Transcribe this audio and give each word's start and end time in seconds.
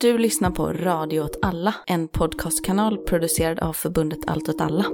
Du 0.00 0.18
lyssnar 0.18 0.50
på 0.50 0.72
Radio 0.72 1.20
åt 1.20 1.38
alla, 1.42 1.74
en 1.86 2.08
podcastkanal 2.08 2.98
producerad 2.98 3.58
av 3.58 3.72
förbundet 3.72 4.18
Allt 4.26 4.48
åt 4.48 4.60
alla. 4.60 4.84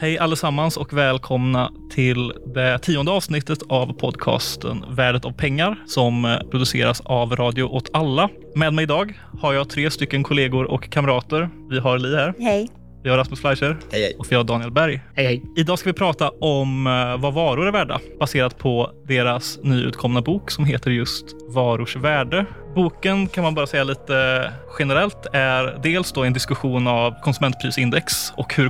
Hej 0.00 0.18
allesammans 0.18 0.76
och 0.76 0.92
välkomna 0.92 1.72
till 1.90 2.32
det 2.54 2.78
tionde 2.78 3.12
avsnittet 3.12 3.58
av 3.68 3.92
podcasten 3.92 4.84
Värdet 4.90 5.24
av 5.24 5.32
pengar 5.32 5.82
som 5.86 6.24
eh, 6.24 6.38
produceras 6.50 7.00
av 7.00 7.36
Radio 7.36 7.62
åt 7.62 7.90
alla. 7.92 8.28
Med 8.54 8.74
mig 8.74 8.82
idag 8.82 9.20
har 9.40 9.52
jag 9.52 9.68
tre 9.68 9.90
stycken 9.90 10.22
kollegor 10.22 10.64
och 10.64 10.90
kamrater. 10.90 11.50
Vi 11.70 11.78
har 11.78 11.98
Li 11.98 12.16
här. 12.16 12.34
Hej. 12.38 12.79
Vi 13.02 13.10
har 13.10 13.16
Rasmus 13.16 13.40
Fleischer. 13.40 13.76
Hej, 13.92 14.02
hej. 14.02 14.14
Och 14.18 14.26
vi 14.30 14.36
har 14.36 14.44
Daniel 14.44 14.70
Berg. 14.70 15.00
Hej, 15.14 15.26
hej. 15.26 15.42
Idag 15.56 15.78
ska 15.78 15.88
vi 15.88 15.94
prata 15.94 16.30
om 16.30 16.86
eh, 16.86 17.22
vad 17.22 17.34
varor 17.34 17.66
är 17.66 17.72
värda 17.72 18.00
baserat 18.20 18.58
på 18.58 18.90
deras 19.08 19.58
nyutkomna 19.62 20.22
bok 20.22 20.50
som 20.50 20.64
heter 20.64 20.90
just 20.90 21.24
Varors 21.48 21.96
värde. 21.96 22.46
Boken 22.74 23.26
kan 23.26 23.44
man 23.44 23.54
bara 23.54 23.66
säga 23.66 23.84
lite 23.84 24.52
generellt 24.78 25.26
är 25.32 25.80
dels 25.82 26.12
då 26.12 26.24
en 26.24 26.32
diskussion 26.32 26.86
av 26.86 27.14
konsumentprisindex 27.22 28.32
och 28.36 28.54
hur 28.54 28.68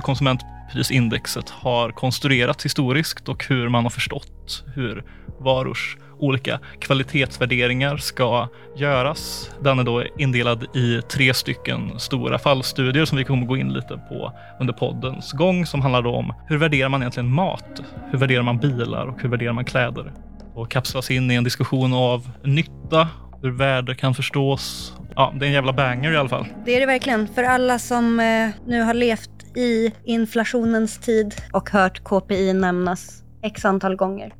prisindexet 0.71 1.49
har 1.49 1.91
konstruerats 1.91 2.65
historiskt 2.65 3.29
och 3.29 3.45
hur 3.49 3.69
man 3.69 3.83
har 3.83 3.89
förstått 3.89 4.63
hur 4.75 5.03
varors 5.39 5.97
olika 6.19 6.59
kvalitetsvärderingar 6.79 7.97
ska 7.97 8.47
göras. 8.75 9.51
Den 9.61 9.79
är 9.79 9.83
då 9.83 10.03
indelad 10.17 10.75
i 10.75 11.01
tre 11.01 11.33
stycken 11.33 11.99
stora 11.99 12.39
fallstudier 12.39 13.05
som 13.05 13.17
vi 13.17 13.23
kommer 13.23 13.45
gå 13.45 13.57
in 13.57 13.73
lite 13.73 13.99
på 14.09 14.33
under 14.59 14.73
poddens 14.73 15.31
gång 15.31 15.65
som 15.65 15.81
handlar 15.81 16.01
då 16.01 16.15
om 16.15 16.33
hur 16.47 16.57
värderar 16.57 16.89
man 16.89 17.01
egentligen 17.01 17.33
mat? 17.33 17.81
Hur 18.11 18.17
värderar 18.17 18.43
man 18.43 18.57
bilar 18.57 19.05
och 19.07 19.21
hur 19.21 19.29
värderar 19.29 19.53
man 19.53 19.65
kläder? 19.65 20.13
Och 20.53 20.71
kapslas 20.71 21.11
in 21.11 21.31
i 21.31 21.35
en 21.35 21.43
diskussion 21.43 21.93
av 21.93 22.29
nytta, 22.43 23.07
hur 23.41 23.51
värde 23.51 23.95
kan 23.95 24.15
förstås. 24.15 24.93
Ja, 25.15 25.33
det 25.39 25.45
är 25.45 25.47
en 25.47 25.53
jävla 25.53 25.73
banger 25.73 26.11
i 26.11 26.17
alla 26.17 26.29
fall. 26.29 26.45
Det 26.65 26.75
är 26.75 26.79
det 26.79 26.85
verkligen. 26.85 27.27
För 27.27 27.43
alla 27.43 27.79
som 27.79 28.19
eh, 28.19 28.49
nu 28.67 28.81
har 28.81 28.93
levt 28.93 29.29
i 29.55 29.93
inflationens 30.03 30.97
tid 30.97 31.35
och 31.51 31.69
hört 31.69 32.03
KPI 32.03 32.53
nämnas 32.53 33.23
x 33.41 33.65
antal 33.65 33.95
gånger 33.95 34.33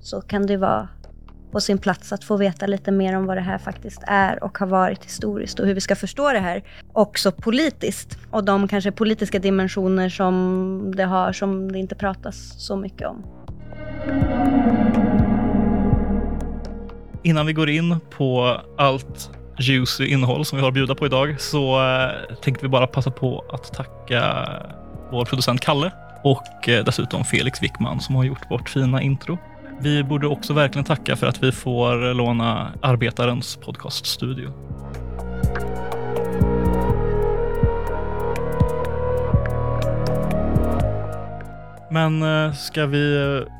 så 0.00 0.20
kan 0.20 0.46
det 0.46 0.56
vara 0.56 0.88
på 1.52 1.60
sin 1.60 1.78
plats 1.78 2.12
att 2.12 2.24
få 2.24 2.36
veta 2.36 2.66
lite 2.66 2.92
mer 2.92 3.16
om 3.16 3.26
vad 3.26 3.36
det 3.36 3.40
här 3.40 3.58
faktiskt 3.58 4.02
är 4.06 4.44
och 4.44 4.58
har 4.58 4.66
varit 4.66 5.04
historiskt 5.04 5.60
och 5.60 5.66
hur 5.66 5.74
vi 5.74 5.80
ska 5.80 5.96
förstå 5.96 6.32
det 6.32 6.38
här 6.38 6.64
också 6.92 7.32
politiskt 7.32 8.18
och 8.30 8.44
de 8.44 8.68
kanske 8.68 8.92
politiska 8.92 9.38
dimensioner 9.38 10.08
som 10.08 10.92
det 10.96 11.04
har 11.04 11.32
som 11.32 11.72
det 11.72 11.78
inte 11.78 11.94
pratas 11.94 12.66
så 12.66 12.76
mycket 12.76 13.08
om. 13.08 13.24
Innan 17.22 17.46
vi 17.46 17.52
går 17.52 17.70
in 17.70 18.00
på 18.10 18.60
allt 18.78 19.30
juicy 19.58 20.06
innehåll 20.06 20.44
som 20.44 20.56
vi 20.56 20.62
har 20.62 20.68
att 20.68 20.74
bjuda 20.74 20.94
på 20.94 21.06
idag 21.06 21.40
så 21.40 21.82
eh, 21.82 22.34
tänkte 22.42 22.64
vi 22.64 22.68
bara 22.68 22.86
passa 22.86 23.10
på 23.10 23.44
att 23.52 23.72
tacka 23.72 24.48
vår 25.10 25.24
producent 25.24 25.60
Kalle 25.60 25.90
och 26.24 26.68
eh, 26.68 26.84
dessutom 26.84 27.24
Felix 27.24 27.62
Wickman 27.62 28.00
som 28.00 28.14
har 28.14 28.24
gjort 28.24 28.50
vårt 28.50 28.68
fina 28.68 29.02
intro. 29.02 29.38
Vi 29.80 30.04
borde 30.04 30.26
också 30.26 30.52
verkligen 30.52 30.84
tacka 30.84 31.16
för 31.16 31.26
att 31.26 31.42
vi 31.42 31.52
får 31.52 32.14
låna 32.14 32.72
Arbetarens 32.82 33.56
podcaststudio. 33.56 34.50
Men 41.94 42.22
eh, 42.22 42.52
ska 42.52 42.86
vi 42.86 43.16
eh, 43.16 43.52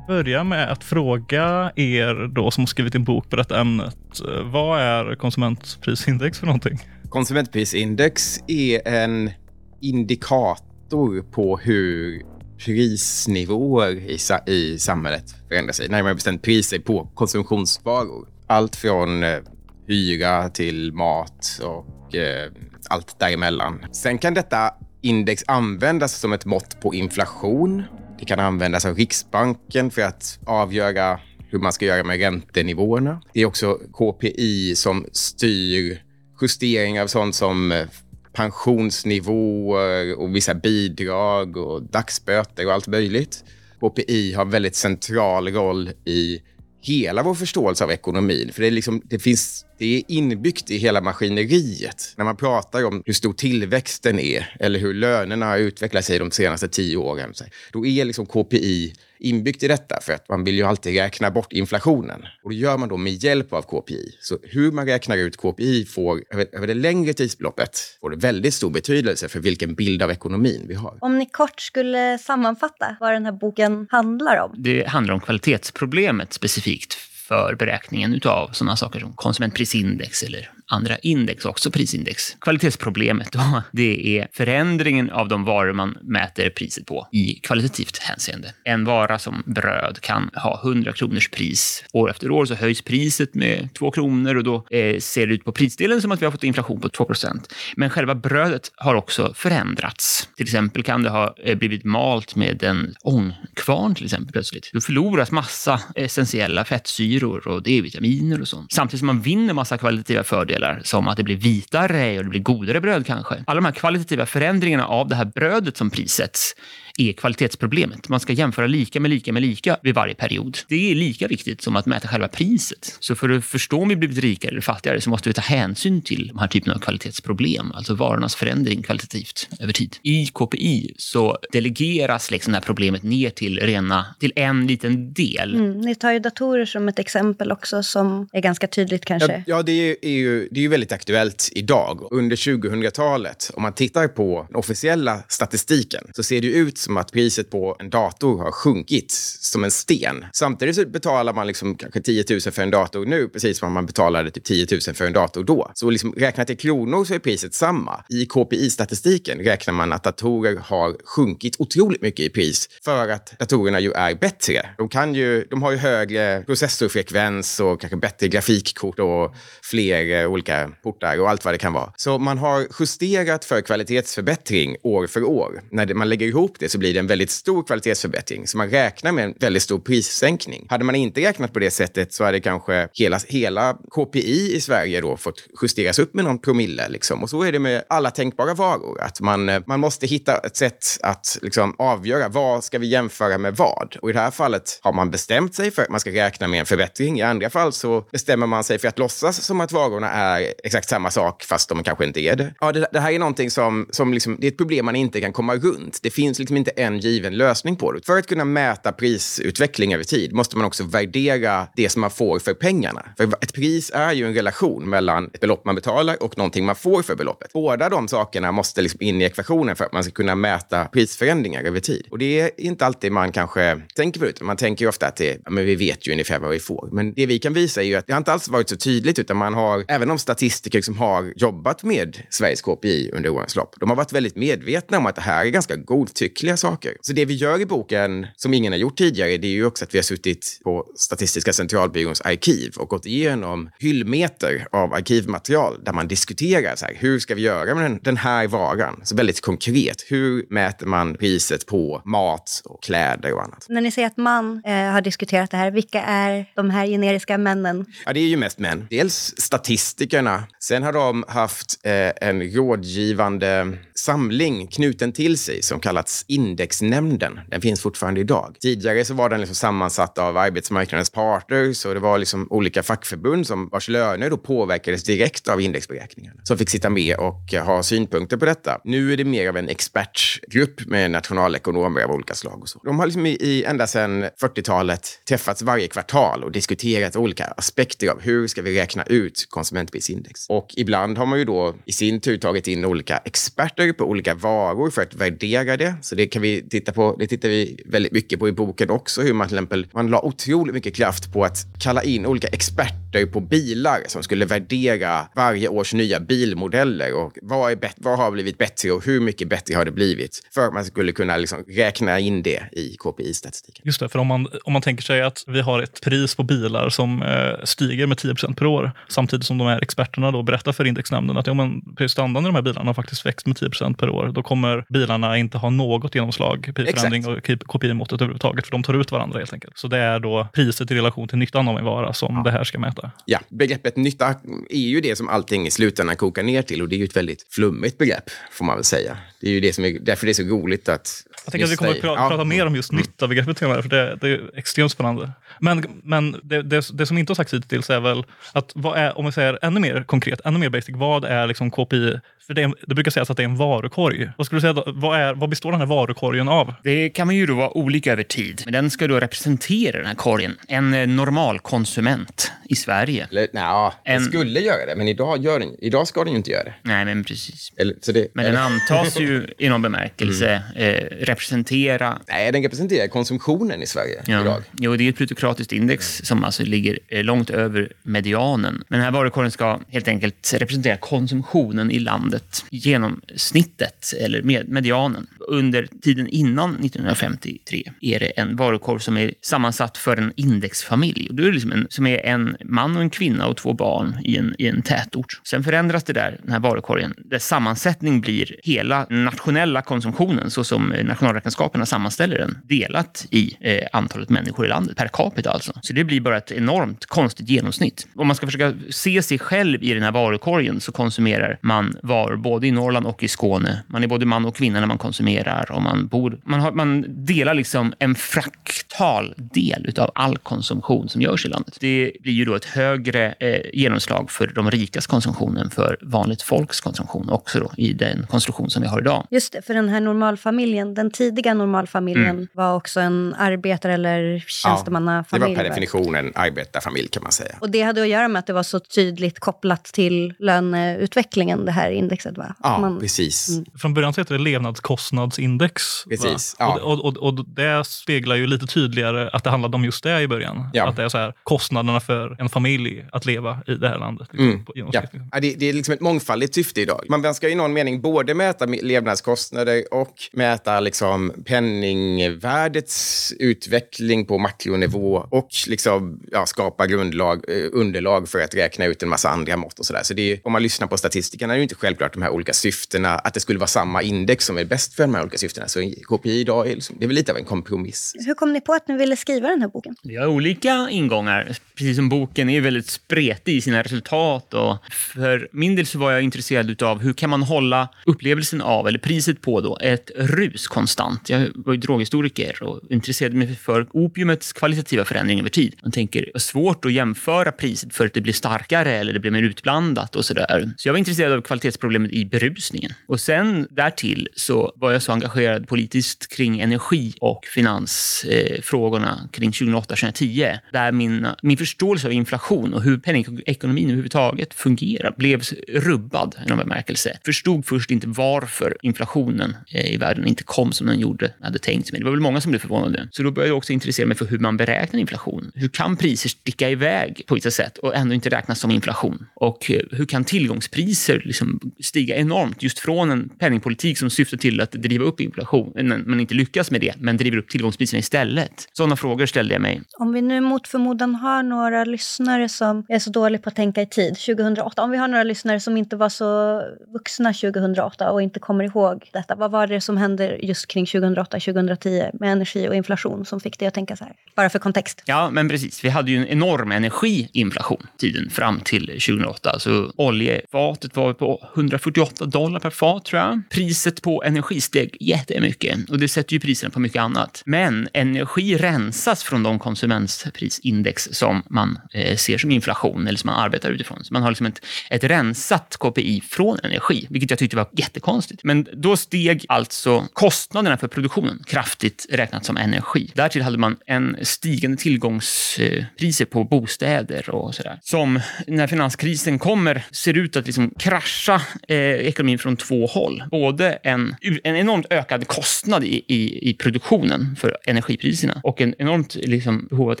börja 0.06 0.44
med 0.44 0.72
att 0.72 0.84
fråga 0.84 1.72
er 1.76 2.28
då 2.28 2.50
som 2.50 2.62
har 2.62 2.66
skrivit 2.66 2.94
en 2.94 3.04
bok 3.04 3.30
på 3.30 3.36
detta 3.36 3.60
ämnet. 3.60 3.96
Vad 4.44 4.80
är 4.80 5.14
konsumentprisindex 5.14 6.38
för 6.38 6.46
någonting? 6.46 6.78
Konsumentprisindex 7.08 8.40
är 8.46 8.88
en 8.88 9.30
indikator 9.80 11.22
på 11.22 11.56
hur 11.56 12.22
prisnivåer 12.64 14.10
i, 14.10 14.18
sa- 14.18 14.44
i 14.46 14.78
samhället 14.78 15.34
förändrar 15.48 15.72
sig. 15.72 15.88
Närmare 15.88 16.14
bestämt 16.14 16.42
priser 16.42 16.78
på 16.78 17.10
konsumtionsvaror. 17.14 18.28
Allt 18.46 18.76
från 18.76 19.22
eh, 19.24 19.38
hyra 19.86 20.48
till 20.48 20.92
mat 20.92 21.60
och 21.62 22.14
eh, 22.14 22.50
allt 22.90 23.18
däremellan. 23.18 23.84
Sen 23.92 24.18
kan 24.18 24.34
detta 24.34 24.70
index 25.02 25.44
användas 25.46 26.12
som 26.20 26.32
ett 26.32 26.44
mått 26.44 26.80
på 26.80 26.94
inflation. 26.94 27.82
Det 28.18 28.24
kan 28.24 28.40
användas 28.40 28.84
av 28.84 28.94
Riksbanken 28.96 29.90
för 29.90 30.02
att 30.02 30.38
avgöra 30.46 31.20
hur 31.54 31.60
man 31.60 31.72
ska 31.72 31.84
göra 31.84 32.04
med 32.04 32.18
räntenivåerna. 32.18 33.22
Det 33.32 33.40
är 33.40 33.46
också 33.46 33.78
KPI 33.92 34.76
som 34.76 35.06
styr 35.12 36.02
justeringar 36.40 37.02
av 37.02 37.06
sånt 37.06 37.34
som 37.34 37.72
eh, 37.72 37.86
pensionsnivåer 38.32 40.18
och 40.18 40.36
vissa 40.36 40.54
bidrag 40.54 41.56
och 41.56 41.82
dagsböter 41.82 42.66
och 42.66 42.72
allt 42.72 42.86
möjligt. 42.86 43.44
KPI 43.80 44.32
har 44.32 44.44
väldigt 44.44 44.74
central 44.74 45.48
roll 45.48 45.90
i 46.04 46.42
hela 46.80 47.22
vår 47.22 47.34
förståelse 47.34 47.84
av 47.84 47.90
ekonomin. 47.90 48.52
För 48.52 48.60
det 48.62 48.66
är, 48.66 48.70
liksom, 48.70 49.02
det 49.04 49.18
finns, 49.18 49.64
det 49.78 49.96
är 49.96 50.02
inbyggt 50.08 50.70
i 50.70 50.76
hela 50.76 51.00
maskineriet. 51.00 52.14
När 52.16 52.24
man 52.24 52.36
pratar 52.36 52.84
om 52.84 53.02
hur 53.06 53.12
stor 53.12 53.32
tillväxten 53.32 54.18
är 54.18 54.56
eller 54.60 54.78
hur 54.78 54.94
lönerna 54.94 55.46
har 55.46 55.58
utvecklat 55.58 56.04
sig 56.04 56.18
de 56.18 56.30
senaste 56.30 56.68
tio 56.68 56.96
åren. 56.96 57.32
Då 57.72 57.86
är 57.86 58.04
liksom 58.04 58.26
KPI 58.26 58.94
inbyggt 59.18 59.62
i 59.62 59.68
detta 59.68 60.00
för 60.00 60.12
att 60.12 60.28
man 60.28 60.44
vill 60.44 60.54
ju 60.54 60.62
alltid 60.62 60.94
räkna 60.94 61.30
bort 61.30 61.52
inflationen. 61.52 62.22
Och 62.42 62.50
det 62.50 62.56
gör 62.56 62.78
man 62.78 62.88
då 62.88 62.96
med 62.96 63.12
hjälp 63.12 63.52
av 63.52 63.62
KPI. 63.62 64.16
Så 64.20 64.38
hur 64.42 64.72
man 64.72 64.86
räknar 64.86 65.16
ut 65.16 65.36
KPI 65.36 65.84
får 65.84 66.22
över, 66.30 66.46
över 66.52 66.66
det 66.66 66.74
längre 66.74 67.12
tidsbeloppet 67.12 67.78
får 68.00 68.10
det 68.10 68.16
väldigt 68.16 68.54
stor 68.54 68.70
betydelse 68.70 69.28
för 69.28 69.40
vilken 69.40 69.74
bild 69.74 70.02
av 70.02 70.10
ekonomin 70.10 70.64
vi 70.68 70.74
har. 70.74 70.98
Om 71.00 71.18
ni 71.18 71.26
kort 71.26 71.60
skulle 71.60 72.18
sammanfatta 72.18 72.96
vad 73.00 73.12
den 73.12 73.24
här 73.24 73.32
boken 73.32 73.86
handlar 73.90 74.40
om. 74.40 74.54
Det 74.58 74.86
handlar 74.86 75.14
om 75.14 75.20
kvalitetsproblemet 75.20 76.32
specifikt 76.32 76.98
för 77.34 77.54
beräkningen 77.54 78.20
av 78.24 78.48
sådana 78.52 78.76
saker 78.76 79.00
som 79.00 79.12
konsumentprisindex 79.12 80.22
eller 80.22 80.50
andra 80.66 80.98
index, 80.98 81.44
också 81.44 81.70
prisindex. 81.70 82.36
Kvalitetsproblemet 82.40 83.32
då, 83.32 83.62
det 83.72 84.18
är 84.18 84.28
förändringen 84.32 85.10
av 85.10 85.28
de 85.28 85.44
varor 85.44 85.72
man 85.72 85.98
mäter 86.02 86.50
priset 86.50 86.86
på 86.86 87.08
i 87.12 87.34
kvalitativt 87.34 87.98
hänseende. 87.98 88.52
En 88.64 88.84
vara 88.84 89.18
som 89.18 89.42
bröd 89.46 90.00
kan 90.00 90.30
ha 90.34 90.60
100 90.64 90.92
kronors 90.92 91.28
pris. 91.28 91.84
År 91.92 92.10
efter 92.10 92.30
år 92.30 92.44
så 92.44 92.54
höjs 92.54 92.82
priset 92.82 93.34
med 93.34 93.68
2 93.74 93.90
kronor 93.90 94.34
och 94.34 94.44
då 94.44 94.66
eh, 94.70 94.98
ser 94.98 95.26
det 95.26 95.34
ut 95.34 95.44
på 95.44 95.52
prisdelen 95.52 96.02
som 96.02 96.12
att 96.12 96.22
vi 96.22 96.26
har 96.26 96.32
fått 96.32 96.44
inflation 96.44 96.80
på 96.80 96.88
2% 96.88 97.50
Men 97.76 97.90
själva 97.90 98.14
brödet 98.14 98.72
har 98.76 98.94
också 98.94 99.32
förändrats. 99.34 100.28
Till 100.36 100.44
exempel 100.44 100.82
kan 100.82 101.02
det 101.02 101.10
ha 101.10 101.34
eh, 101.44 101.58
blivit 101.58 101.84
malt 101.84 102.36
med 102.36 102.62
en 102.62 102.94
ångkvarn 103.02 103.94
till 103.94 104.04
exempel 104.04 104.32
plötsligt. 104.32 104.70
Då 104.72 104.80
förloras 104.80 105.30
massa 105.30 105.80
essentiella 105.94 106.64
fettsyror 106.64 107.48
och 107.48 107.62
D-vitaminer 107.62 108.40
och 108.40 108.48
sånt. 108.48 108.72
Samtidigt 108.72 108.98
som 108.98 109.06
man 109.06 109.20
vinner 109.20 109.54
massa 109.54 109.78
kvalitativa 109.78 110.24
fördelar 110.24 110.53
som 110.82 111.08
att 111.08 111.16
det 111.16 111.22
blir 111.22 111.36
vitare 111.36 112.18
och 112.18 112.24
det 112.24 112.30
blir 112.30 112.40
godare 112.40 112.80
bröd 112.80 113.06
kanske. 113.06 113.34
Alla 113.46 113.60
de 113.60 113.64
här 113.64 113.72
kvalitativa 113.72 114.26
förändringarna 114.26 114.86
av 114.86 115.08
det 115.08 115.14
här 115.14 115.24
brödet 115.24 115.76
som 115.76 115.90
prissätts 115.90 116.54
är 116.98 117.12
kvalitetsproblemet. 117.12 118.08
Man 118.08 118.20
ska 118.20 118.32
jämföra 118.32 118.66
lika 118.66 119.00
med 119.00 119.10
lika 119.10 119.32
med 119.32 119.42
lika 119.42 119.76
vid 119.82 119.94
varje 119.94 120.14
period. 120.14 120.58
Det 120.68 120.90
är 120.90 120.94
lika 120.94 121.28
viktigt 121.28 121.62
som 121.62 121.76
att 121.76 121.86
mäta 121.86 122.08
själva 122.08 122.28
priset. 122.28 122.96
Så 123.00 123.14
för 123.14 123.30
att 123.30 123.44
förstå 123.44 123.82
om 123.82 123.88
vi 123.88 123.96
blivit 123.96 124.18
rikare 124.18 124.50
eller 124.50 124.60
fattigare 124.60 125.00
så 125.00 125.10
måste 125.10 125.28
vi 125.28 125.32
ta 125.32 125.40
hänsyn 125.40 126.02
till 126.02 126.28
de 126.28 126.38
här 126.38 126.48
typen 126.48 126.72
av 126.72 126.78
kvalitetsproblem, 126.78 127.72
alltså 127.72 127.94
varornas 127.94 128.34
förändring 128.34 128.82
kvalitativt 128.82 129.48
över 129.60 129.72
tid. 129.72 129.96
I 130.02 130.26
KPI 130.26 130.94
så 130.98 131.38
delegeras 131.52 132.30
liksom 132.30 132.52
det 132.52 132.58
här 132.58 132.64
problemet 132.64 133.02
ner 133.02 133.30
till 133.30 133.58
rena, 133.58 134.06
till 134.20 134.32
en 134.36 134.66
liten 134.66 135.12
del. 135.12 135.54
Mm, 135.54 135.80
ni 135.80 135.94
tar 135.94 136.12
ju 136.12 136.18
datorer 136.18 136.64
som 136.64 136.88
ett 136.88 136.98
exempel 136.98 137.52
också 137.52 137.82
som 137.82 138.28
är 138.32 138.40
ganska 138.40 138.66
tydligt 138.66 139.04
kanske. 139.04 139.32
Ja, 139.32 139.42
ja 139.46 139.62
det, 139.62 139.96
är, 140.02 140.10
ju, 140.10 140.48
det 140.50 140.60
är 140.60 140.62
ju 140.62 140.68
väldigt 140.68 140.92
aktuellt 140.92 141.50
idag. 141.52 142.08
Under 142.10 142.36
2000-talet, 142.36 143.50
om 143.54 143.62
man 143.62 143.72
tittar 143.72 144.08
på 144.08 144.46
den 144.48 144.56
officiella 144.56 145.22
statistiken, 145.28 146.04
så 146.12 146.22
ser 146.22 146.40
det 146.40 146.46
ut 146.46 146.78
som 146.84 146.96
att 146.96 147.12
priset 147.12 147.50
på 147.50 147.76
en 147.78 147.90
dator 147.90 148.38
har 148.38 148.52
sjunkit 148.52 149.10
som 149.40 149.64
en 149.64 149.70
sten. 149.70 150.24
Samtidigt 150.32 150.76
så 150.76 150.86
betalar 150.86 151.32
man 151.32 151.46
liksom 151.46 151.76
kanske 151.76 152.00
10 152.00 152.24
000 152.30 152.40
för 152.40 152.62
en 152.62 152.70
dator 152.70 153.06
nu, 153.06 153.28
precis 153.28 153.58
som 153.58 153.72
man 153.72 153.86
betalade 153.86 154.30
typ 154.30 154.44
10 154.44 154.66
000 154.70 154.94
för 154.94 155.06
en 155.06 155.12
dator 155.12 155.44
då. 155.44 155.70
Så 155.74 155.90
liksom 155.90 156.12
räknat 156.12 156.50
i 156.50 156.56
kronor 156.56 157.04
så 157.04 157.14
är 157.14 157.18
priset 157.18 157.54
samma. 157.54 158.04
I 158.08 158.26
KPI-statistiken 158.26 159.38
räknar 159.38 159.74
man 159.74 159.92
att 159.92 160.02
datorer 160.02 160.56
har 160.56 160.96
sjunkit 161.04 161.56
otroligt 161.58 162.02
mycket 162.02 162.26
i 162.26 162.30
pris 162.30 162.68
för 162.84 163.08
att 163.08 163.38
datorerna 163.38 163.80
ju 163.80 163.92
är 163.92 164.14
bättre. 164.14 164.68
De, 164.78 164.88
kan 164.88 165.14
ju, 165.14 165.44
de 165.50 165.62
har 165.62 165.70
ju 165.70 165.76
högre 165.76 166.42
processorfrekvens 166.42 167.60
och 167.60 167.80
kanske 167.80 167.96
bättre 167.96 168.28
grafikkort 168.28 168.98
och 168.98 169.34
fler 169.62 170.20
eh, 170.20 170.30
olika 170.30 170.70
portar 170.82 171.20
och 171.20 171.30
allt 171.30 171.44
vad 171.44 171.54
det 171.54 171.58
kan 171.58 171.72
vara. 171.72 171.92
Så 171.96 172.18
man 172.18 172.38
har 172.38 172.66
justerat 172.80 173.44
för 173.44 173.60
kvalitetsförbättring 173.60 174.76
år 174.82 175.06
för 175.06 175.22
år. 175.22 175.62
När 175.70 175.94
man 175.94 176.08
lägger 176.08 176.26
ihop 176.26 176.56
det 176.58 176.68
så 176.74 176.78
blir 176.78 176.94
det 176.94 177.00
en 177.00 177.06
väldigt 177.06 177.30
stor 177.30 177.62
kvalitetsförbättring. 177.62 178.46
Så 178.46 178.56
man 178.56 178.70
räknar 178.70 179.12
med 179.12 179.24
en 179.24 179.34
väldigt 179.40 179.62
stor 179.62 179.78
prissänkning. 179.78 180.66
Hade 180.70 180.84
man 180.84 180.94
inte 180.94 181.20
räknat 181.20 181.52
på 181.52 181.58
det 181.58 181.70
sättet 181.70 182.12
så 182.12 182.24
hade 182.24 182.40
kanske 182.40 182.88
hela, 182.92 183.18
hela 183.28 183.76
KPI 183.90 184.56
i 184.56 184.60
Sverige 184.60 185.00
då 185.00 185.16
fått 185.16 185.48
justeras 185.62 185.98
upp 185.98 186.14
med 186.14 186.24
någon 186.24 186.38
promille. 186.38 186.88
Liksom. 186.88 187.22
Och 187.22 187.30
så 187.30 187.42
är 187.42 187.52
det 187.52 187.58
med 187.58 187.84
alla 187.88 188.10
tänkbara 188.10 188.54
varor. 188.54 189.00
Att 189.00 189.20
man, 189.20 189.50
man 189.66 189.80
måste 189.80 190.06
hitta 190.06 190.38
ett 190.38 190.56
sätt 190.56 190.98
att 191.02 191.38
liksom, 191.42 191.74
avgöra 191.78 192.28
vad 192.28 192.64
ska 192.64 192.78
vi 192.78 192.86
jämföra 192.86 193.38
med 193.38 193.56
vad. 193.56 193.96
Och 194.02 194.10
i 194.10 194.12
det 194.12 194.20
här 194.20 194.30
fallet 194.30 194.78
har 194.82 194.92
man 194.92 195.10
bestämt 195.10 195.54
sig 195.54 195.70
för 195.70 195.82
att 195.82 195.90
man 195.90 196.00
ska 196.00 196.10
räkna 196.10 196.48
med 196.48 196.60
en 196.60 196.66
förbättring. 196.66 197.18
I 197.18 197.22
andra 197.22 197.50
fall 197.50 197.72
så 197.72 198.00
bestämmer 198.12 198.46
man 198.46 198.64
sig 198.64 198.78
för 198.78 198.88
att 198.88 198.98
låtsas 198.98 199.42
som 199.44 199.60
att 199.60 199.72
varorna 199.72 200.10
är 200.10 200.54
exakt 200.64 200.88
samma 200.88 201.10
sak 201.10 201.44
fast 201.44 201.68
de 201.68 201.82
kanske 201.82 202.04
inte 202.04 202.20
är 202.20 202.36
det. 202.36 202.54
Ja, 202.60 202.72
det, 202.72 202.86
det 202.92 203.00
här 203.00 203.12
är 203.12 203.18
någonting 203.18 203.50
som, 203.50 203.86
som 203.90 204.14
liksom, 204.14 204.36
det 204.40 204.46
är 204.46 204.50
ett 204.50 204.58
problem 204.58 204.84
man 204.84 204.96
inte 204.96 205.20
kan 205.20 205.32
komma 205.32 205.54
runt. 205.54 205.98
Det 206.02 206.10
finns 206.10 206.38
liksom 206.38 206.56
inte 206.56 206.63
inte 206.68 206.82
en 206.82 206.98
given 206.98 207.36
lösning 207.36 207.76
på 207.76 207.92
det. 207.92 208.06
För 208.06 208.18
att 208.18 208.26
kunna 208.26 208.44
mäta 208.44 208.92
prisutveckling 208.92 209.94
över 209.94 210.04
tid 210.04 210.32
måste 210.32 210.56
man 210.56 210.66
också 210.66 210.84
värdera 210.84 211.66
det 211.76 211.88
som 211.88 212.00
man 212.00 212.10
får 212.10 212.38
för 212.38 212.54
pengarna. 212.54 213.06
För 213.16 213.24
ett 213.24 213.52
pris 213.54 213.90
är 213.94 214.12
ju 214.12 214.26
en 214.26 214.34
relation 214.34 214.90
mellan 214.90 215.30
ett 215.34 215.40
belopp 215.40 215.64
man 215.64 215.74
betalar 215.74 216.22
och 216.22 216.38
någonting 216.38 216.64
man 216.64 216.76
får 216.76 217.02
för 217.02 217.14
beloppet. 217.14 217.52
Båda 217.52 217.88
de 217.88 218.08
sakerna 218.08 218.52
måste 218.52 218.82
liksom 218.82 219.02
in 219.02 219.20
i 219.20 219.24
ekvationen 219.24 219.76
för 219.76 219.84
att 219.84 219.92
man 219.92 220.04
ska 220.04 220.12
kunna 220.12 220.34
mäta 220.34 220.84
prisförändringar 220.84 221.62
över 221.64 221.80
tid. 221.80 222.06
Och 222.10 222.18
det 222.18 222.40
är 222.40 222.50
inte 222.56 222.86
alltid 222.86 223.12
man 223.12 223.32
kanske 223.32 223.80
tänker 223.94 224.20
på 224.20 224.26
det. 224.26 224.40
Man 224.40 224.56
tänker 224.56 224.84
ju 224.84 224.88
ofta 224.88 225.06
att 225.06 225.16
det, 225.16 225.40
ja, 225.44 225.50
men 225.50 225.64
vi 225.64 225.74
vet 225.74 226.08
ju 226.08 226.12
ungefär 226.12 226.38
vad 226.38 226.50
vi 226.50 226.58
får. 226.58 226.88
Men 226.92 227.14
det 227.14 227.26
vi 227.26 227.38
kan 227.38 227.52
visa 227.52 227.82
är 227.82 227.86
ju 227.86 227.94
att 227.94 228.06
det 228.06 228.12
har 228.12 228.18
inte 228.18 228.32
alls 228.32 228.48
varit 228.48 228.68
så 228.68 228.76
tydligt, 228.76 229.18
utan 229.18 229.36
man 229.36 229.54
har, 229.54 229.84
även 229.88 230.08
de 230.08 230.18
statistiker 230.18 230.82
som 230.82 230.98
har 230.98 231.32
jobbat 231.36 231.82
med 231.82 232.18
Sveriges 232.30 232.62
KPI 232.62 233.10
under 233.12 233.30
årens 233.30 233.56
lopp, 233.56 233.74
de 233.80 233.88
har 233.88 233.96
varit 233.96 234.12
väldigt 234.12 234.36
medvetna 234.36 234.98
om 234.98 235.06
att 235.06 235.14
det 235.14 235.22
här 235.22 235.46
är 235.46 235.50
ganska 235.50 235.76
godtyckliga 235.76 236.53
saker. 236.56 236.96
Så 237.00 237.12
det 237.12 237.24
vi 237.24 237.34
gör 237.34 237.60
i 237.60 237.66
boken, 237.66 238.26
som 238.36 238.54
ingen 238.54 238.72
har 238.72 238.78
gjort 238.78 238.98
tidigare, 238.98 239.36
det 239.36 239.46
är 239.46 239.52
ju 239.52 239.66
också 239.66 239.84
att 239.84 239.94
vi 239.94 239.98
har 239.98 240.02
suttit 240.02 240.60
på 240.64 240.86
Statistiska 240.96 241.52
centralbyråns 241.52 242.20
arkiv 242.20 242.74
och 242.76 242.88
gått 242.88 243.06
igenom 243.06 243.70
hyllmeter 243.78 244.66
av 244.72 244.94
arkivmaterial 244.94 245.84
där 245.84 245.92
man 245.92 246.08
diskuterar 246.08 246.76
så 246.76 246.84
här, 246.84 246.94
hur 246.98 247.18
ska 247.18 247.34
vi 247.34 247.42
göra 247.42 247.74
med 247.74 247.98
den, 248.02 248.16
här 248.16 248.48
varan? 248.48 249.00
Så 249.04 249.16
väldigt 249.16 249.40
konkret, 249.40 250.04
hur 250.08 250.46
mäter 250.50 250.86
man 250.86 251.14
priset 251.14 251.66
på 251.66 252.02
mat 252.04 252.62
och 252.64 252.82
kläder 252.82 253.32
och 253.32 253.42
annat? 253.42 253.66
När 253.68 253.80
ni 253.80 253.90
säger 253.90 254.08
att 254.08 254.16
man 254.16 254.62
eh, 254.64 254.72
har 254.72 255.00
diskuterat 255.00 255.50
det 255.50 255.56
här, 255.56 255.70
vilka 255.70 256.02
är 256.02 256.46
de 256.54 256.70
här 256.70 256.86
generiska 256.86 257.38
männen? 257.38 257.86
Ja, 258.06 258.12
det 258.12 258.20
är 258.20 258.28
ju 258.28 258.36
mest 258.36 258.58
män. 258.58 258.86
Dels 258.90 259.34
statistikerna. 259.38 260.44
Sen 260.60 260.82
har 260.82 260.92
de 260.92 261.24
haft 261.28 261.80
eh, 261.82 262.28
en 262.28 262.42
rådgivande 262.42 263.78
samling 263.94 264.66
knuten 264.66 265.12
till 265.12 265.38
sig 265.38 265.62
som 265.62 265.80
kallats 265.80 266.24
Indexnämnden. 266.44 267.40
Den 267.50 267.60
finns 267.60 267.80
fortfarande 267.80 268.20
idag. 268.20 268.56
Tidigare 268.60 269.04
så 269.04 269.14
var 269.14 269.28
den 269.28 269.40
liksom 269.40 269.54
sammansatt 269.54 270.18
av 270.18 270.36
arbetsmarknadens 270.36 271.10
parter, 271.10 271.72
så 271.72 271.94
det 271.94 272.00
var 272.00 272.18
liksom 272.18 272.46
olika 272.50 272.82
fackförbund 272.82 273.46
som 273.46 273.68
vars 273.68 273.88
löner 273.88 274.30
då 274.30 274.36
påverkades 274.36 275.04
direkt 275.04 275.48
av 275.48 275.60
indexberäkningarna, 275.60 276.40
som 276.44 276.58
fick 276.58 276.70
sitta 276.70 276.90
med 276.90 277.16
och 277.16 277.54
eh, 277.54 277.64
ha 277.64 277.82
synpunkter 277.82 278.36
på 278.36 278.44
detta. 278.44 278.80
Nu 278.84 279.12
är 279.12 279.16
det 279.16 279.24
mer 279.24 279.48
av 279.48 279.56
en 279.56 279.68
expertgrupp 279.68 280.86
med 280.86 281.10
nationalekonomer 281.10 282.02
av 282.02 282.10
olika 282.10 282.34
slag. 282.34 282.62
Och 282.62 282.68
så. 282.68 282.80
De 282.84 282.98
har 282.98 283.06
liksom 283.06 283.26
i, 283.26 283.30
i, 283.30 283.64
ända 283.64 283.86
sedan 283.86 284.24
40-talet 284.24 285.08
träffats 285.28 285.62
varje 285.62 285.88
kvartal 285.88 286.44
och 286.44 286.52
diskuterat 286.52 287.16
olika 287.16 287.44
aspekter 287.44 288.08
av 288.08 288.20
hur 288.20 288.46
ska 288.46 288.62
vi 288.62 288.80
räkna 288.80 289.02
ut 289.02 289.46
konsumentprisindex. 289.50 290.46
Och 290.48 290.68
ibland 290.76 291.18
har 291.18 291.26
man 291.26 291.38
ju 291.38 291.44
då 291.44 291.74
i 291.84 291.92
sin 291.92 292.20
tur 292.20 292.38
tagit 292.38 292.68
in 292.68 292.84
olika 292.84 293.16
experter 293.16 293.92
på 293.92 294.04
olika 294.04 294.34
varor 294.34 294.90
för 294.90 295.02
att 295.02 295.14
värdera 295.14 295.76
det. 295.76 295.94
Så 296.02 296.14
det 296.14 296.26
kan 296.34 296.42
vi 296.42 296.68
titta 296.68 296.92
på. 296.92 297.16
Det 297.18 297.26
tittar 297.26 297.48
vi 297.48 297.82
väldigt 297.84 298.12
mycket 298.12 298.38
på 298.38 298.48
i 298.48 298.52
boken 298.52 298.90
också, 298.90 299.22
hur 299.22 299.32
man 299.32 299.48
till 299.48 299.56
exempel 299.56 299.86
man 299.92 300.10
la 300.10 300.20
otroligt 300.20 300.74
mycket 300.74 300.94
kraft 300.94 301.32
på 301.32 301.44
att 301.44 301.66
kalla 301.78 302.02
in 302.02 302.26
olika 302.26 302.48
experter 302.48 303.26
på 303.26 303.40
bilar 303.40 304.00
som 304.06 304.22
skulle 304.22 304.44
värdera 304.44 305.26
varje 305.36 305.68
års 305.68 305.94
nya 305.94 306.20
bilmodeller 306.20 307.14
och 307.14 307.32
vad, 307.42 307.72
är 307.72 307.78
vad 307.96 308.18
har 308.18 308.30
blivit 308.30 308.58
bättre 308.58 308.90
och 308.90 309.04
hur 309.04 309.20
mycket 309.20 309.48
bättre 309.48 309.74
har 309.74 309.84
det 309.84 309.90
blivit 309.90 310.48
för 310.54 310.66
att 310.66 310.74
man 310.74 310.84
skulle 310.84 311.12
kunna 311.12 311.36
liksom 311.36 311.64
räkna 311.68 312.20
in 312.20 312.42
det 312.42 312.62
i 312.72 312.96
KPI-statistiken. 312.98 313.82
Just 313.84 314.00
det, 314.00 314.08
för 314.08 314.18
om 314.18 314.26
man, 314.26 314.48
om 314.64 314.72
man 314.72 314.82
tänker 314.82 315.02
sig 315.02 315.22
att 315.22 315.44
vi 315.46 315.60
har 315.60 315.82
ett 315.82 316.00
pris 316.00 316.34
på 316.34 316.42
bilar 316.42 316.88
som 316.88 317.22
eh, 317.22 317.64
stiger 317.64 318.06
med 318.06 318.18
10% 318.18 318.54
per 318.54 318.66
år 318.66 318.92
samtidigt 319.08 319.46
som 319.46 319.58
de 319.58 319.66
här 319.66 319.82
experterna 319.82 320.30
då 320.30 320.42
berättar 320.42 320.72
för 320.72 320.84
indexnämnden 320.84 321.36
att 321.36 321.46
ja, 321.46 321.54
men 321.54 321.82
i 322.00 322.06
de 322.32 322.54
här 322.54 322.62
bilarna 322.62 322.86
har 322.88 322.94
faktiskt 322.94 323.26
växt 323.26 323.46
med 323.46 323.56
10% 323.56 323.96
per 323.96 324.08
år. 324.08 324.32
Då 324.34 324.42
kommer 324.42 324.84
bilarna 324.88 325.38
inte 325.38 325.58
ha 325.58 325.70
något 325.70 326.14
genomslag, 326.24 326.72
förändring 326.74 327.26
och 327.26 327.50
KPI-måttet 327.66 328.20
överhuvudtaget, 328.20 328.66
för 328.66 328.72
de 328.72 328.82
tar 328.82 329.00
ut 329.00 329.12
varandra 329.12 329.38
helt 329.38 329.52
enkelt. 329.52 329.78
Så 329.78 329.88
det 329.88 329.98
är 329.98 330.20
då 330.20 330.48
priset 330.52 330.90
i 330.90 330.94
relation 330.94 331.28
till 331.28 331.38
nyttan 331.38 331.68
av 331.68 331.78
en 331.78 331.84
vara 331.84 332.12
som 332.12 332.36
ja. 332.36 332.42
det 332.42 332.50
här 332.50 332.64
ska 332.64 332.78
mäta. 332.78 333.10
Ja, 333.24 333.38
begreppet 333.48 333.96
nytta 333.96 334.34
är 334.70 334.78
ju 334.78 335.00
det 335.00 335.16
som 335.16 335.28
allting 335.28 335.66
i 335.66 335.70
slutändan 335.70 336.16
kokar 336.16 336.42
ner 336.42 336.62
till 336.62 336.82
och 336.82 336.88
det 336.88 336.96
är 336.96 336.98
ju 336.98 337.04
ett 337.04 337.16
väldigt 337.16 337.46
flummigt 337.50 337.98
begrepp, 337.98 338.30
får 338.50 338.64
man 338.64 338.76
väl 338.76 338.84
säga. 338.84 339.16
Det 339.40 339.46
är 339.46 339.52
ju 339.52 339.60
det 339.60 339.72
som 339.72 339.84
är, 339.84 339.98
därför 340.00 340.26
det 340.26 340.32
är 340.32 340.34
så 340.34 340.42
roligt 340.42 340.88
att... 340.88 341.26
Jag 341.44 341.52
tänker 341.52 341.64
att 341.64 341.72
vi 341.72 341.76
kommer 341.76 341.90
att 341.90 342.00
prata, 342.00 342.22
ja. 342.22 342.28
prata 342.28 342.44
mer 342.44 342.66
om 342.66 342.74
just 342.74 342.92
mm. 342.92 343.02
nytta-begreppet 343.02 343.58
senare, 343.58 343.82
för 343.82 343.88
det, 343.88 344.18
det, 344.20 344.28
är 344.28 344.58
extremt 344.58 344.92
spännande. 344.92 345.30
Men, 345.58 345.84
men 346.02 346.40
det, 346.42 346.62
det, 346.62 346.98
det 346.98 347.06
som 347.06 347.18
inte 347.18 347.30
har 347.30 347.34
sagts 347.34 347.54
hittills 347.54 347.90
är 347.90 348.00
väl 348.00 348.24
att 348.52 348.72
vad 348.74 348.98
är, 348.98 349.18
om 349.18 349.26
vi 349.26 349.32
säger 349.32 349.58
ännu 349.62 349.80
mer 349.80 350.04
konkret, 350.04 350.40
ännu 350.44 350.58
mer 350.58 350.68
basic, 350.68 350.96
vad 350.96 351.24
är 351.24 351.46
liksom 351.46 351.70
KPI 351.70 352.20
för 352.46 352.54
det, 352.54 352.72
det, 352.86 352.94
brukar 352.94 353.10
sägas 353.10 353.30
att 353.30 353.36
det 353.36 353.42
är 353.42 353.44
en 353.44 353.56
varukorg. 353.56 354.30
Vad 354.36 354.46
skulle 354.46 354.56
du 354.56 354.60
säga, 354.60 354.72
då, 354.72 354.84
vad, 354.86 355.20
är, 355.20 355.34
vad 355.34 355.48
består 355.48 355.70
den 355.70 355.80
här 355.80 355.86
varukorgen 355.86 356.48
av? 356.48 356.74
Det 356.82 357.10
kan 357.10 357.26
man 357.26 357.36
ju 357.36 357.46
då 357.46 357.54
vara 357.54 357.76
olika 357.76 358.12
över 358.12 358.22
tid. 358.22 358.62
Men 358.64 358.72
den 358.72 358.90
ska 358.90 359.08
då 359.08 359.20
representera 359.20 359.98
den 359.98 360.06
här 360.06 360.14
korgen. 360.14 360.56
En 360.68 360.94
eh, 360.94 361.06
normalkonsument 361.06 362.52
i 362.68 362.76
Sverige. 362.76 363.28
Eller, 363.30 363.48
nej, 363.52 363.90
en... 364.04 364.22
den 364.22 364.30
skulle 364.30 364.60
göra 364.60 364.86
det, 364.86 364.96
men 364.96 365.08
idag, 365.08 365.44
gör 365.44 365.58
den, 365.58 365.68
idag 365.78 366.08
ska 366.08 366.24
den 366.24 366.32
ju 366.32 366.36
inte 366.36 366.50
göra 366.50 366.64
det. 366.64 366.74
Nej, 366.82 367.04
men 367.04 367.24
precis. 367.24 367.72
Eller, 367.76 367.94
så 368.00 368.12
det, 368.12 368.26
men 368.34 368.44
den 368.44 368.56
antas 368.56 369.20
ju 369.20 369.46
i 369.58 369.68
någon 369.68 369.82
bemärkelse 369.82 370.62
mm. 370.76 370.94
eh, 370.94 371.26
representera... 371.34 372.18
Nej, 372.28 372.52
den 372.52 372.62
representerar 372.62 373.08
konsumtionen 373.08 373.82
i 373.82 373.86
Sverige 373.86 374.22
ja. 374.26 374.40
idag. 374.40 374.62
Jo, 374.72 374.96
det 374.96 375.04
är 375.04 375.08
ett 375.08 375.16
plutokratiskt 375.16 375.72
index 375.72 376.22
som 376.24 376.44
alltså 376.44 376.62
ligger 376.62 376.98
eh, 377.08 377.24
långt 377.24 377.50
över 377.50 377.92
medianen. 378.02 378.84
Men 378.88 378.98
den 378.98 379.04
här 379.04 379.12
varukorgen 379.12 379.50
ska 379.50 379.80
helt 379.88 380.08
enkelt 380.08 380.54
representera 380.54 380.96
konsumtionen 380.96 381.90
i 381.90 381.98
landet 381.98 382.64
genomsnittet 382.70 384.14
eller 384.20 384.42
medianen. 384.64 385.26
Under 385.48 385.88
tiden 386.02 386.28
innan 386.28 386.70
1953 386.70 387.92
är 388.00 388.20
det 388.20 388.26
en 388.26 388.56
varukorg 388.56 389.00
som 389.00 389.16
är 389.16 389.34
sammansatt 389.40 389.98
för 389.98 390.16
en 390.16 390.32
indexfamilj. 390.36 391.28
Och 391.28 391.34
då 391.34 391.42
är 391.42 391.46
det 391.46 391.52
liksom 391.52 391.72
en, 391.72 391.86
som 391.90 392.06
är 392.06 392.26
en 392.26 392.56
man 392.64 392.96
och 392.96 393.02
en 393.02 393.10
kvinna 393.10 393.46
och 393.46 393.56
två 393.56 393.72
barn 393.72 394.16
i 394.24 394.36
en, 394.36 394.54
i 394.58 394.66
en 394.66 394.82
tätort. 394.82 395.40
Sen 395.44 395.64
förändras 395.64 396.04
det 396.04 396.12
där, 396.12 396.38
den 396.42 396.52
här 396.52 396.60
varukorgen. 396.60 397.14
Dess 397.16 397.46
sammansättning 397.46 398.20
blir 398.20 398.56
hela 398.62 399.06
nationella 399.10 399.82
konsumtionen 399.82 400.50
så 400.50 400.64
som 400.64 400.92
nationalräkenskaperna 401.24 401.86
sammanställer 401.86 402.38
den, 402.38 402.58
delat 402.64 403.26
i 403.30 403.56
eh, 403.60 403.86
antalet 403.92 404.28
människor 404.28 404.66
i 404.66 404.68
landet, 404.68 404.96
per 404.96 405.08
capita 405.08 405.50
alltså. 405.50 405.72
Så 405.82 405.92
det 405.92 406.04
blir 406.04 406.20
bara 406.20 406.36
ett 406.36 406.52
enormt 406.52 407.06
konstigt 407.06 407.48
genomsnitt. 407.48 408.06
Om 408.14 408.26
man 408.26 408.36
ska 408.36 408.46
försöka 408.46 408.74
se 408.90 409.22
sig 409.22 409.38
själv 409.38 409.82
i 409.82 409.94
den 409.94 410.02
här 410.02 410.12
varukorgen 410.12 410.80
så 410.80 410.92
konsumerar 410.92 411.58
man 411.60 411.96
varor 412.02 412.36
både 412.36 412.66
i 412.66 412.70
Norrland 412.70 413.06
och 413.06 413.22
i 413.22 413.28
Skåne. 413.28 413.82
Man 413.86 414.02
är 414.04 414.06
både 414.06 414.26
man 414.26 414.44
och 414.44 414.56
kvinna 414.56 414.80
när 414.80 414.86
man 414.86 414.98
konsumerar 414.98 415.72
och 415.72 415.82
man 415.82 416.06
bor... 416.06 416.38
Man, 416.44 416.60
har, 416.60 416.72
man 416.72 417.04
delar 417.08 417.54
liksom 417.54 417.94
en 417.98 418.14
fraktal 418.14 419.34
del 419.36 419.92
av 419.98 420.10
all 420.14 420.38
konsumtion 420.38 421.08
som 421.08 421.22
görs 421.22 421.46
i 421.46 421.48
landet. 421.48 421.76
Det 421.80 422.12
blir 422.20 422.32
ju 422.32 422.44
då 422.44 422.54
ett 422.54 422.64
högre 422.64 423.34
eh, 423.40 423.60
genomslag 423.72 424.30
för 424.30 424.46
de 424.46 424.70
rikas 424.70 425.06
konsumtion 425.06 425.56
än 425.56 425.70
för 425.70 425.98
vanligt 426.02 426.42
folks 426.42 426.80
konsumtion 426.80 427.28
också 427.28 427.60
då, 427.60 427.70
i 427.76 427.92
den 427.92 428.26
konstruktion 428.26 428.70
som 428.70 428.82
vi 428.82 428.88
har 428.88 429.00
idag. 429.00 429.26
Just 429.30 429.52
det, 429.52 429.62
för 429.62 429.74
den 429.74 429.88
här 429.88 430.00
normalfamiljen, 430.00 430.94
den 430.94 431.10
tidiga 431.14 431.54
normalfamiljen 431.54 432.30
mm. 432.30 432.48
var 432.52 432.74
också 432.74 433.00
en 433.00 433.34
arbetar 433.38 433.90
eller 433.90 434.44
tjänstemannafamilj. 434.46 435.42
Ja, 435.42 435.48
det 435.48 435.54
var 435.56 435.62
per 435.62 435.70
definition 435.70 436.14
en 436.14 436.32
arbetarfamilj 436.34 437.08
kan 437.08 437.22
man 437.22 437.32
säga. 437.32 437.54
Och 437.60 437.70
det 437.70 437.82
hade 437.82 438.02
att 438.02 438.08
göra 438.08 438.28
med 438.28 438.40
att 438.40 438.46
det 438.46 438.52
var 438.52 438.62
så 438.62 438.80
tydligt 438.80 439.38
kopplat 439.38 439.84
till 439.84 440.34
löneutvecklingen, 440.38 441.64
det 441.64 441.72
här 441.72 441.90
indexet 441.90 442.38
va? 442.38 442.54
Ja, 442.62 442.78
Man, 442.78 443.00
precis. 443.00 443.48
Mm. 443.48 443.64
Från 443.78 443.94
början 443.94 444.12
så 444.12 444.20
heter 444.20 444.34
det 444.34 444.44
levnadskostnadsindex. 444.44 446.04
Precis. 446.08 446.56
Ja. 446.58 446.80
Och, 446.82 447.04
och, 447.04 447.16
och, 447.16 447.46
det 447.48 447.86
speglar 447.86 448.36
ju 448.36 448.46
lite 448.46 448.66
tydligare 448.66 449.30
att 449.32 449.44
det 449.44 449.50
handlade 449.50 449.76
om 449.76 449.84
just 449.84 450.02
det 450.02 450.22
i 450.22 450.28
början. 450.28 450.70
Ja. 450.72 450.88
Att 450.88 450.96
det 450.96 451.02
är 451.02 451.08
så 451.08 451.18
här, 451.18 451.34
kostnaderna 451.42 452.00
för 452.00 452.36
en 452.40 452.48
familj 452.48 453.06
att 453.12 453.26
leva 453.26 453.58
i 453.66 453.74
det 453.74 453.88
här 453.88 453.98
landet. 453.98 454.28
Liksom, 454.30 454.48
mm. 454.48 454.64
ja. 454.74 455.02
ja 455.32 455.40
det, 455.40 455.54
det, 455.54 455.68
är 455.68 455.72
liksom 455.72 455.94
ett 455.94 456.00
mångfaldigt 456.00 456.54
syfte 456.54 456.80
idag. 456.80 457.04
Man 457.08 457.34
ska 457.34 457.48
i 457.48 457.54
någon 457.54 457.72
mening 457.72 458.00
både 458.00 458.34
mäta 458.34 458.64
levnadskostnader 458.66 459.84
och 459.90 460.14
mäta 460.32 460.80
liksom 460.80 461.03
penningvärdets 461.44 463.32
utveckling 463.38 464.26
på 464.26 464.38
makronivå 464.38 465.26
och 465.30 465.48
liksom, 465.66 466.20
ja, 466.30 466.46
skapa 466.46 466.86
grundlag, 466.86 467.44
eh, 467.48 467.68
underlag 467.72 468.28
för 468.28 468.40
att 468.40 468.54
räkna 468.54 468.84
ut 468.84 469.02
en 469.02 469.08
massa 469.08 469.28
andra 469.28 469.56
mått 469.56 469.78
och 469.78 469.86
sådär. 469.86 470.02
Så 470.02 470.14
det 470.14 470.32
är, 470.32 470.40
om 470.44 470.52
man 470.52 470.62
lyssnar 470.62 470.88
på 470.88 470.96
statistikerna 470.96 471.54
är 471.54 471.56
det 471.56 471.62
inte 471.62 471.74
självklart 471.74 472.12
de 472.12 472.22
här 472.22 472.30
olika 472.30 472.52
syftena, 472.52 473.14
att 473.14 473.34
det 473.34 473.40
skulle 473.40 473.58
vara 473.58 473.66
samma 473.66 474.02
index 474.02 474.44
som 474.44 474.58
är 474.58 474.64
bäst 474.64 474.94
för 474.94 475.02
de 475.02 475.14
här 475.14 475.22
olika 475.22 475.38
syftena. 475.38 475.68
Så 475.68 475.92
KPI 476.02 476.40
idag 476.40 476.70
är, 476.70 476.74
liksom, 476.74 476.96
det 476.98 477.04
är 477.04 477.06
väl 477.06 477.14
lite 477.16 477.32
av 477.32 477.38
en 477.38 477.44
kompromiss. 477.44 478.14
Hur 478.26 478.34
kom 478.34 478.52
ni 478.52 478.60
på 478.60 478.72
att 478.72 478.88
ni 478.88 478.96
ville 478.96 479.16
skriva 479.16 479.48
den 479.48 479.60
här 479.60 479.68
boken? 479.68 479.96
Vi 480.02 480.16
har 480.16 480.26
olika 480.26 480.88
ingångar. 480.90 481.56
Precis 481.74 481.96
som 481.96 482.08
boken 482.08 482.50
är 482.50 482.60
väldigt 482.60 482.90
spretig 482.90 483.56
i 483.56 483.60
sina 483.60 483.82
resultat. 483.82 484.54
Och 484.54 484.76
för 484.92 485.48
min 485.52 485.76
del 485.76 485.86
så 485.86 485.98
var 485.98 486.12
jag 486.12 486.22
intresserad 486.22 486.82
av 486.82 487.02
hur 487.02 487.12
kan 487.12 487.30
man 487.30 487.42
hålla 487.42 487.88
upplevelsen 488.06 488.60
av, 488.60 488.88
eller 488.88 488.98
priset 488.98 489.40
på 489.40 489.60
då, 489.60 489.78
ett 489.80 490.10
rus 490.16 490.68
konstant. 490.68 490.93
Jag 491.26 491.50
var 491.54 491.72
ju 491.72 491.80
droghistoriker 491.80 492.62
och 492.62 492.80
intresserade 492.90 493.36
mig 493.36 493.56
för 493.56 493.86
opiumets 493.90 494.52
kvalitativa 494.52 495.04
förändring 495.04 495.40
över 495.40 495.50
tid. 495.50 495.76
Man 495.82 495.92
tänker, 495.92 496.20
det 496.20 496.30
är 496.34 496.38
svårt 496.38 496.84
att 496.84 496.92
jämföra 496.92 497.52
priset 497.52 497.94
för 497.94 498.06
att 498.06 498.14
det 498.14 498.20
blir 498.20 498.32
starkare 498.32 498.92
eller 498.92 499.12
det 499.12 499.20
blir 499.20 499.30
mer 499.30 499.42
utblandat 499.42 500.16
och 500.16 500.24
sådär. 500.24 500.70
Så 500.76 500.88
jag 500.88 500.92
var 500.92 500.98
intresserad 500.98 501.32
av 501.32 501.40
kvalitetsproblemet 501.40 502.12
i 502.12 502.24
berusningen. 502.24 502.92
Och 503.06 503.20
sen 503.20 503.66
därtill 503.70 504.28
så 504.36 504.72
var 504.76 504.92
jag 504.92 505.02
så 505.02 505.12
engagerad 505.12 505.68
politiskt 505.68 506.36
kring 506.36 506.60
energi 506.60 507.14
och 507.20 507.44
finansfrågorna 507.44 509.20
eh, 509.22 509.30
kring 509.30 509.50
2008-2010, 509.50 510.58
där 510.72 510.92
min, 510.92 511.26
min 511.42 511.56
förståelse 511.56 512.06
av 512.06 512.12
inflation 512.12 512.74
och 512.74 512.82
hur 512.82 512.98
penningekonomin 512.98 513.84
överhuvudtaget 513.84 514.54
fungerar 514.54 515.14
blev 515.18 515.42
rubbad 515.68 516.34
i 516.46 516.48
någon 516.48 516.58
bemärkelse. 516.58 517.18
Förstod 517.24 517.66
först 517.66 517.90
inte 517.90 518.08
varför 518.08 518.76
inflationen 518.82 519.56
eh, 519.68 519.94
i 519.94 519.96
världen 519.96 520.26
inte 520.26 520.44
kom 520.44 520.72
som 520.72 520.83
den 520.86 521.00
gjorde, 521.00 521.32
hade 521.40 521.58
tänkt 521.58 521.88
sig. 521.88 521.98
Det 521.98 522.04
var 522.04 522.12
väl 522.12 522.20
många 522.20 522.40
som 522.40 522.50
blev 522.50 522.58
förvånade. 522.58 523.08
Så 523.10 523.22
då 523.22 523.30
började 523.30 523.50
jag 523.50 523.58
också 523.58 523.72
intressera 523.72 524.06
mig 524.06 524.16
för 524.16 524.26
hur 524.26 524.38
man 524.38 524.56
beräknar 524.56 525.00
inflation. 525.00 525.52
Hur 525.54 525.68
kan 525.68 525.96
priser 525.96 526.28
sticka 526.28 526.70
iväg 526.70 527.22
på 527.26 527.34
vissa 527.34 527.50
sätt 527.50 527.78
och 527.78 527.96
ändå 527.96 528.14
inte 528.14 528.30
räknas 528.30 528.60
som 528.60 528.70
inflation? 528.70 529.26
Och 529.34 529.70
eh, 529.70 529.80
hur 529.90 530.06
kan 530.06 530.24
tillgångspriser 530.24 531.22
liksom 531.24 531.60
stiga 531.80 532.16
enormt 532.16 532.62
just 532.62 532.78
från 532.78 533.10
en 533.10 533.28
penningpolitik 533.28 533.98
som 533.98 534.10
syftar 534.10 534.36
till 534.36 534.60
att 534.60 534.72
driva 534.72 535.04
upp 535.04 535.20
inflation, 535.20 535.72
men 536.06 536.20
inte 536.20 536.34
lyckas 536.34 536.70
med 536.70 536.80
det, 536.80 536.94
men 536.98 537.16
driver 537.16 537.36
upp 537.36 537.48
tillgångspriserna 537.48 537.98
istället? 537.98 538.68
Sådana 538.72 538.96
frågor 538.96 539.26
ställde 539.26 539.54
jag 539.54 539.62
mig. 539.62 539.82
Om 539.98 540.12
vi 540.12 540.22
nu 540.22 540.40
mot 540.40 540.68
förmodan 540.68 541.14
har 541.14 541.42
några 541.42 541.84
lyssnare 541.84 542.48
som 542.48 542.84
är 542.88 542.98
så 542.98 543.10
dåliga 543.10 543.42
på 543.42 543.48
att 543.48 543.56
tänka 543.56 543.82
i 543.82 543.86
tid, 543.86 544.14
2008, 544.14 544.82
om 544.82 544.90
vi 544.90 544.96
har 544.96 545.08
några 545.08 545.24
lyssnare 545.24 545.60
som 545.60 545.76
inte 545.76 545.96
var 545.96 546.08
så 546.08 546.62
vuxna 546.92 547.32
2008 547.32 548.10
och 548.10 548.22
inte 548.22 548.40
kommer 548.40 548.64
ihåg 548.64 549.10
detta, 549.12 549.34
vad 549.34 549.50
var 549.50 549.66
det 549.66 549.80
som 549.80 549.96
hände 549.96 550.38
just 550.42 550.63
kring 550.66 550.84
2008-2010 550.84 552.10
med 552.20 552.32
energi 552.32 552.68
och 552.68 552.74
inflation 552.74 553.24
som 553.24 553.40
fick 553.40 553.58
dig 553.58 553.68
att 553.68 553.74
tänka 553.74 553.96
så 553.96 554.04
här? 554.04 554.12
Bara 554.36 554.50
för 554.50 554.58
kontext. 554.58 555.02
Ja, 555.06 555.30
men 555.30 555.48
precis. 555.48 555.84
Vi 555.84 555.88
hade 555.88 556.10
ju 556.10 556.16
en 556.16 556.26
enorm 556.26 556.72
energiinflation 556.72 557.86
tiden 557.98 558.30
fram 558.30 558.60
till 558.60 558.86
2008. 558.86 559.58
Så 559.58 559.92
oljefatet 559.96 560.96
var 560.96 561.12
på 561.12 561.48
148 561.54 562.26
dollar 562.26 562.60
per 562.60 562.70
fat 562.70 563.04
tror 563.04 563.22
jag. 563.22 563.42
Priset 563.50 564.02
på 564.02 564.22
energi 564.24 564.60
steg 564.60 564.96
jättemycket 565.00 565.90
och 565.90 565.98
det 565.98 566.08
sätter 566.08 566.32
ju 566.32 566.40
priserna 566.40 566.70
på 566.70 566.80
mycket 566.80 567.02
annat. 567.02 567.42
Men 567.46 567.88
energi 567.92 568.56
rensas 568.56 569.22
från 569.22 569.42
de 569.42 569.58
konsumentprisindex 569.58 571.08
som 571.12 571.42
man 571.50 571.78
eh, 571.92 572.16
ser 572.16 572.38
som 572.38 572.50
inflation 572.50 573.06
eller 573.06 573.18
som 573.18 573.30
man 573.30 573.40
arbetar 573.40 573.70
utifrån. 573.70 574.04
Så 574.04 574.12
man 574.12 574.22
har 574.22 574.30
liksom 574.30 574.46
ett, 574.46 574.60
ett 574.90 575.04
rensat 575.04 575.76
KPI 575.80 576.20
från 576.20 576.58
energi, 576.62 577.06
vilket 577.10 577.30
jag 577.30 577.38
tyckte 577.38 577.56
var 577.56 577.68
jättekonstigt. 577.72 578.44
Men 578.44 578.66
då 578.72 578.96
steg 578.96 579.44
alltså 579.48 580.08
kostnaderna 580.54 580.76
för 580.76 580.88
produktionen 580.88 581.42
kraftigt 581.46 582.06
räknat 582.10 582.44
som 582.44 582.56
energi. 582.56 583.10
Därtill 583.14 583.42
hade 583.42 583.58
man 583.58 583.76
en 583.86 584.16
stigande 584.22 584.76
tillgångspriser 584.76 586.24
på 586.24 586.44
bostäder 586.44 587.30
och 587.30 587.54
sådär. 587.54 587.78
Som 587.82 588.20
när 588.46 588.66
finanskrisen 588.66 589.38
kommer 589.38 589.84
ser 589.90 590.18
ut 590.18 590.36
att 590.36 590.46
liksom 590.46 590.70
krascha 590.78 591.42
eh, 591.68 591.76
ekonomin 591.78 592.38
från 592.38 592.56
två 592.56 592.86
håll. 592.86 593.24
Både 593.30 593.72
en, 593.72 594.16
en 594.44 594.56
enormt 594.56 594.86
ökad 594.90 595.28
kostnad 595.28 595.84
i, 595.84 596.04
i, 596.08 596.50
i 596.50 596.54
produktionen 596.54 597.36
för 597.36 597.56
energipriserna 597.66 598.40
och 598.42 598.60
en 598.60 598.74
enormt 598.78 599.14
liksom, 599.14 599.66
behov 599.70 599.90
att 599.90 600.00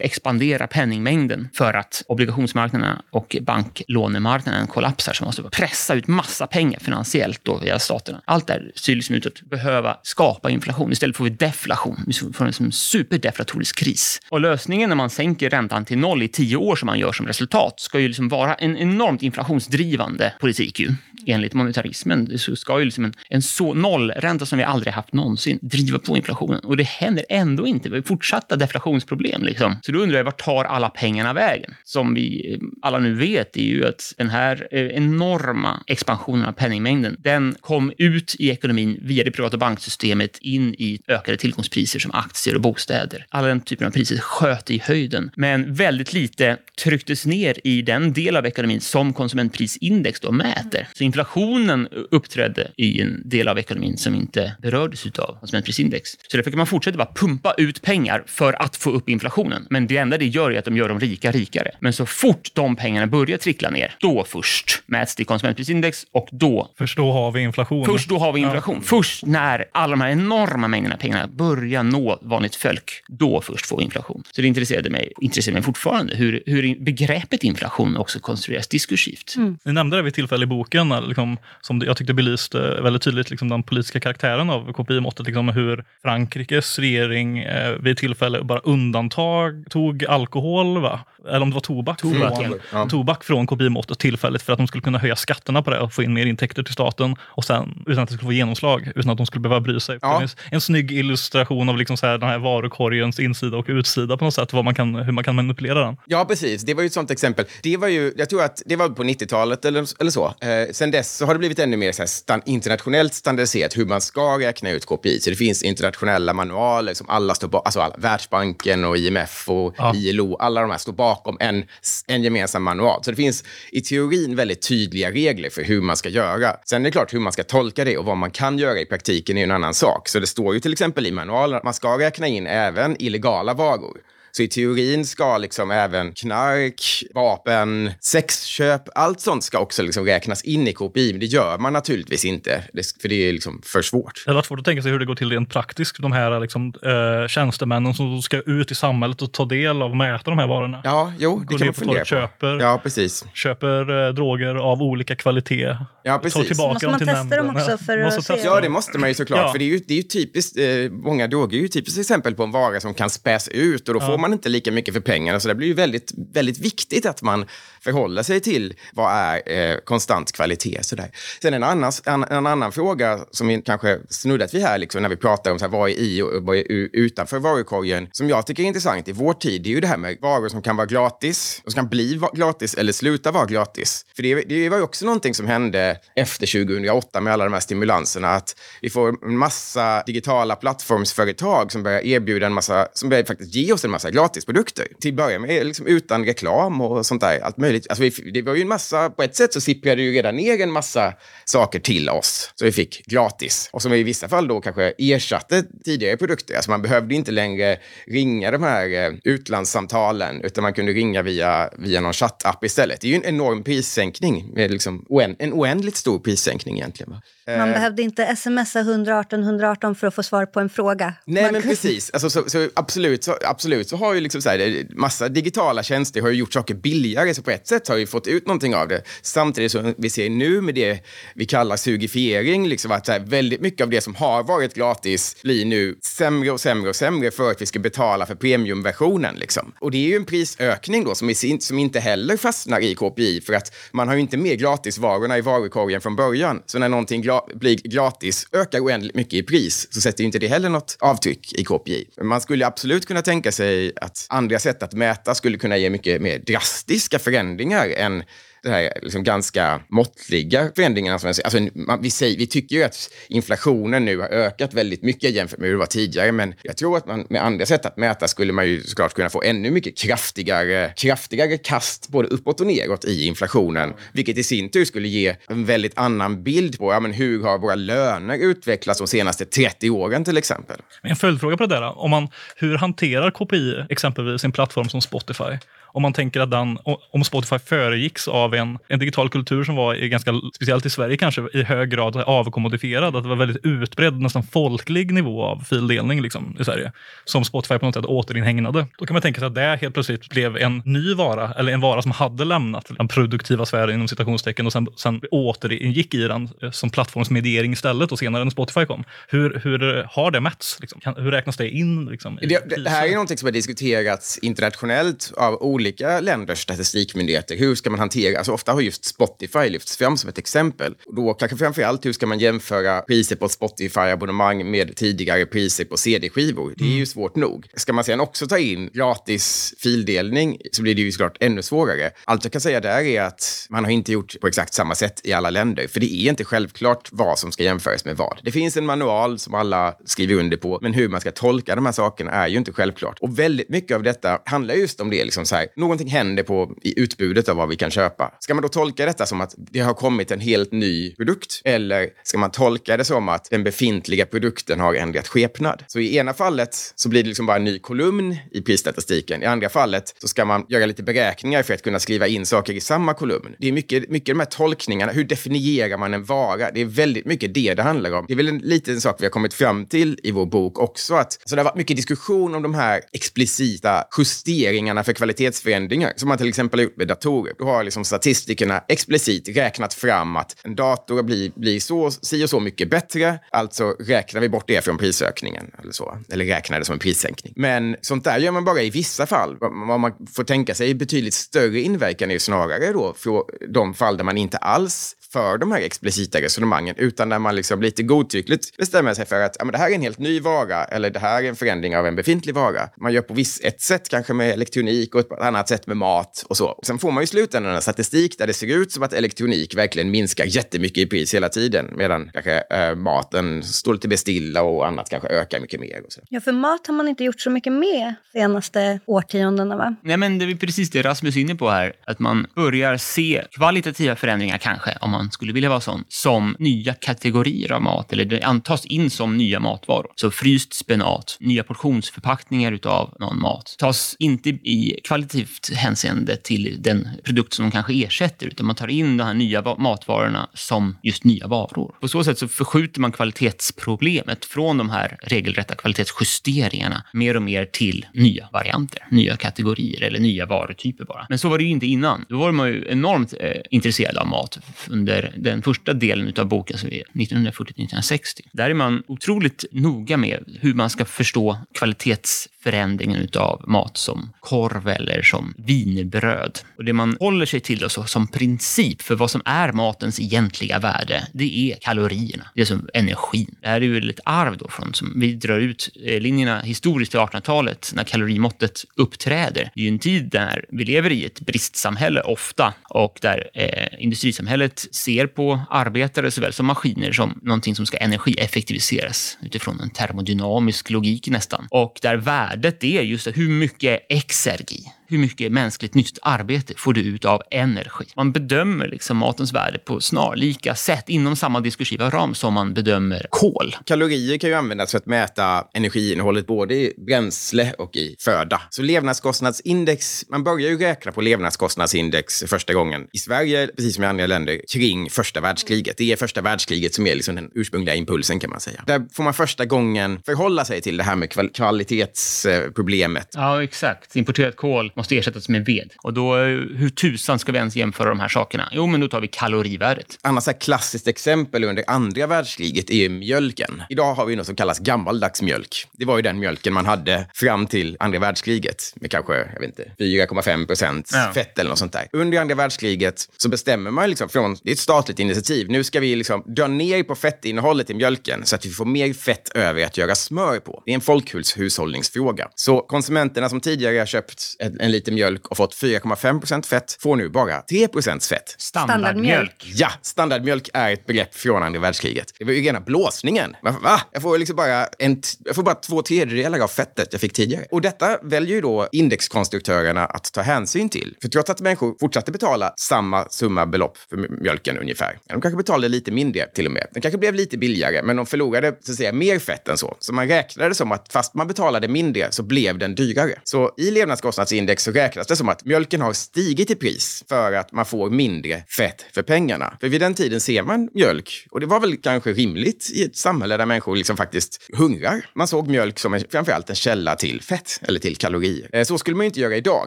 expandera 0.00 0.66
penningmängden 0.66 1.48
för 1.54 1.74
att 1.74 2.02
obligationsmarknaderna 2.08 3.02
och 3.10 3.36
banklånemarknaden 3.40 4.66
kollapsar. 4.66 5.12
Så 5.12 5.24
man 5.24 5.28
måste 5.28 5.42
pressa 5.42 5.94
ut 5.94 6.06
massa 6.06 6.46
pengar 6.46 6.78
finansiellt 6.78 7.40
då 7.42 7.58
via 7.58 7.78
staterna. 7.78 8.20
Allt 8.24 8.46
det 8.46 8.52
här 8.52 8.72
ser 8.74 8.94
liksom 8.94 9.14
ut 9.14 9.26
att 9.26 9.40
behöva 9.40 9.96
skapa 10.02 10.43
inflation. 10.50 10.92
Istället 10.92 11.16
får 11.16 11.24
vi 11.24 11.30
deflation. 11.30 12.00
Vi 12.06 12.12
får 12.12 12.44
en 12.44 12.72
superdeflatorisk 12.72 13.76
kris. 13.78 14.20
Och 14.28 14.40
lösningen 14.40 14.88
när 14.88 14.96
man 14.96 15.10
sänker 15.10 15.50
räntan 15.50 15.84
till 15.84 15.98
noll 15.98 16.22
i 16.22 16.28
tio 16.28 16.56
år 16.56 16.76
som 16.76 16.86
man 16.86 16.98
gör 16.98 17.12
som 17.12 17.26
resultat 17.26 17.80
ska 17.80 18.00
ju 18.00 18.08
liksom 18.08 18.28
vara 18.28 18.54
en 18.54 18.76
enormt 18.76 19.22
inflationsdrivande 19.22 20.34
politik 20.40 20.80
ju. 20.80 20.94
Enligt 21.26 21.54
monetarismen 21.54 22.38
så 22.38 22.56
ska 22.56 22.78
ju 22.78 22.84
liksom 22.84 23.04
en, 23.04 23.14
en 23.28 23.42
så 23.42 23.74
nollränta 23.74 24.46
som 24.46 24.58
vi 24.58 24.64
aldrig 24.64 24.92
haft 24.92 25.12
någonsin 25.12 25.58
driva 25.62 25.98
på 25.98 26.16
inflationen. 26.16 26.60
Och 26.60 26.76
det 26.76 26.84
händer 26.88 27.24
ändå 27.28 27.66
inte. 27.66 27.88
Vi 27.88 27.96
har 27.96 28.02
fortsatta 28.02 28.56
deflationsproblem 28.56 29.42
liksom. 29.42 29.76
Så 29.82 29.92
då 29.92 29.98
undrar 29.98 30.16
jag, 30.16 30.24
vart 30.24 30.44
tar 30.44 30.64
alla 30.64 30.88
pengarna 30.88 31.32
vägen? 31.32 31.74
Som 31.84 32.14
vi 32.14 32.52
eh, 32.52 32.58
alla 32.82 32.98
nu 32.98 33.14
vet 33.14 33.56
är 33.56 33.62
ju 33.62 33.86
att 33.86 34.14
den 34.16 34.30
här 34.30 34.68
eh, 34.70 34.86
enorma 34.86 35.80
expansionen 35.86 36.46
av 36.46 36.52
penningmängden, 36.52 37.16
den 37.18 37.56
kom 37.60 37.92
ut 37.98 38.36
i 38.38 38.50
ekonomin 38.50 38.98
via 39.02 39.24
det 39.24 39.30
privata 39.30 39.56
banksystemet 39.56 40.38
in 40.40 40.74
i 40.74 41.00
ökade 41.08 41.36
tillgångspriser 41.36 41.98
som 41.98 42.10
aktier 42.14 42.54
och 42.54 42.60
bostäder. 42.60 43.26
Alla 43.28 43.48
den 43.48 43.60
typen 43.60 43.86
av 43.86 43.90
priser 43.90 44.18
sköt 44.18 44.70
i 44.70 44.78
höjden. 44.78 45.30
Men 45.36 45.74
väldigt 45.74 46.12
lite 46.12 46.56
trycktes 46.82 47.26
ner 47.26 47.56
i 47.64 47.82
den 47.82 48.12
del 48.12 48.36
av 48.36 48.46
ekonomin 48.46 48.80
som 48.80 49.12
konsumentprisindex 49.12 50.20
då 50.20 50.32
mäter. 50.32 50.88
Så 50.94 51.04
inflationen 51.14 51.88
uppträdde 52.10 52.70
i 52.76 53.00
en 53.00 53.22
del 53.24 53.48
av 53.48 53.58
ekonomin 53.58 53.96
som 53.98 54.14
inte 54.14 54.56
berördes 54.62 55.06
av 55.18 55.36
konsumentprisindex. 55.40 56.10
Så 56.10 56.36
därför 56.36 56.50
kan 56.50 56.58
man 56.58 56.66
fortsätta 56.66 56.98
bara 56.98 57.12
pumpa 57.14 57.54
ut 57.58 57.82
pengar 57.82 58.24
för 58.26 58.62
att 58.62 58.76
få 58.76 58.90
upp 58.90 59.08
inflationen. 59.08 59.66
Men 59.70 59.86
det 59.86 59.96
enda 59.96 60.18
det 60.18 60.26
gör 60.26 60.50
är 60.50 60.58
att 60.58 60.64
de 60.64 60.76
gör 60.76 60.88
de 60.88 61.00
rika 61.00 61.32
rikare. 61.32 61.70
Men 61.80 61.92
så 61.92 62.06
fort 62.06 62.50
de 62.54 62.76
pengarna 62.76 63.06
börjar 63.06 63.38
trickla 63.38 63.70
ner, 63.70 63.94
då 64.00 64.24
först 64.28 64.82
mäts 64.86 65.16
det 65.16 65.22
i 65.22 65.24
konsumentprisindex 65.24 66.06
och 66.12 66.28
då... 66.32 66.70
Först 66.78 66.96
då 66.96 67.12
har 67.12 67.32
vi 67.32 67.40
inflation. 67.40 67.86
Först 67.86 68.08
då 68.08 68.18
har 68.18 68.32
vi 68.32 68.40
inflation. 68.40 68.76
Ja. 68.76 68.82
Först 68.84 69.26
när 69.26 69.64
alla 69.72 69.90
de 69.90 70.00
här 70.00 70.10
enorma 70.10 70.68
mängderna 70.68 70.96
pengar 70.96 71.26
börjar 71.26 71.82
nå 71.82 72.18
vanligt 72.22 72.56
folk, 72.56 73.02
då 73.08 73.40
först 73.40 73.66
får 73.66 73.76
vi 73.76 73.84
inflation. 73.84 74.22
Så 74.32 74.40
det 74.40 74.48
intresserade 74.48 74.90
mig, 74.90 75.12
intresserar 75.20 75.54
mig 75.54 75.62
fortfarande 75.62 76.16
hur, 76.16 76.42
hur 76.46 76.84
begreppet 76.84 77.44
inflation 77.44 77.96
också 77.96 78.20
konstrueras 78.20 78.68
diskursivt. 78.68 79.34
Mm. 79.36 79.58
Ni 79.64 79.72
nämnde 79.72 79.96
det 79.96 80.02
vid 80.02 80.14
tillfälle 80.14 80.44
i 80.44 80.46
boken, 80.46 80.92
liksom, 81.06 81.38
som 81.60 81.82
jag 81.86 81.96
tyckte 81.96 82.14
belyste 82.14 82.58
väldigt 82.58 83.02
tydligt 83.02 83.30
liksom, 83.30 83.48
den 83.48 83.62
politiska 83.62 84.00
karaktären 84.00 84.50
av 84.50 84.72
KPI-måttet. 84.72 85.26
Liksom, 85.26 85.48
hur 85.48 85.84
Frankrikes 86.02 86.78
regering 86.78 87.38
eh, 87.38 87.72
vid 87.80 87.96
tillfälle 87.96 88.42
bara 88.42 88.58
undantag 88.58 89.64
tog 89.70 90.04
alkohol, 90.04 90.80
va? 90.80 91.00
eller 91.28 91.40
om 91.40 91.50
det 91.50 91.54
var 91.54 91.60
tobak, 91.60 92.00
tobak, 92.00 92.36
från, 92.36 92.60
ja. 92.72 92.88
tobak 92.88 93.24
från 93.24 93.46
KPI-måttet 93.46 93.98
tillfälligt 93.98 94.42
för 94.42 94.52
att 94.52 94.58
de 94.58 94.66
skulle 94.66 94.82
kunna 94.82 94.98
höja 94.98 95.16
skatterna 95.16 95.62
på 95.62 95.70
det 95.70 95.80
och 95.80 95.92
få 95.92 96.02
in 96.02 96.14
mer 96.14 96.26
intäkter 96.26 96.62
till 96.62 96.72
staten 96.72 97.16
och 97.20 97.44
sen 97.44 97.84
utan 97.86 98.02
att 98.02 98.08
det 98.08 98.14
skulle 98.14 98.28
få 98.28 98.32
genomslag, 98.32 98.92
utan 98.94 99.10
att 99.10 99.16
de 99.16 99.26
skulle 99.26 99.42
behöva 99.42 99.60
bry 99.60 99.80
sig. 99.80 99.98
Ja. 100.02 100.22
En, 100.22 100.28
en 100.50 100.60
snygg 100.60 100.92
illustration 100.92 101.68
av 101.68 101.78
liksom 101.78 101.96
så 101.96 102.06
här, 102.06 102.18
den 102.18 102.28
här 102.28 102.38
varukorgens 102.38 103.18
insida 103.18 103.56
och 103.56 103.66
utsida 103.68 104.16
på 104.16 104.24
något 104.24 104.34
sätt, 104.34 104.52
vad 104.52 104.64
man 104.64 104.74
kan, 104.74 104.94
hur 104.94 105.12
man 105.12 105.24
kan 105.24 105.34
manipulera 105.34 105.84
den. 105.84 105.96
Ja, 106.06 106.24
precis. 106.24 106.62
Det 106.62 106.74
var 106.74 106.82
ju 106.82 106.86
ett 106.86 106.92
sånt 106.92 107.10
exempel. 107.10 107.44
Det 107.62 107.76
var 107.76 107.88
ju, 107.88 108.12
jag 108.16 108.30
tror 108.30 108.42
att 108.42 108.62
det 108.66 108.76
var 108.76 108.88
på 108.88 109.04
90-talet 109.04 109.64
eller, 109.64 110.00
eller 110.00 110.10
så. 110.10 110.26
Eh, 110.26 110.72
sen 110.72 110.90
dess 110.94 111.16
så 111.16 111.26
har 111.26 111.34
det 111.34 111.38
blivit 111.38 111.58
ännu 111.58 111.76
mer 111.76 111.92
så 111.92 112.02
här 112.02 112.06
stand, 112.06 112.42
internationellt 112.46 113.14
standardiserat 113.14 113.76
hur 113.76 113.86
man 113.86 114.00
ska 114.00 114.38
räkna 114.38 114.70
ut 114.70 114.86
KPI. 114.86 115.20
Så 115.20 115.30
det 115.30 115.36
finns 115.36 115.62
internationella 115.62 116.32
manualer 116.32 116.94
som 116.94 117.08
alla 117.10 117.34
står 117.34 117.48
bakom, 117.48 117.66
alltså 117.66 117.80
alla, 117.80 117.94
Världsbanken 117.98 118.84
och 118.84 118.96
IMF 118.96 119.48
och 119.48 119.74
ja. 119.78 119.94
ILO, 119.94 120.36
alla 120.36 120.60
de 120.60 120.70
här 120.70 120.78
står 120.78 120.92
bakom 120.92 121.36
en, 121.40 121.64
en 122.06 122.22
gemensam 122.22 122.62
manual. 122.62 123.04
Så 123.04 123.10
det 123.10 123.16
finns 123.16 123.44
i 123.72 123.80
teorin 123.80 124.36
väldigt 124.36 124.68
tydliga 124.68 125.10
regler 125.10 125.50
för 125.50 125.62
hur 125.62 125.80
man 125.80 125.96
ska 125.96 126.08
göra. 126.08 126.56
Sen 126.64 126.82
är 126.82 126.84
det 126.84 126.92
klart 126.92 127.14
hur 127.14 127.20
man 127.20 127.32
ska 127.32 127.44
tolka 127.44 127.84
det 127.84 127.98
och 127.98 128.04
vad 128.04 128.16
man 128.16 128.30
kan 128.30 128.58
göra 128.58 128.80
i 128.80 128.86
praktiken 128.86 129.38
är 129.38 129.42
en 129.42 129.50
annan 129.50 129.74
sak. 129.74 130.08
Så 130.08 130.18
det 130.18 130.26
står 130.26 130.54
ju 130.54 130.60
till 130.60 130.72
exempel 130.72 131.06
i 131.06 131.12
manualen 131.12 131.56
att 131.56 131.64
man 131.64 131.74
ska 131.74 131.98
räkna 131.98 132.26
in 132.26 132.46
även 132.46 133.02
illegala 133.02 133.54
varor. 133.54 133.98
Så 134.36 134.42
i 134.42 134.48
teorin 134.48 135.06
ska 135.06 135.38
liksom 135.38 135.70
även 135.70 136.12
knark, 136.12 137.04
vapen, 137.14 137.90
sexköp, 138.00 138.82
allt 138.94 139.20
sånt 139.20 139.44
ska 139.44 139.58
också 139.58 139.82
liksom 139.82 140.04
räknas 140.04 140.42
in 140.42 140.68
i 140.68 140.72
KPI. 140.72 141.12
Men 141.12 141.20
det 141.20 141.26
gör 141.26 141.58
man 141.58 141.72
naturligtvis 141.72 142.24
inte, 142.24 142.64
för 143.02 143.08
det 143.08 143.28
är 143.28 143.32
liksom 143.32 143.62
för 143.64 143.82
svårt. 143.82 144.24
Det 144.26 144.32
är 144.32 144.42
svårt 144.42 144.58
att 144.58 144.64
tänka 144.64 144.82
sig 144.82 144.92
hur 144.92 144.98
det 144.98 145.04
går 145.04 145.14
till 145.14 145.30
rent 145.30 145.50
praktiskt. 145.50 146.02
De 146.02 146.12
här 146.12 146.40
liksom, 146.40 146.74
eh, 146.82 147.28
tjänstemännen 147.28 147.94
som 147.94 148.22
ska 148.22 148.40
ut 148.40 148.70
i 148.70 148.74
samhället 148.74 149.22
och 149.22 149.32
ta 149.32 149.44
del 149.44 149.82
av 149.82 149.90
och 149.90 149.96
mäta 149.96 150.30
de 150.30 150.38
här 150.38 150.46
varorna. 150.46 150.80
Ja, 150.84 151.12
jo, 151.18 151.38
det 151.38 151.46
går 151.46 151.58
kan 151.58 151.66
man 151.66 151.74
fundera 151.74 151.98
på. 151.98 152.04
Köper, 152.04 152.60
ja, 152.60 152.80
precis. 152.82 153.24
köper 153.34 154.06
eh, 154.06 154.14
droger 154.14 154.54
av 154.54 154.82
olika 154.82 155.16
kvalitet. 155.16 155.76
Ja, 156.02 156.18
precis. 156.18 156.34
Tar 156.34 156.44
tillbaka 156.44 156.72
måste 156.72 156.86
man 156.86 156.98
testa 156.98 157.12
nämnden. 157.12 157.46
dem 157.46 157.56
också 157.56 157.78
för 157.78 157.98
att 157.98 158.24
se? 158.24 158.40
Ja, 158.44 158.60
det 158.60 158.68
måste 158.68 158.98
man 158.98 159.08
ju 159.08 159.14
såklart. 159.14 159.40
Ja. 159.40 159.52
För 159.52 159.58
det 159.58 159.64
är 159.64 159.68
ju, 159.68 159.78
det 159.88 159.94
är 159.94 159.96
ju 159.96 160.02
typiskt, 160.02 160.58
eh, 160.58 160.66
många 160.90 161.26
droger 161.26 161.58
är 161.58 161.62
ju 161.62 161.68
typiskt 161.68 162.00
exempel 162.00 162.34
på 162.34 162.42
en 162.42 162.50
vara 162.50 162.80
som 162.80 162.94
kan 162.94 163.10
späs 163.10 163.48
ut 163.48 163.88
och 163.88 163.94
då 163.94 164.00
får 164.00 164.23
man 164.24 164.32
inte 164.32 164.48
lika 164.48 164.72
mycket 164.72 164.94
för 164.94 165.00
pengarna. 165.00 165.40
Så 165.40 165.48
det 165.48 165.54
blir 165.54 165.68
ju 165.68 165.74
väldigt, 165.74 166.12
väldigt 166.32 166.58
viktigt 166.58 167.06
att 167.06 167.22
man 167.22 167.46
förhåller 167.80 168.22
sig 168.22 168.40
till 168.40 168.74
vad 168.92 169.12
är 169.12 169.42
eh, 169.46 169.78
konstant 169.78 170.32
kvalitet. 170.32 170.78
Sådär. 170.82 171.10
Sen 171.42 171.54
en 171.54 171.62
annan, 171.62 171.92
en, 172.06 172.24
en, 172.24 172.46
annan 172.46 172.72
fråga 172.72 173.20
som 173.30 173.48
vi 173.48 173.62
kanske 173.62 173.98
snuddat 174.08 174.54
vid 174.54 174.62
här, 174.62 174.78
liksom, 174.78 175.02
när 175.02 175.08
vi 175.08 175.16
pratar 175.16 175.52
om 175.52 175.58
så 175.58 175.64
här, 175.64 175.72
vad 175.72 175.90
är 175.90 175.94
i 175.94 176.22
och 176.22 176.42
vad 176.42 176.56
är 176.56 176.64
utanför 176.92 177.38
varukorgen, 177.38 178.08
som 178.12 178.28
jag 178.28 178.46
tycker 178.46 178.62
är 178.62 178.66
intressant 178.66 179.08
i 179.08 179.12
vår 179.12 179.32
tid, 179.34 179.62
det 179.62 179.68
är 179.68 179.74
ju 179.74 179.80
det 179.80 179.86
här 179.86 179.96
med 179.96 180.16
varor 180.20 180.48
som 180.48 180.62
kan 180.62 180.76
vara 180.76 180.86
gratis, 180.86 181.62
och 181.64 181.72
som 181.72 181.82
kan 181.82 181.88
bli 181.88 182.20
gratis 182.34 182.74
eller 182.74 182.92
sluta 182.92 183.30
vara 183.30 183.46
gratis. 183.46 184.06
För 184.16 184.22
det, 184.22 184.34
det 184.42 184.68
var 184.68 184.76
ju 184.76 184.82
också 184.82 185.04
någonting 185.04 185.34
som 185.34 185.46
hände 185.46 185.96
efter 186.16 186.46
2008 186.46 187.20
med 187.20 187.32
alla 187.32 187.44
de 187.44 187.52
här 187.52 187.60
stimulanserna, 187.60 188.28
att 188.28 188.56
vi 188.82 188.90
får 188.90 189.08
en 189.08 189.38
massa 189.38 190.02
digitala 190.06 190.56
plattformsföretag 190.56 191.72
som 191.72 191.82
börjar 191.82 192.00
erbjuda 192.00 192.46
en 192.46 192.52
massa, 192.52 192.88
som 192.92 193.08
börjar 193.08 193.24
faktiskt 193.24 193.54
ge 193.54 193.72
oss 193.72 193.84
en 193.84 193.90
massa 193.90 194.10
gratisprodukter. 194.14 194.86
Till 195.00 195.10
att 195.10 195.16
börja 195.16 195.38
med 195.38 195.66
liksom 195.66 195.86
utan 195.86 196.24
reklam 196.24 196.80
och 196.80 197.06
sånt 197.06 197.20
där, 197.20 197.40
allt 197.40 197.56
möjligt. 197.56 197.86
Alltså 197.88 198.02
vi, 198.02 198.30
det 198.30 198.42
var 198.42 198.54
ju 198.54 198.62
en 198.62 198.68
massa, 198.68 199.10
på 199.10 199.22
ett 199.22 199.36
sätt 199.36 199.52
så 199.52 199.60
sipprade 199.60 199.96
det 199.96 200.02
ju 200.02 200.12
redan 200.12 200.36
ner 200.36 200.60
en 200.60 200.72
massa 200.72 201.14
saker 201.44 201.78
till 201.78 202.08
oss 202.08 202.52
som 202.54 202.66
vi 202.66 202.72
fick 202.72 203.06
gratis 203.06 203.68
och 203.72 203.82
som 203.82 203.92
vi 203.92 203.98
i 203.98 204.02
vissa 204.02 204.28
fall 204.28 204.48
då 204.48 204.60
kanske 204.60 204.94
ersatte 204.98 205.64
tidigare 205.84 206.16
produkter. 206.16 206.54
Alltså 206.54 206.70
man 206.70 206.82
behövde 206.82 207.14
inte 207.14 207.32
längre 207.32 207.78
ringa 208.06 208.50
de 208.50 208.62
här 208.62 209.04
eh, 209.04 209.12
utlandssamtalen 209.24 210.40
utan 210.40 210.62
man 210.62 210.72
kunde 210.72 210.92
ringa 210.92 211.22
via, 211.22 211.70
via 211.78 212.00
någon 212.00 212.12
chattapp 212.12 212.64
istället. 212.64 213.00
Det 213.00 213.06
är 213.06 213.10
ju 213.10 213.16
en 213.16 213.24
enorm 213.24 213.64
prissänkning, 213.64 214.50
med 214.54 214.70
liksom 214.70 215.06
en 215.38 215.52
oändligt 215.52 215.96
stor 215.96 216.18
prissänkning 216.18 216.76
egentligen. 216.76 217.10
Va? 217.10 217.22
Man 217.46 217.68
eh. 217.68 217.74
behövde 217.74 218.02
inte 218.02 218.36
smsa 218.36 218.80
118 218.80 219.42
118 219.42 219.94
för 219.94 220.06
att 220.06 220.14
få 220.14 220.22
svar 220.22 220.46
på 220.46 220.60
en 220.60 220.68
fråga. 220.68 221.14
Nej, 221.24 221.42
man 221.42 221.52
men 221.52 221.62
precis. 221.62 222.10
Alltså, 222.10 222.30
så, 222.30 222.50
så 222.50 222.68
absolut, 222.74 223.24
så, 223.24 223.36
absolut 223.44 223.88
så 223.88 223.96
har 223.96 224.14
ju 224.14 224.20
liksom 224.20 224.42
så 224.42 224.48
här, 224.48 224.86
massa 224.90 225.28
digitala 225.28 225.82
tjänster 225.82 226.20
har 226.20 226.30
gjort 226.30 226.52
saker 226.52 226.74
billigare, 226.74 227.34
så 227.34 227.42
på 227.42 227.50
ett 227.50 227.66
sätt 227.66 227.88
har 227.88 227.96
vi 227.96 228.06
fått 228.06 228.26
ut 228.26 228.46
någonting 228.46 228.74
av 228.74 228.88
det. 228.88 229.02
Samtidigt 229.22 229.72
som 229.72 229.94
vi 229.98 230.10
ser 230.10 230.30
nu 230.30 230.60
med 230.60 230.74
det 230.74 231.04
vi 231.34 231.46
kallar 231.46 231.76
sugifiering, 231.76 232.68
liksom 232.68 232.92
att 232.92 233.08
här, 233.08 233.20
väldigt 233.20 233.60
mycket 233.60 233.80
av 233.80 233.90
det 233.90 234.00
som 234.00 234.14
har 234.14 234.42
varit 234.42 234.74
gratis 234.74 235.36
blir 235.42 235.64
nu 235.64 235.98
sämre 236.02 236.50
och 236.50 236.60
sämre 236.60 236.88
och 236.88 236.96
sämre 236.96 237.30
för 237.30 237.50
att 237.50 237.62
vi 237.62 237.66
ska 237.66 237.78
betala 237.78 238.26
för 238.26 238.34
premiumversionen. 238.34 239.34
Liksom. 239.34 239.72
Och 239.80 239.90
det 239.90 239.98
är 239.98 240.08
ju 240.08 240.16
en 240.16 240.24
prisökning 240.24 241.04
då 241.04 241.14
som, 241.14 241.30
är, 241.30 241.60
som 241.60 241.78
inte 241.78 242.00
heller 242.00 242.36
fastnar 242.36 242.80
i 242.80 242.94
KPI, 242.94 243.40
för 243.40 243.52
att 243.52 243.74
man 243.92 244.08
har 244.08 244.14
ju 244.14 244.20
inte 244.20 244.36
med 244.36 244.58
gratisvarorna 244.58 245.38
i 245.38 245.40
varukorgen 245.40 246.00
från 246.00 246.16
början. 246.16 246.62
Så 246.66 246.78
när 246.78 246.88
någonting 246.88 247.22
blir 247.54 247.76
gratis, 247.76 248.46
ökar 248.52 248.80
oändligt 248.80 249.14
mycket 249.14 249.34
i 249.34 249.42
pris, 249.42 249.88
så 249.90 250.00
sätter 250.00 250.20
ju 250.20 250.26
inte 250.26 250.38
det 250.38 250.48
heller 250.48 250.68
något 250.68 250.96
avtryck 251.00 251.52
i 251.52 251.64
KPI. 251.64 252.08
Man 252.22 252.40
skulle 252.40 252.66
absolut 252.66 253.06
kunna 253.06 253.22
tänka 253.22 253.52
sig 253.52 253.92
att 254.00 254.26
andra 254.28 254.58
sätt 254.58 254.82
att 254.82 254.92
mäta 254.92 255.34
skulle 255.34 255.58
kunna 255.58 255.76
ge 255.76 255.90
mycket 255.90 256.22
mer 256.22 256.38
drastiska 256.38 257.18
förändringar 257.18 257.88
än 257.88 258.24
det 258.64 258.70
här 258.70 258.92
liksom 259.02 259.24
ganska 259.24 259.80
måttliga 259.88 260.70
förändringarna. 260.76 261.18
Som 261.18 261.26
jag 261.26 261.36
säger. 261.36 261.46
Alltså, 261.46 261.78
man, 261.78 262.02
vi, 262.02 262.10
säger, 262.10 262.38
vi 262.38 262.46
tycker 262.46 262.76
ju 262.76 262.82
att 262.82 263.10
inflationen 263.28 264.04
nu 264.04 264.18
har 264.18 264.28
ökat 264.28 264.74
väldigt 264.74 265.02
mycket 265.02 265.30
jämfört 265.30 265.58
med 265.58 265.66
hur 265.66 265.74
det 265.74 265.78
var 265.78 265.86
tidigare, 265.86 266.32
men 266.32 266.54
jag 266.62 266.76
tror 266.76 266.96
att 266.96 267.06
man 267.06 267.26
med 267.30 267.44
andra 267.44 267.66
sätt 267.66 267.86
att 267.86 267.96
mäta 267.96 268.28
skulle 268.28 268.52
man 268.52 268.66
ju 268.66 268.82
såklart 268.82 269.14
kunna 269.14 269.30
få 269.30 269.42
ännu 269.42 269.70
mycket 269.70 269.98
kraftigare, 269.98 270.92
kraftigare 270.96 271.58
kast 271.58 272.08
både 272.08 272.28
uppåt 272.28 272.60
och 272.60 272.66
neråt 272.66 273.04
i 273.04 273.26
inflationen, 273.26 273.92
vilket 274.12 274.38
i 274.38 274.44
sin 274.44 274.70
tur 274.70 274.84
skulle 274.84 275.08
ge 275.08 275.36
en 275.48 275.64
väldigt 275.64 275.98
annan 275.98 276.42
bild 276.42 276.78
på 276.78 276.92
ja, 276.92 277.00
men 277.00 277.12
hur 277.12 277.42
har 277.42 277.58
våra 277.58 277.74
löner 277.74 278.36
utvecklats 278.36 278.98
de 278.98 279.06
senaste 279.06 279.44
30 279.44 279.90
åren 279.90 280.24
till 280.24 280.36
exempel. 280.36 280.76
En 281.02 281.16
följdfråga 281.16 281.56
på 281.56 281.66
det 281.66 281.74
där, 281.74 281.98
om 281.98 282.10
man, 282.10 282.28
hur 282.56 282.76
hanterar 282.76 283.30
KPI 283.30 283.86
exempelvis 283.90 284.44
en 284.44 284.52
plattform 284.52 284.88
som 284.88 285.00
Spotify? 285.00 285.58
Om 285.94 286.02
man 286.02 286.12
tänker 286.12 286.40
att 286.40 286.50
den, 286.50 286.78
om 287.10 287.24
Spotify 287.24 287.58
föregicks 287.58 288.28
av 288.28 288.54
en, 288.54 288.78
en 288.88 288.98
digital 288.98 289.28
kultur 289.28 289.64
som 289.64 289.76
var 289.76 289.94
ganska, 289.94 290.40
speciellt 290.54 290.86
i 290.86 290.90
Sverige 290.90 291.16
kanske, 291.16 291.48
i 291.52 291.62
hög 291.62 291.90
grad 291.90 292.16
avkommodifierad. 292.16 293.16
Att 293.16 293.22
det 293.22 293.28
var 293.28 293.36
väldigt 293.36 293.64
utbredd, 293.66 294.20
nästan 294.20 294.42
folklig 294.42 295.12
nivå 295.12 295.42
av 295.42 295.64
fildelning 295.70 296.22
liksom, 296.22 296.56
i 296.60 296.64
Sverige. 296.64 296.92
Som 297.24 297.44
Spotify 297.44 297.78
på 297.78 297.86
något 297.86 297.94
sätt 297.94 298.04
återinhägnade. 298.04 298.86
Då 298.98 299.06
kan 299.06 299.14
man 299.14 299.22
tänka 299.22 299.40
sig 299.40 299.46
att 299.46 299.54
det 299.54 299.78
helt 299.80 299.94
plötsligt 299.94 300.28
blev 300.28 300.56
en 300.56 300.82
ny 300.84 301.14
vara, 301.14 301.52
eller 301.52 301.72
en 301.72 301.80
vara 301.80 302.02
som 302.02 302.10
hade 302.10 302.44
lämnat 302.44 302.90
den 302.98 303.08
produktiva 303.08 303.66
sfären 303.66 303.94
inom 303.94 304.08
citationstecken 304.08 304.66
och 304.66 304.72
sen, 304.72 304.86
sen 304.96 305.20
återingick 305.30 306.14
i 306.14 306.28
den 306.28 306.48
eh, 306.62 306.70
som 306.70 306.90
plattformsmediering 306.90 307.72
istället 307.72 308.12
och 308.12 308.18
senare 308.18 308.44
när 308.44 308.50
Spotify 308.50 308.86
kom. 308.86 309.04
Hur, 309.28 309.60
hur 309.64 310.06
har 310.10 310.30
det 310.30 310.40
mätts? 310.40 310.78
Liksom? 310.80 311.14
Hur 311.16 311.30
räknas 311.30 311.56
det 311.56 311.68
in? 311.68 312.06
Liksom, 312.06 312.38
det, 312.42 312.84
det, 312.84 312.90
här 312.90 313.06
är 313.06 313.12
någonting 313.12 313.38
som 313.38 313.46
har 313.46 313.52
diskuterats 313.52 314.38
internationellt 314.38 315.32
av 315.36 315.62
olika 315.62 315.83
olika 315.84 316.20
länders 316.20 316.62
statistikmyndigheter. 316.62 317.56
Hur 317.56 317.74
ska 317.74 317.90
man 317.90 317.98
hantera, 317.98 318.38
alltså 318.38 318.52
ofta 318.52 318.72
har 318.72 318.80
just 318.80 319.04
Spotify 319.04 319.68
lyfts 319.68 319.96
fram 319.96 320.16
som 320.16 320.28
ett 320.30 320.38
exempel. 320.38 320.94
Och 321.06 321.14
då 321.14 321.34
kanske 321.34 321.56
framför 321.56 321.82
allt 321.82 322.06
hur 322.06 322.12
ska 322.12 322.26
man 322.26 322.38
jämföra 322.38 323.00
priser 323.00 323.36
på 323.36 323.48
Spotify-abonnemang 323.48 324.70
med 324.70 324.96
tidigare 324.96 325.46
priser 325.46 325.84
på 325.84 325.96
CD-skivor? 325.96 326.74
Det 326.76 326.84
är 326.84 326.88
ju 326.88 326.94
mm. 326.94 327.06
svårt 327.06 327.36
nog. 327.36 327.66
Ska 327.74 327.92
man 327.92 328.04
sedan 328.04 328.20
också 328.20 328.46
ta 328.46 328.58
in 328.58 328.90
gratis 328.92 329.74
fildelning 329.78 330.58
så 330.72 330.82
blir 330.82 330.94
det 330.94 331.02
ju 331.02 331.12
såklart 331.12 331.36
ännu 331.40 331.62
svårare. 331.62 332.10
Allt 332.24 332.44
jag 332.44 332.52
kan 332.52 332.60
säga 332.60 332.80
där 332.80 333.00
är 333.00 333.22
att 333.22 333.66
man 333.70 333.84
har 333.84 333.90
inte 333.90 334.12
gjort 334.12 334.40
på 334.40 334.46
exakt 334.46 334.74
samma 334.74 334.94
sätt 334.94 335.20
i 335.24 335.32
alla 335.32 335.50
länder, 335.50 335.88
för 335.88 336.00
det 336.00 336.12
är 336.12 336.30
inte 336.30 336.44
självklart 336.44 337.08
vad 337.12 337.38
som 337.38 337.52
ska 337.52 337.62
jämföras 337.62 338.04
med 338.04 338.16
vad. 338.16 338.38
Det 338.42 338.52
finns 338.52 338.76
en 338.76 338.86
manual 338.86 339.38
som 339.38 339.54
alla 339.54 339.94
skriver 340.04 340.34
under 340.34 340.56
på, 340.56 340.78
men 340.82 340.92
hur 340.94 341.08
man 341.08 341.20
ska 341.20 341.30
tolka 341.30 341.74
de 341.74 341.86
här 341.86 341.92
sakerna 341.92 342.30
är 342.30 342.48
ju 342.48 342.58
inte 342.58 342.72
självklart. 342.72 343.18
Och 343.20 343.38
väldigt 343.38 343.68
mycket 343.68 343.94
av 343.94 344.02
detta 344.02 344.40
handlar 344.44 344.74
just 344.74 345.00
om 345.00 345.10
det, 345.10 345.24
liksom 345.24 345.46
så 345.46 345.56
här, 345.56 345.66
någonting 345.76 346.08
händer 346.08 346.42
på, 346.42 346.74
i 346.82 347.00
utbudet 347.00 347.48
av 347.48 347.56
vad 347.56 347.68
vi 347.68 347.76
kan 347.76 347.90
köpa. 347.90 348.34
Ska 348.40 348.54
man 348.54 348.62
då 348.62 348.68
tolka 348.68 349.06
detta 349.06 349.26
som 349.26 349.40
att 349.40 349.54
det 349.56 349.80
har 349.80 349.94
kommit 349.94 350.30
en 350.30 350.40
helt 350.40 350.72
ny 350.72 351.14
produkt? 351.14 351.60
Eller 351.64 352.08
ska 352.22 352.38
man 352.38 352.50
tolka 352.50 352.96
det 352.96 353.04
som 353.04 353.28
att 353.28 353.50
den 353.50 353.64
befintliga 353.64 354.26
produkten 354.26 354.80
har 354.80 354.94
ändrat 354.94 355.28
skepnad? 355.28 355.84
Så 355.86 356.00
i 356.00 356.16
ena 356.16 356.34
fallet 356.34 356.92
så 356.94 357.08
blir 357.08 357.22
det 357.22 357.28
liksom 357.28 357.46
bara 357.46 357.56
en 357.56 357.64
ny 357.64 357.78
kolumn 357.78 358.36
i 358.52 358.60
prisstatistiken. 358.60 359.42
I 359.42 359.46
andra 359.46 359.68
fallet 359.68 360.14
så 360.18 360.28
ska 360.28 360.44
man 360.44 360.66
göra 360.68 360.86
lite 360.86 361.02
beräkningar 361.02 361.62
för 361.62 361.74
att 361.74 361.82
kunna 361.82 361.98
skriva 361.98 362.26
in 362.26 362.46
saker 362.46 362.72
i 362.72 362.80
samma 362.80 363.14
kolumn. 363.14 363.56
Det 363.58 363.68
är 363.68 363.72
mycket, 363.72 364.10
mycket 364.10 364.34
de 364.34 364.38
här 364.38 364.46
tolkningarna. 364.46 365.12
Hur 365.12 365.24
definierar 365.24 365.98
man 365.98 366.14
en 366.14 366.24
vara? 366.24 366.70
Det 366.70 366.80
är 366.80 366.84
väldigt 366.84 367.26
mycket 367.26 367.54
det 367.54 367.74
det 367.74 367.82
handlar 367.82 368.12
om. 368.12 368.24
Det 368.28 368.34
är 368.34 368.36
väl 368.36 368.48
en 368.48 368.58
liten 368.58 369.00
sak 369.00 369.16
vi 369.18 369.24
har 369.24 369.30
kommit 369.30 369.54
fram 369.54 369.86
till 369.86 370.18
i 370.22 370.30
vår 370.30 370.46
bok 370.46 370.78
också. 370.78 371.14
Att, 371.14 371.38
så 371.44 371.56
det 371.56 371.60
har 371.60 371.64
varit 371.64 371.76
mycket 371.76 371.96
diskussion 371.96 372.54
om 372.54 372.62
de 372.62 372.74
här 372.74 373.00
explicita 373.12 374.04
justeringarna 374.18 375.04
för 375.04 375.12
kvalitets 375.12 375.63
förändringar 375.64 376.12
som 376.16 376.28
man 376.28 376.38
till 376.38 376.48
exempel 376.48 376.80
har 376.80 376.84
gjort 376.84 376.96
med 376.96 377.08
datorer. 377.08 377.54
Då 377.58 377.64
har 377.64 377.84
liksom 377.84 378.04
statistikerna 378.04 378.84
explicit 378.88 379.56
räknat 379.56 379.94
fram 379.94 380.36
att 380.36 380.56
en 380.62 380.74
dator 380.74 381.22
blir, 381.22 381.52
blir 381.54 381.80
så, 381.80 382.10
si 382.10 382.44
och 382.44 382.50
så 382.50 382.60
mycket 382.60 382.90
bättre. 382.90 383.38
Alltså 383.50 383.96
räknar 384.00 384.40
vi 384.40 384.48
bort 384.48 384.64
det 384.66 384.84
från 384.84 384.98
prisökningen 384.98 385.70
eller 385.78 385.92
så. 385.92 386.18
Eller 386.30 386.44
räknar 386.44 386.78
det 386.78 386.84
som 386.84 386.92
en 386.92 386.98
prissänkning. 386.98 387.52
Men 387.56 387.96
sånt 388.00 388.24
där 388.24 388.38
gör 388.38 388.52
man 388.52 388.64
bara 388.64 388.82
i 388.82 388.90
vissa 388.90 389.26
fall. 389.26 389.56
Vad 389.60 390.00
man 390.00 390.12
får 390.34 390.44
tänka 390.44 390.74
sig 390.74 390.94
betydligt 390.94 391.34
större 391.34 391.80
inverkan 391.80 392.30
är 392.30 392.38
snarare 392.38 392.92
då 392.92 393.14
för 393.16 393.44
de 393.68 393.94
fall 393.94 394.16
där 394.16 394.24
man 394.24 394.36
inte 394.36 394.56
alls 394.56 395.16
för 395.34 395.58
de 395.58 395.72
här 395.72 395.80
explicita 395.80 396.40
resonemangen, 396.40 396.94
utan 396.98 397.28
där 397.28 397.38
man 397.38 397.56
liksom 397.56 397.82
lite 397.82 398.02
godtyckligt 398.02 398.76
bestämmer 398.76 399.14
sig 399.14 399.26
för 399.26 399.40
att 399.40 399.56
ja, 399.58 399.64
men 399.64 399.72
det 399.72 399.78
här 399.78 399.90
är 399.90 399.94
en 399.94 400.02
helt 400.02 400.18
ny 400.18 400.40
vara 400.40 400.84
eller 400.84 401.10
det 401.10 401.18
här 401.18 401.42
är 401.42 401.48
en 401.48 401.56
förändring 401.56 401.96
av 401.96 402.06
en 402.06 402.16
befintlig 402.16 402.54
vara. 402.54 402.88
Man 402.96 403.12
gör 403.12 403.22
på 403.22 403.34
viss, 403.34 403.60
ett 403.64 403.80
sätt 403.80 404.08
kanske 404.08 404.34
med 404.34 404.50
elektronik 404.50 405.14
och 405.14 405.20
ett 405.20 405.32
annat 405.40 405.68
sätt 405.68 405.86
med 405.86 405.96
mat 405.96 406.44
och 406.48 406.56
så. 406.56 406.80
Sen 406.82 406.98
får 406.98 407.10
man 407.10 407.22
i 407.22 407.26
slutändan 407.26 407.74
en 407.74 407.82
statistik 407.82 408.38
där 408.38 408.46
det 408.46 408.52
ser 408.52 408.66
ut 408.66 408.92
som 408.92 409.02
att 409.02 409.12
elektronik 409.12 409.74
verkligen 409.74 410.10
minskar 410.10 410.44
jättemycket 410.44 410.98
i 410.98 411.06
pris 411.06 411.34
hela 411.34 411.48
tiden, 411.48 411.90
medan 411.96 412.30
kanske 412.32 412.64
äh, 412.70 412.94
maten 412.94 413.62
står 413.62 413.92
lite 413.92 414.08
bestilla 414.08 414.62
och 414.62 414.86
annat 414.86 415.10
kanske 415.10 415.28
ökar 415.28 415.60
mycket 415.60 415.80
mer. 415.80 416.04
Och 416.06 416.12
så. 416.12 416.20
Ja, 416.28 416.40
för 416.40 416.52
mat 416.52 416.86
har 416.86 416.94
man 416.94 417.08
inte 417.08 417.24
gjort 417.24 417.40
så 417.40 417.50
mycket 417.50 417.72
med 417.72 418.14
senaste 418.32 419.00
årtiondena, 419.06 419.76
va? 419.76 419.94
Nej, 420.02 420.16
men 420.16 420.38
det 420.38 420.44
är 420.44 420.54
precis 420.54 420.90
det 420.90 421.02
Rasmus 421.02 421.36
är 421.36 421.40
inne 421.40 421.54
på 421.54 421.70
här, 421.70 421.92
att 422.06 422.18
man 422.18 422.46
börjar 422.54 422.96
se 422.96 423.44
kvalitativa 423.50 424.16
förändringar 424.16 424.58
kanske, 424.58 424.98
om 425.00 425.10
man 425.10 425.23
man 425.24 425.30
skulle 425.30 425.52
vilja 425.52 425.68
vara 425.68 425.80
sån, 425.80 426.04
som 426.08 426.56
nya 426.58 426.94
kategorier 426.94 427.72
av 427.72 427.82
mat, 427.82 428.12
eller 428.12 428.24
det 428.24 428.42
antas 428.42 428.86
in 428.86 429.10
som 429.10 429.36
nya 429.36 429.60
matvaror. 429.60 430.12
Så 430.16 430.30
fryst 430.30 430.74
spenat, 430.74 431.36
nya 431.40 431.62
portionsförpackningar 431.64 432.72
utav 432.72 433.16
någon 433.20 433.40
mat, 433.40 433.74
tas 433.78 434.16
inte 434.18 434.48
i 434.48 435.00
kvalitativt 435.04 435.70
hänseende 435.74 436.36
till 436.36 436.76
den 436.82 437.08
produkt 437.24 437.54
som 437.54 437.64
de 437.64 437.70
kanske 437.70 438.04
ersätter, 438.04 438.46
utan 438.46 438.66
man 438.66 438.76
tar 438.76 438.88
in 438.88 439.16
de 439.16 439.24
här 439.24 439.34
nya 439.34 439.62
matvarorna 439.78 440.48
som 440.54 440.96
just 441.02 441.24
nya 441.24 441.46
varor. 441.46 441.94
På 442.00 442.08
så 442.08 442.24
sätt 442.24 442.38
så 442.38 442.48
förskjuter 442.48 443.00
man 443.00 443.12
kvalitetsproblemet 443.12 444.44
från 444.44 444.78
de 444.78 444.90
här 444.90 445.18
regelrätta 445.22 445.74
kvalitetsjusteringarna 445.74 447.04
mer 447.12 447.36
och 447.36 447.42
mer 447.42 447.64
till 447.64 448.06
nya 448.14 448.48
varianter, 448.52 449.06
nya 449.10 449.36
kategorier 449.36 450.02
eller 450.02 450.20
nya 450.20 450.46
varutyper 450.46 451.04
bara. 451.04 451.26
Men 451.28 451.38
så 451.38 451.48
var 451.48 451.58
det 451.58 451.64
ju 451.64 451.70
inte 451.70 451.86
innan. 451.86 452.24
Då 452.28 452.38
var 452.38 452.52
man 452.52 452.68
ju 452.68 452.86
enormt 452.88 453.34
eh, 453.40 453.50
intresserad 453.70 454.16
av 454.16 454.26
mat 454.26 454.58
under 454.88 455.13
under 455.14 455.32
den 455.36 455.62
första 455.62 455.92
delen 455.92 456.32
av 456.36 456.46
boken, 456.46 456.78
som 456.78 456.92
är 456.92 457.02
1940-1960. 457.12 458.40
Där 458.52 458.70
är 458.70 458.74
man 458.74 459.02
otroligt 459.06 459.64
noga 459.72 460.16
med 460.16 460.44
hur 460.60 460.74
man 460.74 460.90
ska 460.90 461.04
förstå 461.04 461.58
kvalitets 461.74 462.48
förändringen 462.64 463.28
av 463.36 463.64
mat 463.66 463.96
som 463.96 464.32
korv 464.40 464.88
eller 464.88 465.22
som 465.22 465.54
vinbröd. 465.56 466.58
Och 466.76 466.84
det 466.84 466.92
man 466.92 467.16
håller 467.20 467.46
sig 467.46 467.60
till 467.60 467.78
då, 467.78 467.88
så, 467.88 468.04
som 468.04 468.26
princip 468.26 469.02
för 469.02 469.14
vad 469.14 469.30
som 469.30 469.42
är 469.44 469.72
matens 469.72 470.20
egentliga 470.20 470.78
värde, 470.78 471.28
det 471.32 471.72
är 471.72 471.76
kalorierna. 471.80 472.44
Det 472.54 472.60
är 472.60 472.64
som 472.64 472.88
energin. 472.94 473.54
Det 473.60 473.68
här 473.68 473.76
är 473.76 473.80
ju 473.80 474.10
ett 474.10 474.20
arv 474.24 474.56
då 474.58 474.68
från 474.68 474.94
som 474.94 475.12
vi 475.20 475.34
drar 475.34 475.58
ut 475.58 475.88
eh, 476.04 476.20
linjerna 476.20 476.60
historiskt 476.60 477.10
till 477.10 477.20
1800-talet 477.20 477.92
när 477.94 478.04
kalorimåttet 478.04 478.84
uppträder. 478.96 479.70
Det 479.74 479.80
är 479.80 479.84
ju 479.84 479.88
en 479.88 479.98
tid 479.98 480.30
där 480.30 480.64
vi 480.68 480.84
lever 480.84 481.12
i 481.12 481.24
ett 481.24 481.40
bristsamhälle 481.40 482.20
ofta 482.20 482.74
och 482.88 483.18
där 483.22 483.50
eh, 483.54 484.04
industrisamhället 484.04 484.86
ser 484.92 485.26
på 485.26 485.60
arbetare 485.70 486.30
såväl 486.30 486.52
som 486.52 486.66
maskiner 486.66 487.12
som 487.12 487.40
någonting 487.42 487.74
som 487.74 487.86
ska 487.86 487.96
energieffektiviseras 487.96 489.38
utifrån 489.42 489.80
en 489.80 489.90
termodynamisk 489.90 490.90
logik 490.90 491.28
nästan. 491.28 491.66
Och 491.70 491.98
där 492.02 492.16
värdet 492.54 492.84
är 492.84 493.02
just 493.02 493.26
hur 493.26 493.48
mycket 493.48 494.06
exergi, 494.08 494.92
hur 495.06 495.18
mycket 495.18 495.52
mänskligt 495.52 495.94
nyttigt 495.94 496.18
arbete 496.22 496.74
får 496.76 496.92
du 496.92 497.00
ut 497.00 497.24
av 497.24 497.42
energi? 497.50 498.04
Man 498.16 498.32
bedömer 498.32 498.88
liksom 498.88 499.16
matens 499.16 499.52
värde 499.52 499.78
på 499.78 500.00
snarlika 500.00 500.74
sätt 500.74 501.08
inom 501.08 501.36
samma 501.36 501.60
diskursiva 501.60 502.10
ram 502.10 502.34
som 502.34 502.54
man 502.54 502.74
bedömer 502.74 503.26
kol. 503.30 503.76
Kalorier 503.84 504.38
kan 504.38 504.50
ju 504.50 504.56
användas 504.56 504.90
för 504.90 504.98
att 504.98 505.06
mäta 505.06 505.64
energiinnehållet 505.74 506.46
både 506.46 506.74
i 506.74 506.94
bränsle 507.06 507.72
och 507.78 507.96
i 507.96 508.16
föda. 508.18 508.60
Så 508.70 508.82
levnadskostnadsindex, 508.82 510.24
man 510.28 510.44
börjar 510.44 510.70
ju 510.70 510.78
räkna 510.78 511.12
på 511.12 511.20
levnadskostnadsindex 511.20 512.44
första 512.46 512.74
gången 512.74 513.06
i 513.12 513.18
Sverige, 513.18 513.66
precis 513.66 513.94
som 513.94 514.04
i 514.04 514.06
andra 514.06 514.26
länder, 514.26 514.60
kring 514.72 515.10
första 515.10 515.40
världskriget. 515.40 515.96
Det 515.96 516.12
är 516.12 516.16
första 516.16 516.40
världskriget 516.40 516.94
som 516.94 517.06
är 517.06 517.14
liksom 517.14 517.34
den 517.34 517.50
ursprungliga 517.54 517.94
impulsen 517.94 518.40
kan 518.40 518.50
man 518.50 518.60
säga. 518.60 518.84
Där 518.86 519.06
får 519.12 519.22
man 519.24 519.34
första 519.34 519.64
gången 519.64 520.20
förhålla 520.26 520.64
sig 520.64 520.80
till 520.80 520.96
det 520.96 521.02
här 521.02 521.16
med 521.16 521.30
kval 521.30 521.50
kvalitetsproblemet. 521.54 523.28
Ja, 523.34 523.62
exakt. 523.62 524.16
Importerat 524.16 524.56
kol 524.56 524.92
måste 524.96 525.16
ersättas 525.18 525.48
med 525.48 525.64
ved. 525.64 525.92
Och 526.02 526.12
då, 526.14 526.36
eh, 526.36 526.44
hur 526.76 526.88
tusan 526.90 527.38
ska 527.38 527.52
vi 527.52 527.58
ens 527.58 527.76
jämföra 527.76 528.08
de 528.08 528.20
här 528.20 528.28
sakerna? 528.28 528.68
Jo, 528.72 528.86
men 528.86 529.00
då 529.00 529.08
tar 529.08 529.20
vi 529.20 529.28
kalorivärdet. 529.28 530.18
Annars 530.22 530.48
ett 530.48 530.62
klassiskt 530.62 531.08
exempel 531.08 531.64
under 531.64 531.84
andra 531.86 532.26
världskriget 532.26 532.90
är 532.90 533.08
mjölken. 533.08 533.82
Idag 533.88 534.14
har 534.14 534.26
vi 534.26 534.36
något 534.36 534.46
som 534.46 534.56
kallas 534.56 534.78
gammaldags 534.78 535.42
mjölk. 535.42 535.86
Det 535.92 536.04
var 536.04 536.16
ju 536.16 536.22
den 536.22 536.38
mjölken 536.38 536.72
man 536.72 536.86
hade 536.86 537.26
fram 537.34 537.66
till 537.66 537.96
andra 538.00 538.18
världskriget 538.18 538.92
med 538.96 539.10
kanske, 539.10 539.34
jag 539.36 539.60
vet 539.60 539.68
inte, 539.78 539.92
4,5 539.98 540.66
procent 540.66 541.10
Ja. 541.12 541.30
fett 541.34 541.58
eller 541.58 541.70
något 541.70 541.78
sånt 541.78 541.92
där. 541.92 542.06
Under 542.12 542.40
andra 542.40 542.54
världskriget 542.54 543.28
så 543.36 543.48
bestämmer 543.48 543.90
man 543.90 544.08
liksom 544.10 544.28
från, 544.28 544.56
det 544.62 544.70
är 544.70 544.72
ett 544.72 544.78
statligt 544.78 545.18
initiativ, 545.18 545.70
nu 545.70 545.84
ska 545.84 546.00
vi 546.00 546.16
liksom 546.16 546.42
dra 546.46 546.66
ner 546.66 547.02
på 547.02 547.14
fettinnehållet 547.14 547.90
i 547.90 547.94
mjölken 547.94 548.40
så 548.46 548.54
att 548.56 548.66
vi 548.66 548.70
får 548.70 548.84
mer 548.84 549.12
fett 549.12 549.48
över 549.48 549.84
att 549.84 549.96
göra 549.96 550.14
smör 550.14 550.58
på. 550.58 550.82
Det 550.86 550.90
är 550.90 550.94
en 550.94 551.00
folkhushållningsfråga. 551.00 552.48
Så 552.54 552.80
konsumenterna 552.80 553.48
som 553.48 553.60
tidigare 553.60 553.98
har 553.98 554.06
köpt 554.06 554.42
en, 554.58 554.80
en 554.84 554.90
liter 554.90 555.12
mjölk 555.12 555.46
och 555.46 555.56
fått 555.56 555.74
4,5 555.74 556.40
procent 556.40 556.66
fett 556.66 556.96
får 557.00 557.16
nu 557.16 557.28
bara 557.28 557.60
3 557.60 557.88
procent 557.88 558.24
fett. 558.24 558.54
Standardmjölk. 558.58 559.72
Ja, 559.74 559.90
standardmjölk 560.02 560.70
är 560.74 560.92
ett 560.92 561.06
begrepp 561.06 561.34
från 561.34 561.62
andra 561.62 561.80
världskriget. 561.80 562.32
Det 562.38 562.44
var 562.44 562.52
ju 562.52 562.62
rena 562.62 562.80
blåsningen. 562.80 563.56
Va? 563.62 564.00
Jag 564.12 564.22
får 564.22 564.38
liksom 564.38 564.56
bara, 564.56 564.86
en 564.98 565.22
jag 565.44 565.54
får 565.54 565.62
bara 565.62 565.74
två 565.74 566.02
tredjedelar 566.02 566.60
av 566.60 566.68
fettet 566.68 567.08
jag 567.12 567.20
fick 567.20 567.32
tidigare. 567.32 567.64
Och 567.70 567.80
detta 567.80 568.18
väljer 568.22 568.54
ju 568.54 568.60
då 568.60 568.88
indexkonstruktörerna 568.92 570.06
att 570.06 570.32
ta 570.32 570.40
hänsyn 570.40 570.88
till. 570.88 571.16
För 571.22 571.28
trots 571.28 571.50
att 571.50 571.60
människor 571.60 571.96
fortsatte 572.00 572.32
betala 572.32 572.74
samma 572.76 573.28
summa 573.28 573.66
belopp 573.66 573.98
för 574.10 574.16
mjölken 574.16 574.78
ungefär. 574.78 575.18
De 575.28 575.40
kanske 575.40 575.56
betalade 575.56 575.88
lite 575.88 576.10
mindre 576.10 576.46
till 576.46 576.66
och 576.66 576.72
med. 576.72 576.86
Den 576.92 577.02
kanske 577.02 577.18
blev 577.18 577.34
lite 577.34 577.58
billigare, 577.58 578.02
men 578.02 578.16
de 578.16 578.26
förlorade 578.26 578.74
så 578.80 578.92
att 578.92 578.98
säga 578.98 579.12
mer 579.12 579.38
fett 579.38 579.68
än 579.68 579.78
så. 579.78 579.96
Så 579.98 580.12
man 580.12 580.28
räknade 580.28 580.74
som 580.74 580.92
att 580.92 581.12
fast 581.12 581.34
man 581.34 581.46
betalade 581.46 581.88
mindre 581.88 582.26
så 582.30 582.42
blev 582.42 582.78
den 582.78 582.94
dyrare. 582.94 583.40
Så 583.44 583.74
i 583.76 583.90
levnadskostnadsindex 583.90 584.73
så 584.80 584.90
räknas 584.90 585.26
det 585.26 585.36
som 585.36 585.48
att 585.48 585.64
mjölken 585.64 586.00
har 586.00 586.12
stigit 586.12 586.70
i 586.70 586.74
pris 586.74 587.24
för 587.28 587.52
att 587.52 587.72
man 587.72 587.86
får 587.86 588.10
mindre 588.10 588.62
fett 588.68 589.06
för 589.12 589.22
pengarna. 589.22 589.76
För 589.80 589.88
vid 589.88 590.00
den 590.00 590.14
tiden 590.14 590.40
ser 590.40 590.62
man 590.62 590.88
mjölk, 590.94 591.46
och 591.50 591.60
det 591.60 591.66
var 591.66 591.80
väl 591.80 591.96
kanske 591.96 592.32
rimligt 592.32 592.90
i 592.94 593.04
ett 593.04 593.16
samhälle 593.16 593.56
där 593.56 593.66
människor 593.66 593.96
liksom 593.96 594.16
faktiskt 594.16 594.60
hungrar. 594.72 595.26
Man 595.34 595.48
såg 595.48 595.68
mjölk 595.68 595.98
som 595.98 596.14
en, 596.14 596.20
framförallt 596.30 596.70
en 596.70 596.76
källa 596.76 597.16
till 597.16 597.42
fett 597.42 597.80
eller 597.82 598.00
till 598.00 598.16
kalorier. 598.16 598.68
Eh, 598.72 598.84
Så 598.84 598.98
skulle 598.98 599.16
man 599.16 599.24
ju 599.24 599.28
inte 599.28 599.40
göra 599.40 599.56
idag. 599.56 599.86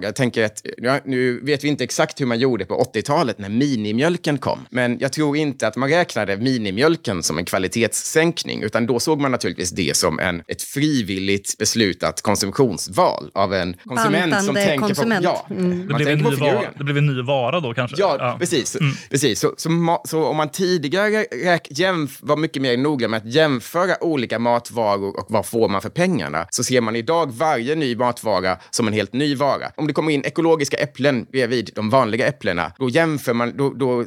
Jag 0.04 0.16
tänker 0.16 0.44
att 0.44 0.66
nu 1.06 1.40
vet 1.44 1.64
vi 1.64 1.68
inte 1.68 1.84
exakt 1.84 2.22
hur 2.22 2.26
man 2.26 2.40
gjorde 2.40 2.66
på 2.66 2.92
80-talet 2.94 3.40
när 3.40 3.50
minimjölken 3.50 4.38
kom. 4.38 4.60
Men 4.72 5.00
jag 5.00 5.14
tror 5.14 5.38
inte 5.38 5.68
att 5.68 5.76
man 5.76 5.90
räknade 5.90 6.38
minimjölken 6.38 7.24
som 7.24 7.38
en 7.38 7.46
kvalitetssänkning, 7.46 8.64
utan 8.64 8.86
då 8.86 9.00
såg 9.00 9.22
man 9.22 9.32
naturligtvis 9.32 9.72
det 9.72 9.96
som 9.96 10.20
en, 10.20 10.44
ett 10.48 10.62
frivilligt 10.62 11.58
beslutat 11.58 12.22
konsumtionsval 12.22 13.32
av 13.34 13.54
en 13.54 13.76
konsument 13.86 14.36
som 14.46 14.54
Bantande 14.54 14.77
tänker 14.82 14.96
konsument. 14.96 15.26
på... 15.26 15.32
Ja, 15.32 15.46
Mm. 15.50 15.88
Det 15.88 15.94
blev, 15.94 16.08
en 16.08 16.18
tänker 16.18 16.32
ny 16.32 16.38
på 16.38 16.46
vara, 16.46 16.72
det 16.78 16.84
blev 16.84 16.98
en 16.98 17.06
ny 17.08 17.22
vara 17.22 17.60
då 17.60 17.74
kanske? 17.74 17.96
Ja, 18.00 18.36
precis. 18.40 18.78
precis. 19.10 19.40
Så, 19.40 19.54
så, 19.58 20.00
så 20.06 20.26
om 20.26 20.38
man 20.38 20.50
tidigare 20.50 21.26
jämf- 21.70 22.20
var 22.22 22.38
mycket 22.38 22.62
mer 22.62 22.78
noga 22.78 23.08
med 23.08 23.18
att 23.18 23.34
jämföra 23.34 24.04
olika 24.04 24.40
matvaror 24.40 25.20
och 25.20 25.26
vad 25.30 25.46
får 25.46 25.70
man 25.70 25.82
för 25.82 25.90
pengarna, 25.90 26.48
så 26.50 26.64
ser 26.64 26.82
man 26.82 26.96
idag 26.96 27.32
varje 27.34 27.76
ny 27.76 27.96
matvara 27.96 28.58
som 28.70 28.88
en 28.88 28.94
helt 28.94 29.14
ny 29.14 29.36
vara. 29.36 29.72
Om 29.78 29.88
det 29.88 29.94
kommer 29.94 30.12
in 30.12 30.24
ekologiska 30.26 30.78
äpplen 30.78 31.26
bredvid 31.32 31.70
de 31.76 31.90
vanliga 31.90 32.28
äpplena, 32.28 32.72
då 32.80 32.90
jämför 32.90 33.34
man, 33.34 33.58
då, 33.58 33.74
då 33.74 34.04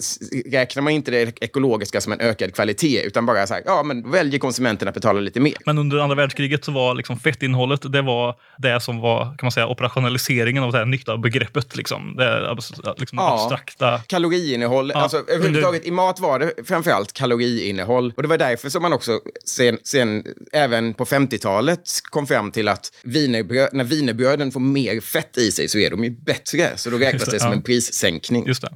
räknar 0.52 0.82
man 0.82 0.92
inte 0.92 1.10
det 1.10 1.42
ekologiska 1.42 2.00
som 2.00 2.12
en 2.12 2.20
ökad 2.20 2.54
kvalitet, 2.54 3.02
utan 3.06 3.26
bara 3.26 3.46
så 3.46 3.54
här, 3.54 3.62
ja, 3.66 3.82
men 3.82 4.10
väljer 4.10 4.38
konsumenten 4.38 4.88
att 4.88 4.94
betala 4.94 5.20
lite 5.20 5.40
mer. 5.40 5.54
Men 5.66 5.78
under 5.78 5.98
andra 5.98 6.16
världskriget 6.16 6.64
så 6.64 6.72
var 6.72 6.94
liksom 6.94 7.18
fettinnehållet 7.18 7.92
det 7.92 8.02
var 8.02 8.34
det 8.58 8.80
som 8.80 9.00
var 9.00 9.24
kan 9.24 9.36
man 9.42 9.52
säga, 9.52 9.66
operationaliseringen 9.66 10.59
av 10.62 10.72
det 10.72 10.78
här 10.78 10.86
nytta-begreppet. 10.86 11.76
Liksom. 11.76 12.14
Det 12.16 12.24
är 12.24 13.00
liksom 13.00 13.18
Ja. 13.18 13.34
abstrakta... 13.34 13.98
Kaloriinnehåll, 14.06 14.92
Ja, 14.94 15.00
alltså 15.00 15.16
överhuvudtaget 15.28 15.86
i 15.86 15.90
mat 15.90 16.20
var 16.20 16.38
det 16.38 16.52
framförallt 16.64 17.12
kaloriinnehåll. 17.12 18.12
Och 18.16 18.22
det 18.22 18.28
var 18.28 18.38
därför 18.38 18.68
som 18.68 18.82
man 18.82 18.92
också 18.92 19.20
sen, 19.44 19.78
sen 19.84 20.24
även 20.52 20.94
på 20.94 21.04
50-talet 21.04 21.80
kom 22.02 22.26
fram 22.26 22.50
till 22.50 22.68
att 22.68 22.92
wienerbröd, 23.02 23.68
när 23.72 23.84
wienerbröden 23.84 24.52
får 24.52 24.60
mer 24.60 25.00
fett 25.00 25.38
i 25.38 25.52
sig 25.52 25.68
så 25.68 25.78
är 25.78 25.90
de 25.90 26.04
ju 26.04 26.10
bättre. 26.10 26.76
Så 26.76 26.90
då 26.90 26.98
räknas 26.98 27.24
det 27.24 27.30
det, 27.30 27.40
som 27.40 27.48
ja. 27.48 27.56
en 27.56 27.62
prissänkning. 27.62 28.46
Just 28.46 28.62
det. 28.62 28.70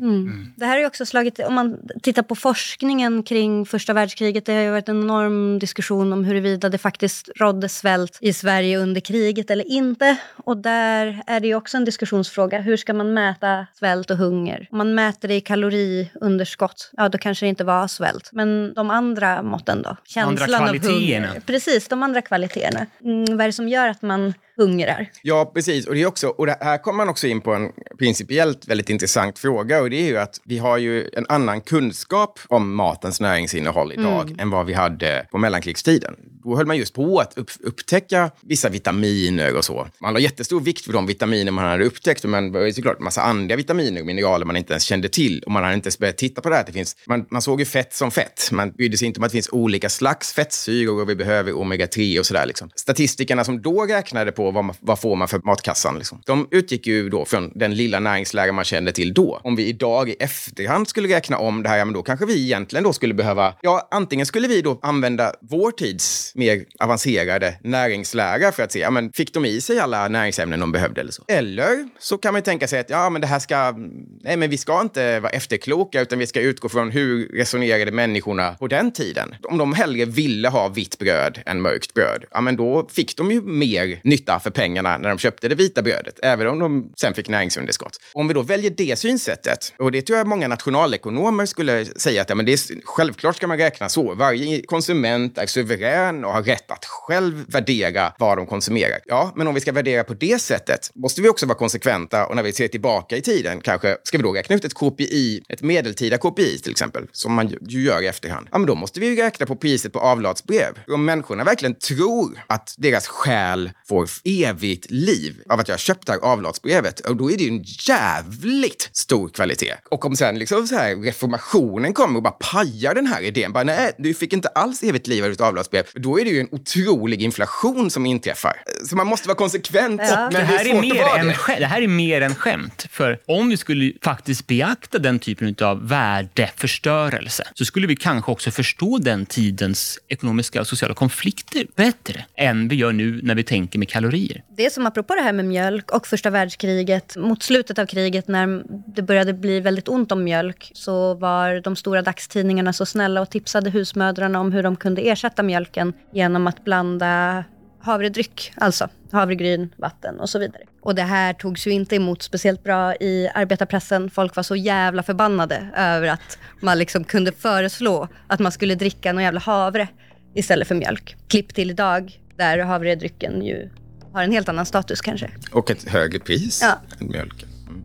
Det 0.56 0.64
här 0.64 0.72
har 0.72 0.78
ju 0.78 0.86
också 0.86 1.06
slagit, 1.06 1.38
om 1.38 1.54
man 1.54 1.76
tittar 2.02 2.22
på 2.22 2.34
forskningen 2.34 3.22
kring 3.22 3.66
första 3.66 3.92
världskriget, 3.92 4.46
det 4.46 4.52
har 4.52 4.60
ju 4.60 4.70
varit 4.70 4.88
en 4.88 5.02
enorm 5.02 5.58
diskussion 5.58 6.12
om 6.12 6.24
huruvida 6.24 6.68
det 6.68 6.78
faktiskt 6.78 7.28
rådde 7.36 7.68
svält 7.68 8.18
i 8.20 8.32
Sverige 8.32 8.78
under 8.78 9.00
kriget 9.00 9.50
eller 9.50 9.70
inte. 9.70 10.16
Och 10.44 10.56
där 10.56 11.22
är 11.26 11.40
det 11.40 11.46
ju 11.46 11.54
också 11.54 11.73
en 11.74 11.84
diskussionsfråga. 11.84 12.60
Hur 12.60 12.76
ska 12.76 12.94
man 12.94 13.14
mäta 13.14 13.66
svält 13.78 14.10
och 14.10 14.16
hunger? 14.16 14.68
Om 14.70 14.78
man 14.78 14.94
mäter 14.94 15.28
det 15.28 15.34
i 15.34 15.40
kaloriunderskott, 15.40 16.90
ja 16.92 17.08
då 17.08 17.18
kanske 17.18 17.46
det 17.46 17.48
inte 17.48 17.64
var 17.64 17.88
svält. 17.88 18.30
Men 18.32 18.74
de 18.74 18.90
andra 18.90 19.42
måtten 19.42 19.82
då? 19.82 19.96
Känslan 20.04 20.62
av 20.62 20.66
kvaliteterna. 20.66 21.26
hunger. 21.26 21.40
Precis, 21.46 21.88
de 21.88 22.02
andra 22.02 22.22
kvaliteterna. 22.22 22.86
Mm, 23.04 23.24
vad 23.36 23.40
är 23.40 23.46
det 23.46 23.52
som 23.52 23.68
gör 23.68 23.88
att 23.88 24.02
man 24.02 24.34
hungrar? 24.56 25.10
Ja, 25.22 25.50
precis. 25.54 25.86
Och, 25.86 25.94
det 25.94 26.02
är 26.02 26.06
också, 26.06 26.28
och 26.28 26.46
det 26.46 26.56
här 26.60 26.78
kommer 26.78 26.96
man 26.96 27.08
också 27.08 27.26
in 27.26 27.40
på 27.40 27.54
en 27.54 27.72
principiellt 27.98 28.68
väldigt 28.68 28.90
intressant 28.90 29.38
fråga. 29.38 29.80
Och 29.80 29.90
det 29.90 29.96
är 29.96 30.06
ju 30.06 30.18
att 30.18 30.40
vi 30.44 30.58
har 30.58 30.78
ju 30.78 31.08
en 31.12 31.26
annan 31.28 31.60
kunskap 31.60 32.38
om 32.48 32.74
matens 32.74 33.20
näringsinnehåll 33.20 33.92
idag 33.92 34.34
än 34.38 34.50
vad 34.50 34.66
vi 34.66 34.72
hade 34.72 35.26
på 35.30 35.38
mellankrigstiden. 35.38 36.16
Då 36.44 36.56
höll 36.56 36.66
man 36.66 36.76
just 36.76 36.94
på 36.94 37.18
att 37.18 37.38
upp, 37.38 37.50
upptäcka 37.60 38.30
vissa 38.40 38.68
vitaminer 38.68 39.56
och 39.56 39.64
så. 39.64 39.86
Man 39.98 40.12
la 40.12 40.20
jättestor 40.20 40.60
vikt 40.60 40.88
vid 40.88 40.94
de 40.94 41.06
vitaminer 41.06 41.52
man 41.52 41.64
hade 41.64 41.84
upptäckt. 41.84 42.24
Och 42.24 42.30
man 42.30 42.52
var 42.52 42.70
såklart 42.70 42.98
en 42.98 43.04
massa 43.04 43.22
andra 43.22 43.56
vitaminer 43.56 44.00
och 44.00 44.06
mineraler 44.06 44.46
man 44.46 44.56
inte 44.56 44.72
ens 44.72 44.82
kände 44.82 45.08
till. 45.08 45.42
Och 45.46 45.52
man 45.52 45.62
hade 45.62 45.74
inte 45.74 45.86
ens 45.86 45.98
börjat 45.98 46.16
titta 46.16 46.40
på 46.40 46.48
det 46.48 46.56
här. 46.56 46.64
Det 46.66 46.72
finns, 46.72 46.96
man, 47.06 47.26
man 47.30 47.42
såg 47.42 47.60
ju 47.60 47.66
fett 47.66 47.94
som 47.94 48.10
fett. 48.10 48.48
Man 48.52 48.70
brydde 48.70 48.96
sig 48.96 49.06
inte 49.06 49.20
om 49.20 49.24
att 49.24 49.30
det 49.30 49.36
finns 49.36 49.48
olika 49.52 49.88
slags 49.88 50.32
fettsyror 50.32 51.02
och 51.02 51.08
vi 51.08 51.14
behöver 51.16 51.52
omega-3 51.52 52.18
och 52.18 52.26
sådär. 52.26 52.46
Liksom. 52.46 52.70
Statistikerna 52.74 53.44
som 53.44 53.62
då 53.62 53.84
räknade 53.86 54.32
på 54.32 54.43
vad, 54.50 54.64
man, 54.64 54.76
vad 54.80 55.00
får 55.00 55.16
man 55.16 55.28
för 55.28 55.40
matkassan, 55.44 55.98
liksom. 55.98 56.22
de 56.26 56.48
utgick 56.50 56.86
ju 56.86 57.08
då 57.08 57.24
från 57.24 57.52
den 57.54 57.74
lilla 57.74 58.00
näringslära 58.00 58.52
man 58.52 58.64
kände 58.64 58.92
till 58.92 59.14
då. 59.14 59.40
Om 59.44 59.56
vi 59.56 59.66
idag 59.66 60.08
i 60.08 60.16
efterhand 60.18 60.88
skulle 60.88 61.08
räkna 61.08 61.38
om 61.38 61.62
det 61.62 61.68
här, 61.68 61.76
ja, 61.76 61.84
men 61.84 61.94
då 61.94 62.02
kanske 62.02 62.26
vi 62.26 62.44
egentligen 62.44 62.84
då 62.84 62.92
skulle 62.92 63.14
behöva, 63.14 63.54
ja, 63.60 63.88
antingen 63.90 64.26
skulle 64.26 64.48
vi 64.48 64.62
då 64.62 64.78
använda 64.82 65.32
vår 65.40 65.70
tids 65.70 66.32
mer 66.34 66.64
avancerade 66.78 67.58
näringslära 67.62 68.52
för 68.52 68.62
att 68.62 68.72
se, 68.72 68.78
ja, 68.78 68.90
men 68.90 69.12
fick 69.12 69.34
de 69.34 69.44
i 69.44 69.60
sig 69.60 69.78
alla 69.78 70.08
näringsämnen 70.08 70.60
de 70.60 70.72
behövde 70.72 71.00
eller 71.00 71.12
så? 71.12 71.24
Eller 71.28 71.88
så 71.98 72.18
kan 72.18 72.32
man 72.32 72.38
ju 72.38 72.44
tänka 72.44 72.68
sig 72.68 72.80
att, 72.80 72.90
ja, 72.90 73.10
men 73.10 73.20
det 73.20 73.26
här 73.26 73.38
ska, 73.38 73.74
nej, 74.20 74.36
men 74.36 74.50
vi 74.50 74.58
ska 74.58 74.80
inte 74.80 75.20
vara 75.20 75.32
efterkloka, 75.32 76.00
utan 76.00 76.18
vi 76.18 76.26
ska 76.26 76.40
utgå 76.40 76.68
från 76.68 76.90
hur 76.90 77.28
resonerade 77.28 77.92
människorna 77.92 78.54
på 78.54 78.66
den 78.66 78.92
tiden. 78.92 79.34
Om 79.42 79.58
de 79.58 79.72
hellre 79.72 80.04
ville 80.04 80.48
ha 80.48 80.68
vitt 80.68 80.98
bröd 80.98 81.40
än 81.46 81.62
mörkt 81.62 81.94
bröd, 81.94 82.24
ja, 82.30 82.40
men 82.40 82.56
då 82.56 82.88
fick 82.92 83.16
de 83.16 83.30
ju 83.30 83.42
mer 83.42 84.00
nytta 84.04 84.33
för 84.38 84.50
pengarna 84.50 84.98
när 84.98 85.08
de 85.08 85.18
köpte 85.18 85.48
det 85.48 85.54
vita 85.54 85.82
brödet, 85.82 86.18
även 86.22 86.46
om 86.46 86.58
de 86.58 86.92
sen 86.96 87.14
fick 87.14 87.28
näringsunderskott. 87.28 87.96
Om 88.12 88.28
vi 88.28 88.34
då 88.34 88.42
väljer 88.42 88.70
det 88.70 88.98
synsättet, 88.98 89.72
och 89.78 89.92
det 89.92 90.02
tror 90.02 90.18
jag 90.18 90.26
många 90.26 90.48
nationalekonomer 90.48 91.46
skulle 91.46 91.84
säga 91.84 92.22
att 92.22 92.28
ja, 92.28 92.34
men 92.34 92.46
det 92.46 92.52
är, 92.52 92.84
självklart 92.84 93.36
ska 93.36 93.46
man 93.46 93.58
räkna 93.58 93.88
så. 93.88 94.14
Varje 94.14 94.62
konsument 94.62 95.38
är 95.38 95.46
suverän 95.46 96.24
och 96.24 96.32
har 96.32 96.42
rätt 96.42 96.70
att 96.70 96.84
själv 96.84 97.44
värdera 97.48 98.12
vad 98.18 98.38
de 98.38 98.46
konsumerar. 98.46 98.98
Ja, 99.04 99.32
men 99.36 99.46
om 99.46 99.54
vi 99.54 99.60
ska 99.60 99.72
värdera 99.72 100.04
på 100.04 100.14
det 100.14 100.40
sättet 100.40 100.90
måste 100.94 101.22
vi 101.22 101.28
också 101.28 101.46
vara 101.46 101.58
konsekventa 101.58 102.26
och 102.26 102.36
när 102.36 102.42
vi 102.42 102.52
ser 102.52 102.68
tillbaka 102.68 103.16
i 103.16 103.20
tiden 103.20 103.60
kanske 103.60 103.96
ska 104.02 104.18
vi 104.18 104.22
då 104.22 104.32
räkna 104.32 104.56
ut 104.56 104.64
ett 104.64 104.74
KPI, 104.74 105.42
ett 105.48 105.62
medeltida 105.62 106.18
KPI 106.18 106.58
till 106.58 106.70
exempel, 106.70 107.06
som 107.12 107.32
man 107.32 107.48
ju 107.48 107.58
gör 107.80 108.02
i 108.02 108.06
efterhand. 108.06 108.48
Ja, 108.52 108.58
men 108.58 108.66
då 108.66 108.74
måste 108.74 109.00
vi 109.00 109.06
ju 109.06 109.16
räkna 109.16 109.46
på 109.46 109.56
priset 109.56 109.92
på 109.92 110.00
avlatsbrev. 110.00 110.78
Om 110.88 111.04
människorna 111.04 111.44
verkligen 111.44 111.74
tror 111.74 112.44
att 112.46 112.74
deras 112.78 113.06
själ 113.06 113.70
får 113.88 114.06
evigt 114.24 114.90
liv 114.90 115.42
av 115.48 115.60
att 115.60 115.68
jag 115.68 115.80
köpt 115.80 116.06
det 116.06 116.12
här 116.12 116.20
avlatsbrevet, 116.20 117.00
och 117.00 117.16
då 117.16 117.30
är 117.30 117.36
det 117.36 117.42
ju 117.42 117.48
en 117.48 117.64
jävligt 117.64 118.90
stor 118.92 119.28
kvalitet. 119.28 119.74
Och 119.90 120.04
om 120.04 120.16
sen 120.16 120.38
liksom 120.38 120.66
så 120.66 120.74
här 120.74 120.96
reformationen 120.96 121.92
kommer 121.92 122.16
och 122.16 122.22
bara 122.22 122.32
pajar 122.32 122.94
den 122.94 123.06
här 123.06 123.22
idén, 123.22 123.52
bara 123.52 123.64
nej, 123.64 123.92
du 123.98 124.14
fick 124.14 124.32
inte 124.32 124.48
alls 124.48 124.82
evigt 124.82 125.06
liv 125.06 125.24
av 125.24 125.30
ditt 125.30 125.40
avlatsbrev, 125.40 125.84
då 125.94 126.20
är 126.20 126.24
det 126.24 126.30
ju 126.30 126.40
en 126.40 126.48
otrolig 126.50 127.22
inflation 127.22 127.90
som 127.90 128.06
inträffar. 128.06 128.56
Så 128.86 128.96
man 128.96 129.06
måste 129.06 129.28
vara 129.28 129.38
konsekvent. 129.38 130.00
Ja. 130.04 130.28
Men 130.32 130.32
det, 130.32 130.46
här 130.46 130.64
är 130.64 130.74
är 130.74 130.80
mer 130.80 131.18
än, 131.18 131.26
det. 131.26 131.56
det 131.58 131.66
här 131.66 131.82
är 131.82 131.88
mer 131.88 132.20
än 132.20 132.34
skämt. 132.34 132.86
För 132.90 133.18
om 133.26 133.48
vi 133.48 133.56
skulle 133.56 133.92
faktiskt 134.02 134.46
beakta 134.46 134.98
den 134.98 135.18
typen 135.18 135.56
av 135.60 135.88
värdeförstörelse 135.88 137.44
så 137.54 137.64
skulle 137.64 137.86
vi 137.86 137.96
kanske 137.96 138.32
också 138.32 138.50
förstå 138.50 138.98
den 138.98 139.26
tidens 139.26 139.98
ekonomiska 140.08 140.60
och 140.60 140.66
sociala 140.66 140.94
konflikter 140.94 141.66
bättre 141.76 142.24
än 142.36 142.68
vi 142.68 142.76
gör 142.76 142.92
nu 142.92 143.20
när 143.22 143.34
vi 143.34 143.42
tänker 143.42 143.78
med 143.78 143.88
kalorier. 143.88 144.13
Det 144.56 144.66
är 144.66 144.70
som 144.70 144.86
apropå 144.86 145.14
det 145.14 145.20
här 145.20 145.32
med 145.32 145.44
mjölk 145.44 145.90
och 145.90 146.06
första 146.06 146.30
världskriget. 146.30 147.16
Mot 147.16 147.42
slutet 147.42 147.78
av 147.78 147.86
kriget 147.86 148.28
när 148.28 148.62
det 148.94 149.02
började 149.02 149.32
bli 149.32 149.60
väldigt 149.60 149.88
ont 149.88 150.12
om 150.12 150.24
mjölk 150.24 150.70
så 150.74 151.14
var 151.14 151.60
de 151.60 151.76
stora 151.76 152.02
dagstidningarna 152.02 152.72
så 152.72 152.86
snälla 152.86 153.20
och 153.20 153.30
tipsade 153.30 153.70
husmödrarna 153.70 154.40
om 154.40 154.52
hur 154.52 154.62
de 154.62 154.76
kunde 154.76 155.02
ersätta 155.02 155.42
mjölken 155.42 155.92
genom 156.12 156.46
att 156.46 156.64
blanda 156.64 157.44
havredryck, 157.80 158.52
alltså 158.56 158.88
havregryn, 159.12 159.74
vatten 159.76 160.20
och 160.20 160.30
så 160.30 160.38
vidare. 160.38 160.62
Och 160.82 160.94
det 160.94 161.02
här 161.02 161.32
togs 161.32 161.66
ju 161.66 161.70
inte 161.70 161.96
emot 161.96 162.22
speciellt 162.22 162.64
bra 162.64 162.94
i 162.94 163.28
arbetarpressen. 163.34 164.10
Folk 164.10 164.36
var 164.36 164.42
så 164.42 164.56
jävla 164.56 165.02
förbannade 165.02 165.68
över 165.76 166.08
att 166.08 166.38
man 166.60 166.78
liksom 166.78 167.04
kunde 167.04 167.32
föreslå 167.32 168.08
att 168.26 168.40
man 168.40 168.52
skulle 168.52 168.74
dricka 168.74 169.12
någon 169.12 169.22
jävla 169.22 169.40
havre 169.40 169.88
istället 170.34 170.68
för 170.68 170.74
mjölk. 170.74 171.16
Klipp 171.28 171.54
till 171.54 171.70
idag, 171.70 172.20
där 172.36 172.58
havredrycken 172.58 173.42
ju 173.42 173.70
har 174.14 174.22
en 174.22 174.32
helt 174.32 174.48
annan 174.48 174.66
status 174.66 175.00
kanske. 175.00 175.30
Och 175.52 175.70
ett 175.70 175.88
högre 175.88 176.18
pris 176.18 176.60
Ja. 176.62 176.80
än 177.00 177.06
mjölken. 177.10 177.48
Mm. 177.68 177.84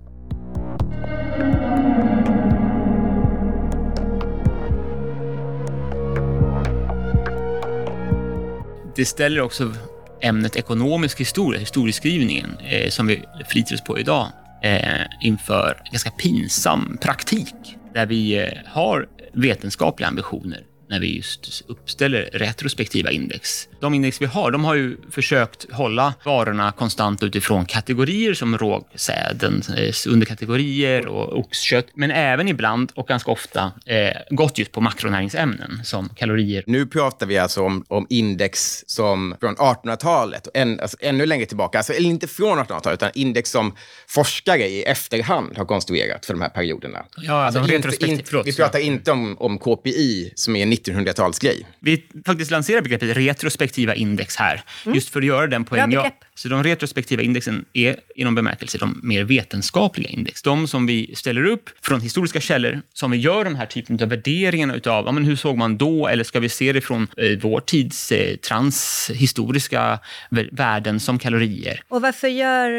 Det 8.95 9.05
ställer 9.05 9.41
också 9.41 9.73
ämnet 10.21 10.55
ekonomisk 10.55 11.19
historia, 11.19 11.59
historieskrivningen, 11.59 12.57
eh, 12.59 12.89
som 12.89 13.07
vi 13.07 13.23
flitar 13.47 13.75
oss 13.75 13.83
på 13.83 13.99
idag, 13.99 14.27
eh, 14.63 14.81
inför 15.21 15.81
ganska 15.91 16.11
pinsam 16.11 16.97
praktik 17.01 17.55
där 17.93 18.05
vi 18.05 18.37
eh, 18.39 18.49
har 18.65 19.07
vetenskapliga 19.33 20.07
ambitioner 20.07 20.63
när 20.89 20.99
vi 20.99 21.15
just 21.15 21.63
uppställer 21.67 22.29
retrospektiva 22.33 23.11
index. 23.11 23.69
De 23.79 23.93
index 23.93 24.21
vi 24.21 24.25
har, 24.25 24.51
de 24.51 24.65
har 24.65 24.75
ju 24.75 24.97
försökt 25.11 25.71
hålla 25.71 26.13
varorna 26.25 26.71
konstant 26.71 27.23
utifrån 27.23 27.65
kategorier 27.65 28.33
som 28.33 28.57
rågsäden, 28.57 29.61
eh, 29.77 29.93
underkategorier 30.07 31.07
och 31.07 31.39
oxkött, 31.39 31.85
men 31.93 32.11
även 32.11 32.47
ibland 32.47 32.91
och 32.95 33.07
ganska 33.07 33.31
ofta 33.31 33.71
eh, 33.85 34.17
gått 34.29 34.57
just 34.57 34.71
på 34.71 34.81
makronäringsämnen 34.81 35.81
som 35.83 36.09
kalorier, 36.09 36.63
Nu 36.67 36.85
pratar 36.85 37.25
vi 37.25 37.37
alltså 37.37 37.61
om, 37.61 37.85
om 37.87 38.07
index 38.09 38.83
som 38.87 39.35
från 39.39 39.55
1800-talet, 39.55 40.47
och 40.47 40.57
än, 40.57 40.79
alltså 40.79 40.97
ännu 41.01 41.25
längre 41.25 41.45
tillbaka, 41.45 41.77
alltså, 41.77 41.93
eller 41.93 42.09
inte 42.09 42.27
från 42.27 42.59
1800-talet, 42.59 42.99
utan 42.99 43.11
index 43.13 43.51
som 43.51 43.75
forskare 44.07 44.67
i 44.67 44.83
efterhand 44.83 45.57
har 45.57 45.65
konstruerat 45.65 46.25
för 46.25 46.33
de 46.33 46.41
här 46.41 46.49
perioderna. 46.49 47.05
Ja, 47.17 47.33
alltså 47.45 47.61
inte, 47.61 47.73
retrospektiv- 47.73 48.09
inte, 48.09 48.23
förlåt. 48.25 48.47
vi 48.47 48.55
pratar 48.55 48.79
inte 48.79 49.11
om, 49.11 49.37
om 49.39 49.57
KPI 49.57 50.33
som 50.35 50.55
är 50.55 50.65
1900-talsgrej. 50.87 51.65
Vi 51.79 52.03
faktiskt 52.25 52.51
lanserar 52.51 52.81
begreppet 52.81 53.17
retrospektiva 53.17 53.95
index 53.95 54.35
här, 54.35 54.61
just 54.95 55.09
för 55.09 55.19
att 55.19 55.25
göra 55.25 55.47
den 55.47 55.65
poäng. 55.65 55.89
Bra 55.89 56.03
Ja, 56.05 56.11
så 56.35 56.47
de 56.49 56.63
retrospektiva 56.63 57.21
indexen 57.23 57.65
är 57.73 57.95
i 58.15 58.23
någon 58.23 58.35
bemärkelse 58.35 58.77
de 58.77 58.99
mer 59.03 59.23
vetenskapliga 59.23 60.09
index. 60.09 60.41
De 60.41 60.67
som 60.67 60.85
vi 60.85 61.15
ställer 61.15 61.45
upp 61.45 61.69
från 61.81 62.01
historiska 62.01 62.39
källor, 62.41 62.81
som 62.93 63.11
vi 63.11 63.17
gör 63.17 63.43
de 63.43 63.55
här 63.55 63.65
typen 63.65 63.99
av 64.03 64.09
värderingarna 64.09 64.75
utav, 64.75 65.05
ja, 65.05 65.11
men 65.11 65.25
hur 65.25 65.35
såg 65.35 65.57
man 65.57 65.77
då? 65.77 66.07
Eller 66.07 66.23
ska 66.23 66.39
vi 66.39 66.49
se 66.49 66.73
det 66.73 66.81
från 66.81 67.07
eh, 67.17 67.37
vår 67.41 67.59
tids 67.59 68.11
eh, 68.11 68.35
transhistoriska 68.37 69.99
vär- 70.29 70.49
värden 70.51 70.99
som 70.99 71.19
kalorier? 71.19 71.81
Och 71.87 72.01
varför 72.01 72.27
gör 72.27 72.69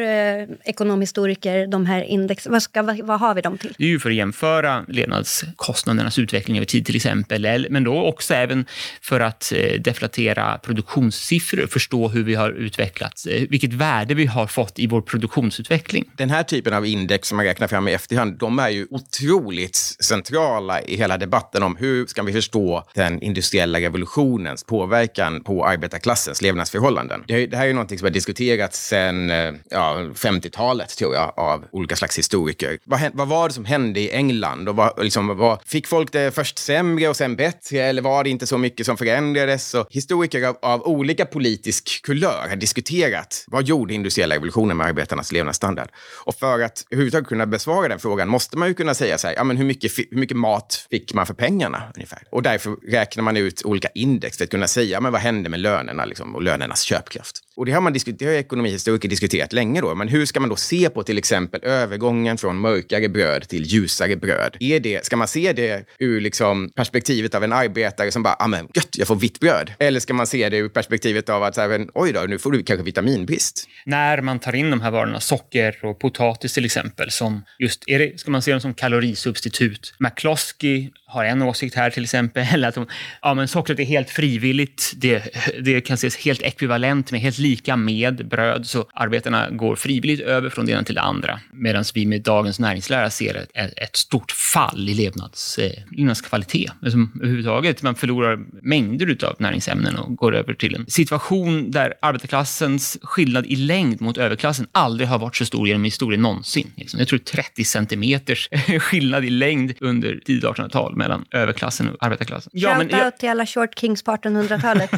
eh, 0.41 0.47
ekonomhistoriker 0.65 1.67
de 1.67 1.87
här 1.87 2.03
index? 2.03 2.47
Vad, 2.47 2.63
ska, 2.63 2.83
vad, 2.83 2.99
vad 3.01 3.21
har 3.21 3.35
vi 3.35 3.41
dem 3.41 3.59
till? 3.59 3.75
Det 3.79 3.85
är 3.85 3.89
ju 3.89 4.01
för 4.01 4.11
att 4.11 4.17
jämföra 4.17 4.85
levnadskostnadernas 4.89 6.19
utveckling 6.19 6.57
över 6.57 6.67
tid 6.67 6.87
till 6.87 6.97
exempel, 6.97 7.45
eller- 7.45 7.69
men 7.71 7.85
då 7.85 7.90
och 7.91 8.09
också 8.09 8.35
även 8.35 8.67
för 9.03 9.21
att 9.21 9.53
eh, 9.53 9.81
deflatera 9.81 10.59
produktionssiffror, 10.59 11.67
förstå 11.67 12.09
hur 12.09 12.25
vi 12.25 12.35
har 12.35 12.51
utvecklats, 12.51 13.27
eh, 13.27 13.43
vilket 13.51 13.73
värde 13.73 14.15
vi 14.15 14.27
har 14.27 14.47
fått 14.47 14.79
i 14.79 14.87
vår 14.87 15.01
produktionsutveckling. 15.01 16.11
Den 16.17 16.31
här 16.31 16.43
typen 16.43 16.75
av 16.75 16.87
index 16.87 17.29
som 17.29 17.37
man 17.37 17.47
räknar 17.47 17.69
fram 17.69 17.89
i 17.89 17.93
efterhand, 17.93 18.39
de 18.39 18.59
är 18.59 18.69
ju 18.69 18.87
otroligt 18.91 19.77
centrala 20.01 20.83
i 20.83 20.97
hela 20.97 21.19
debatten 21.19 21.63
om 21.63 21.77
hur 21.77 22.07
ska 22.07 22.23
vi 22.23 22.33
förstå 22.33 22.85
den 22.95 23.23
industriella 23.23 23.81
revolutionens 23.81 24.65
påverkan 24.65 25.45
på 25.45 25.67
arbetarklassens 25.67 26.43
levnadsförhållanden. 26.43 27.25
Det, 27.27 27.55
här 27.55 27.63
är 27.63 27.67
ju 27.67 27.73
någonting 27.73 27.99
som 27.99 28.07
har 28.07 28.13
diskuterats 28.13 28.87
sedan 28.87 29.31
eh, 29.31 29.53
ja, 29.71 29.97
50-talet, 30.15 30.97
tror 30.97 31.15
jag, 31.15 31.33
av 31.37 31.65
olika 31.73 31.97
slags 31.97 32.19
historiker. 32.19 32.79
Vad, 32.85 33.01
vad 33.13 33.29
var 33.29 33.49
det 33.49 33.55
som 33.55 33.65
hände 33.65 34.01
i 34.01 34.11
England? 34.11 34.69
Och 34.69 34.77
vad, 34.77 35.05
liksom, 35.05 35.37
vad, 35.37 35.59
fick 35.67 35.87
folk 35.87 36.13
det 36.13 36.35
först 36.35 36.59
sämre 36.59 37.09
och 37.09 37.17
sen 37.17 37.37
bättre, 37.37 37.80
eller 37.85 38.03
var 38.03 38.25
det 38.25 38.31
inte 38.31 38.47
så 38.47 38.59
mycket 38.59 38.87
som 38.87 38.97
förändrades? 38.97 39.75
Och 39.75 39.87
historiker 39.91 40.43
av, 40.43 40.59
av 40.63 40.83
olika 40.83 41.27
politisk 41.27 42.03
kulör 42.03 42.47
har 42.49 42.57
diskuterat 42.57 43.45
vad 43.47 43.65
gjorde 43.65 43.95
industriella 43.95 44.35
revolutionen 44.35 44.77
med 44.77 44.87
arbetarnas 44.87 45.33
levnadsstandard? 45.33 45.89
Och 46.25 46.35
för 46.35 46.61
att 46.61 46.87
överhuvudtaget 46.91 47.29
kunna 47.29 47.47
besvara 47.47 47.89
den 47.89 47.99
frågan 47.99 48.29
måste 48.29 48.59
man 48.59 48.69
ju 48.69 48.75
kunna 48.75 48.95
säga 48.95 49.19
så 49.19 49.27
här, 49.27 49.35
ja, 49.35 49.45
men 49.45 49.57
hur, 49.57 49.65
mycket, 49.65 49.99
hur 49.99 50.19
mycket 50.19 50.37
mat 50.37 50.87
fick 50.91 51.15
man 51.15 51.27
för 51.27 51.35
pengarna 51.35 51.83
ungefär? 51.95 52.23
Och 52.31 52.43
därför 52.43 52.77
räknar 52.91 53.23
man 53.23 53.37
ut 53.37 53.65
olika 53.65 53.89
index 53.95 54.37
för 54.37 54.45
att 54.45 54.51
kunna 54.51 54.67
säga, 54.67 54.91
ja, 54.91 55.01
men 55.01 55.13
vad 55.13 55.21
hände 55.21 55.49
med 55.49 55.61
lönerna 55.61 56.05
liksom, 56.05 56.35
och 56.35 56.43
lönernas 56.43 56.83
köpkraft? 56.83 57.41
Och 57.57 57.67
det 57.67 57.73
har, 57.73 57.81
man 57.81 57.93
diskuterat, 57.93 58.19
det 58.19 58.25
har 58.25 58.33
ekonomihistoriker 58.33 59.09
diskuterat 59.09 59.53
länge 59.53 59.81
då, 59.81 59.95
men 59.95 60.09
hur 60.09 60.27
ska 60.27 60.41
man 60.41 60.49
då 60.49 60.57
se 60.57 60.91
på 60.91 61.03
till 61.03 61.19
exempel 61.19 61.61
övergången 61.65 62.39
från 62.39 62.61
mörkare 62.61 63.09
bröd 63.09 63.49
till 63.49 63.63
ljusare 63.63 64.17
bröd? 64.17 64.57
Är 64.61 64.81
det, 64.81 65.05
ska 65.05 65.17
man 65.17 65.29
se 65.29 65.53
det 65.53 65.85
ur 65.99 66.21
liksom 66.21 66.71
perspektivet 66.75 67.35
av 67.35 67.45
en 67.45 67.53
arbetare 67.53 68.11
som 68.11 68.23
bara, 68.23 68.37
ja 68.39 68.47
men 68.47 68.69
gött, 68.75 68.99
jag 68.99 69.09
får 69.09 69.17
vitt 69.17 69.41
bröd? 69.41 69.73
Eller 69.79 70.01
ska 70.01 70.15
man 70.15 70.27
se 70.27 70.49
det 70.49 70.57
ur 70.57 70.69
perspektivet 70.69 71.29
av 71.29 71.43
att, 71.43 71.55
så 71.55 71.61
här, 71.61 71.87
oj 71.95 72.13
då, 72.13 72.21
nu 72.21 72.39
får 72.39 72.53
du 72.53 72.63
kanske 72.63 72.85
vitaminbrist? 72.85 73.69
När 73.85 74.21
man 74.23 74.39
tar 74.39 74.55
in 74.55 74.71
de 74.71 74.81
här 74.81 74.91
varorna, 74.91 75.21
socker 75.21 75.79
och 75.83 75.99
potatis 75.99 76.55
till 76.55 76.65
exempel, 76.65 77.11
som 77.11 77.45
just, 77.59 77.85
är 77.87 77.99
det, 77.99 78.21
ska 78.21 78.31
man 78.31 78.43
se 78.43 78.51
dem 78.51 78.61
som 78.61 78.75
kalorisubstitut? 78.75 79.95
McCloskey 79.99 80.91
har 81.11 81.25
en 81.25 81.43
åsikt 81.43 81.75
här 81.75 81.91
till 81.91 82.03
exempel, 82.03 82.47
eller 82.53 82.69
att 82.69 82.77
hon, 82.77 82.87
ja, 83.23 83.35
men 83.35 83.49
sockret 83.49 83.79
är 83.79 83.85
helt 83.85 84.11
frivilligt, 84.11 84.93
det, 84.97 85.23
det 85.61 85.81
kan 85.81 85.95
ses 85.95 86.17
helt 86.17 86.43
ekvivalent 86.43 87.13
med, 87.13 87.21
helt 87.21 87.39
lika 87.39 87.77
med 87.77 88.29
bröd, 88.29 88.67
så 88.67 88.85
arbetarna 88.95 89.51
går 89.51 89.77
frivilligt 89.77 90.21
över 90.21 90.51
från 90.51 90.67
det 90.67 90.73
ena 90.73 90.85
till 90.85 90.95
det 90.95 91.01
andra. 91.01 91.41
Medan 91.53 91.85
vi 91.95 92.07
med 92.07 92.23
dagens 92.23 92.61
näringslära 92.61 93.11
ser 93.11 93.47
ett, 93.55 93.73
ett, 93.77 93.97
stort 93.97 94.33
fall 94.33 94.89
i 94.89 94.95
levnads, 94.95 95.59
eh, 95.59 95.73
levnadskvalitet. 95.91 96.73
Alltså, 96.83 96.99
överhuvudtaget, 96.99 97.83
man 97.83 97.95
förlorar 97.95 98.39
mängder 98.63 99.25
av 99.25 99.37
näringsämnen 99.39 99.97
och 99.97 100.17
går 100.17 100.35
över 100.35 100.55
till 100.55 100.75
en 100.75 100.87
situation 100.89 101.71
där 101.71 101.95
arbetarklassens 102.03 102.99
skillnad 103.03 103.47
i 103.47 103.57
längd 103.57 104.01
mot 104.01 104.19
överklassen 104.19 104.67
aldrig 104.73 105.09
har 105.09 105.19
varit 105.19 105.37
så 105.37 105.45
stor 105.45 105.69
genom 105.69 105.85
historien 105.85 106.23
någonsin. 106.23 106.71
Liksom. 106.77 106.99
Jag 106.99 107.09
tror 107.09 107.19
30 107.19 107.65
centimeters 107.65 108.49
skillnad 108.81 109.25
i 109.25 109.31
längd 109.31 109.75
under 109.81 110.21
tidigt 110.25 110.45
1800-tal 110.45 110.97
mellan 111.01 111.25
överklassen 111.31 111.91
och 111.91 111.97
arbetarklassen. 112.01 112.51
Ja, 112.55 112.79
men, 112.79 113.05
out 113.05 113.17
till 113.19 113.29
alla 113.29 113.47
short 113.47 113.79
kings 113.79 114.03
på 114.03 114.11
1800-talet. 114.11 114.91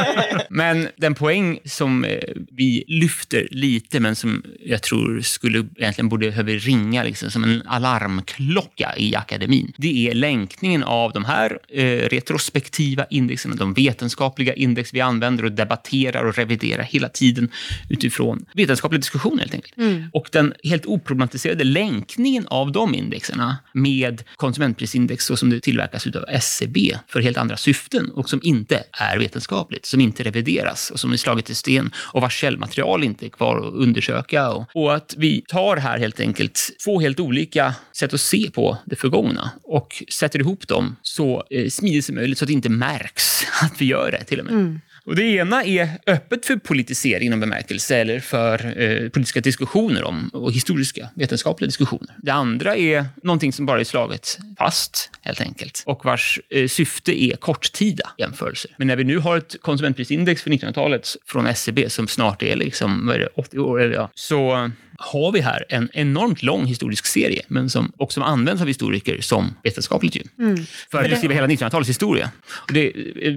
men 0.50 0.88
den 0.96 1.14
poäng 1.14 1.58
som 1.64 2.04
eh, 2.04 2.18
vi 2.50 2.84
lyfter 2.86 3.48
lite, 3.50 4.00
men 4.00 4.16
som 4.16 4.42
jag 4.60 4.82
tror 4.82 5.20
skulle 5.20 5.58
egentligen 5.58 6.08
borde 6.08 6.26
behöva 6.26 6.50
ringa 6.50 7.02
liksom, 7.02 7.30
som 7.30 7.44
en 7.44 7.62
alarmklocka 7.66 8.94
i 8.96 9.16
akademin, 9.16 9.72
det 9.76 10.10
är 10.10 10.14
länkningen 10.14 10.84
av 10.84 11.12
de 11.12 11.24
här 11.24 11.58
eh, 11.68 11.84
retrospektiva 11.84 13.06
indexen, 13.10 13.56
de 13.56 13.74
vetenskapliga 13.74 14.54
index 14.54 14.94
vi 14.94 15.00
använder 15.00 15.44
och 15.44 15.52
debatterar 15.52 16.24
och 16.24 16.34
reviderar 16.34 16.82
hela 16.82 17.08
tiden 17.08 17.50
utifrån 17.88 18.46
vetenskaplig 18.54 19.00
diskussion 19.00 19.38
helt 19.38 19.54
enkelt. 19.54 19.74
Och 20.12 20.28
den 20.32 20.54
helt 20.64 20.86
oproblematiserade 20.86 21.64
länkningen 21.64 22.46
av 22.46 22.72
de 22.72 22.94
indexerna 22.94 23.56
med 23.72 24.22
konsumentprisindex 24.36 25.24
så 25.24 25.36
som 25.44 25.48
nu 25.48 25.60
tillverkas 25.60 26.06
av 26.06 26.24
SCB 26.28 26.98
för 27.08 27.20
helt 27.20 27.36
andra 27.36 27.56
syften 27.56 28.10
och 28.10 28.28
som 28.28 28.40
inte 28.42 28.84
är 28.92 29.18
vetenskapligt, 29.18 29.86
som 29.86 30.00
inte 30.00 30.22
revideras 30.22 30.90
och 30.90 31.00
som 31.00 31.12
är 31.12 31.16
slaget 31.16 31.50
i 31.50 31.54
sten 31.54 31.90
och 31.96 32.20
vars 32.20 32.40
källmaterial 32.40 33.04
inte 33.04 33.26
är 33.26 33.28
kvar 33.28 33.56
att 33.56 33.74
undersöka. 33.74 34.50
Och, 34.50 34.66
och 34.74 34.94
att 34.94 35.14
vi 35.18 35.44
tar 35.48 35.76
här 35.76 35.98
helt 35.98 36.20
enkelt 36.20 36.70
två 36.84 37.00
helt 37.00 37.20
olika 37.20 37.74
sätt 37.92 38.14
att 38.14 38.20
se 38.20 38.50
på 38.50 38.78
det 38.86 38.96
förgångna 38.96 39.50
och 39.62 40.02
sätter 40.08 40.38
ihop 40.38 40.68
dem 40.68 40.96
så 41.02 41.44
eh, 41.50 41.68
smidigt 41.68 42.04
som 42.04 42.14
möjligt 42.14 42.38
så 42.38 42.44
att 42.44 42.48
det 42.48 42.52
inte 42.52 42.68
märks 42.68 43.44
att 43.62 43.80
vi 43.80 43.84
gör 43.84 44.10
det 44.10 44.24
till 44.24 44.40
och 44.40 44.44
med. 44.44 44.54
Mm. 44.54 44.80
Och 45.06 45.16
det 45.16 45.22
ena 45.22 45.64
är 45.64 45.88
öppet 46.06 46.46
för 46.46 46.56
politisering 46.56 47.26
inom 47.26 47.40
bemärkelse 47.40 47.96
eller 47.96 48.20
för 48.20 48.82
eh, 48.82 49.08
politiska 49.08 49.40
diskussioner 49.40 50.04
om 50.04 50.28
och 50.28 50.52
historiska 50.52 51.08
vetenskapliga 51.14 51.66
diskussioner. 51.66 52.16
Det 52.22 52.30
andra 52.30 52.76
är 52.76 53.06
någonting 53.22 53.52
som 53.52 53.66
bara 53.66 53.80
är 53.80 53.84
slaget 53.84 54.38
fast 54.58 55.10
helt 55.20 55.40
enkelt 55.40 55.82
och 55.86 56.04
vars 56.04 56.40
eh, 56.50 56.68
syfte 56.68 57.24
är 57.24 57.36
korttida 57.36 58.10
jämförelser. 58.18 58.70
Men 58.76 58.86
när 58.86 58.96
vi 58.96 59.04
nu 59.04 59.18
har 59.18 59.36
ett 59.36 59.56
konsumentprisindex 59.62 60.42
för 60.42 60.50
1900-talet 60.50 61.16
från 61.26 61.46
SCB 61.46 61.90
som 61.90 62.08
snart 62.08 62.42
är 62.42 62.56
liksom, 62.56 63.06
vad 63.06 63.16
är 63.16 63.20
det, 63.20 63.28
80 63.34 63.58
år, 63.58 63.82
eller 63.82 63.94
ja, 63.94 64.10
så 64.14 64.70
har 64.98 65.32
vi 65.32 65.40
här 65.40 65.64
en 65.68 65.88
enormt 65.92 66.42
lång 66.42 66.66
historisk 66.66 67.06
serie, 67.06 67.42
men 67.48 67.70
som 67.70 67.92
också 67.96 68.20
används 68.20 68.62
av 68.62 68.68
historiker 68.68 69.20
som 69.20 69.54
vetenskapligt. 69.62 70.16
Ju. 70.16 70.22
Mm. 70.38 70.66
För 70.90 71.04
att 71.04 71.10
beskriva 71.10 71.34
hela 71.34 71.46
1900-talets 71.46 71.88
historia. 71.88 72.30
Och 72.46 72.72
det, 72.72 72.92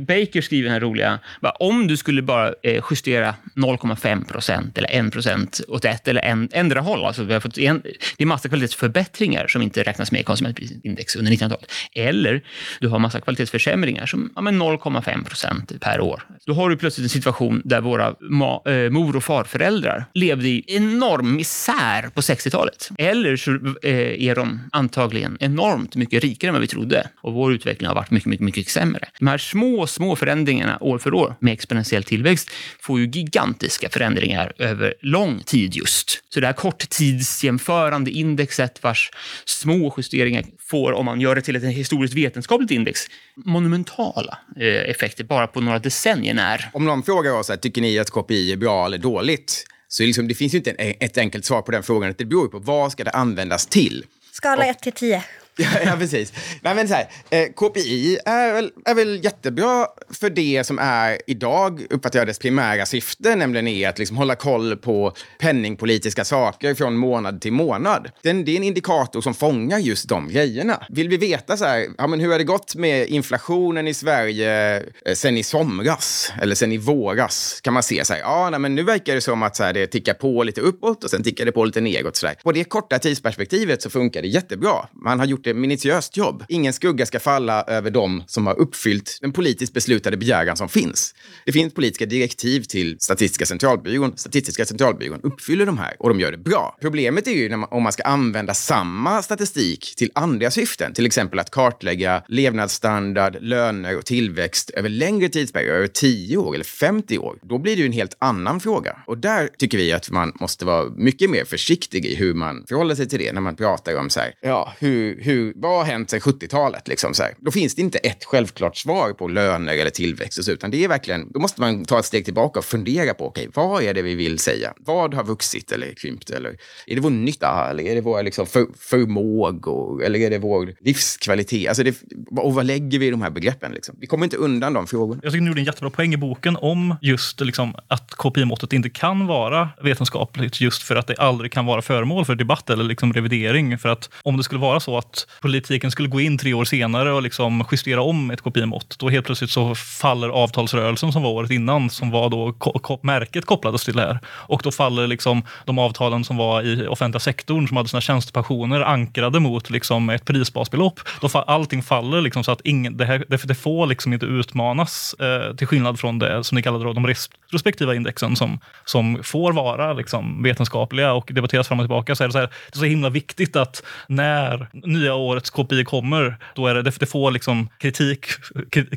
Baker 0.07 0.41
skriver 0.41 0.63
den 0.63 0.73
här 0.73 0.79
roliga, 0.79 1.19
bara, 1.41 1.51
om 1.51 1.87
du 1.87 1.97
skulle 1.97 2.21
bara 2.21 2.53
eh, 2.63 2.83
justera 2.89 3.35
0,5 3.55 4.25
procent 4.25 4.77
eller 4.77 5.07
1 5.07 5.13
procent 5.13 5.61
åt 5.67 5.85
ett 5.85 6.07
eller 6.07 6.21
en, 6.21 6.49
ändra 6.51 6.81
håll, 6.81 7.05
alltså 7.05 7.23
vi 7.23 7.33
har 7.33 7.39
fått 7.39 7.57
en, 7.57 7.81
det 8.17 8.23
är 8.23 8.25
massa 8.25 8.49
kvalitetsförbättringar 8.49 9.47
som 9.47 9.61
inte 9.61 9.83
räknas 9.83 10.11
med 10.11 10.21
i 10.21 10.23
konsumentprisindex 10.23 11.15
under 11.15 11.31
1900-talet. 11.31 11.71
Eller 11.93 12.43
du 12.79 12.87
har 12.87 12.99
massa 12.99 13.21
kvalitetsförsämringar 13.21 14.05
som 14.05 14.31
ja, 14.35 14.41
0,5 14.41 15.25
procent 15.25 15.71
per 15.81 16.01
år. 16.01 16.23
Då 16.45 16.53
har 16.53 16.69
du 16.69 16.77
plötsligt 16.77 17.05
en 17.05 17.09
situation 17.09 17.61
där 17.65 17.81
våra 17.81 18.15
ma, 18.21 18.61
eh, 18.65 18.89
mor 18.89 19.15
och 19.15 19.23
farföräldrar 19.23 20.05
levde 20.13 20.47
i 20.47 20.63
enorm 20.67 21.35
isär 21.47 22.09
på 22.09 22.21
60-talet. 22.21 22.89
Eller 22.97 23.35
så 23.35 23.51
eh, 23.83 24.27
är 24.29 24.35
de 24.35 24.59
antagligen 24.71 25.37
enormt 25.39 25.95
mycket 25.95 26.23
rikare 26.23 26.49
än 26.49 26.53
vad 26.53 26.61
vi 26.61 26.67
trodde 26.67 27.09
och 27.21 27.33
vår 27.33 27.53
utveckling 27.53 27.87
har 27.87 27.95
varit 27.95 28.11
mycket, 28.11 28.29
mycket, 28.29 28.43
mycket 28.45 28.69
sämre. 28.69 29.09
De 29.19 29.27
här 29.27 29.37
små, 29.37 29.87
små 29.87 30.15
förändringarna 30.15 30.77
år 30.81 30.97
för 30.97 31.13
år 31.13 31.35
med 31.39 31.53
exponentiell 31.53 32.03
tillväxt 32.03 32.51
får 32.79 32.99
ju 32.99 33.07
gigantiska 33.07 33.89
förändringar 33.89 34.53
över 34.57 34.93
lång 35.01 35.39
tid 35.39 35.75
just. 35.75 36.23
Så 36.29 36.39
det 36.39 36.45
här 36.45 36.53
korttidsjämförande 36.53 38.11
indexet 38.11 38.83
vars 38.83 39.11
små 39.45 39.93
justeringar 39.97 40.43
får, 40.59 40.93
om 40.93 41.05
man 41.05 41.21
gör 41.21 41.35
det 41.35 41.41
till 41.41 41.55
ett 41.55 41.63
historiskt 41.63 42.13
vetenskapligt 42.13 42.71
index, 42.71 43.07
monumentala 43.35 44.37
eh, 44.59 44.89
effekter 44.89 45.23
bara 45.23 45.47
på 45.47 45.61
några 45.61 45.79
decennier 45.79 46.33
när. 46.33 46.69
Om 46.73 46.85
någon 46.85 47.03
frågar 47.03 47.31
oss, 47.31 47.51
tycker 47.61 47.81
ni 47.81 47.99
att 47.99 48.11
KPI 48.11 48.51
är 48.51 48.57
bra 48.57 48.85
eller 48.85 48.97
dåligt? 48.97 49.65
Så 49.87 50.03
liksom, 50.03 50.27
det 50.27 50.35
finns 50.35 50.53
ju 50.53 50.57
inte 50.57 50.71
ett 50.71 51.17
enkelt 51.17 51.45
svar 51.45 51.61
på 51.61 51.71
den 51.71 51.83
frågan. 51.83 52.13
Det 52.17 52.25
beror 52.25 52.43
ju 52.43 52.49
på 52.49 52.59
vad 52.59 52.91
ska 52.91 53.03
det 53.03 53.11
användas 53.11 53.67
till. 53.67 54.05
Skala 54.31 54.65
1 54.65 54.79
till 54.79 54.93
10. 54.93 55.23
Ja, 55.85 55.95
precis. 55.99 56.33
Nej, 56.61 56.75
men 56.75 56.87
så 56.87 56.93
här, 56.93 57.07
eh, 57.29 57.47
KPI 57.55 58.19
är 58.25 58.53
väl, 58.53 58.71
är 58.85 58.95
väl 58.95 59.23
jättebra 59.23 59.87
för 60.09 60.29
det 60.29 60.63
som 60.63 60.79
är 60.79 61.21
idag, 61.27 61.85
uppfattar 61.89 62.19
jag 62.19 62.27
dess 62.27 62.39
primära 62.39 62.85
syfte, 62.85 63.35
nämligen 63.35 63.67
är 63.67 63.89
att 63.89 63.99
liksom 63.99 64.17
hålla 64.17 64.35
koll 64.35 64.75
på 64.75 65.13
penningpolitiska 65.39 66.25
saker 66.25 66.75
från 66.75 66.97
månad 66.97 67.41
till 67.41 67.53
månad. 67.53 68.09
Den, 68.23 68.45
det 68.45 68.51
är 68.51 68.55
en 68.55 68.63
indikator 68.63 69.21
som 69.21 69.33
fångar 69.33 69.79
just 69.79 70.09
de 70.09 70.29
grejerna. 70.29 70.83
Vill 70.89 71.09
vi 71.09 71.17
veta 71.17 71.57
så 71.57 71.65
här, 71.65 71.87
ja, 71.97 72.07
men 72.07 72.19
hur 72.19 72.31
har 72.31 72.37
det 72.37 72.43
gått 72.43 72.75
med 72.75 73.07
inflationen 73.07 73.87
i 73.87 73.93
Sverige 73.93 74.77
eh, 75.05 75.13
sen 75.13 75.37
i 75.37 75.43
somras 75.43 76.31
eller 76.41 76.55
sen 76.55 76.71
i 76.71 76.77
våras? 76.77 77.61
Kan 77.63 77.73
man 77.73 77.83
se 77.83 78.05
så 78.05 78.13
här, 78.13 78.19
ja, 78.19 78.49
nej, 78.49 78.59
men 78.59 78.75
nu 78.75 78.83
verkar 78.83 79.15
det 79.15 79.21
som 79.21 79.43
att 79.43 79.55
så 79.55 79.63
här, 79.63 79.73
det 79.73 79.87
tickar 79.87 80.13
på 80.13 80.43
lite 80.43 80.61
uppåt 80.61 81.03
och 81.03 81.09
sen 81.09 81.23
tickar 81.23 81.45
det 81.45 81.51
på 81.51 81.65
lite 81.65 81.81
nedåt. 81.81 82.15
Så 82.15 82.25
där. 82.25 82.35
På 82.43 82.51
det 82.51 82.63
korta 82.63 82.99
tidsperspektivet 82.99 83.81
så 83.81 83.89
funkar 83.89 84.21
det 84.21 84.27
jättebra. 84.27 84.87
Man 84.91 85.19
har 85.19 85.25
gjort 85.25 85.46
det 85.47 85.53
minutiöst 85.53 86.17
jobb. 86.17 86.43
Ingen 86.47 86.73
skugga 86.73 87.05
ska 87.05 87.19
falla 87.19 87.63
över 87.63 87.91
dem 87.91 88.23
som 88.27 88.47
har 88.47 88.59
uppfyllt 88.59 89.17
den 89.21 89.31
politiskt 89.31 89.73
beslutade 89.73 90.17
begäran 90.17 90.57
som 90.57 90.69
finns. 90.69 91.15
Det 91.45 91.51
finns 91.51 91.73
politiska 91.73 92.05
direktiv 92.05 92.61
till 92.61 92.97
Statistiska 92.99 93.45
centralbyrån. 93.45 94.17
Statistiska 94.17 94.65
centralbyrån 94.65 95.19
uppfyller 95.23 95.65
de 95.65 95.77
här 95.77 95.95
och 95.99 96.09
de 96.09 96.19
gör 96.19 96.31
det 96.31 96.37
bra. 96.37 96.77
Problemet 96.81 97.27
är 97.27 97.31
ju 97.31 97.57
man, 97.57 97.69
om 97.71 97.83
man 97.83 97.91
ska 97.91 98.03
använda 98.03 98.53
samma 98.53 99.21
statistik 99.21 99.93
till 99.97 100.11
andra 100.15 100.51
syften, 100.51 100.93
till 100.93 101.05
exempel 101.05 101.39
att 101.39 101.51
kartlägga 101.51 102.23
levnadsstandard, 102.27 103.37
löner 103.41 103.97
och 103.97 104.05
tillväxt 104.05 104.69
över 104.69 104.89
längre 104.89 105.29
tidsperioder, 105.29 105.75
över 105.75 105.87
10 105.87 106.37
år 106.37 106.55
eller 106.55 106.65
50 106.65 107.17
år. 107.17 107.39
Då 107.41 107.57
blir 107.57 107.75
det 107.75 107.79
ju 107.81 107.85
en 107.85 107.91
helt 107.91 108.17
annan 108.19 108.59
fråga. 108.59 108.97
Och 109.07 109.17
där 109.17 109.49
tycker 109.57 109.77
vi 109.77 109.93
att 109.93 110.09
man 110.09 110.33
måste 110.39 110.65
vara 110.65 110.89
mycket 110.89 111.29
mer 111.29 111.45
försiktig 111.45 112.05
i 112.05 112.15
hur 112.15 112.33
man 112.33 112.65
förhåller 112.69 112.95
sig 112.95 113.09
till 113.09 113.19
det 113.19 113.33
när 113.33 113.41
man 113.41 113.55
pratar 113.55 113.95
om 113.95 114.09
så 114.09 114.19
här, 114.19 114.33
ja, 114.41 114.73
hur, 114.79 115.21
hur 115.21 115.36
vad 115.55 115.77
har 115.77 115.83
hänt 115.83 116.09
sedan 116.09 116.19
70-talet? 116.19 116.87
Liksom 116.87 117.13
så 117.13 117.23
här. 117.23 117.33
Då 117.39 117.51
finns 117.51 117.75
det 117.75 117.81
inte 117.81 117.97
ett 117.97 118.23
självklart 118.23 118.77
svar 118.77 119.13
på 119.13 119.27
löner 119.27 119.77
eller 119.77 119.89
tillväxt, 119.89 120.43
så, 120.43 120.51
utan 120.51 120.71
det 120.71 120.83
är 120.83 120.87
verkligen, 120.87 121.31
då 121.31 121.39
måste 121.39 121.61
man 121.61 121.85
ta 121.85 121.99
ett 121.99 122.05
steg 122.05 122.25
tillbaka 122.25 122.59
och 122.59 122.65
fundera 122.65 123.13
på, 123.13 123.27
okej, 123.27 123.47
okay, 123.47 123.63
vad 123.63 123.83
är 123.83 123.93
det 123.93 124.01
vi 124.01 124.15
vill 124.15 124.39
säga? 124.39 124.73
Vad 124.77 125.13
har 125.13 125.23
vuxit 125.23 125.71
eller 125.71 125.93
krympt? 125.93 126.29
Eller 126.29 126.49
är 126.87 126.95
det 126.95 127.01
vår 127.01 127.09
nytta? 127.09 127.69
Eller 127.69 127.83
är 127.83 127.95
det 127.95 128.01
våra 128.01 128.21
liksom, 128.21 128.45
för, 128.45 128.65
förmågor? 128.77 130.03
Eller 130.03 130.19
är 130.19 130.29
det 130.29 130.37
vår 130.37 130.73
livskvalitet? 130.79 131.67
Alltså 131.67 131.83
det, 131.83 131.95
och 132.37 132.53
vad 132.53 132.65
lägger 132.65 132.99
vi 132.99 133.07
i 133.07 133.11
de 133.11 133.21
här 133.21 133.29
begreppen? 133.29 133.71
Liksom? 133.71 133.95
Vi 133.99 134.07
kommer 134.07 134.23
inte 134.23 134.37
undan 134.37 134.73
de 134.73 134.87
frågorna. 134.87 135.21
Jag 135.23 135.31
tycker 135.31 135.41
du 135.41 135.47
gjorde 135.47 135.61
en 135.61 135.65
jättebra 135.65 135.89
poäng 135.89 136.13
i 136.13 136.17
boken 136.17 136.57
om 136.61 136.95
just 137.01 137.39
liksom, 137.39 137.75
att 137.87 138.11
KPI-måttet 138.11 138.73
inte 138.73 138.89
kan 138.89 139.27
vara 139.27 139.69
vetenskapligt 139.83 140.61
just 140.61 140.83
för 140.83 140.95
att 140.95 141.07
det 141.07 141.15
aldrig 141.15 141.51
kan 141.51 141.65
vara 141.65 141.81
föremål 141.81 142.25
för 142.25 142.35
debatt 142.35 142.69
eller 142.69 142.83
liksom 142.83 143.13
revidering. 143.13 143.77
För 143.77 143.89
att 143.89 144.09
om 144.23 144.37
det 144.37 144.43
skulle 144.43 144.61
vara 144.61 144.79
så 144.79 144.97
att 144.97 145.26
att 145.35 145.41
politiken 145.41 145.91
skulle 145.91 146.07
gå 146.07 146.21
in 146.21 146.37
tre 146.37 146.53
år 146.53 146.65
senare 146.65 147.13
och 147.13 147.21
liksom 147.21 147.65
justera 147.71 148.01
om 148.01 148.31
ett 148.31 148.41
KPI-mått, 148.41 148.99
då 148.99 149.09
helt 149.09 149.25
plötsligt 149.25 149.51
så 149.51 149.75
faller 149.75 150.29
avtalsrörelsen 150.29 151.11
som 151.11 151.23
var 151.23 151.29
året 151.29 151.51
innan, 151.51 151.89
som 151.89 152.11
var 152.11 152.29
då 152.29 152.53
ko 152.53 152.99
märket 153.03 153.45
kopplades 153.45 153.85
till 153.85 153.95
det 153.95 154.01
här. 154.01 154.19
Och 154.25 154.61
då 154.63 154.71
faller 154.71 155.07
liksom 155.07 155.43
de 155.65 155.79
avtalen 155.79 156.23
som 156.23 156.37
var 156.37 156.61
i 156.61 156.87
offentliga 156.87 157.19
sektorn, 157.19 157.67
som 157.67 157.77
hade 157.77 157.89
sina 157.89 158.01
tjänstepensioner 158.01 158.81
ankrade 158.81 159.39
mot 159.39 159.69
liksom 159.69 160.09
ett 160.09 160.25
prisbasbelopp. 160.25 160.99
Då 161.21 161.29
fa 161.29 161.41
allting 161.41 161.83
faller 161.83 162.21
liksom 162.21 162.43
så 162.43 162.51
att 162.51 162.61
ingen, 162.63 162.97
det, 162.97 163.05
här, 163.05 163.23
det, 163.27 163.43
det 163.43 163.55
får 163.55 163.87
liksom 163.87 164.13
inte 164.13 164.25
utmanas, 164.25 165.13
eh, 165.13 165.55
till 165.55 165.67
skillnad 165.67 165.99
från 165.99 166.19
det 166.19 166.43
som 166.43 166.55
ni 166.55 166.61
kallade 166.61 166.83
då, 166.83 166.93
de 166.93 167.07
retrospektiva 167.07 167.95
indexen, 167.95 168.35
som, 168.35 168.59
som 168.85 169.23
får 169.23 169.53
vara 169.53 169.93
liksom 169.93 170.43
vetenskapliga 170.43 171.13
och 171.13 171.29
debatteras 171.33 171.67
fram 171.67 171.79
och 171.79 171.83
tillbaka. 171.83 172.15
Så 172.15 172.23
är 172.23 172.27
det, 172.27 172.31
så 172.31 172.39
här, 172.39 172.47
det 172.47 172.75
är 172.75 172.79
så 172.79 172.85
himla 172.85 173.09
viktigt 173.09 173.55
att 173.55 173.83
när 174.07 174.67
nya 174.73 175.15
årets 175.17 175.49
KPI 175.49 175.83
kommer, 175.83 176.37
då 176.55 176.67
är 176.67 176.75
det, 176.75 176.81
det 176.99 177.05
får 177.05 177.31
liksom 177.31 177.69
kritik, 177.79 178.25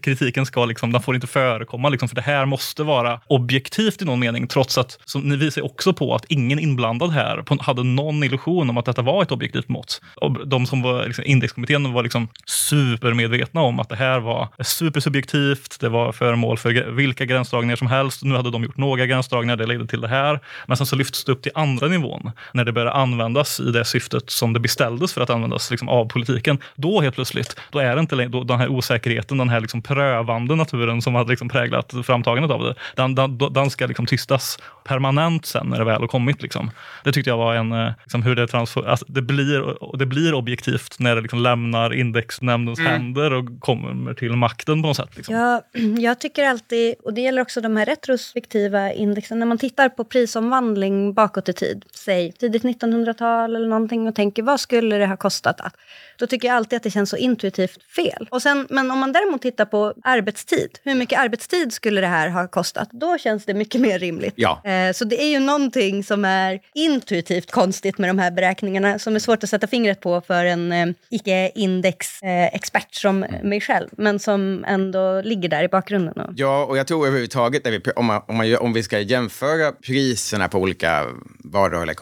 kritiken 0.03 0.47
ska 0.47 0.65
liksom, 0.65 0.93
den 0.93 1.03
får 1.03 1.15
inte 1.15 1.27
förekomma, 1.27 1.89
liksom, 1.89 2.09
för 2.09 2.17
det 2.17 2.23
här 2.23 2.47
måste 2.47 2.83
vara 2.83 3.21
objektivt 3.27 4.03
i 4.03 4.05
någon 4.05 4.21
mening, 4.21 4.47
trots 4.47 4.79
att, 4.79 4.99
som 5.05 5.23
ni 5.23 5.37
visar 5.37 5.65
också 5.65 5.93
på 5.93 6.15
att 6.15 6.25
ingen 6.29 6.59
inblandad 6.59 7.11
här 7.11 7.45
hade 7.61 7.85
någon 7.85 8.25
illusion 8.25 8.71
om 8.71 8.79
att 8.79 8.85
detta 8.85 9.03
var 9.03 9.23
ett 9.23 9.33
objektivt 9.33 9.69
mått. 9.69 10.01
Och 10.17 10.49
de 10.49 10.67
som 10.67 10.83
var 10.83 11.07
liksom, 11.07 11.25
indexkommittén 11.27 11.93
var 11.93 12.03
liksom 12.03 12.29
supermedvetna 12.47 13.61
om 13.61 13.81
att 13.81 13.89
det 13.89 13.97
här 13.97 14.21
var 14.21 14.49
supersubjektivt, 14.65 15.81
det 15.81 15.89
var 15.89 16.13
föremål 16.13 16.59
för 16.59 16.91
vilka 16.91 17.25
gränsdragningar 17.25 17.77
som 17.77 17.87
helst. 17.87 18.23
Nu 18.23 18.35
hade 18.35 18.51
de 18.51 18.65
gjort 18.65 18.77
några 18.77 19.07
gränsdragningar, 19.07 19.57
det 19.57 19.67
ledde 19.67 19.87
till 19.87 20.01
det 20.01 20.09
här. 20.09 20.41
Men 20.67 20.77
sen 20.77 20.87
så 20.87 20.97
lyfts 20.97 21.25
det 21.25 21.33
upp 21.33 21.43
till 21.43 21.53
andra 21.55 21.87
nivån, 21.87 22.31
när 22.53 22.65
det 22.65 22.73
började 22.73 22.93
användas 22.93 23.61
i 23.61 23.71
det 23.71 23.85
syftet 23.85 24.31
som 24.31 24.53
det 24.53 24.61
beställdes 24.61 25.13
för 25.13 25.21
att 25.21 25.31
användas 25.31 25.71
liksom, 25.71 25.89
av 25.89 26.09
politiken, 26.13 26.59
då 26.75 27.01
helt 27.01 27.15
plötsligt, 27.15 27.61
då 27.71 27.79
är 27.79 27.95
det 27.95 28.01
inte 28.01 28.15
längre 28.15 28.45
den 28.45 28.59
här 28.59 28.69
osäkerheten, 28.69 29.39
den 29.39 29.49
här 29.49 29.61
liksom 29.61 29.83
prövande 29.83 30.57
naturen 30.57 31.03
som 31.03 31.15
hade 31.15 31.31
liksom 31.31 31.49
präglat 31.49 31.95
framtagandet 32.05 32.51
av 32.51 32.63
det. 32.63 32.75
Den, 32.97 33.15
den, 33.15 33.39
den 33.39 33.71
ska 33.71 33.87
liksom 33.87 34.07
tystas 34.07 34.59
permanent 34.85 35.47
sen 35.47 35.67
när 35.67 35.79
det 35.79 35.85
väl 35.85 36.01
har 36.01 36.09
kommit. 36.09 36.43
Liksom. 36.43 36.71
Det 37.05 37.13
tyckte 37.13 37.31
jag 37.31 37.37
var 37.37 37.55
en, 37.55 37.73
eh, 37.73 37.93
liksom, 38.05 38.23
hur 38.23 38.37
det, 38.37 38.47
transfer, 38.47 38.89
alltså, 38.89 39.07
det, 39.09 39.23
blir, 39.23 39.77
det 39.99 40.07
blir 40.07 40.35
objektivt 40.35 40.97
när 40.99 41.17
det 41.17 41.21
liksom 41.21 41.43
lämnar 41.43 41.95
indexnämndens 41.95 42.79
mm. 42.79 42.93
händer 42.93 43.33
och 43.33 43.61
kommer 43.61 44.15
till 44.15 44.37
makten 44.37 44.83
på 44.83 44.89
något 44.89 44.97
sätt. 44.97 45.17
Liksom. 45.17 45.35
Ja, 45.35 45.63
jag 45.99 46.21
tycker 46.21 46.45
alltid, 46.45 46.95
och 47.05 47.15
det 47.15 47.21
gäller 47.21 47.43
också 47.43 47.61
de 47.61 47.77
här 47.77 47.87
retrospektiva 47.87 48.93
indexen, 48.93 49.39
när 49.39 49.47
man 49.47 49.59
tittar 49.59 49.89
på 49.89 50.05
prisomvandling 50.05 51.15
bakåt 51.15 51.49
i 51.49 51.53
tid, 51.53 51.85
säg 51.95 52.33
tidigt 52.33 52.63
1900-tal 52.63 53.57
eller 53.57 53.69
någonting 53.69 54.09
och 54.09 54.15
tänker 54.15 54.43
vad 54.43 54.61
skulle 54.61 54.97
det 54.97 55.07
ha 55.07 55.17
kostat 55.17 55.61
att 55.61 55.77
Då 56.19 56.27
tycker 56.27 56.49
jag 56.49 56.57
alltid 56.57 56.77
att 56.77 56.83
det 56.83 56.91
känns 56.91 57.11
så 57.11 57.17
intuitivt 57.17 57.83
fel. 57.97 58.29
Och 58.31 58.43
sen, 58.43 58.67
men 58.71 58.91
om 58.91 58.99
man 58.99 59.13
däremot 59.13 59.43
tittar 59.43 59.65
på 59.65 59.95
arbetstid, 60.05 60.79
hur 60.85 60.95
mycket 60.95 61.19
arbetstid 61.19 61.73
skulle 61.73 62.01
det 62.01 62.07
här 62.07 62.29
ha 62.29 62.49
kostat? 62.49 62.89
Då 62.93 63.19
känns 63.19 63.45
det 63.45 63.55
mycket 63.55 63.81
mer 63.81 63.99
rimligt. 63.99 64.35
Ja. 64.37 64.63
Eh, 64.65 64.93
så 64.93 65.05
det 65.05 65.23
är 65.23 65.29
ju 65.29 65.39
någonting 65.39 66.05
som 66.05 66.25
är 66.25 66.61
intuitivt 66.75 67.51
konstigt 67.51 67.99
med 67.99 68.11
de 68.11 68.19
här 68.19 68.31
beräkningarna 68.31 68.99
som 68.99 69.15
är 69.15 69.19
svårt 69.19 69.45
att 69.45 69.51
sätta 69.51 69.67
fingret 69.67 70.01
på 70.01 70.21
för 70.21 70.45
en 70.45 70.73
eh, 70.73 70.87
icke-index-expert 71.11 72.95
som 72.95 73.21
mig 73.43 73.61
själv, 73.61 73.89
men 73.93 74.19
som 74.19 74.65
ändå 74.69 75.21
ligger 75.21 75.49
där 75.49 75.63
i 75.63 75.69
bakgrunden. 75.69 76.21
Och, 76.21 76.33
Ja, 76.37 76.65
och 76.65 76.79
jag 76.79 76.87
tror 76.87 77.07
överhuvudtaget 77.07 77.65
när 77.65 77.71
vi, 77.71 77.81
om, 77.97 78.07
man, 78.07 78.23
om, 78.29 78.37
man, 78.37 78.57
om 78.57 78.73
vi 78.73 78.83
ska 78.83 79.01
jämföra 79.01 79.73
priserna 79.73 80.49
på 80.49 80.59
olika 80.59 81.07
varor 81.45 81.83
eller 81.83 81.95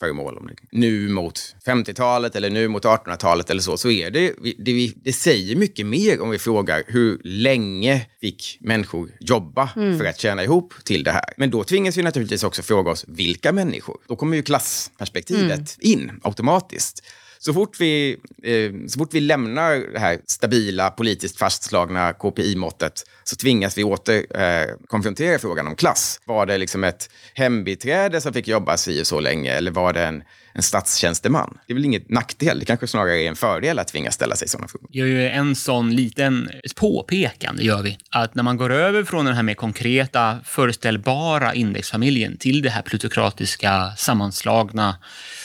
konsumtionsföremål 0.00 0.38
om 0.38 0.46
det, 0.46 0.54
nu 0.70 1.08
mot 1.08 1.56
50-talet 1.66 2.36
eller 2.36 2.50
nu 2.50 2.68
mot 2.68 2.84
1800-talet 2.84 3.50
eller 3.50 3.60
så, 3.60 3.76
så 3.76 3.90
är 3.90 4.10
det, 4.10 4.34
det, 4.58 4.92
det 4.96 5.12
säger 5.12 5.56
mycket 5.56 5.86
mer 5.86 6.20
om 6.20 6.30
vi 6.30 6.38
frågar 6.38 6.82
hur 6.86 7.20
länge 7.24 8.06
fick 8.20 8.58
människor 8.60 9.10
jobba 9.20 9.68
för 9.74 10.04
att 10.04 10.20
tjäna 10.20 10.44
ihop 10.44 10.74
till 10.84 11.04
det 11.04 11.12
här. 11.12 11.34
Men 11.36 11.50
då 11.50 11.64
tvingas 11.64 11.96
vi 11.96 12.02
naturligtvis 12.02 12.44
också 12.44 12.62
fråga 12.62 12.90
oss 12.90 13.04
vilka 13.08 13.52
människor? 13.52 13.96
Då 14.08 14.16
kommer 14.16 14.36
ju 14.36 14.42
klassperspektivet 14.42 15.76
in 15.80 16.20
automatiskt. 16.22 17.02
Så 17.44 17.54
fort, 17.54 17.80
vi, 17.80 18.16
eh, 18.42 18.88
så 18.88 18.98
fort 18.98 19.14
vi 19.14 19.20
lämnar 19.20 19.92
det 19.92 19.98
här 19.98 20.18
stabila, 20.26 20.90
politiskt 20.90 21.38
fastslagna 21.38 22.12
KPI-måttet 22.12 23.04
så 23.24 23.36
tvingas 23.36 23.78
vi 23.78 23.84
åter 23.84 24.40
eh, 24.40 24.66
konfrontera 24.86 25.38
frågan 25.38 25.66
om 25.66 25.76
klass. 25.76 26.20
Var 26.24 26.46
det 26.46 26.58
liksom 26.58 26.84
ett 26.84 27.10
hembiträde 27.34 28.20
som 28.20 28.32
fick 28.32 28.48
jobba 28.48 28.76
si 28.76 29.02
och 29.02 29.06
så 29.06 29.20
länge 29.20 29.52
eller 29.52 29.70
var 29.70 29.92
det 29.92 30.04
en, 30.04 30.22
en 30.52 30.62
statstjänsteman? 30.62 31.58
Det 31.66 31.72
är 31.72 31.74
väl 31.74 31.84
inget 31.84 32.10
nackdel, 32.10 32.58
det 32.58 32.64
kanske 32.64 32.86
snarare 32.86 33.22
är 33.22 33.28
en 33.28 33.36
fördel 33.36 33.78
att 33.78 33.88
tvingas 33.88 34.14
ställa 34.14 34.36
sig 34.36 34.48
sådana 34.48 34.68
frågor. 34.68 34.88
gör 34.92 35.06
ju 35.06 35.28
en 35.28 35.56
sån 35.56 35.96
liten 35.96 36.50
påpekande, 36.76 37.64
gör 37.64 37.82
vi. 37.82 37.98
Att 38.10 38.34
när 38.34 38.42
man 38.42 38.56
går 38.56 38.72
över 38.72 39.04
från 39.04 39.24
den 39.24 39.34
här 39.34 39.42
mer 39.42 39.54
konkreta, 39.54 40.38
föreställbara 40.44 41.54
indexfamiljen 41.54 42.36
till 42.36 42.62
det 42.62 42.70
här 42.70 42.82
plutokratiska, 42.82 43.92
sammanslagna 43.96 44.96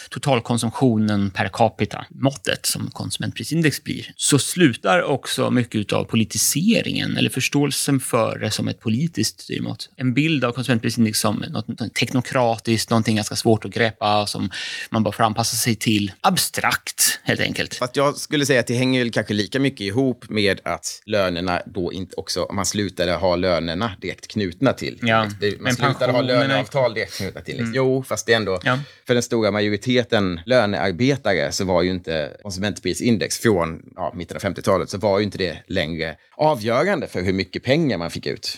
totalkonsumtionen 0.09 1.31
per 1.31 1.49
capita-måttet 1.53 2.65
som 2.65 2.91
konsumentprisindex 2.91 3.83
blir, 3.83 4.11
så 4.15 4.39
slutar 4.39 5.01
också 5.03 5.51
mycket 5.51 5.93
av 5.93 6.03
politiseringen 6.03 7.17
eller 7.17 7.29
förståelsen 7.29 7.99
för 7.99 8.39
det 8.39 8.51
som 8.51 8.67
ett 8.67 8.79
politiskt 8.79 9.41
styrmått. 9.41 9.89
En 9.95 10.13
bild 10.13 10.43
av 10.45 10.51
konsumentprisindex 10.51 11.19
som 11.19 11.35
något, 11.49 11.95
teknokratiskt, 11.99 12.89
någonting 12.89 13.15
ganska 13.15 13.35
svårt 13.35 13.65
att 13.65 13.71
greppa, 13.71 14.27
som 14.27 14.49
man 14.89 15.03
bara 15.03 15.11
får 15.11 15.23
anpassa 15.23 15.55
sig 15.55 15.75
till. 15.75 16.11
Abstrakt, 16.21 17.19
helt 17.23 17.39
enkelt. 17.41 17.75
Fast 17.75 17.95
jag 17.95 18.17
skulle 18.17 18.45
säga 18.45 18.59
att 18.59 18.67
det 18.67 18.73
hänger 18.75 18.99
väl 18.99 19.11
kanske 19.11 19.33
lika 19.33 19.59
mycket 19.59 19.81
ihop 19.81 20.29
med 20.29 20.59
att 20.63 21.01
lönerna 21.05 21.61
då 21.65 21.93
inte 21.93 22.15
också, 22.17 22.43
om 22.43 22.55
man 22.55 22.65
slutade 22.65 23.13
ha 23.13 23.35
lönerna 23.35 23.91
direkt 24.01 24.27
knutna 24.27 24.73
till. 24.73 24.99
Ja, 25.01 25.23
Man 25.23 25.33
men 25.59 25.75
slutade 25.75 26.11
ha 26.11 26.21
löneavtal 26.21 26.93
direkt 26.93 27.17
knutna 27.17 27.41
till. 27.41 27.71
Jo, 27.75 28.03
fast 28.03 28.25
det 28.25 28.31
är 28.33 28.37
ändå, 28.37 28.59
Ja. 28.63 28.79
för 29.07 29.13
den 29.13 29.23
stora 29.23 29.51
majoriteten 29.51 29.98
lönearbetare 30.45 31.51
så 31.51 31.65
var 31.65 31.81
ju 31.81 31.89
inte 31.91 32.31
konsumentprisindex 32.41 33.39
från 33.39 33.81
ja, 33.95 34.13
mitten 34.15 34.37
av 34.37 34.43
50-talet 34.43 34.89
så 34.89 34.97
var 34.97 35.19
ju 35.19 35.25
inte 35.25 35.37
det 35.37 35.57
längre 35.67 36.15
avgörande 36.37 37.07
för 37.07 37.21
hur 37.21 37.33
mycket 37.33 37.63
pengar 37.63 37.97
man 37.97 38.11
fick 38.11 38.25
ut. 38.25 38.57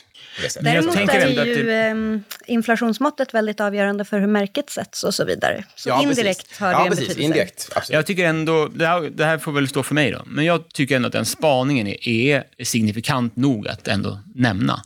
Däremot 0.62 0.96
är 0.96 1.46
ju 1.46 1.64
det- 1.64 1.74
ehm, 1.76 2.24
inflationsmåttet 2.46 3.34
väldigt 3.34 3.60
avgörande 3.60 4.06
för 4.06 4.20
hur 4.20 4.28
märket 4.28 4.70
sätts 4.70 5.04
och 5.04 5.14
så 5.14 5.26
vidare. 5.26 5.64
Så 5.76 5.90
Ja, 5.90 6.04
indirekt 6.04 6.40
precis. 6.44 6.60
har 6.60 6.68
det 6.68 6.74
ja, 6.74 6.84
en 6.84 6.90
precis. 6.90 7.08
betydelse. 7.08 7.26
Indirekt, 7.26 7.70
absolut. 7.76 7.96
Jag 7.96 8.06
tycker 8.06 8.26
ändå, 8.26 8.68
det 8.68 8.88
här, 8.88 9.02
det 9.02 9.26
här 9.26 9.38
får 9.38 9.52
väl 9.52 9.68
stå 9.68 9.84
för 9.84 9.96
mig 9.96 10.12
då, 10.12 10.22
men 10.26 10.46
jag 10.46 10.70
tycker 10.70 10.96
ändå 10.96 11.08
att 11.08 11.14
den 11.14 11.26
spaningen 11.26 11.88
är, 11.88 11.98
är 12.08 12.44
signifikant 12.64 13.36
nog 13.36 13.68
att 13.68 13.88
ändå 13.88 14.20
nämna. 14.36 14.82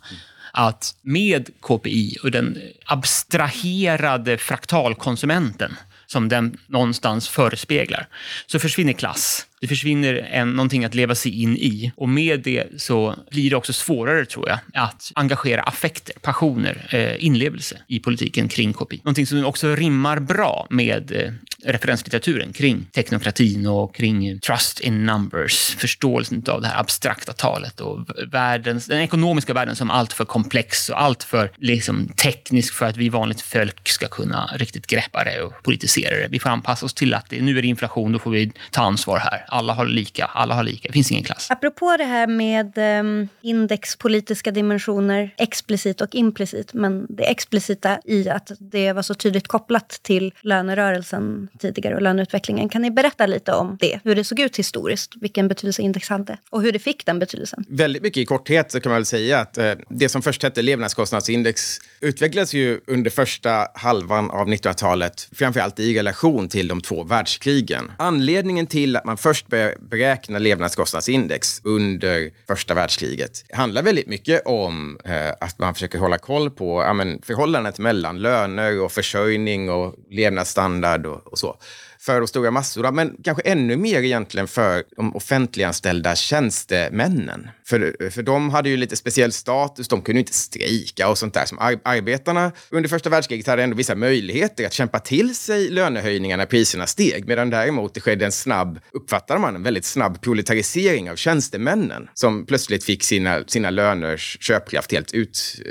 Att 0.53 0.95
med 1.01 1.49
KPI 1.59 2.17
och 2.23 2.31
den 2.31 2.57
abstraherade 2.85 4.37
fraktalkonsumenten 4.37 5.75
som 6.07 6.29
den 6.29 6.57
någonstans 6.67 7.29
förespeglar, 7.29 8.07
så 8.45 8.59
försvinner 8.59 8.93
klass. 8.93 9.45
Det 9.65 9.69
försvinner 9.69 10.13
en, 10.31 10.51
någonting 10.51 10.85
att 10.85 10.95
leva 10.95 11.15
sig 11.15 11.41
in 11.41 11.57
i. 11.57 11.91
Och 11.95 12.09
med 12.09 12.39
det 12.39 12.81
så 12.81 13.15
blir 13.31 13.49
det 13.49 13.55
också 13.55 13.73
svårare, 13.73 14.25
tror 14.25 14.49
jag, 14.49 14.59
att 14.73 15.11
engagera 15.15 15.61
affekter, 15.61 16.15
passioner, 16.21 16.87
eh, 16.89 17.25
inlevelse 17.25 17.77
i 17.87 17.99
politiken 17.99 18.47
kring 18.47 18.73
KPI. 18.73 19.01
Någonting 19.03 19.27
som 19.27 19.45
också 19.45 19.75
rimmar 19.75 20.19
bra 20.19 20.67
med 20.69 21.11
eh, 21.11 21.31
referenslitteraturen 21.63 22.53
kring 22.53 22.85
teknokratin 22.85 23.67
och 23.67 23.95
kring 23.95 24.39
trust 24.39 24.79
in 24.79 25.05
numbers, 25.05 25.75
förståelsen 25.77 26.43
av 26.47 26.61
det 26.61 26.67
här 26.67 26.79
abstrakta 26.79 27.33
talet 27.33 27.79
och 27.79 27.99
världens, 28.31 28.85
den 28.85 29.01
ekonomiska 29.01 29.53
världen 29.53 29.75
som 29.75 29.91
allt 29.91 30.13
för 30.13 30.25
komplex 30.25 30.89
och 30.89 31.01
allt 31.01 31.23
för 31.23 31.51
liksom, 31.57 32.07
teknisk 32.07 32.73
för 32.73 32.85
att 32.85 32.97
vi 32.97 33.09
vanligt 33.09 33.41
folk 33.41 33.89
ska 33.89 34.07
kunna 34.07 34.49
riktigt 34.55 34.87
greppa 34.87 35.23
det 35.23 35.41
och 35.41 35.63
politisera 35.63 36.15
det. 36.15 36.27
Vi 36.29 36.39
får 36.39 36.49
anpassa 36.49 36.85
oss 36.85 36.93
till 36.93 37.13
att 37.13 37.29
det, 37.29 37.41
nu 37.41 37.57
är 37.57 37.61
det 37.61 37.67
inflation, 37.67 38.11
då 38.11 38.19
får 38.19 38.31
vi 38.31 38.51
ta 38.71 38.81
ansvar 38.81 39.19
här. 39.19 39.45
Alla 39.55 39.73
har 39.73 39.85
lika, 39.85 40.25
alla 40.25 40.55
har 40.55 40.63
lika. 40.63 40.87
Det 40.87 40.93
finns 40.93 41.11
ingen 41.11 41.23
klass. 41.23 41.51
Apropå 41.51 41.95
det 41.97 42.03
här 42.03 42.27
med 42.27 42.77
um, 42.99 43.27
indexpolitiska 43.41 44.51
dimensioner, 44.51 45.33
explicit 45.37 46.01
och 46.01 46.15
implicit, 46.15 46.73
men 46.73 47.05
det 47.09 47.23
explicita 47.23 47.99
i 48.05 48.29
att 48.29 48.51
det 48.59 48.93
var 48.93 49.01
så 49.01 49.13
tydligt 49.13 49.47
kopplat 49.47 49.89
till 49.89 50.33
lönerörelsen 50.41 51.47
tidigare 51.59 51.95
och 51.95 52.01
löneutvecklingen. 52.01 52.69
Kan 52.69 52.81
ni 52.81 52.91
berätta 52.91 53.25
lite 53.25 53.51
om 53.51 53.77
det? 53.79 53.99
Hur 54.03 54.15
det 54.15 54.23
såg 54.23 54.39
ut 54.39 54.59
historiskt, 54.59 55.13
vilken 55.21 55.47
betydelse 55.47 55.81
index 55.81 56.09
hade 56.09 56.37
och 56.49 56.61
hur 56.61 56.71
det 56.71 56.79
fick 56.79 57.05
den 57.05 57.19
betydelsen? 57.19 57.65
Väldigt 57.67 58.03
mycket 58.03 58.17
i 58.17 58.25
korthet 58.25 58.71
så 58.71 58.79
kan 58.79 58.89
man 58.89 58.97
väl 58.97 59.05
säga 59.05 59.39
att 59.39 59.57
eh, 59.57 59.71
det 59.89 60.09
som 60.09 60.21
först 60.21 60.43
hette 60.43 60.61
levnadskostnadsindex 60.61 61.79
utvecklades 61.99 62.53
ju 62.53 62.79
under 62.87 63.11
första 63.11 63.67
halvan 63.73 64.31
av 64.31 64.47
1900-talet, 64.47 65.29
framförallt 65.31 65.79
i 65.79 65.97
relation 65.97 66.49
till 66.49 66.67
de 66.67 66.81
två 66.81 67.03
världskrigen. 67.03 67.91
Anledningen 67.97 68.67
till 68.67 68.95
att 68.95 69.05
man 69.05 69.17
först 69.17 69.34
började 69.43 69.75
beräkna 69.79 70.39
levnadskostnadsindex 70.39 71.61
under 71.63 72.31
första 72.47 72.73
världskriget. 72.73 73.45
Handlar 73.53 73.83
väldigt 73.83 74.07
mycket 74.07 74.41
om 74.45 74.99
eh, 75.05 75.29
att 75.41 75.59
man 75.59 75.73
försöker 75.73 75.99
hålla 75.99 76.17
koll 76.17 76.51
på 76.51 76.81
ja, 76.81 76.93
men, 76.93 77.21
förhållandet 77.21 77.79
mellan 77.79 78.21
löner 78.21 78.81
och 78.81 78.91
försörjning 78.91 79.69
och 79.69 79.95
levnadsstandard 80.09 81.05
och, 81.05 81.27
och 81.27 81.39
så 81.39 81.57
för 82.05 82.19
de 82.19 82.27
stora 82.27 82.51
massorna, 82.51 82.91
men 82.91 83.15
kanske 83.23 83.43
ännu 83.43 83.77
mer 83.77 84.03
egentligen 84.03 84.47
för 84.47 84.83
de 84.95 85.15
offentliganställda 85.15 86.15
tjänstemännen. 86.15 87.47
För, 87.67 88.09
för 88.09 88.23
de 88.23 88.49
hade 88.49 88.69
ju 88.69 88.77
lite 88.77 88.95
speciell 88.95 89.31
status, 89.31 89.87
de 89.87 90.01
kunde 90.01 90.19
inte 90.19 90.33
strejka 90.33 91.09
och 91.09 91.17
sånt 91.17 91.33
där. 91.33 91.45
Som 91.45 91.59
ar 91.59 91.79
arbetarna 91.83 92.51
under 92.69 92.89
första 92.89 93.09
världskriget 93.09 93.47
hade 93.47 93.63
ändå 93.63 93.75
vissa 93.75 93.95
möjligheter 93.95 94.65
att 94.65 94.73
kämpa 94.73 94.99
till 94.99 95.35
sig 95.35 95.69
lönehöjningar 95.69 96.37
när 96.37 96.45
priserna 96.45 96.87
steg, 96.87 97.27
medan 97.27 97.49
däremot 97.49 97.93
det 97.93 98.01
skedde 98.01 98.25
en 98.25 98.31
snabb, 98.31 98.79
uppfattade 98.93 99.39
man, 99.39 99.55
en 99.55 99.63
väldigt 99.63 99.85
snabb 99.85 100.21
proletarisering 100.21 101.11
av 101.11 101.15
tjänstemännen 101.15 102.07
som 102.13 102.45
plötsligt 102.45 102.83
fick 102.83 103.03
sina, 103.03 103.43
sina 103.47 103.69
löners 103.69 104.37
köpkraft 104.41 104.91
helt 104.91 105.13
ut, 105.13 105.61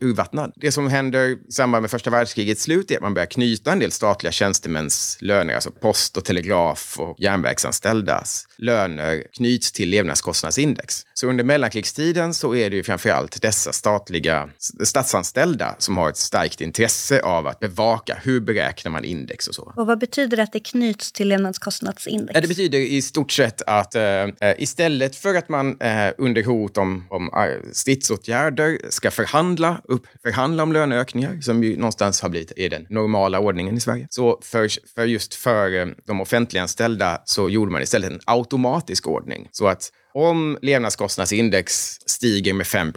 urvattnad. 0.00 0.52
Det 0.56 0.72
som 0.72 0.88
händer 0.88 1.28
i 1.28 1.52
samband 1.52 1.82
med 1.82 1.90
första 1.90 2.10
världskrigets 2.10 2.62
slut 2.62 2.90
är 2.90 2.96
att 2.96 3.02
man 3.02 3.14
börjar 3.14 3.26
knyta 3.26 3.72
en 3.72 3.78
del 3.78 3.92
statliga 3.92 4.32
tjänstemäns 4.32 5.18
löner, 5.20 5.54
alltså 5.54 5.70
post 5.80 6.16
och 6.16 6.24
telegraf 6.24 6.96
och 6.98 7.16
järnvägsanställdas 7.20 8.46
löner 8.56 9.24
knyts 9.32 9.72
till 9.72 9.88
levnadskostnadsindex. 9.88 11.06
Så 11.14 11.26
under 11.26 11.44
mellankrigstiden 11.44 12.34
så 12.34 12.54
är 12.54 12.70
det 12.70 12.76
ju 12.76 12.82
framförallt 12.82 13.42
dessa 13.42 13.72
statliga 13.72 14.50
statsanställda 14.84 15.74
som 15.78 15.96
har 15.96 16.08
ett 16.08 16.16
starkt 16.16 16.60
intresse 16.60 17.22
av 17.22 17.46
att 17.46 17.60
bevaka 17.60 18.20
hur 18.22 18.40
beräknar 18.40 18.92
man 18.92 19.04
index 19.04 19.48
och 19.48 19.54
så. 19.54 19.72
Och 19.76 19.86
vad 19.86 19.98
betyder 19.98 20.36
det 20.36 20.42
att 20.42 20.52
det 20.52 20.60
knyts 20.60 21.12
till 21.12 21.28
levnadskostnadsindex? 21.28 22.40
Det 22.40 22.48
betyder 22.48 22.78
i 22.78 23.02
stort 23.02 23.32
sett 23.32 23.62
att 23.66 23.94
eh, 23.94 24.02
eh, 24.02 24.28
istället 24.58 25.16
för 25.16 25.34
att 25.34 25.48
man 25.48 25.80
eh, 25.80 26.12
under 26.18 26.44
hot 26.44 26.78
om, 26.78 27.06
om 27.10 27.30
eh, 27.36 27.70
stridsåtgärder 27.72 28.78
ska 28.88 29.10
förhandla, 29.10 29.80
upp, 29.84 30.06
förhandla 30.22 30.62
om 30.62 30.72
löneökningar, 30.72 31.40
som 31.40 31.64
ju 31.64 31.76
någonstans 31.76 32.20
har 32.20 32.28
blivit 32.28 32.52
är 32.56 32.68
den 32.68 32.86
normala 32.90 33.38
ordningen 33.40 33.76
i 33.76 33.80
Sverige, 33.80 34.06
så 34.10 34.40
för, 34.42 34.68
för 34.94 35.04
just 35.04 35.34
för 35.34 35.69
för 35.70 35.94
de 36.06 36.20
offentliganställda 36.20 37.22
så 37.24 37.48
gjorde 37.48 37.72
man 37.72 37.82
istället 37.82 38.10
en 38.10 38.20
automatisk 38.26 39.06
ordning. 39.06 39.48
Så 39.52 39.66
att 39.66 39.90
om 40.14 40.58
levnadskostnadsindex 40.62 41.98
stiger 42.06 42.54
med 42.54 42.66
5 42.66 42.92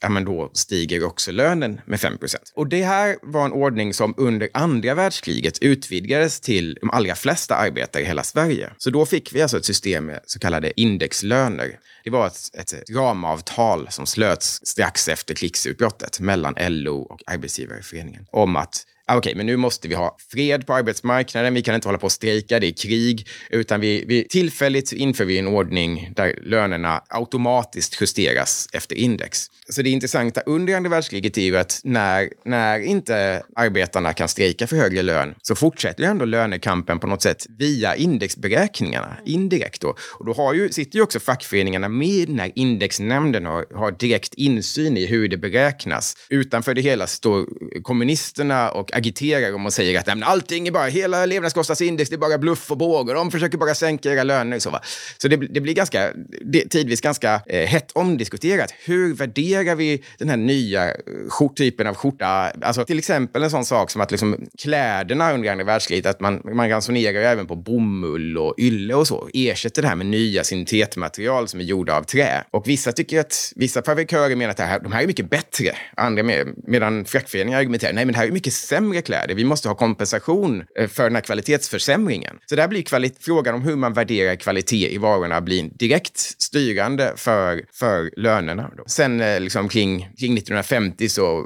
ja, 0.00 0.08
men 0.08 0.24
då 0.24 0.50
stiger 0.54 1.04
också 1.04 1.32
lönen 1.32 1.80
med 1.86 2.00
5 2.00 2.18
Och 2.54 2.68
det 2.68 2.82
här 2.82 3.16
var 3.22 3.44
en 3.44 3.52
ordning 3.52 3.94
som 3.94 4.14
under 4.16 4.48
andra 4.54 4.94
världskriget 4.94 5.58
utvidgades 5.58 6.40
till 6.40 6.78
de 6.80 6.90
allra 6.90 7.14
flesta 7.14 7.54
arbetare 7.54 8.02
i 8.02 8.06
hela 8.06 8.22
Sverige. 8.22 8.70
Så 8.78 8.90
då 8.90 9.06
fick 9.06 9.34
vi 9.34 9.42
alltså 9.42 9.58
ett 9.58 9.64
system 9.64 10.06
med 10.06 10.20
så 10.26 10.38
kallade 10.38 10.80
indexlöner. 10.80 11.78
Det 12.04 12.10
var 12.10 12.26
ett, 12.26 12.54
ett 12.54 12.90
ramavtal 12.90 13.86
som 13.90 14.06
slöts 14.06 14.66
strax 14.66 15.08
efter 15.08 15.34
krigsutbrottet 15.34 16.20
mellan 16.20 16.54
LO 16.58 17.00
och 17.00 17.20
Arbetsgivareföreningen 17.26 18.26
om 18.30 18.56
att 18.56 18.84
ah, 19.08 19.16
okej, 19.16 19.30
okay, 19.30 19.36
men 19.36 19.46
nu 19.46 19.56
måste 19.56 19.88
vi 19.88 19.94
ha 19.94 20.16
fred 20.32 20.66
på 20.66 20.74
arbetsmarknaden, 20.74 21.54
vi 21.54 21.62
kan 21.62 21.74
inte 21.74 21.88
hålla 21.88 21.98
på 21.98 22.04
och 22.04 22.12
strejka, 22.12 22.60
det 22.60 22.66
är 22.66 22.72
krig, 22.72 23.28
utan 23.50 23.80
vi, 23.80 24.04
vi 24.08 24.28
tillfälligt 24.28 24.92
inför 24.92 25.24
vi 25.24 25.38
en 25.38 25.48
ordning 25.48 26.12
där 26.16 26.38
lönerna 26.42 27.02
automatiskt 27.08 28.00
justeras 28.00 28.68
efter 28.72 28.96
index. 28.96 29.46
Så 29.68 29.82
det 29.82 29.90
intressanta 29.90 30.40
under 30.40 30.76
andra 30.76 30.90
världskriget 30.90 31.38
är 31.38 31.42
ju 31.42 31.56
att 31.56 31.80
när, 31.84 32.28
när 32.44 32.80
inte 32.80 33.42
arbetarna 33.56 34.12
kan 34.12 34.28
strejka 34.28 34.66
för 34.66 34.76
högre 34.76 35.02
lön 35.02 35.34
så 35.42 35.54
fortsätter 35.54 36.02
ju 36.02 36.10
ändå 36.10 36.24
lönekampen 36.24 36.98
på 36.98 37.06
något 37.06 37.22
sätt 37.22 37.46
via 37.58 37.96
indexberäkningarna, 37.96 39.16
indirekt 39.26 39.80
då. 39.80 39.94
Och 40.18 40.26
då 40.26 40.32
har 40.32 40.54
ju, 40.54 40.68
sitter 40.72 40.96
ju 40.96 41.02
också 41.02 41.20
fackföreningarna 41.20 41.88
med 41.88 42.08
i 42.08 42.26
den 42.26 42.38
här 42.38 42.52
indexnämnden 42.54 43.46
och 43.46 43.64
har 43.74 43.92
direkt 43.92 44.34
insyn 44.34 44.96
i 44.96 45.06
hur 45.06 45.28
det 45.28 45.36
beräknas. 45.36 46.16
Utanför 46.28 46.74
det 46.74 46.80
hela 46.80 47.06
står 47.06 47.46
kommunisterna 47.82 48.70
och 48.70 48.92
agiterar 48.98 49.54
om 49.54 49.66
och 49.66 49.72
säger 49.72 49.98
att 49.98 50.22
allting 50.22 50.68
är 50.68 50.72
bara, 50.72 50.86
hela 50.86 51.26
levnadskostnadsindex, 51.26 52.10
det 52.10 52.16
är 52.16 52.18
bara 52.18 52.38
bluff 52.38 52.70
och 52.70 52.78
båg 52.78 53.08
och 53.08 53.14
de 53.14 53.30
försöker 53.30 53.58
bara 53.58 53.74
sänka 53.74 54.12
era 54.12 54.22
löner. 54.22 54.58
Så, 54.58 54.70
va? 54.70 54.80
så 55.18 55.28
det, 55.28 55.36
det 55.36 55.60
blir 55.60 55.74
ganska, 55.74 56.12
det, 56.40 56.68
tidvis 56.68 57.00
ganska 57.00 57.40
eh, 57.46 57.66
hett 57.66 57.92
omdiskuterat. 57.92 58.74
Hur 58.84 59.14
värderar 59.14 59.74
vi 59.74 60.04
den 60.18 60.28
här 60.28 60.36
nya 60.36 60.88
eh, 60.88 60.94
skjort, 61.28 61.56
typen 61.56 61.86
av 61.86 61.94
skjorta? 61.94 62.26
Alltså 62.62 62.84
till 62.84 62.98
exempel 62.98 63.42
en 63.42 63.50
sån 63.50 63.64
sak 63.64 63.90
som 63.90 64.00
att 64.00 64.10
liksom, 64.10 64.48
kläderna 64.58 65.32
under 65.32 65.50
andra 65.50 65.64
världskriget, 65.64 66.06
att 66.06 66.20
man, 66.20 66.40
man 66.44 66.68
ransonerar 66.68 67.20
även 67.20 67.46
på 67.46 67.56
bomull 67.56 68.38
och 68.38 68.54
ylle 68.58 68.94
och 68.94 69.06
så, 69.06 69.28
ersätter 69.34 69.82
det 69.82 69.88
här 69.88 69.96
med 69.96 70.06
nya 70.06 70.44
syntetmaterial 70.44 71.48
som 71.48 71.60
är 71.60 71.64
gjorda 71.64 71.96
av 71.96 72.02
trä. 72.02 72.44
Och 72.50 72.68
vissa 72.68 72.92
tycker 72.92 73.20
att, 73.20 73.52
vissa 73.56 73.82
fabrikörer 73.82 74.36
menar 74.36 74.50
att 74.50 74.56
det 74.56 74.62
här, 74.62 74.80
de 74.80 74.92
här 74.92 75.02
är 75.02 75.06
mycket 75.06 75.30
bättre. 75.30 75.76
Andra 75.96 76.22
med, 76.22 76.48
medan 76.66 77.04
fackföreningar 77.04 77.58
argumenterar, 77.58 77.92
nej 77.92 78.04
men 78.04 78.12
det 78.12 78.18
här 78.18 78.26
är 78.26 78.32
mycket 78.32 78.52
sämre 78.52 78.87
kläder. 79.02 79.34
Vi 79.34 79.44
måste 79.44 79.68
ha 79.68 79.74
kompensation 79.74 80.64
eh, 80.78 80.88
för 80.88 81.04
den 81.04 81.14
här 81.14 81.22
kvalitetsförsämringen. 81.22 82.36
Så 82.46 82.56
där 82.56 82.68
blir 82.68 82.82
kvalit 82.82 83.16
frågan 83.20 83.54
om 83.54 83.62
hur 83.62 83.76
man 83.76 83.92
värderar 83.92 84.36
kvalitet 84.36 84.94
i 84.94 84.98
varorna 84.98 85.40
blir 85.40 85.70
direkt 85.78 86.18
styrande 86.18 87.12
för, 87.16 87.64
för 87.72 88.10
lönerna. 88.16 88.70
Då. 88.76 88.84
Sen 88.86 89.20
eh, 89.20 89.40
liksom 89.40 89.68
kring, 89.68 89.98
kring 89.98 90.34
1950 90.34 91.08
så 91.08 91.44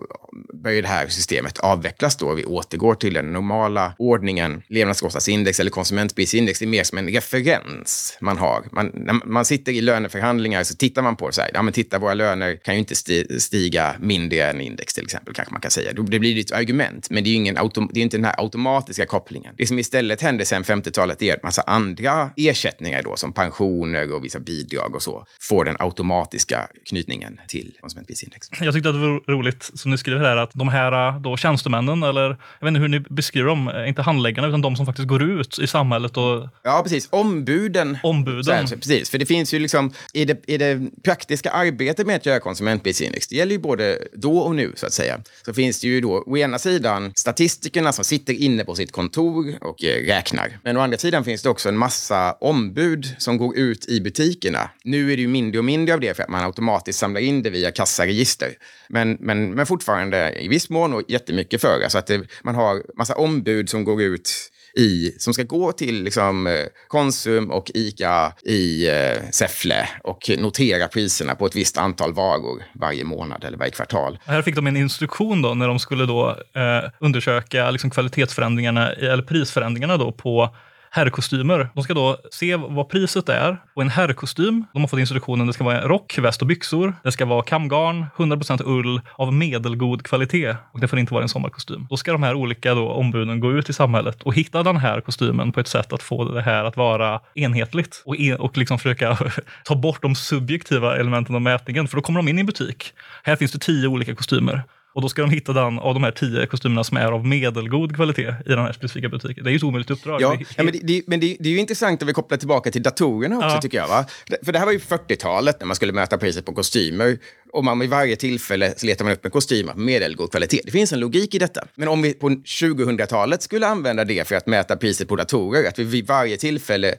börjar 0.63 0.83
det 0.83 0.89
här 0.89 1.07
systemet 1.07 1.59
avvecklas 1.59 2.17
då. 2.17 2.35
Vi 2.35 2.45
återgår 2.45 2.95
till 2.95 3.15
den 3.15 3.33
normala 3.33 3.93
ordningen. 3.99 4.63
Levnadskostnadsindex 4.69 5.61
eller 5.61 5.71
konsumentprisindex 5.71 6.63
är 6.63 6.67
mer 6.67 6.85
som 6.85 6.99
en 6.99 7.09
referens 7.09 8.19
man 8.21 8.39
har. 8.39 8.65
Man, 8.73 8.91
när 8.95 9.27
man 9.27 9.45
sitter 9.45 9.73
i 9.73 9.81
löneförhandlingar 9.81 10.63
så 10.65 10.75
tittar 10.75 11.03
man 11.03 11.17
på 11.17 11.27
det 11.27 11.33
så 11.33 11.41
här, 11.41 11.51
ja 11.55 11.63
men 11.63 11.73
titta 11.73 11.99
våra 11.99 12.15
löner 12.15 12.57
kan 12.57 12.75
ju 12.75 12.79
inte 12.79 12.95
stiga 13.41 13.97
mindre 14.01 14.45
än 14.45 14.61
index 14.61 14.95
till 14.95 15.05
exempel, 15.05 15.35
kanske 15.35 15.53
man 15.53 15.61
kan 15.61 15.71
säga. 15.71 15.93
Det 15.93 16.19
blir 16.19 16.41
ett 16.41 16.53
argument, 16.53 17.11
men 17.11 17.25
det 17.25 17.31
är, 17.33 17.37
ingen 17.37 17.57
autom 17.57 17.91
det 17.93 18.01
är 18.01 18.03
inte 18.03 18.17
den 18.17 18.25
här 18.25 18.35
automatiska 18.39 19.07
kopplingen. 19.07 19.55
Det 19.59 19.67
som 19.67 19.79
istället 19.79 20.23
hände 20.23 20.45
sen 20.45 20.63
50-talet 20.63 21.23
är 21.23 21.35
att 21.35 21.43
massa 21.43 21.63
andra 21.63 22.31
ersättningar 22.37 23.03
då, 23.03 23.17
som 23.17 23.33
pensioner 23.33 24.15
och 24.15 24.25
vissa 24.25 24.41
bidrag 24.41 24.95
och 24.95 25.03
så, 25.03 25.25
får 25.41 25.65
den 25.65 25.77
automatiska 25.79 26.69
knytningen 26.89 27.41
till 27.49 27.77
konsumentprisindex. 27.81 28.49
Jag 28.61 28.75
tyckte 28.75 28.89
att 28.89 28.95
det 28.95 29.01
var 29.01 29.33
roligt, 29.33 29.71
som 29.75 29.91
ni 29.91 29.99
skriver 29.99 30.21
här, 30.21 30.37
att 30.37 30.51
de 30.55 30.69
här 30.69 31.21
då, 31.21 31.37
tjänstemännen, 31.37 32.03
eller 32.03 32.23
jag 32.23 32.37
vet 32.61 32.69
inte 32.69 32.81
hur 32.81 32.89
ni 32.89 33.01
beskriver 33.01 33.49
dem, 33.49 33.71
inte 33.87 34.03
handläggarna, 34.03 34.49
utan 34.49 34.63
de 34.63 34.77
som 34.77 34.87
faktiskt 34.87 35.09
går 35.09 35.23
ut 35.23 35.59
i 35.59 35.67
samhället 35.67 36.17
och... 36.17 36.49
Ja, 36.63 36.81
precis. 36.83 37.09
Ombuden. 37.11 37.99
Ombuden. 38.03 38.67
Här, 38.67 38.77
precis, 38.77 39.11
för 39.11 39.19
det 39.19 39.27
finns 39.27 39.55
ju 39.55 39.59
liksom, 39.59 39.93
i 40.13 40.25
det, 40.25 40.41
i 40.47 40.59
det 40.59 40.81
praktiska 41.05 41.51
arbetet 41.51 42.07
med 42.07 42.17
att 42.17 42.27
göra 42.27 42.41
konsumentprisindex, 42.41 43.29
det 43.29 43.37
gäller 43.37 43.53
ju 43.53 43.59
både 43.59 43.99
då 44.13 44.39
och 44.39 44.55
nu, 44.55 44.73
så 44.75 44.87
att 44.87 44.93
säga, 44.93 45.21
så 45.45 45.55
finns 45.55 45.81
det 45.81 45.87
ju 45.87 46.01
då 46.01 46.25
å 46.27 46.37
ena 46.37 46.59
sidan 46.59 47.13
statistikerna 47.23 47.93
som 47.93 48.05
sitter 48.05 48.35
inne 48.35 48.65
på 48.65 48.75
sitt 48.75 48.93
kontor 48.93 49.59
och 49.61 49.85
eh, 49.85 50.07
räknar. 50.07 50.59
Men 50.63 50.77
å 50.77 50.81
andra 50.81 50.99
sidan 50.99 51.25
finns 51.25 51.43
det 51.43 51.49
också 51.49 51.69
en 51.69 51.79
massa 51.79 52.33
ombud 52.33 53.15
som 53.19 53.39
går 53.39 53.59
ut 53.59 53.89
i 53.89 54.01
butikerna. 54.01 54.71
Nu 54.85 55.13
är 55.13 55.17
det 55.17 55.23
ju 55.23 55.29
mindre 55.29 55.59
och 55.59 55.65
mindre 55.65 55.95
av 55.95 56.01
det 56.01 56.17
för 56.17 56.23
att 56.23 56.29
man 56.29 56.45
automatiskt 56.45 56.99
samlar 56.99 57.21
in 57.21 57.43
det 57.43 57.51
via 57.51 57.71
kassaregister. 57.71 58.51
Men, 58.89 59.17
men, 59.21 59.55
men 59.55 59.67
fortfarande 59.67 60.41
i 60.41 60.49
viss 60.49 60.71
mån 60.71 60.93
och 60.93 61.03
jättemycket 61.09 61.61
för. 61.61 61.83
Alltså 61.83 61.99
att 61.99 62.07
det, 62.07 62.23
man 62.43 62.55
har 62.55 62.83
massa 62.97 63.15
ombud 63.15 63.71
som 63.71 63.85
går 63.85 64.03
ut 64.03 64.52
i, 64.77 65.15
som 65.19 65.35
ska 65.35 65.43
gå 65.43 65.73
till 65.73 66.03
liksom, 66.03 66.47
eh, 66.47 66.53
Konsum 66.89 67.51
och 67.51 67.71
Ica 67.75 68.33
i 68.43 68.89
eh, 68.89 69.31
Säffle 69.31 69.89
och 70.03 70.31
notera 70.39 70.89
priserna 70.89 71.35
på 71.35 71.47
ett 71.47 71.57
visst 71.57 71.79
antal 71.79 72.13
varor 72.13 72.63
varje 72.75 73.05
månad 73.05 73.45
eller 73.45 73.59
varje 73.59 73.71
kvartal. 73.71 74.19
Här 74.25 74.43
fick 74.43 74.55
de 74.55 74.67
en 74.67 74.77
instruktion 74.77 75.43
då 75.43 75.55
när 75.55 75.69
de 75.69 75.79
skulle 75.79 76.07
då, 76.07 76.31
eh, 76.31 76.91
undersöka 77.01 77.71
liksom, 77.71 77.91
kvalitetsförändringarna 77.91 78.93
eller 78.93 79.23
prisförändringarna 79.23 79.97
då 79.97 80.13
på 80.13 80.55
herrkostymer. 80.95 81.69
De 81.75 81.85
ska 81.85 81.95
då 81.95 82.19
se 82.31 82.57
vad 82.57 82.89
priset 82.89 83.29
är 83.29 83.57
på 83.75 83.81
en 83.81 83.89
herrkostym. 83.89 84.65
De 84.73 84.83
har 84.83 84.89
fått 84.89 85.01
instruktionen 85.01 85.47
det 85.47 85.53
ska 85.53 85.65
vara 85.65 85.89
rock, 85.89 86.19
väst 86.19 86.43
och 86.43 86.47
byxor. 86.47 86.95
Det 87.05 87.13
ska 87.13 87.25
vara 87.25 87.43
kamgarn, 87.43 88.07
100% 88.17 88.63
ull 88.65 89.01
av 89.15 89.33
medelgod 89.33 90.03
kvalitet 90.03 90.57
och 90.73 90.81
det 90.81 90.89
får 90.89 90.99
inte 90.99 91.15
vara 91.15 91.23
en 91.23 91.29
sommarkostym. 91.29 91.87
Då 91.91 91.97
ska 91.97 92.13
de 92.13 92.23
här 92.23 92.35
olika 92.35 92.75
då 92.75 92.89
ombuden 92.89 93.41
gå 93.41 93.53
ut 93.53 93.71
i 93.71 93.73
samhället 93.73 94.23
och 94.23 94.35
hitta 94.35 94.63
den 94.63 94.77
här 94.77 95.01
kostymen 95.01 95.53
på 95.53 95.61
ett 95.61 95.69
sätt 95.69 95.93
att 95.93 96.03
få 96.03 96.25
det 96.25 96.43
här 96.43 96.65
att 96.65 96.77
vara 96.77 97.21
enhetligt 97.35 98.03
och, 98.05 98.21
en, 98.21 98.37
och 98.37 98.57
liksom 98.57 98.79
försöka 98.79 99.19
ta 99.65 99.75
bort 99.75 100.03
de 100.03 100.15
subjektiva 100.15 100.97
elementen 100.97 101.35
av 101.35 101.43
mätningen. 101.43 101.89
För 101.89 101.97
då 101.97 102.03
kommer 102.03 102.21
de 102.23 102.29
in 102.29 102.39
i 102.39 102.41
en 102.41 102.47
butik. 102.47 102.93
Här 103.23 103.37
finns 103.37 103.53
det 103.53 103.59
tio 103.59 103.89
olika 103.89 104.15
kostymer. 104.15 104.63
Och 104.95 105.03
då 105.03 105.09
ska 105.09 105.23
de 105.23 105.31
hitta 105.31 105.53
den 105.53 105.79
av 105.79 105.95
de 105.95 106.03
här 106.03 106.11
tio 106.11 106.47
kostymerna 106.47 106.85
som 106.85 106.97
är 106.97 107.13
av 107.13 107.27
medelgod 107.27 107.97
kvalitet 107.97 108.35
i 108.47 108.49
den 108.49 108.59
här 108.59 108.73
specifika 108.73 109.09
butiken. 109.09 109.45
Det 109.45 109.51
är 109.51 109.53
ju 109.53 109.57
ett 109.57 109.63
omöjligt 109.63 109.91
uppdrag. 109.91 110.21
Ja, 110.21 110.37
det 110.39 110.45
ja 110.57 110.63
men, 110.63 110.73
det, 110.73 110.81
det, 110.83 111.03
men 111.07 111.21
det, 111.21 111.37
det, 111.41 111.49
är 111.49 111.53
ju 111.53 111.59
intressant 111.59 112.03
om 112.03 112.07
vi 112.07 112.15
kopplar 112.15 112.39
tillbaka 112.39 112.71
till 112.71 112.83
datorerna 112.83 113.37
också, 113.37 113.49
ja. 113.49 113.61
tycker 113.61 113.79
jag. 113.79 113.89
Va? 113.89 114.05
För 114.45 114.53
det 114.53 114.59
här 114.59 114.67
var 114.67 114.73
ju 114.73 114.79
40-talet 114.79 115.61
när 115.61 115.67
man 115.67 115.77
skulle 115.77 115.93
mäta 115.93 116.19
priset 116.19 116.45
på 116.45 116.53
kostymer 116.53 117.19
och 117.53 117.65
man 117.65 117.79
vid 117.79 117.91
varje 117.91 118.17
tillfälle 118.17 118.75
så 118.77 118.87
letar 118.87 119.05
man 119.05 119.15
upp 119.15 119.25
en 119.25 119.31
kostym 119.31 119.69
av 119.69 119.79
medelgod 119.79 120.31
kvalitet. 120.31 120.61
Det 120.65 120.71
finns 120.71 120.93
en 120.93 121.01
logik 121.01 121.35
i 121.35 121.39
detta. 121.39 121.65
Men 121.75 121.89
om 121.89 122.03
vi 122.03 122.15
på 122.15 122.29
2000-talet 122.29 123.43
skulle 123.43 123.67
använda 123.67 124.05
det 124.05 124.29
för 124.29 124.35
att 124.35 124.47
mäta 124.47 124.77
priset 124.77 125.09
på 125.09 125.17
datorer, 125.17 125.69
att 125.69 125.79
vi 125.79 125.85
vid 125.85 126.07
varje 126.07 126.37
tillfälle 126.37 126.95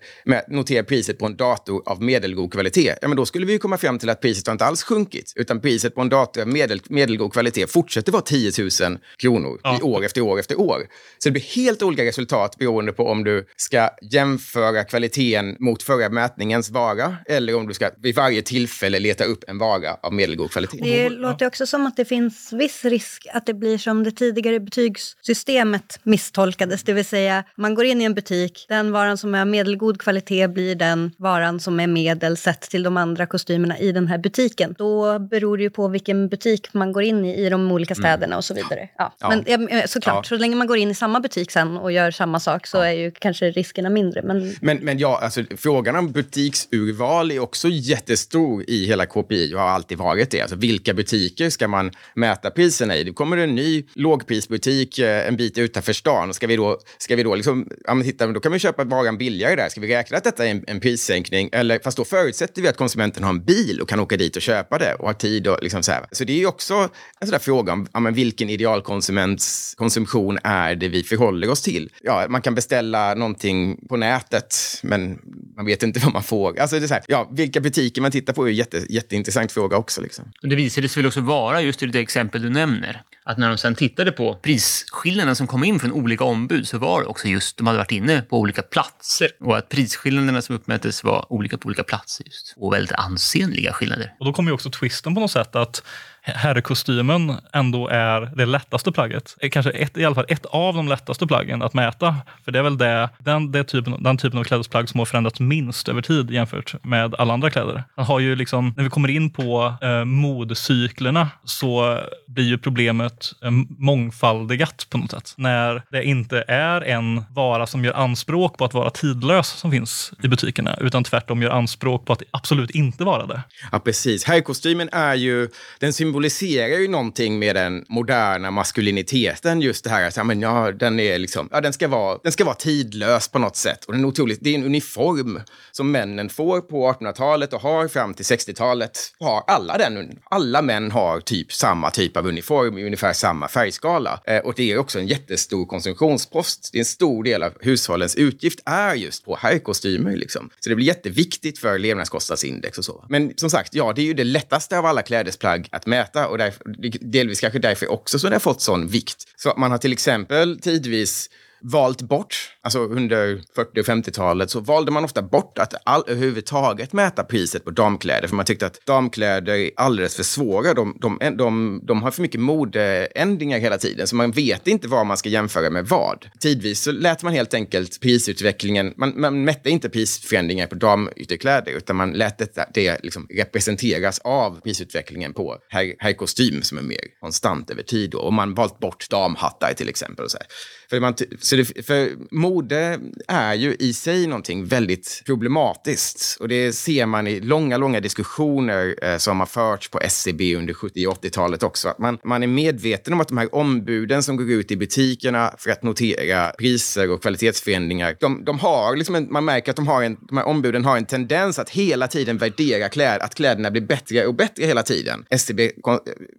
noterar 0.47 0.83
priset 0.83 1.19
på 1.19 1.25
en 1.25 1.35
dator 1.35 1.83
av 1.85 2.01
medelgod 2.01 2.51
kvalitet, 2.51 2.95
ja, 3.01 3.07
men 3.07 3.17
då 3.17 3.25
skulle 3.25 3.45
vi 3.45 3.59
komma 3.59 3.77
fram 3.77 3.99
till 3.99 4.09
att 4.09 4.21
priset 4.21 4.47
har 4.47 4.51
inte 4.51 4.65
alls 4.65 4.83
sjunkit, 4.83 5.33
utan 5.35 5.61
priset 5.61 5.95
på 5.95 6.01
en 6.01 6.09
dator 6.09 6.41
av 6.41 6.47
medel, 6.47 6.81
medelgod 6.89 7.33
kvalitet 7.33 7.67
fortsätter 7.67 8.11
vara 8.11 8.21
10 8.21 8.51
000 8.59 8.99
kronor 9.17 9.59
ja. 9.63 9.77
i 9.79 9.81
år 9.81 10.05
efter 10.05 10.21
år 10.21 10.39
efter 10.39 10.59
år. 10.59 10.87
Så 11.17 11.29
det 11.29 11.31
blir 11.31 11.55
helt 11.55 11.83
olika 11.83 12.05
resultat 12.05 12.55
beroende 12.57 12.93
på 12.93 13.07
om 13.07 13.23
du 13.23 13.45
ska 13.55 13.89
jämföra 14.11 14.83
kvaliteten 14.83 15.55
mot 15.59 15.83
förra 15.83 16.09
mätningens 16.09 16.69
vara 16.69 17.15
eller 17.25 17.55
om 17.55 17.67
du 17.67 17.73
ska 17.73 17.89
vid 17.97 18.15
varje 18.15 18.41
tillfälle 18.41 18.99
leta 18.99 19.23
upp 19.23 19.43
en 19.47 19.57
vara 19.57 19.93
av 20.03 20.13
medelgod 20.13 20.42
god 20.43 20.51
kvalitet. 20.51 20.77
Det 20.81 21.09
låter 21.09 21.47
också 21.47 21.65
som 21.67 21.85
att 21.85 21.95
det 21.95 22.05
finns 22.05 22.53
viss 22.53 22.85
risk 22.85 23.27
att 23.33 23.45
det 23.45 23.53
blir 23.53 23.77
som 23.77 24.03
det 24.03 24.11
tidigare 24.11 24.59
betygssystemet 24.59 25.99
misstolkades. 26.03 26.83
Det 26.83 26.93
vill 26.93 27.05
säga, 27.05 27.43
man 27.55 27.75
går 27.75 27.85
in 27.85 28.01
i 28.01 28.03
en 28.03 28.13
butik, 28.13 28.65
den 28.69 28.91
varan 28.91 29.17
som 29.17 29.35
är 29.35 29.45
medelgod 29.45 30.01
kvalitet 30.01 30.47
blir 30.47 30.75
den 30.75 31.11
varan 31.17 31.59
som 31.59 31.79
är 31.79 31.87
medel 31.87 32.37
sett 32.37 32.61
till 32.61 32.83
de 32.83 32.97
andra 32.97 33.25
kostymerna 33.25 33.79
i 33.79 33.91
den 33.91 34.07
här 34.07 34.17
butiken. 34.17 34.75
Då 34.77 35.19
beror 35.19 35.57
det 35.57 35.63
ju 35.63 35.69
på 35.69 35.87
vilken 35.87 36.29
butik 36.29 36.73
man 36.73 36.91
går 36.91 37.03
in 37.03 37.25
i 37.25 37.45
i 37.45 37.49
de 37.49 37.71
olika 37.71 37.93
mm. 37.93 38.01
städerna 38.01 38.25
mm. 38.25 38.37
och 38.37 38.45
så 38.45 38.53
vidare. 38.53 38.89
Ja. 38.97 39.15
ja. 39.19 39.29
Men 39.29 39.87
såklart, 39.87 40.15
ja. 40.15 40.23
så 40.23 40.37
länge 40.37 40.55
man 40.55 40.67
går 40.67 40.77
in 40.77 40.91
i 40.91 40.95
samma 40.95 41.19
butik 41.19 41.51
sen 41.51 41.77
och 41.77 41.91
gör 41.91 42.11
samma 42.11 42.39
sak 42.39 42.67
så 42.67 42.77
är 42.77 42.91
ju 42.91 43.11
kanske 43.11 43.51
riskerna 43.51 43.89
mindre. 43.89 44.21
Men, 44.21 44.55
men, 44.61 44.77
men 44.77 44.97
ja, 44.97 45.19
alltså, 45.23 45.43
frågan 45.57 45.95
om 45.95 46.11
butiksurval 46.11 47.31
är 47.31 47.39
också 47.39 47.67
jättestor 47.67 48.63
i 48.67 48.85
hela 48.85 49.05
KPI 49.05 49.55
och 49.55 49.59
har 49.59 49.69
alltid 49.69 49.97
varit 49.97 50.32
är. 50.33 50.41
Alltså 50.41 50.55
vilka 50.55 50.93
butiker 50.93 51.49
ska 51.49 51.67
man 51.67 51.91
mäta 52.15 52.51
priserna 52.51 52.97
i? 52.97 53.03
Det 53.03 53.13
kommer 53.13 53.37
en 53.37 53.55
ny 53.55 53.83
lågprisbutik 53.93 54.99
eh, 54.99 55.27
en 55.27 55.37
bit 55.37 55.57
utanför 55.57 55.93
stan. 55.93 56.33
Ska 56.33 56.47
vi 56.47 56.55
då, 56.55 56.79
ska 56.97 57.15
vi 57.15 57.23
då 57.23 57.35
liksom, 57.35 57.67
ja 57.85 57.93
men 57.93 58.05
titta, 58.05 58.27
då 58.27 58.39
kan 58.39 58.51
vi 58.51 58.59
köpa 58.59 58.83
varan 58.83 59.17
billigare 59.17 59.55
där. 59.55 59.69
Ska 59.69 59.81
vi 59.81 59.87
räkna 59.87 60.17
att 60.17 60.23
detta 60.23 60.45
är 60.45 60.51
en, 60.51 60.63
en 60.67 60.79
prissänkning? 60.79 61.49
Eller, 61.51 61.79
fast 61.83 61.97
då 61.97 62.05
förutsätter 62.05 62.61
vi 62.61 62.67
att 62.67 62.77
konsumenten 62.77 63.23
har 63.23 63.29
en 63.29 63.45
bil 63.45 63.81
och 63.81 63.89
kan 63.89 63.99
åka 63.99 64.17
dit 64.17 64.35
och 64.35 64.41
köpa 64.41 64.77
det 64.77 64.93
och 64.93 65.07
har 65.07 65.13
tid 65.13 65.47
och 65.47 65.57
liksom 65.61 65.83
så 65.83 65.91
här. 65.91 66.05
Så 66.11 66.23
det 66.23 66.33
är 66.33 66.37
ju 66.37 66.47
också 66.47 66.73
en 66.73 67.27
sån 67.27 67.31
där 67.31 67.39
fråga 67.39 67.73
om 67.73 67.87
ja, 67.93 67.99
men 67.99 68.13
vilken 68.13 68.49
idealkonsuments 68.49 69.75
konsumtion 69.77 70.37
är 70.43 70.75
det 70.75 70.87
vi 70.87 71.03
förhåller 71.03 71.49
oss 71.49 71.61
till? 71.61 71.89
Ja, 72.01 72.25
man 72.29 72.41
kan 72.41 72.55
beställa 72.55 73.13
någonting 73.13 73.87
på 73.89 73.97
nätet, 73.97 74.55
men 74.83 75.19
man 75.55 75.65
vet 75.65 75.83
inte 75.83 75.99
vad 75.99 76.13
man 76.13 76.23
får. 76.23 76.59
Alltså 76.59 76.79
det 76.79 76.85
är 76.85 76.87
så 76.87 76.93
här, 76.93 77.03
ja, 77.07 77.29
vilka 77.31 77.59
butiker 77.59 78.01
man 78.01 78.11
tittar 78.11 78.33
på 78.33 78.45
är 78.45 78.49
en 78.49 78.55
jätte, 78.55 78.85
jätteintressant 78.89 79.51
fråga 79.51 79.77
också. 79.77 80.01
Liksom. 80.01 80.22
Det 80.41 80.55
visade 80.55 80.89
sig 80.89 81.01
väl 81.01 81.07
också 81.07 81.21
vara 81.21 81.61
just 81.61 81.83
i 81.83 81.85
det 81.85 81.99
exempel 81.99 82.41
du 82.41 82.49
nämner. 82.49 83.01
Att 83.25 83.37
när 83.37 83.49
de 83.49 83.57
sen 83.57 83.75
tittade 83.75 84.11
på 84.11 84.35
prisskillnaderna 84.35 85.35
som 85.35 85.47
kom 85.47 85.63
in 85.63 85.79
från 85.79 85.91
olika 85.91 86.23
ombud 86.23 86.67
så 86.67 86.77
var 86.77 87.01
det 87.01 87.07
också 87.07 87.27
just, 87.27 87.57
de 87.57 87.67
hade 87.67 87.79
varit 87.79 87.91
inne 87.91 88.21
på 88.21 88.39
olika 88.39 88.61
platser. 88.61 89.29
Och 89.39 89.57
att 89.57 89.69
prisskillnaderna 89.69 90.41
som 90.41 90.55
uppmättes 90.55 91.03
var 91.03 91.33
olika 91.33 91.57
på 91.57 91.65
olika 91.65 91.83
platser 91.83 92.25
just. 92.25 92.53
Och 92.57 92.73
väldigt 92.73 92.91
ansenliga 92.91 93.73
skillnader. 93.73 94.13
Och 94.19 94.25
då 94.25 94.33
kommer 94.33 94.49
ju 94.51 94.53
också 94.53 94.69
twisten 94.69 95.15
på 95.15 95.21
något 95.21 95.31
sätt 95.31 95.55
att 95.55 95.83
herrkostymen 96.23 97.33
ändå 97.53 97.87
är 97.87 98.31
det 98.35 98.45
lättaste 98.45 98.91
plagget. 98.91 99.35
Eh, 99.41 99.49
kanske 99.49 99.71
ett, 99.71 99.97
i 99.97 100.05
alla 100.05 100.15
fall 100.15 100.25
ett 100.27 100.45
av 100.45 100.75
de 100.75 100.87
lättaste 100.87 101.27
plaggen 101.27 101.61
att 101.61 101.73
mäta. 101.73 102.15
För 102.45 102.51
det 102.51 102.59
är 102.59 102.63
väl 102.63 102.77
det, 102.77 103.09
den, 103.19 103.51
det 103.51 103.63
typen, 103.63 104.03
den 104.03 104.17
typen 104.17 104.39
av 104.39 104.43
klädesplagg 104.43 104.89
som 104.89 104.99
har 104.99 105.05
förändrats 105.05 105.39
minst 105.39 105.89
över 105.89 106.01
tid 106.01 106.31
jämfört 106.31 106.83
med 106.83 107.15
alla 107.15 107.33
andra 107.33 107.49
kläder. 107.49 107.83
Man 107.97 108.05
har 108.05 108.19
ju 108.19 108.35
liksom, 108.35 108.73
när 108.77 108.83
vi 108.83 108.89
kommer 108.89 109.09
in 109.09 109.29
på 109.29 109.75
eh, 109.81 110.05
modcyklerna 110.05 111.29
så 111.43 111.99
blir 112.27 112.45
ju 112.45 112.57
problemet 112.57 113.31
eh, 113.43 113.51
mångfaldigat 113.77 114.87
på 114.89 114.97
något 114.97 115.11
sätt. 115.11 115.33
När 115.37 115.83
det 115.91 116.03
inte 116.03 116.43
är 116.47 116.81
en 116.81 117.23
vara 117.29 117.67
som 117.67 117.85
gör 117.85 117.93
anspråk 117.93 118.57
på 118.57 118.65
att 118.65 118.73
vara 118.73 118.89
tidlös 118.89 119.47
som 119.47 119.71
finns 119.71 120.13
i 120.23 120.27
butikerna, 120.27 120.77
utan 120.81 121.03
tvärtom 121.03 121.41
gör 121.41 121.51
anspråk 121.51 122.05
på 122.05 122.13
att 122.13 122.21
absolut 122.31 122.69
inte 122.71 123.03
vara 123.03 123.25
det. 123.25 123.41
Ja, 123.71 123.79
precis. 123.79 124.25
Herrkostymen 124.25 124.89
är 124.91 125.15
ju, 125.15 125.49
den 125.79 125.93
symboliserar 126.13 126.79
ju 126.79 126.87
någonting 126.87 127.39
med 127.39 127.55
den 127.55 127.85
moderna 127.89 128.51
maskuliniteten. 128.51 129.61
Just 129.61 129.83
det 129.83 129.89
här 129.89 130.07
att 130.07 130.17
ja, 130.17 130.23
men, 130.23 130.41
ja, 130.41 130.71
den, 130.71 130.99
är 130.99 131.19
liksom, 131.19 131.49
ja, 131.51 131.61
den, 131.61 131.73
ska 131.73 131.87
vara, 131.87 132.19
den 132.23 132.31
ska 132.31 132.45
vara 132.45 132.55
tidlös 132.55 133.27
på 133.27 133.39
något 133.39 133.55
sätt. 133.55 133.85
Och 133.85 133.93
den 133.93 134.03
är 134.03 134.07
otroligt, 134.07 134.39
det 134.41 134.49
är 134.49 134.55
en 134.55 134.63
uniform 134.63 135.41
som 135.71 135.91
männen 135.91 136.29
får 136.29 136.61
på 136.61 136.91
1800-talet 136.91 137.53
och 137.53 137.61
har 137.61 137.87
fram 137.87 138.13
till 138.13 138.25
60-talet. 138.25 138.99
Har 139.19 139.43
alla 139.47 139.77
den. 139.77 140.19
Alla 140.23 140.61
män 140.61 140.91
har 140.91 141.19
typ 141.19 141.53
samma 141.53 141.89
typ 141.89 142.17
av 142.17 142.27
uniform 142.27 142.77
i 142.77 142.85
ungefär 142.85 143.13
samma 143.13 143.47
färgskala. 143.47 144.19
Eh, 144.25 144.37
och 144.37 144.53
det 144.55 144.71
är 144.71 144.77
också 144.77 144.99
en 144.99 145.07
jättestor 145.07 145.65
konsumtionspost. 145.65 146.69
Det 146.71 146.77
är 146.77 146.79
en 146.79 146.85
stor 146.85 147.23
del 147.23 147.43
av 147.43 147.53
hushållens 147.59 148.15
utgift 148.15 148.59
är 148.65 148.95
just 148.95 149.25
på 149.25 149.35
herrkostymer. 149.35 150.15
Liksom. 150.15 150.49
Så 150.59 150.69
det 150.69 150.75
blir 150.75 150.87
jätteviktigt 150.87 151.59
för 151.59 151.79
levnadskostnadsindex 151.79 152.77
och 152.77 152.85
så. 152.85 153.05
Men 153.09 153.33
som 153.35 153.49
sagt, 153.49 153.75
ja, 153.75 153.93
det 153.95 154.01
är 154.01 154.05
ju 154.05 154.13
det 154.13 154.23
lättaste 154.23 154.79
av 154.79 154.85
alla 154.85 155.01
klädesplagg 155.01 155.67
att 155.71 155.85
mäta 155.85 156.02
och 156.27 156.37
därför, 156.37 156.63
delvis 157.01 157.39
kanske 157.39 157.59
därför 157.59 157.91
också 157.91 158.19
så 158.19 158.29
det 158.29 158.35
har 158.35 158.39
fått 158.39 158.61
sån 158.61 158.87
vikt. 158.87 159.27
Så 159.35 159.53
man 159.57 159.71
har 159.71 159.77
till 159.77 159.93
exempel 159.93 160.59
tidvis 160.59 161.29
valt 161.63 162.01
bort, 162.01 162.35
alltså 162.61 162.79
under 162.79 163.41
40 163.55 163.79
och 163.79 163.85
50-talet 163.85 164.49
så 164.49 164.59
valde 164.59 164.91
man 164.91 165.03
ofta 165.03 165.21
bort 165.21 165.57
att 165.57 165.73
all, 165.85 166.03
överhuvudtaget 166.07 166.93
mäta 166.93 167.23
priset 167.23 167.65
på 167.65 167.71
damkläder 167.71 168.27
för 168.27 168.35
man 168.35 168.45
tyckte 168.45 168.65
att 168.65 168.85
damkläder 168.85 169.53
är 169.53 169.71
alldeles 169.75 170.15
för 170.15 170.23
svåra. 170.23 170.73
De, 170.73 170.97
de, 171.01 171.37
de, 171.37 171.81
de 171.83 172.03
har 172.03 172.11
för 172.11 172.21
mycket 172.21 172.41
modeändringar 172.41 173.59
hela 173.59 173.77
tiden 173.77 174.07
så 174.07 174.15
man 174.15 174.31
vet 174.31 174.67
inte 174.67 174.87
vad 174.87 175.05
man 175.05 175.17
ska 175.17 175.29
jämföra 175.29 175.69
med 175.69 175.85
vad. 175.87 176.25
Tidvis 176.39 176.81
så 176.81 176.91
lät 176.91 177.23
man 177.23 177.33
helt 177.33 177.53
enkelt 177.53 177.99
prisutvecklingen, 178.01 178.93
man, 178.97 179.13
man 179.21 179.43
mätte 179.43 179.69
inte 179.69 179.89
prisförändringar 179.89 180.67
på 180.67 180.75
damytterkläder 180.75 181.71
utan 181.71 181.95
man 181.95 182.11
lät 182.11 182.37
detta 182.37 182.65
det 182.73 183.03
liksom 183.03 183.27
representeras 183.29 184.19
av 184.19 184.61
prisutvecklingen 184.61 185.33
på 185.33 185.57
herrkostym 185.99 186.61
som 186.61 186.77
är 186.77 186.81
mer 186.81 187.19
konstant 187.19 187.69
över 187.69 187.83
tid. 187.83 188.09
Då. 188.09 188.17
Och 188.19 188.33
man 188.33 188.53
valt 188.53 188.79
bort 188.79 189.09
damhattar 189.09 189.73
till 189.73 189.89
exempel. 189.89 190.25
Och 190.25 190.31
så 190.31 190.37
här. 190.37 190.47
För, 190.93 190.99
man, 190.99 191.15
så 191.39 191.55
det, 191.55 191.85
för 191.85 192.09
mode 192.31 192.99
är 193.27 193.53
ju 193.53 193.75
i 193.79 193.93
sig 193.93 194.27
någonting 194.27 194.65
väldigt 194.65 195.23
problematiskt. 195.25 196.37
Och 196.39 196.47
det 196.47 196.73
ser 196.73 197.05
man 197.05 197.27
i 197.27 197.39
långa, 197.39 197.77
långa 197.77 197.99
diskussioner 197.99 198.95
eh, 199.01 199.17
som 199.17 199.39
har 199.39 199.47
förts 199.47 199.89
på 199.89 199.99
SCB 199.99 200.55
under 200.55 200.73
70 200.73 201.07
och 201.07 201.23
80-talet 201.23 201.63
också. 201.63 201.89
Att 201.89 201.99
man, 201.99 202.17
man 202.23 202.43
är 202.43 202.47
medveten 202.47 203.13
om 203.13 203.21
att 203.21 203.27
de 203.27 203.37
här 203.37 203.55
ombuden 203.55 204.23
som 204.23 204.37
går 204.37 204.51
ut 204.51 204.71
i 204.71 204.77
butikerna 204.77 205.53
för 205.57 205.71
att 205.71 205.83
notera 205.83 206.49
priser 206.49 207.11
och 207.11 207.21
kvalitetsförändringar, 207.21 208.15
de, 208.19 208.45
de 208.45 208.59
har 208.59 208.95
liksom 208.95 209.15
en, 209.15 209.27
man 209.31 209.45
märker 209.45 209.71
att 209.71 209.75
de, 209.75 209.87
har 209.87 210.03
en, 210.03 210.17
de 210.21 210.37
här 210.37 210.47
ombuden 210.47 210.85
har 210.85 210.97
en 210.97 211.05
tendens 211.05 211.59
att 211.59 211.69
hela 211.69 212.07
tiden 212.07 212.37
värdera 212.37 212.89
kläder, 212.89 213.25
att 213.25 213.35
kläderna 213.35 213.71
blir 213.71 213.81
bättre 213.81 214.25
och 214.25 214.35
bättre 214.35 214.65
hela 214.65 214.83
tiden. 214.83 215.25
SCB 215.29 215.71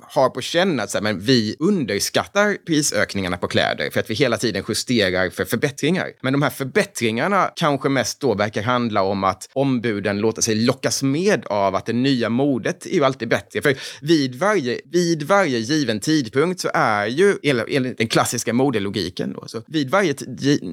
har 0.01 0.31
på 0.31 0.41
känn 0.41 0.81
att 0.81 0.91
så 0.91 0.99
här, 0.99 1.03
men 1.03 1.21
vi 1.21 1.57
underskattar 1.59 2.57
prisökningarna 2.67 3.37
på 3.37 3.49
kläder 3.49 3.91
för 3.91 4.01
att 4.01 4.11
vi 4.11 4.15
hela 4.15 4.37
tiden 4.45 4.65
justerar 4.69 5.31
för 5.31 5.45
förbättringar. 5.45 6.13
Men 6.23 6.33
de 6.33 6.43
här 6.43 6.51
förbättringarna 6.51 7.51
kanske 7.57 7.89
mest 7.89 8.21
då 8.21 8.35
verkar 8.35 8.63
handla 8.63 9.03
om 9.03 9.25
att 9.25 9.49
ombuden 9.53 10.19
låter 10.19 10.43
sig 10.43 10.55
lockas 10.55 11.03
med 11.03 11.47
av 11.47 11.75
att 11.75 11.87
det 11.87 11.93
nya 11.93 12.29
modet 12.29 12.87
är 12.87 12.95
ju 12.95 13.05
alltid 13.05 13.29
bättre. 13.29 13.63
För 13.63 13.77
vid 14.01 14.35
varje, 14.35 14.81
vid 14.93 15.23
varje 15.23 15.59
given 15.59 16.01
tidpunkt 16.01 16.61
så 16.61 16.71
är 16.75 17.07
ju, 17.07 17.35
enligt 17.43 17.99
den 17.99 18.09
klassiska 18.09 18.53
modelogiken, 18.53 19.33
då, 19.33 19.45
så 19.47 19.63
vid 19.67 19.91
varje 19.91 20.15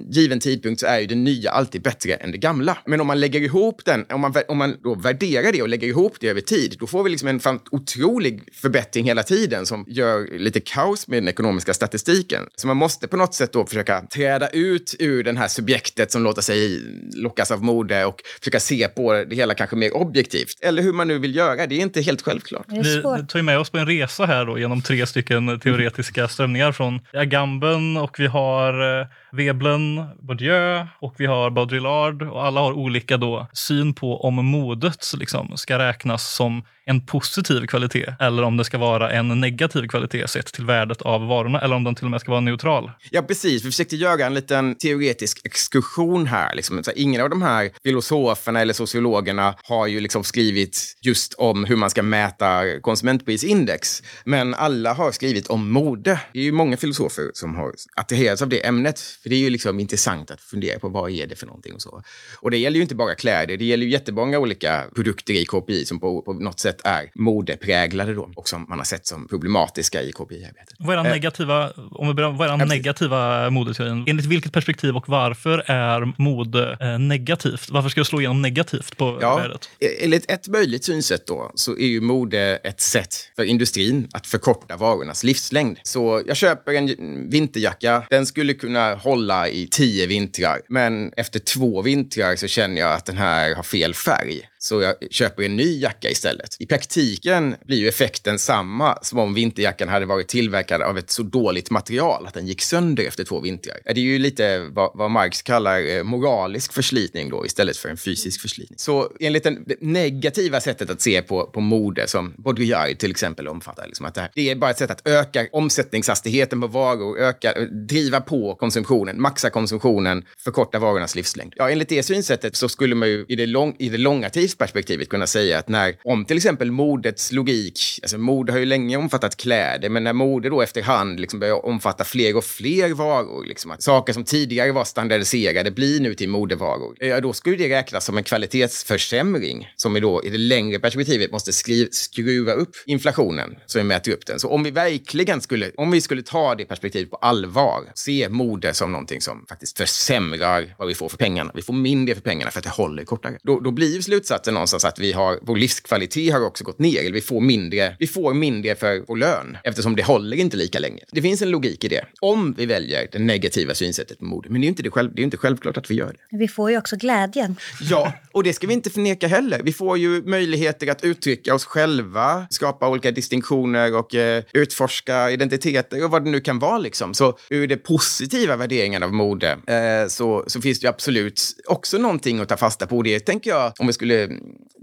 given 0.10 0.40
tidpunkt 0.40 0.80
så 0.80 0.88
är 0.88 1.00
ju 1.00 1.08
det 1.08 1.16
nya 1.16 1.52
alltid 1.52 1.82
bättre 1.82 2.14
än 2.14 2.32
det 2.32 2.38
gamla. 2.38 2.78
Men 2.86 3.02
om 3.02 3.08
man 3.08 3.20
lägger 3.20 3.42
ihop 3.42 3.82
den, 3.86 4.06
om 4.10 4.22
man, 4.22 4.34
om 4.48 4.58
man 4.58 4.78
då 4.84 4.96
värderar 4.96 5.52
det 5.52 5.62
och 5.62 5.70
lägger 5.70 5.88
ihop 5.88 6.16
det 6.20 6.28
över 6.28 6.42
tid, 6.42 6.76
då 6.80 6.88
får 6.88 7.04
vi 7.04 7.10
liksom 7.10 7.28
en 7.28 7.60
otrolig 7.72 8.44
förbättring 8.54 9.06
hela 9.06 9.24
tiden 9.24 9.66
som 9.66 9.86
gör 9.88 10.38
lite 10.38 10.60
kaos 10.60 11.08
med 11.08 11.18
den 11.18 11.28
ekonomiska 11.28 11.74
statistiken. 11.74 12.44
Så 12.56 12.68
man 12.68 12.78
måste 12.78 13.08
på 13.08 13.18
något 13.18 13.34
sätt 13.34 13.51
då 13.54 13.66
försöka 13.66 14.02
träda 14.02 14.50
ut 14.50 14.96
ur 15.00 15.24
den 15.24 15.38
här 15.38 15.48
subjektet 15.48 16.12
som 16.12 16.24
låter 16.24 16.42
sig 16.42 16.82
lockas 17.16 17.52
av 17.52 17.64
mode 17.64 18.06
och 18.06 18.22
försöka 18.40 18.60
se 18.60 18.88
på 18.88 19.14
det 19.14 19.36
hela 19.36 19.54
kanske 19.54 19.76
mer 19.76 19.96
objektivt. 19.96 20.60
Eller 20.62 20.84
hur 20.84 20.94
man 20.94 21.08
nu 21.08 21.20
vill 21.20 21.36
göra, 21.36 21.68
det 21.68 21.76
är 21.76 21.80
inte 21.80 22.02
helt 22.02 22.22
självklart. 22.22 22.66
Vi 22.68 23.02
tar 23.02 23.40
ju 23.40 23.44
med 23.44 23.60
oss 23.60 23.70
på 23.70 23.78
en 23.78 23.86
resa 23.86 24.26
här 24.26 24.46
då 24.46 24.60
genom 24.60 24.82
tre 24.82 25.06
stycken 25.06 25.60
teoretiska 25.60 26.28
strömningar 26.28 26.72
från 26.72 27.00
Agamben 27.14 27.98
och 27.98 28.20
vi 28.20 28.28
har 28.28 29.00
eh, 29.00 29.08
Veblen, 29.32 30.06
Bourdieu 30.20 30.88
och 31.00 31.16
vi 31.18 31.26
har 31.26 31.50
Baudrillard 31.50 32.22
och 32.22 32.46
alla 32.46 32.62
har 32.62 32.74
olika 32.74 33.18
då 33.18 33.48
syn 33.54 33.94
på 33.94 34.22
om 34.22 34.46
modet 34.46 35.14
liksom 35.18 35.58
ska 35.58 35.80
räknas 35.80 36.36
som 36.36 36.64
en 36.86 37.06
positiv 37.06 37.66
kvalitet 37.66 38.14
eller 38.20 38.44
om 38.44 38.58
det 38.58 38.64
ska 38.64 38.78
vara 38.78 39.12
en 39.12 39.42
negativ 39.42 39.88
kvalitet 39.88 40.28
sett 40.28 40.54
till 40.54 40.66
värdet 40.66 41.02
av 41.02 41.28
varorna 41.28 41.62
eller 41.62 41.76
om 41.76 41.84
den 41.84 41.96
till 41.96 42.06
och 42.06 42.12
med 42.12 42.22
ska 42.22 42.32
vara 42.32 42.42
neutral. 42.42 42.92
Ja, 43.12 43.22
precis. 43.22 43.66
Vi 43.66 43.72
försökte 43.72 43.96
göra 43.96 44.26
en 44.26 44.34
liten 44.34 44.76
teoretisk 44.76 45.46
exkursion 45.46 46.28
här. 46.28 46.56
Liksom. 46.56 46.84
Så 46.84 46.92
ingen 46.96 47.22
av 47.22 47.30
de 47.30 47.42
här 47.42 47.70
filosoferna 47.84 48.62
eller 48.62 48.74
sociologerna 48.74 49.56
har 49.64 49.88
ju 49.88 50.00
liksom 50.00 50.24
skrivit 50.24 50.98
just 51.02 51.34
om 51.34 51.66
hur 51.66 51.76
man 51.76 51.90
ska 51.90 52.04
mäta 52.04 52.80
konsumentprisindex. 52.82 54.04
Men 54.26 54.54
alla 54.54 54.94
har 54.94 55.12
skrivit 55.12 55.48
om 55.48 55.72
mode. 55.72 56.20
Det 56.34 56.40
är 56.40 56.44
ju 56.44 56.52
många 56.52 56.78
filosofer 56.78 57.32
som 57.34 57.56
har 57.56 57.72
attraherats 57.96 58.42
av 58.42 58.50
det 58.50 58.66
ämnet. 58.66 59.02
För 59.24 59.30
det 59.30 59.36
är 59.36 59.40
ju 59.40 59.50
liksom 59.50 59.80
intressant 59.80 60.32
att 60.32 60.42
fundera 60.42 60.80
på 60.80 60.90
vad 60.90 61.12
är 61.12 61.28
det 61.28 61.36
för 61.36 61.46
någonting 61.46 61.74
och 61.74 61.82
så. 61.82 62.04
Och 62.36 62.52
det 62.52 62.58
gäller 62.58 62.76
ju 62.76 62.82
inte 62.82 62.96
bara 62.96 63.16
kläder. 63.16 63.58
Det 63.58 63.66
gäller 63.66 63.86
ju 63.86 63.92
jättemånga 63.92 64.40
olika 64.40 64.84
produkter 64.96 65.34
i 65.34 65.46
KPI 65.46 65.86
som 65.86 66.00
på, 66.00 66.22
på 66.22 66.34
något 66.34 66.60
sätt 66.60 66.82
är 66.84 67.12
modepräglade 67.16 68.14
då 68.14 68.30
och 68.36 68.50
som 68.50 68.66
man 68.70 68.78
har 68.78 68.86
sett 68.86 69.08
som 69.08 69.28
problematiska 69.28 70.02
i 70.02 70.12
KPI-arbetet. 70.12 70.76
Vad 70.80 70.98
är 70.98 71.04
den 71.04 71.12
negativa, 71.12 71.72
om 71.92 72.08
vi 72.08 72.14
börjar, 72.14 72.32
vad 72.32 72.50
är 72.50 72.58
den 72.58 72.68
negativa 72.68 73.50
modeteorin? 73.50 74.04
Enligt 74.08 74.26
vilket 74.26 74.54
perspektiv 74.54 74.96
och 74.96 75.10
varför 75.10 75.64
är 75.72 76.14
mode 76.22 76.78
eh, 76.82 77.00
negativt? 77.00 77.70
Varför 77.70 77.90
ska 77.90 78.02
det 78.02 78.06
slå 78.06 78.20
igenom 78.20 78.42
negativt 78.42 78.98
på 78.98 79.18
ja, 79.22 79.36
värdet? 79.36 79.70
Enligt 80.00 80.32
ett 80.32 80.48
möjligt 80.48 80.84
synsätt 80.84 81.28
då 81.28 81.52
så 81.56 81.78
är 81.78 81.88
ju 81.88 82.02
mode 82.02 82.56
ett 82.64 82.82
sätt 82.82 83.16
för 83.36 83.44
industrin 83.44 84.08
att 84.14 84.28
förkorta 84.28 84.78
varornas 84.78 85.24
livslängd. 85.24 85.80
Så 85.84 86.22
jag 86.28 86.38
köper 86.38 86.74
en 86.74 87.30
vinterjacka. 87.30 88.04
Den 88.10 88.26
skulle 88.26 88.54
kunna 88.54 88.96
hålla 89.12 89.50
i 89.50 89.68
tio 89.68 90.06
vintrar, 90.06 90.62
men 90.70 91.14
efter 91.18 91.40
två 91.40 91.82
vintrar 91.82 92.36
så 92.36 92.48
känner 92.48 92.82
jag 92.82 92.94
att 92.94 93.06
den 93.06 93.18
här 93.18 93.56
har 93.56 93.64
fel 93.64 93.94
färg 93.94 94.51
så 94.64 94.82
jag 94.82 94.96
köper 95.12 95.44
en 95.44 95.56
ny 95.56 95.80
jacka 95.80 96.10
istället. 96.10 96.56
I 96.60 96.66
praktiken 96.66 97.56
blir 97.66 97.78
ju 97.78 97.88
effekten 97.88 98.40
samma 98.40 98.98
som 99.02 99.20
om 99.20 99.34
vinterjackan 99.34 99.90
hade 99.90 100.06
varit 100.06 100.28
tillverkad 100.28 100.82
av 100.82 100.98
ett 100.98 101.10
så 101.10 101.24
dåligt 101.24 101.70
material 101.70 102.28
att 102.28 102.34
den 102.34 102.48
gick 102.48 102.62
sönder 102.62 103.04
efter 103.04 103.24
två 103.24 103.40
vintrar. 103.40 103.78
Det 103.86 103.92
är 103.92 103.98
ju 103.98 104.20
lite 104.20 104.60
vad, 104.60 104.92
vad 104.94 105.12
Marx 105.12 105.42
kallar 105.42 105.98
eh, 105.98 106.04
moralisk 106.04 106.74
förslitning 106.74 107.30
då 107.30 107.46
istället 107.46 107.78
för 107.78 107.90
en 107.90 107.98
fysisk 107.98 108.42
förslitning. 108.42 108.80
Så 108.80 109.12
enligt 109.20 109.44
det 109.44 109.82
negativa 109.82 110.62
sättet 110.62 110.90
att 110.90 111.02
se 111.02 111.22
på, 111.22 111.46
på 111.46 111.62
mode 111.62 112.08
som 112.08 112.34
Baudrillard 112.38 112.98
till 112.98 113.12
exempel 113.12 113.48
omfattar, 113.48 113.88
liksom 113.88 114.06
att 114.06 114.16
det, 114.16 114.22
här, 114.22 114.32
det 114.36 114.50
är 114.50 114.56
bara 114.56 114.72
ett 114.72 114.78
sätt 114.78 114.92
att 114.92 115.08
öka 115.08 115.48
omsättningshastigheten 115.52 116.62
på 116.62 116.68
varor, 116.68 117.20
öka, 117.20 117.52
eh, 117.52 117.64
driva 117.64 118.22
på 118.22 118.56
konsumtionen, 118.56 119.22
maxa 119.22 119.50
konsumtionen, 119.50 120.26
förkorta 120.38 120.80
varornas 120.80 121.16
livslängd. 121.16 121.54
Ja, 121.56 121.70
enligt 121.70 121.90
det 121.90 122.04
synsättet 122.04 122.56
så 122.56 122.70
skulle 122.70 122.96
man 122.96 123.10
ju 123.10 123.26
i 123.28 123.36
det, 123.36 123.46
lång, 123.46 123.76
i 123.80 123.90
det 123.90 123.98
långa 123.98 124.30
tidsperspektivet 124.52 125.10
kunna 125.10 125.28
säga 125.28 125.60
att 125.60 125.70
när, 125.70 125.96
om 126.04 126.26
till 126.26 126.38
exempel 126.38 126.72
modets 126.72 127.32
logik, 127.32 128.00
alltså 128.02 128.18
mode 128.18 128.52
har 128.52 128.60
ju 128.60 128.66
länge 128.66 128.98
omfattat 128.98 129.38
kläder, 129.38 129.90
men 129.90 130.04
när 130.04 130.14
mode 130.14 130.50
då 130.50 130.62
efterhand 130.62 131.20
liksom 131.20 131.40
börjar 131.40 131.66
omfatta 131.66 132.04
fler 132.04 132.38
och 132.38 132.44
fler 132.44 132.94
varor, 132.94 133.46
liksom 133.46 133.72
att 133.72 133.84
saker 133.84 134.14
som 134.14 134.24
tidigare 134.24 134.72
var 134.72 134.84
standardiserade 134.84 135.72
blir 135.72 136.00
nu 136.00 136.14
till 136.14 136.30
modevaror, 136.30 136.96
ja, 137.00 137.22
då 137.22 137.34
skulle 137.34 137.58
det 137.58 137.70
räknas 137.70 138.06
som 138.06 138.18
en 138.18 138.24
kvalitetsförsämring 138.24 139.68
som 139.76 139.94
vi 139.94 140.00
då 140.00 140.24
i 140.24 140.30
det 140.30 140.38
längre 140.38 140.80
perspektivet 140.80 141.32
måste 141.32 141.54
skriva, 141.54 141.90
skruva 141.92 142.52
upp 142.52 142.76
inflationen 142.86 143.56
så 143.66 143.80
vi 143.80 143.84
mäter 143.84 144.12
upp 144.12 144.26
den. 144.26 144.40
Så 144.40 144.50
om 144.50 144.64
vi 144.64 144.72
verkligen 144.72 145.42
skulle, 145.42 145.72
om 145.78 145.92
vi 145.92 146.02
skulle 146.02 146.24
ta 146.24 146.56
det 146.56 146.66
perspektivet 146.66 147.10
på 147.10 147.16
allvar, 147.16 147.84
se 147.96 148.30
mode 148.30 148.74
som 148.74 148.92
någonting 148.92 149.22
som 149.22 149.46
faktiskt 149.50 149.78
försämrar 149.78 150.76
vad 150.78 150.88
vi 150.88 150.94
får 150.94 151.10
för 151.10 151.18
pengarna, 151.18 151.52
vi 151.56 151.62
får 151.62 151.74
mindre 151.74 152.16
för 152.16 152.22
pengarna 152.22 152.52
för 152.52 152.60
att 152.60 152.64
det 152.64 152.70
håller 152.70 153.04
kortare, 153.04 153.38
då, 153.44 153.60
då 153.60 153.72
blir 153.72 154.02
slutsatsen 154.02 154.41
att 154.42 154.46
det 154.46 154.52
någonstans 154.52 154.86
att 154.86 155.00
vi 155.00 155.12
har, 155.12 155.40
vår 155.42 155.58
livskvalitet 155.58 156.34
har 156.34 156.46
också 156.46 156.64
gått 156.64 156.80
ner. 156.80 157.12
Vi 157.12 157.22
får 157.22 157.42
mindre, 157.42 157.96
vi 158.00 158.08
får 158.08 158.34
mindre 158.34 158.76
för 158.76 159.04
vår 159.08 159.18
lön 159.18 159.58
eftersom 159.64 159.96
det 159.96 160.04
håller 160.04 160.38
inte 160.38 160.58
lika 160.58 160.80
länge. 160.80 161.04
Det 161.12 161.22
finns 161.22 161.42
en 161.42 161.50
logik 161.50 161.84
i 161.84 161.88
det. 161.88 162.06
Om 162.22 162.54
vi 162.58 162.66
väljer 162.66 163.08
det 163.12 163.20
negativa 163.20 163.74
synsättet 163.74 164.20
på 164.20 164.26
mode. 164.26 164.50
Men 164.50 164.62
det 164.62 164.66
är 164.66 164.68
ju 164.68 164.70
inte, 164.70 164.84
det 164.84 164.90
själv, 164.90 165.16
det 165.16 165.22
är 165.22 165.24
inte 165.24 165.38
självklart 165.38 165.78
att 165.78 165.92
vi 165.92 165.96
gör 165.96 166.16
det. 166.30 166.38
Vi 166.38 166.48
får 166.48 166.72
ju 166.72 166.78
också 166.78 166.96
glädjen. 166.96 167.56
Ja, 167.82 168.14
och 168.32 168.44
det 168.44 168.54
ska 168.54 168.68
vi 168.68 168.74
inte 168.74 168.90
förneka 168.90 169.28
heller. 169.28 169.62
Vi 169.64 169.74
får 169.74 169.98
ju 169.98 170.22
möjligheter 170.22 170.92
att 170.92 171.04
uttrycka 171.04 171.56
oss 171.56 171.66
själva, 171.66 172.48
skapa 172.50 172.90
olika 172.90 173.12
distinktioner 173.12 173.96
och 173.96 174.16
eh, 174.16 174.44
utforska 174.54 175.32
identiteter 175.32 176.04
och 176.04 176.12
vad 176.12 176.24
det 176.24 176.30
nu 176.30 176.40
kan 176.40 176.60
vara. 176.60 176.78
Liksom. 176.78 177.14
Så 177.14 177.38
ur 177.50 177.68
det 177.68 177.78
positiva 177.78 178.56
värderingen 178.56 179.04
av 179.04 179.14
mode 179.14 179.52
eh, 179.52 180.08
så, 180.08 180.44
så 180.48 180.62
finns 180.62 180.80
det 180.80 180.86
ju 180.86 180.90
absolut 180.90 181.42
också 181.66 181.98
någonting 181.98 182.40
att 182.40 182.50
ta 182.50 182.58
fasta 182.58 182.88
på. 182.88 183.02
Det 183.02 183.20
tänker 183.20 183.50
jag, 183.50 183.74
om 183.80 183.88
vi 183.88 183.94
skulle 183.94 184.30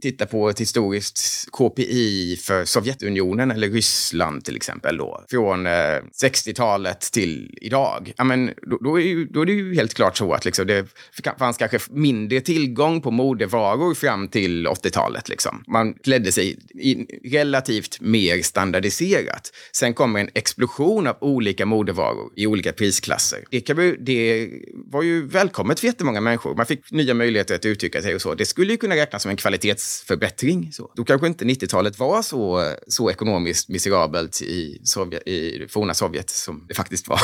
titta 0.02 0.26
på 0.26 0.48
ett 0.48 0.60
historiskt 0.60 1.48
KPI 1.52 2.36
för 2.42 2.64
Sovjetunionen 2.64 3.50
eller 3.50 3.68
Ryssland 3.68 4.44
till 4.44 4.56
exempel 4.56 4.96
då, 4.96 5.24
från 5.30 5.66
eh, 5.66 5.70
60-talet 6.22 7.00
till 7.00 7.58
idag. 7.60 8.12
Ja, 8.16 8.24
men 8.24 8.50
då, 8.62 8.78
då, 8.80 9.00
är 9.00 9.04
ju, 9.04 9.24
då 9.24 9.42
är 9.42 9.46
det 9.46 9.52
ju 9.52 9.74
helt 9.74 9.94
klart 9.94 10.16
så 10.16 10.32
att 10.32 10.44
liksom, 10.44 10.66
det 10.66 10.86
fanns 11.38 11.56
kanske 11.56 11.78
mindre 11.90 12.40
tillgång 12.40 13.00
på 13.00 13.10
modevaror 13.10 13.94
fram 13.94 14.28
till 14.28 14.66
80-talet. 14.66 15.28
Liksom. 15.28 15.64
Man 15.66 15.94
klädde 15.94 16.32
sig 16.32 16.58
i 16.74 17.06
relativt 17.32 18.00
mer 18.00 18.42
standardiserat. 18.42 19.52
Sen 19.72 19.94
kommer 19.94 20.20
en 20.20 20.30
explosion 20.34 21.06
av 21.06 21.16
olika 21.20 21.66
modevaror 21.66 22.32
i 22.36 22.46
olika 22.46 22.72
prisklasser. 22.72 23.44
Det, 23.50 23.60
kan 23.60 23.76
vi, 23.76 23.96
det 24.00 24.48
var 24.74 25.02
ju 25.02 25.26
välkommet 25.26 25.80
för 25.80 25.86
jättemånga 25.86 26.20
människor. 26.20 26.54
Man 26.54 26.66
fick 26.66 26.90
nya 26.90 27.14
möjligheter 27.14 27.54
att 27.54 27.64
uttrycka 27.64 28.02
sig 28.02 28.14
och 28.14 28.22
så. 28.22 28.34
Det 28.34 28.46
skulle 28.46 28.72
ju 28.72 28.76
kunna 28.76 28.96
räknas 28.96 29.22
som 29.22 29.30
en 29.30 29.36
kvalitetsförbättring. 29.38 30.72
Så. 30.72 30.90
Då 30.96 31.04
kanske 31.04 31.26
inte 31.26 31.44
90-talet 31.44 31.98
var 31.98 32.22
så, 32.22 32.72
så 32.88 33.10
ekonomiskt 33.10 33.68
miserabelt 33.68 34.42
i, 34.42 34.80
Sovjet, 34.84 35.28
i 35.28 35.66
forna 35.70 35.94
Sovjet 35.94 36.30
som 36.30 36.64
det 36.68 36.74
faktiskt 36.74 37.08
var. 37.08 37.20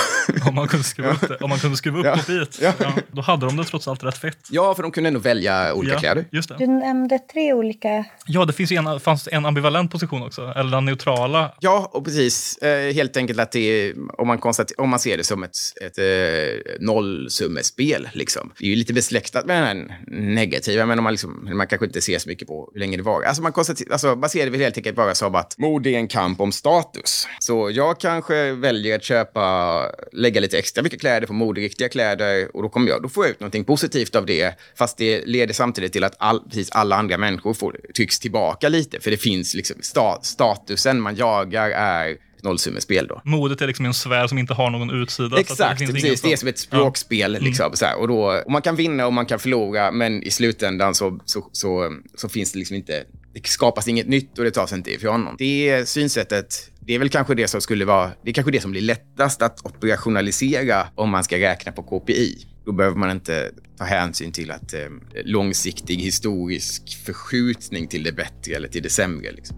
Om 0.49 0.55
man 0.55 0.69
kunde 0.69 0.85
skruva 0.85 1.11
upp, 1.13 1.29
det. 1.29 1.37
Om 1.37 1.51
man 1.51 1.59
kunde 1.59 1.77
skruva 1.77 1.99
upp 1.99 2.05
Ja. 2.07 2.17
kopiet. 2.17 2.59
Ja. 2.61 2.73
Ja. 2.79 2.95
då 3.13 3.23
hade 3.23 3.47
de 3.47 3.57
det 3.57 3.65
trots 3.65 3.89
allt 3.89 4.05
rätt 4.05 4.19
fett. 4.19 4.39
ja, 4.51 4.75
för 4.75 4.83
de 4.83 4.93
kunde 4.93 5.09
ändå 5.09 5.21
välja 5.21 5.75
olika 5.75 5.95
ja, 5.95 6.01
kläder. 6.01 6.25
Just 6.33 6.49
det. 6.49 6.57
Du 6.59 6.67
nämnde 6.67 7.19
tre 7.19 7.53
olika... 7.53 8.05
Ja, 8.27 8.45
det 8.45 8.53
finns 8.53 8.73
en, 8.73 9.01
fanns 9.01 9.29
en 9.33 9.47
ambivalent 9.47 9.91
position 9.93 10.23
också. 10.23 10.53
Eller 10.57 10.71
den 10.71 10.85
neutrala. 10.85 11.55
Ja, 11.61 11.91
och 11.93 12.05
precis. 12.05 12.57
Eh, 12.59 12.95
helt 12.95 13.17
enkelt 13.17 13.39
att 13.41 13.53
det 13.53 13.95
om 14.19 14.27
man, 14.29 14.39
konstater- 14.39 14.81
om 14.81 14.91
man 14.91 14.99
ser 14.99 15.17
det 15.17 15.25
som 15.25 15.43
ett, 15.45 15.57
ett 15.81 15.99
eh, 15.99 16.75
nollsummespel. 16.81 18.09
Liksom. 18.13 18.53
Det 18.59 18.65
är 18.65 18.69
ju 18.71 18.77
lite 18.77 18.93
besläktat 18.93 19.47
med 19.47 19.57
den 19.63 19.67
här 19.67 19.99
negativa, 20.35 20.87
men 20.87 20.99
om 20.99 21.05
man, 21.05 21.13
liksom, 21.13 21.49
man 21.57 21.67
kanske 21.67 21.87
inte 21.87 22.01
ser 22.05 22.19
så 22.19 22.29
mycket 22.29 22.49
på 22.49 22.71
hur 22.73 22.81
länge 22.81 22.97
det 22.97 23.03
var. 23.03 23.23
Alltså 23.23 23.43
man, 23.43 23.53
alltså 23.91 24.17
man 24.17 24.31
ser 24.31 24.45
det 24.45 24.51
väl 24.51 24.61
helt 24.61 24.77
enkelt 24.77 24.97
bara 24.97 25.15
som 25.15 25.35
att 25.35 25.59
mord 25.59 25.87
är 25.87 25.91
en 25.91 26.09
kamp 26.09 26.41
om 26.41 26.53
status. 26.53 27.29
Så 27.39 27.71
jag 27.71 28.01
kanske 28.01 28.53
väljer 28.53 28.97
att 28.97 29.05
köpa, 29.05 29.87
lägga 30.13 30.41
lite 30.41 30.59
extra 30.59 30.83
mycket 30.83 31.01
kläder 31.01 31.27
på 31.27 31.33
moderiktiga 31.33 31.89
kläder 31.89 32.57
och 32.57 32.63
då, 32.63 32.69
kommer 32.69 32.89
jag, 32.89 33.03
då 33.03 33.09
får 33.09 33.25
jag 33.25 33.31
ut 33.31 33.41
någonting 33.41 33.65
positivt 33.65 34.15
av 34.15 34.27
det. 34.27 34.55
Fast 34.75 34.99
det 34.99 35.27
leder 35.27 35.55
samtidigt 35.55 35.93
till 35.93 36.05
att 36.05 36.15
all, 36.19 36.41
precis 36.41 36.71
alla 36.71 36.97
andra 36.97 37.19
människor 37.19 37.55
får, 37.55 37.81
trycks 37.97 38.19
tillbaka 38.21 38.69
lite. 38.69 39.01
För 39.01 39.11
det 39.11 39.17
finns 39.17 39.55
liksom 39.55 39.77
sta, 39.81 40.23
statusen 40.23 41.01
man 41.01 41.17
jagar 41.17 41.71
är 41.71 42.17
nollsummespel 42.45 43.07
då. 43.07 43.21
Modet 43.25 43.61
är 43.61 43.67
liksom 43.67 43.87
en 43.87 43.95
sfär 43.95 44.27
som 44.27 44.39
inte 44.39 44.55
har 44.55 44.71
någon 44.71 44.91
utsida. 44.91 45.41
Exakt, 45.41 45.79
finns 45.79 45.91
precis. 45.91 46.21
Det 46.21 46.33
är 46.33 46.37
som 46.37 46.49
ett 46.49 46.59
språkspel. 46.59 47.39
Liksom, 47.41 47.71
så 47.75 47.85
här. 47.85 48.01
Och, 48.01 48.09
då, 48.09 48.43
och 48.47 48.53
man 48.53 48.63
kan 48.63 48.77
vinna 48.77 49.07
och 49.07 49.13
man 49.13 49.27
kan 49.27 49.39
förlora, 49.39 49.91
men 49.91 50.23
i 50.23 50.31
slutändan 50.31 50.95
så, 50.95 51.21
så, 51.25 51.49
så, 51.53 51.93
så 52.15 52.29
finns 52.29 52.53
det 52.53 52.59
liksom 52.59 52.77
inte... 52.77 53.05
Det 53.35 53.47
skapas 53.47 53.89
inget 53.89 54.09
nytt 54.09 54.39
och 54.39 54.45
det 54.45 54.51
tas 54.51 54.73
inte 54.73 54.91
ifrån 54.93 55.25
någon. 55.25 55.35
Det 55.39 55.89
synsättet, 55.89 56.71
det 56.81 56.95
är 56.95 56.99
väl 56.99 57.09
kanske 57.09 57.35
det 57.35 57.49
som 57.49 57.61
skulle 57.61 57.85
vara... 57.85 58.11
Det 58.25 58.31
är 58.31 58.35
kanske 58.35 58.53
det 58.53 58.61
som 58.61 58.71
blir 58.71 58.81
lättast 58.81 59.43
att 59.43 59.67
operationalisera 59.67 60.87
om 60.95 61.11
man 61.11 61.25
ska 61.25 61.39
räkna 61.39 61.73
på 61.73 61.83
KPI. 61.83 62.47
Då 62.67 62.73
behöver 62.73 62.97
man 62.97 63.11
inte 63.11 63.51
ta 63.79 63.85
hänsyn 63.85 64.33
till 64.33 64.51
att 64.51 64.75
eh, 64.75 64.81
långsiktig 65.25 65.97
historisk 65.97 67.05
förskjutning 67.05 67.89
till 67.89 68.03
det 68.03 68.13
bättre 68.13 68.55
eller 68.55 68.69
till 68.69 68.83
det 68.83 68.91
sämre. 68.91 69.33
Liksom. 69.33 69.57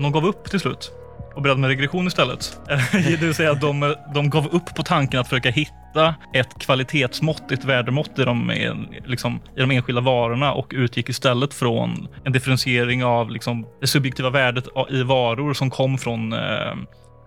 Men 0.00 0.12
de 0.12 0.20
gav 0.20 0.26
upp 0.26 0.50
till 0.50 0.60
slut 0.60 0.92
och 1.34 1.42
började 1.42 1.60
med 1.60 1.68
regression 1.68 2.06
istället. 2.06 2.60
det 2.92 3.16
vill 3.16 3.34
säga 3.34 3.52
att 3.52 3.60
de, 3.60 3.94
de 4.14 4.30
gav 4.30 4.46
upp 4.46 4.74
på 4.74 4.82
tanken 4.82 5.20
att 5.20 5.28
försöka 5.28 5.50
hitta 5.50 6.14
ett 6.34 6.58
kvalitetsmått, 6.58 7.52
ett 7.52 7.64
värdemått 7.64 8.18
i 8.18 8.24
de, 8.24 8.52
liksom, 9.06 9.40
i 9.56 9.60
de 9.60 9.70
enskilda 9.70 10.00
varorna 10.00 10.52
och 10.52 10.72
utgick 10.74 11.08
istället 11.08 11.54
från 11.54 12.08
en 12.24 12.32
differentiering 12.32 13.04
av 13.04 13.30
liksom, 13.30 13.66
det 13.80 13.86
subjektiva 13.86 14.30
värdet 14.30 14.64
i 14.90 15.02
varor 15.02 15.54
som 15.54 15.70
kom 15.70 15.98
från 15.98 16.32
eh, 16.32 16.70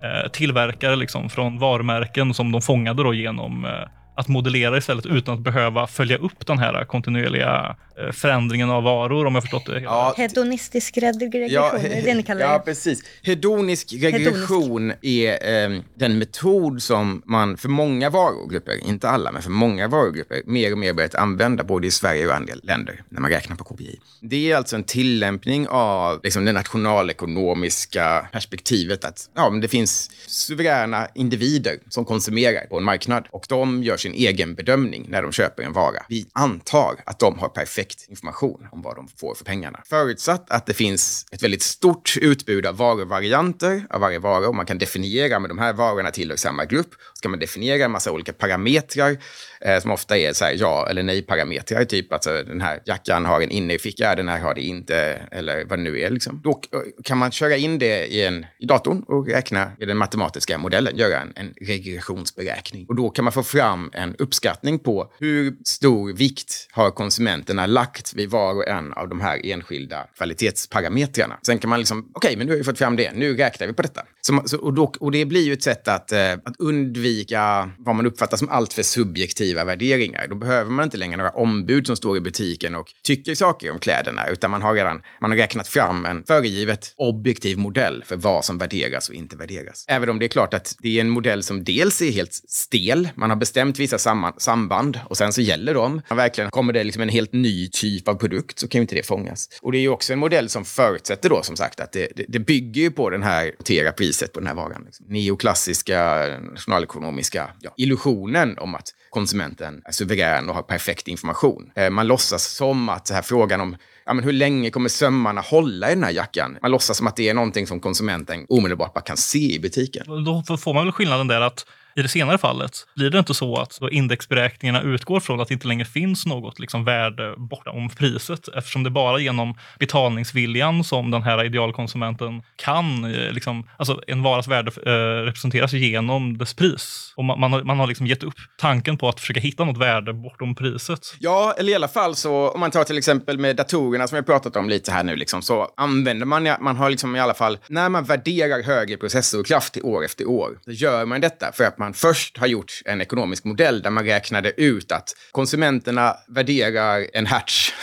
eh, 0.03 0.29
tillverkare, 0.31 0.95
liksom, 0.95 1.29
från 1.29 1.59
varumärken 1.59 2.33
som 2.33 2.51
de 2.51 2.61
fångade 2.61 3.03
då 3.03 3.13
genom 3.13 3.65
eh, 3.65 3.71
att 4.15 4.27
modellera 4.27 4.77
istället 4.77 5.05
utan 5.05 5.33
att 5.33 5.39
behöva 5.39 5.87
följa 5.87 6.17
upp 6.17 6.47
den 6.47 6.59
här 6.59 6.85
kontinuerliga 6.85 7.75
eh, 7.97 8.11
förändringen 8.11 8.69
av 8.69 8.83
varor 8.83 9.25
om 9.25 9.35
jag 9.35 9.43
förstått 9.43 9.65
det 9.65 9.73
hela. 9.73 9.85
Ja, 9.85 10.13
Hedonistisk 10.17 10.97
regression, 10.97 11.79
är 11.79 11.89
det 11.89 12.01
det 12.01 12.13
ni 12.13 12.23
kallar 12.23 12.41
ja, 12.41 12.53
det? 12.53 12.59
precis. 12.59 13.03
Hedonisk 13.23 13.93
regression 13.93 14.93
är 15.01 15.31
eh, 15.31 15.81
den 15.95 16.17
metod 16.17 16.81
som 16.81 17.21
man 17.25 17.57
för 17.57 17.69
många 17.69 18.09
varugrupper, 18.09 18.87
inte 18.87 19.09
alla, 19.09 19.31
men 19.31 19.41
för 19.41 19.51
många 19.51 19.87
varugrupper, 19.87 20.41
mer 20.45 20.71
och 20.71 20.77
mer 20.77 20.93
börjat 20.93 21.15
använda 21.15 21.63
både 21.63 21.87
i 21.87 21.91
Sverige 21.91 22.27
och 22.27 22.35
andra 22.35 22.53
länder 22.63 23.03
när 23.09 23.21
man 23.21 23.31
räknar 23.31 23.55
på 23.55 23.63
KPI. 23.63 23.99
Det 24.21 24.51
är 24.51 24.57
alltså 24.57 24.75
en 24.75 24.83
tillämpning 24.83 25.67
av 25.67 26.19
liksom, 26.23 26.45
det 26.45 26.51
nationalekonomiska 26.51 28.27
perspektivet 28.31 29.05
att 29.05 29.29
ja, 29.35 29.49
men 29.49 29.61
det 29.61 29.67
finns 29.67 30.11
suveräna 30.33 31.07
individer 31.15 31.79
som 31.89 32.05
konsumerar 32.05 32.65
på 32.65 32.77
en 32.77 32.83
marknad 32.83 33.27
och 33.31 33.45
de 33.49 33.83
gör 33.83 33.97
sin 33.97 34.13
egen 34.13 34.55
bedömning 34.55 35.05
när 35.09 35.21
de 35.21 35.31
köper 35.31 35.63
en 35.63 35.73
vara. 35.73 36.05
Vi 36.09 36.25
antar 36.33 36.95
att 37.05 37.19
de 37.19 37.39
har 37.39 37.49
perfekt 37.49 38.05
information 38.09 38.67
om 38.71 38.81
vad 38.81 38.95
de 38.95 39.07
får 39.07 39.35
för 39.35 39.45
pengarna. 39.45 39.79
Förutsatt 39.85 40.51
att 40.51 40.65
det 40.65 40.73
finns 40.73 41.25
ett 41.31 41.43
väldigt 41.43 41.61
stort 41.61 42.17
utbud 42.21 42.65
av 42.65 42.77
varuvarianter 42.77 43.85
av 43.89 44.01
varje 44.01 44.19
vara 44.19 44.47
och 44.47 44.55
man 44.55 44.65
kan 44.65 44.77
definiera 44.77 45.39
med 45.39 45.49
de 45.49 45.57
här 45.57 45.73
varorna 45.73 46.11
tillhör 46.11 46.37
samma 46.37 46.65
grupp. 46.65 46.89
Så 47.13 47.21
kan 47.21 47.31
man 47.31 47.39
definiera 47.39 47.85
en 47.85 47.91
massa 47.91 48.11
olika 48.11 48.33
parametrar 48.33 49.17
eh, 49.61 49.79
som 49.79 49.91
ofta 49.91 50.17
är 50.17 50.33
så 50.33 50.45
här, 50.45 50.55
ja 50.59 50.87
eller 50.89 51.03
nej-parametrar. 51.03 51.85
Typ 51.85 52.13
att 52.13 52.27
alltså, 52.27 52.49
den 52.49 52.61
här 52.61 52.81
jackan 52.85 53.25
har 53.25 53.41
en 53.41 53.49
innerficka, 53.49 54.15
den 54.15 54.27
här 54.27 54.39
har 54.39 54.53
det 54.53 54.61
inte, 54.61 54.95
eller 55.31 55.65
vad 55.65 55.79
det 55.79 55.83
nu 55.83 56.01
är. 56.01 56.09
Liksom. 56.09 56.41
Då 56.43 56.51
eh, 56.51 56.79
kan 57.03 57.17
man 57.17 57.31
köra 57.31 57.55
in 57.55 57.79
det 57.79 58.05
i, 58.05 58.25
en, 58.25 58.45
i 58.59 58.65
datorn 58.65 59.03
och 59.07 59.27
räkna 59.27 59.71
i 59.79 59.85
den 59.85 59.97
matematiska 60.23 60.57
modellen, 60.57 60.97
göra 60.97 61.21
en, 61.21 61.33
en 61.35 61.53
regressionsberäkning. 61.61 62.85
Och 62.89 62.95
då 62.95 63.09
kan 63.09 63.25
man 63.25 63.31
få 63.33 63.43
fram 63.43 63.89
en 63.93 64.15
uppskattning 64.15 64.79
på 64.79 65.11
hur 65.19 65.55
stor 65.65 66.13
vikt 66.13 66.67
har 66.71 66.91
konsumenterna 66.91 67.65
lagt 67.65 68.13
vid 68.13 68.29
var 68.29 68.55
och 68.55 68.67
en 68.67 68.93
av 68.93 69.09
de 69.09 69.21
här 69.21 69.45
enskilda 69.45 70.07
kvalitetsparametrarna. 70.17 71.39
Sen 71.41 71.59
kan 71.59 71.69
man 71.69 71.79
liksom, 71.79 72.11
okej, 72.13 72.37
men 72.37 72.47
nu 72.47 72.53
har 72.53 72.57
vi 72.57 72.63
fått 72.63 72.77
fram 72.77 72.95
det, 72.95 73.11
nu 73.13 73.37
räknar 73.37 73.67
vi 73.67 73.73
på 73.73 73.81
detta. 73.81 74.01
Som, 74.25 74.41
så, 74.45 74.57
och, 74.57 74.73
då, 74.73 74.93
och 74.99 75.11
det 75.11 75.25
blir 75.25 75.41
ju 75.41 75.53
ett 75.53 75.63
sätt 75.63 75.87
att, 75.87 76.11
eh, 76.11 76.31
att 76.31 76.55
undvika 76.59 77.69
vad 77.77 77.95
man 77.95 78.05
uppfattar 78.05 78.37
som 78.37 78.49
alltför 78.49 78.83
subjektiva 78.83 79.63
värderingar. 79.65 80.27
Då 80.27 80.35
behöver 80.35 80.71
man 80.71 80.83
inte 80.83 80.97
längre 80.97 81.17
några 81.17 81.29
ombud 81.29 81.87
som 81.87 81.95
står 81.95 82.17
i 82.17 82.21
butiken 82.21 82.75
och 82.75 82.87
tycker 83.03 83.35
saker 83.35 83.71
om 83.71 83.79
kläderna, 83.79 84.27
utan 84.27 84.51
man 84.51 84.61
har 84.61 84.73
redan 84.73 85.01
man 85.21 85.31
har 85.31 85.37
räknat 85.37 85.67
fram 85.67 86.05
en 86.05 86.23
föregivet 86.23 86.93
objektiv 86.97 87.57
modell 87.57 88.03
för 88.07 88.15
vad 88.15 88.45
som 88.45 88.57
värderas 88.57 89.09
och 89.09 89.15
inte 89.15 89.35
värderas. 89.35 89.85
Även 89.87 90.09
om 90.09 90.19
det 90.19 90.25
är 90.25 90.27
klart 90.27 90.53
att 90.53 90.75
det 90.79 90.97
är 90.97 91.01
en 91.01 91.09
modell 91.09 91.43
som 91.43 91.63
dels 91.63 92.01
är 92.01 92.11
helt 92.11 92.33
stel, 92.33 93.09
man 93.15 93.29
har 93.29 93.37
bestämt 93.37 93.79
vissa 93.79 93.97
samman, 93.97 94.33
samband 94.37 94.99
och 95.09 95.17
sen 95.17 95.33
så 95.33 95.41
gäller 95.41 95.73
de. 95.73 96.01
Och 96.09 96.17
verkligen 96.17 96.51
kommer 96.51 96.73
det 96.73 96.83
liksom 96.83 97.01
en 97.01 97.09
helt 97.09 97.33
ny 97.33 97.69
typ 97.69 98.07
av 98.07 98.13
produkt 98.15 98.59
så 98.59 98.67
kan 98.67 98.79
ju 98.79 98.81
inte 98.81 98.95
det 98.95 99.07
fångas. 99.07 99.49
Och 99.61 99.71
det 99.71 99.77
är 99.77 99.81
ju 99.81 99.89
också 99.89 100.13
en 100.13 100.19
modell 100.19 100.49
som 100.49 100.65
förutsätter 100.65 101.29
då 101.29 101.41
som 101.43 101.55
sagt 101.55 101.79
att 101.79 101.91
det, 101.91 102.07
det, 102.15 102.25
det 102.27 102.39
bygger 102.39 102.81
ju 102.81 102.91
på 102.91 103.09
den 103.09 103.23
här 103.23 103.51
notera 103.59 103.91
priset 104.13 104.33
på 104.33 104.39
den 104.39 104.47
här 104.47 104.55
varan. 104.55 104.83
Liksom. 104.85 105.05
Neoklassiska 105.09 106.25
nationalekonomiska 106.51 107.49
ja, 107.59 107.73
illusionen 107.77 108.57
om 108.57 108.75
att 108.75 108.89
konsumenten 109.09 109.81
är 109.85 109.91
suverän 109.91 110.49
och 110.49 110.55
har 110.55 110.63
perfekt 110.63 111.07
information. 111.07 111.71
Eh, 111.75 111.89
man 111.89 112.07
låtsas 112.07 112.47
som 112.47 112.89
att 112.89 113.09
här 113.09 113.21
frågan 113.21 113.61
om 113.61 113.75
ja, 114.05 114.13
men 114.13 114.23
hur 114.23 114.31
länge 114.31 114.69
kommer 114.69 114.89
sömmarna 114.89 115.41
hålla 115.41 115.91
i 115.91 115.93
den 115.93 116.03
här 116.03 116.11
jackan? 116.11 116.57
Man 116.61 116.71
låtsas 116.71 116.97
som 116.97 117.07
att 117.07 117.15
det 117.15 117.29
är 117.29 117.33
någonting 117.33 117.67
som 117.67 117.79
konsumenten 117.79 118.45
omedelbart 118.49 118.93
bara 118.93 119.01
kan 119.01 119.17
se 119.17 119.55
i 119.55 119.59
butiken. 119.59 120.05
Då 120.25 120.57
får 120.57 120.73
man 120.73 120.85
väl 120.85 120.91
skillnaden 120.91 121.27
där 121.27 121.41
att 121.41 121.65
i 121.95 122.01
det 122.01 122.07
senare 122.07 122.37
fallet, 122.37 122.71
blir 122.95 123.09
det 123.09 123.19
inte 123.19 123.33
så 123.33 123.57
att 123.57 123.79
indexberäkningarna 123.91 124.81
utgår 124.81 125.19
från 125.19 125.41
att 125.41 125.47
det 125.47 125.53
inte 125.53 125.67
längre 125.67 125.85
finns 125.85 126.25
något 126.25 126.59
liksom 126.59 126.85
värde 126.85 127.35
bortom 127.37 127.89
priset 127.89 128.47
eftersom 128.47 128.83
det 128.83 128.89
bara 128.89 129.19
genom 129.19 129.55
betalningsviljan 129.79 130.83
som 130.83 131.11
den 131.11 131.23
här 131.23 131.43
idealkonsumenten 131.43 132.41
kan, 132.55 133.05
eh, 133.05 133.31
liksom, 133.31 133.69
alltså 133.77 134.01
en 134.07 134.23
varas 134.23 134.47
värde 134.47 134.71
eh, 134.85 135.25
representeras 135.25 135.73
genom 135.73 136.37
dess 136.37 136.53
pris. 136.53 137.13
Och 137.15 137.25
man, 137.25 137.39
man 137.39 137.53
har, 137.53 137.63
man 137.63 137.79
har 137.79 137.87
liksom 137.87 138.07
gett 138.07 138.23
upp 138.23 138.35
tanken 138.57 138.97
på 138.97 139.09
att 139.09 139.19
försöka 139.19 139.39
hitta 139.39 139.65
något 139.65 139.77
värde 139.77 140.13
bortom 140.13 140.55
priset. 140.55 141.15
Ja, 141.19 141.55
eller 141.57 141.71
i 141.71 141.75
alla 141.75 141.87
fall 141.87 142.15
så 142.15 142.49
om 142.49 142.59
man 142.59 142.71
tar 142.71 142.83
till 142.83 142.97
exempel 142.97 143.37
med 143.37 143.55
datorerna 143.55 144.07
som 144.07 144.15
vi 144.15 144.19
har 144.19 144.25
pratat 144.25 144.55
om 144.55 144.69
lite 144.69 144.91
här 144.91 145.03
nu, 145.03 145.15
liksom, 145.15 145.41
så 145.41 145.73
använder 145.77 146.25
man, 146.25 146.49
man 146.59 146.77
har 146.77 146.89
liksom 146.89 147.15
i 147.15 147.19
alla 147.19 147.33
fall, 147.33 147.57
när 147.67 147.89
man 147.89 148.03
värderar 148.03 148.63
högre 148.63 148.97
processorkraft 148.97 149.77
år 149.83 150.05
efter 150.05 150.29
år, 150.29 150.59
så 150.65 150.71
gör 150.71 151.05
man 151.05 151.21
detta 151.21 151.51
för 151.51 151.63
att 151.63 151.77
man 151.77 151.82
först 151.93 152.37
har 152.37 152.47
gjort 152.47 152.81
en 152.85 153.01
ekonomisk 153.01 153.43
modell 153.43 153.81
där 153.81 153.89
man 153.89 154.05
räknade 154.05 154.61
ut 154.61 154.91
att 154.91 155.15
konsumenterna 155.31 156.15
värderar 156.27 157.07
en 157.13 157.25
hertz 157.25 157.73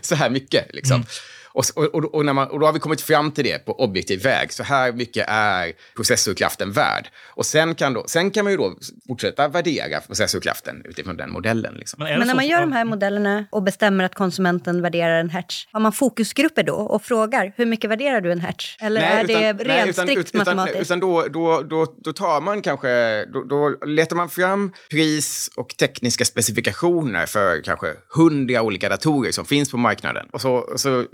så 0.00 0.14
här 0.14 0.30
mycket. 0.30 0.74
Liksom. 0.74 0.96
Mm. 0.96 1.06
Och, 1.54 1.64
och, 1.94 2.14
och, 2.14 2.24
när 2.24 2.32
man, 2.32 2.48
och 2.48 2.60
då 2.60 2.66
har 2.66 2.72
vi 2.72 2.78
kommit 2.78 3.00
fram 3.00 3.32
till 3.32 3.44
det 3.44 3.64
på 3.64 3.72
objektiv 3.72 4.22
väg. 4.22 4.52
Så 4.52 4.62
här 4.62 4.92
mycket 4.92 5.24
är 5.28 5.72
processorkraften 5.96 6.72
värd. 6.72 7.08
Och 7.34 7.46
sen 7.46 7.74
kan, 7.74 7.94
då, 7.94 8.04
sen 8.06 8.30
kan 8.30 8.44
man 8.44 8.52
ju 8.52 8.56
då 8.56 8.74
fortsätta 9.06 9.48
värdera 9.48 10.00
processorkraften 10.00 10.82
utifrån 10.84 11.16
den 11.16 11.32
modellen. 11.32 11.74
Liksom. 11.74 12.02
Men, 12.02 12.18
Men 12.18 12.28
när 12.28 12.34
man 12.34 12.46
gör 12.46 12.60
de 12.60 12.72
här 12.72 12.84
modellerna 12.84 13.46
och 13.50 13.62
bestämmer 13.62 14.04
att 14.04 14.14
konsumenten 14.14 14.82
värderar 14.82 15.20
en 15.20 15.30
hertz, 15.30 15.68
har 15.72 15.80
man 15.80 15.92
fokusgrupper 15.92 16.62
då 16.62 16.74
och 16.74 17.02
frågar 17.02 17.52
hur 17.56 17.66
mycket 17.66 17.90
värderar 17.90 18.20
du 18.20 18.32
en 18.32 18.40
hertz? 18.40 18.76
Eller 18.80 19.00
nej, 19.00 19.10
är 19.10 19.24
utan, 19.24 19.56
det 19.56 19.64
rent 19.64 19.96
strikt 19.96 20.34
utan, 20.34 20.38
matematiskt? 20.38 20.80
Utan 20.80 21.00
då, 21.00 21.26
då, 21.32 21.62
då, 21.62 21.94
då 22.04 22.12
tar 22.12 22.40
man 22.40 22.62
kanske, 22.62 23.24
då, 23.24 23.42
då 23.42 23.86
letar 23.86 24.16
man 24.16 24.28
fram 24.28 24.72
pris 24.90 25.50
och 25.56 25.76
tekniska 25.76 26.24
specifikationer 26.24 27.26
för 27.26 27.62
kanske 27.62 27.86
hundra 28.14 28.62
olika 28.62 28.88
datorer 28.88 29.32
som 29.32 29.44
finns 29.44 29.70
på 29.70 29.76
marknaden. 29.76 30.26
Och 30.32 30.40
så, 30.40 30.52
och 30.52 30.80
så 30.80 31.04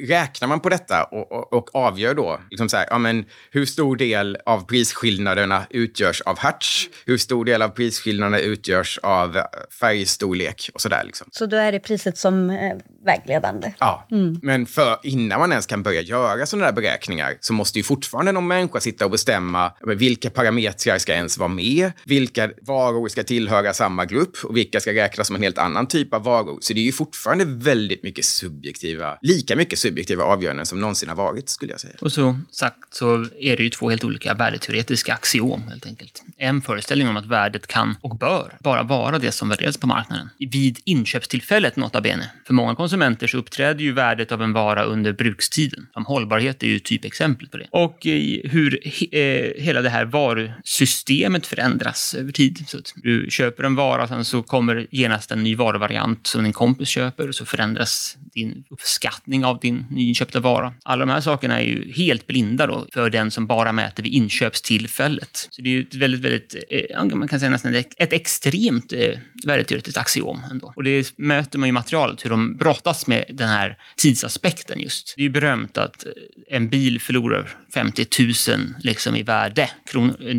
räknar 0.00 0.48
man 0.48 0.60
på 0.60 0.68
detta 0.68 1.04
och, 1.04 1.32
och, 1.32 1.52
och 1.52 1.74
avgör 1.74 2.14
då 2.14 2.40
liksom 2.50 2.68
så 2.68 2.76
här, 2.76 2.86
ja, 2.90 2.98
men 2.98 3.24
hur 3.50 3.66
stor 3.66 3.96
del 3.96 4.38
av 4.46 4.66
prisskillnaderna 4.66 5.66
utgörs 5.70 6.20
av 6.20 6.38
hertz? 6.38 6.88
Hur 7.06 7.18
stor 7.18 7.44
del 7.44 7.62
av 7.62 7.68
prisskillnaderna 7.68 8.38
utgörs 8.38 8.98
av 9.02 9.38
färgstorlek 9.80 10.70
och 10.74 10.80
så 10.80 10.88
där. 10.88 11.04
Liksom. 11.04 11.28
Så 11.32 11.46
då 11.46 11.56
är 11.56 11.72
det 11.72 11.80
priset 11.80 12.18
som 12.18 12.50
är 12.50 12.80
vägledande? 13.04 13.72
Ja, 13.78 14.06
mm. 14.10 14.40
men 14.42 14.66
för, 14.66 14.98
innan 15.02 15.40
man 15.40 15.50
ens 15.50 15.66
kan 15.66 15.82
börja 15.82 16.00
göra 16.00 16.46
sådana 16.46 16.66
där 16.66 16.72
beräkningar 16.72 17.34
så 17.40 17.52
måste 17.52 17.78
ju 17.78 17.82
fortfarande 17.82 18.32
någon 18.32 18.46
människa 18.46 18.80
sitta 18.80 19.04
och 19.04 19.10
bestämma 19.10 19.72
vilka 19.86 20.30
parametrar 20.30 20.98
ska 20.98 21.12
ens 21.12 21.38
vara 21.38 21.48
med? 21.48 21.92
Vilka 22.04 22.50
varor 22.62 23.08
ska 23.08 23.22
tillhöra 23.22 23.72
samma 23.72 24.04
grupp 24.04 24.36
och 24.44 24.56
vilka 24.56 24.80
ska 24.80 24.94
räknas 24.94 25.26
som 25.26 25.36
en 25.36 25.42
helt 25.42 25.58
annan 25.58 25.86
typ 25.86 26.14
av 26.14 26.22
varor? 26.24 26.58
Så 26.60 26.72
det 26.72 26.80
är 26.80 26.84
ju 26.84 26.92
fortfarande 26.92 27.44
väldigt 27.44 28.02
mycket 28.02 28.24
subjektiva, 28.24 29.18
lika 29.22 29.56
mycket 29.56 29.67
mycket 29.68 29.78
subjektiva 29.78 30.24
avgöranden 30.24 30.66
som 30.66 30.80
någonsin 30.80 31.08
har 31.08 31.16
varit, 31.16 31.48
skulle 31.48 31.72
jag 31.72 31.80
säga. 31.80 31.94
Och 32.00 32.12
så 32.12 32.38
sagt 32.50 32.94
så 32.94 33.26
är 33.40 33.56
det 33.56 33.62
ju 33.62 33.70
två 33.70 33.90
helt 33.90 34.04
olika 34.04 34.34
värdeteoretiska 34.34 35.14
axiom, 35.14 35.62
helt 35.68 35.86
enkelt. 35.86 36.22
En 36.36 36.62
föreställning 36.62 37.08
om 37.08 37.16
att 37.16 37.26
värdet 37.26 37.66
kan 37.66 37.96
och 38.00 38.18
bör 38.18 38.56
bara 38.60 38.82
vara 38.82 39.18
det 39.18 39.32
som 39.32 39.48
värderas 39.48 39.76
på 39.76 39.86
marknaden. 39.86 40.30
Vid 40.38 40.78
inköpstillfället, 40.84 41.76
nota 41.76 42.00
bene. 42.00 42.30
För 42.46 42.54
många 42.54 42.74
konsumenter 42.74 43.26
så 43.26 43.38
uppträder 43.38 43.80
ju 43.80 43.92
värdet 43.92 44.32
av 44.32 44.42
en 44.42 44.52
vara 44.52 44.84
under 44.84 45.12
brukstiden. 45.12 45.86
Som 45.92 46.06
hållbarhet 46.06 46.62
är 46.62 46.66
ju 46.66 46.78
typexempel 46.78 47.48
på 47.48 47.56
det. 47.56 47.66
Och 47.70 47.98
hur 48.44 48.80
he 48.84 49.06
eh, 49.12 49.62
hela 49.62 49.82
det 49.82 49.90
här 49.90 50.04
varusystemet 50.04 51.46
förändras 51.46 52.14
över 52.14 52.32
tid. 52.32 52.64
Så 52.68 52.78
att 52.78 52.92
du 52.96 53.26
köper 53.30 53.64
en 53.64 53.74
vara, 53.74 54.08
sen 54.08 54.24
så 54.24 54.42
kommer 54.42 54.86
genast 54.90 55.30
en 55.30 55.44
ny 55.44 55.56
varuvariant 55.56 56.26
som 56.26 56.42
din 56.42 56.52
kompis 56.52 56.88
köper 56.88 57.28
och 57.28 57.34
så 57.34 57.44
förändras 57.44 58.16
din 58.32 58.64
uppskattning 58.70 59.44
av 59.44 59.57
din 59.62 59.86
nyinköpta 59.90 60.40
vara. 60.40 60.72
Alla 60.82 61.06
de 61.06 61.12
här 61.12 61.20
sakerna 61.20 61.60
är 61.60 61.64
ju 61.64 61.92
helt 61.92 62.26
blinda 62.26 62.66
då 62.66 62.86
för 62.92 63.10
den 63.10 63.30
som 63.30 63.46
bara 63.46 63.72
mäter 63.72 64.02
vid 64.02 64.12
inköpstillfället. 64.12 65.48
Så 65.50 65.62
det 65.62 65.68
är 65.68 65.72
ju 65.72 65.80
ett 65.80 65.94
väldigt, 65.94 66.20
väldigt, 66.20 66.54
eh, 66.70 67.16
man 67.16 67.28
kan 67.28 67.40
säga 67.40 67.50
nästan 67.50 67.74
ett 67.74 68.12
extremt 68.12 68.92
eh, 68.92 69.18
värdeteoretiskt 69.46 69.98
axiom 69.98 70.42
ändå. 70.50 70.72
Och 70.76 70.84
det 70.84 71.18
möter 71.18 71.58
man 71.58 71.66
ju 71.66 71.70
i 71.70 71.72
materialet, 71.72 72.24
hur 72.24 72.30
de 72.30 72.56
brottas 72.56 73.06
med 73.06 73.24
den 73.28 73.48
här 73.48 73.76
tidsaspekten 73.96 74.80
just. 74.80 75.14
Det 75.16 75.22
är 75.22 75.24
ju 75.24 75.30
berömt 75.30 75.78
att 75.78 76.06
eh, 76.06 76.12
en 76.56 76.68
bil 76.68 77.00
förlorar 77.00 77.48
50 77.74 78.06
000 78.48 78.58
liksom 78.80 79.16
i 79.16 79.22
värde 79.22 79.70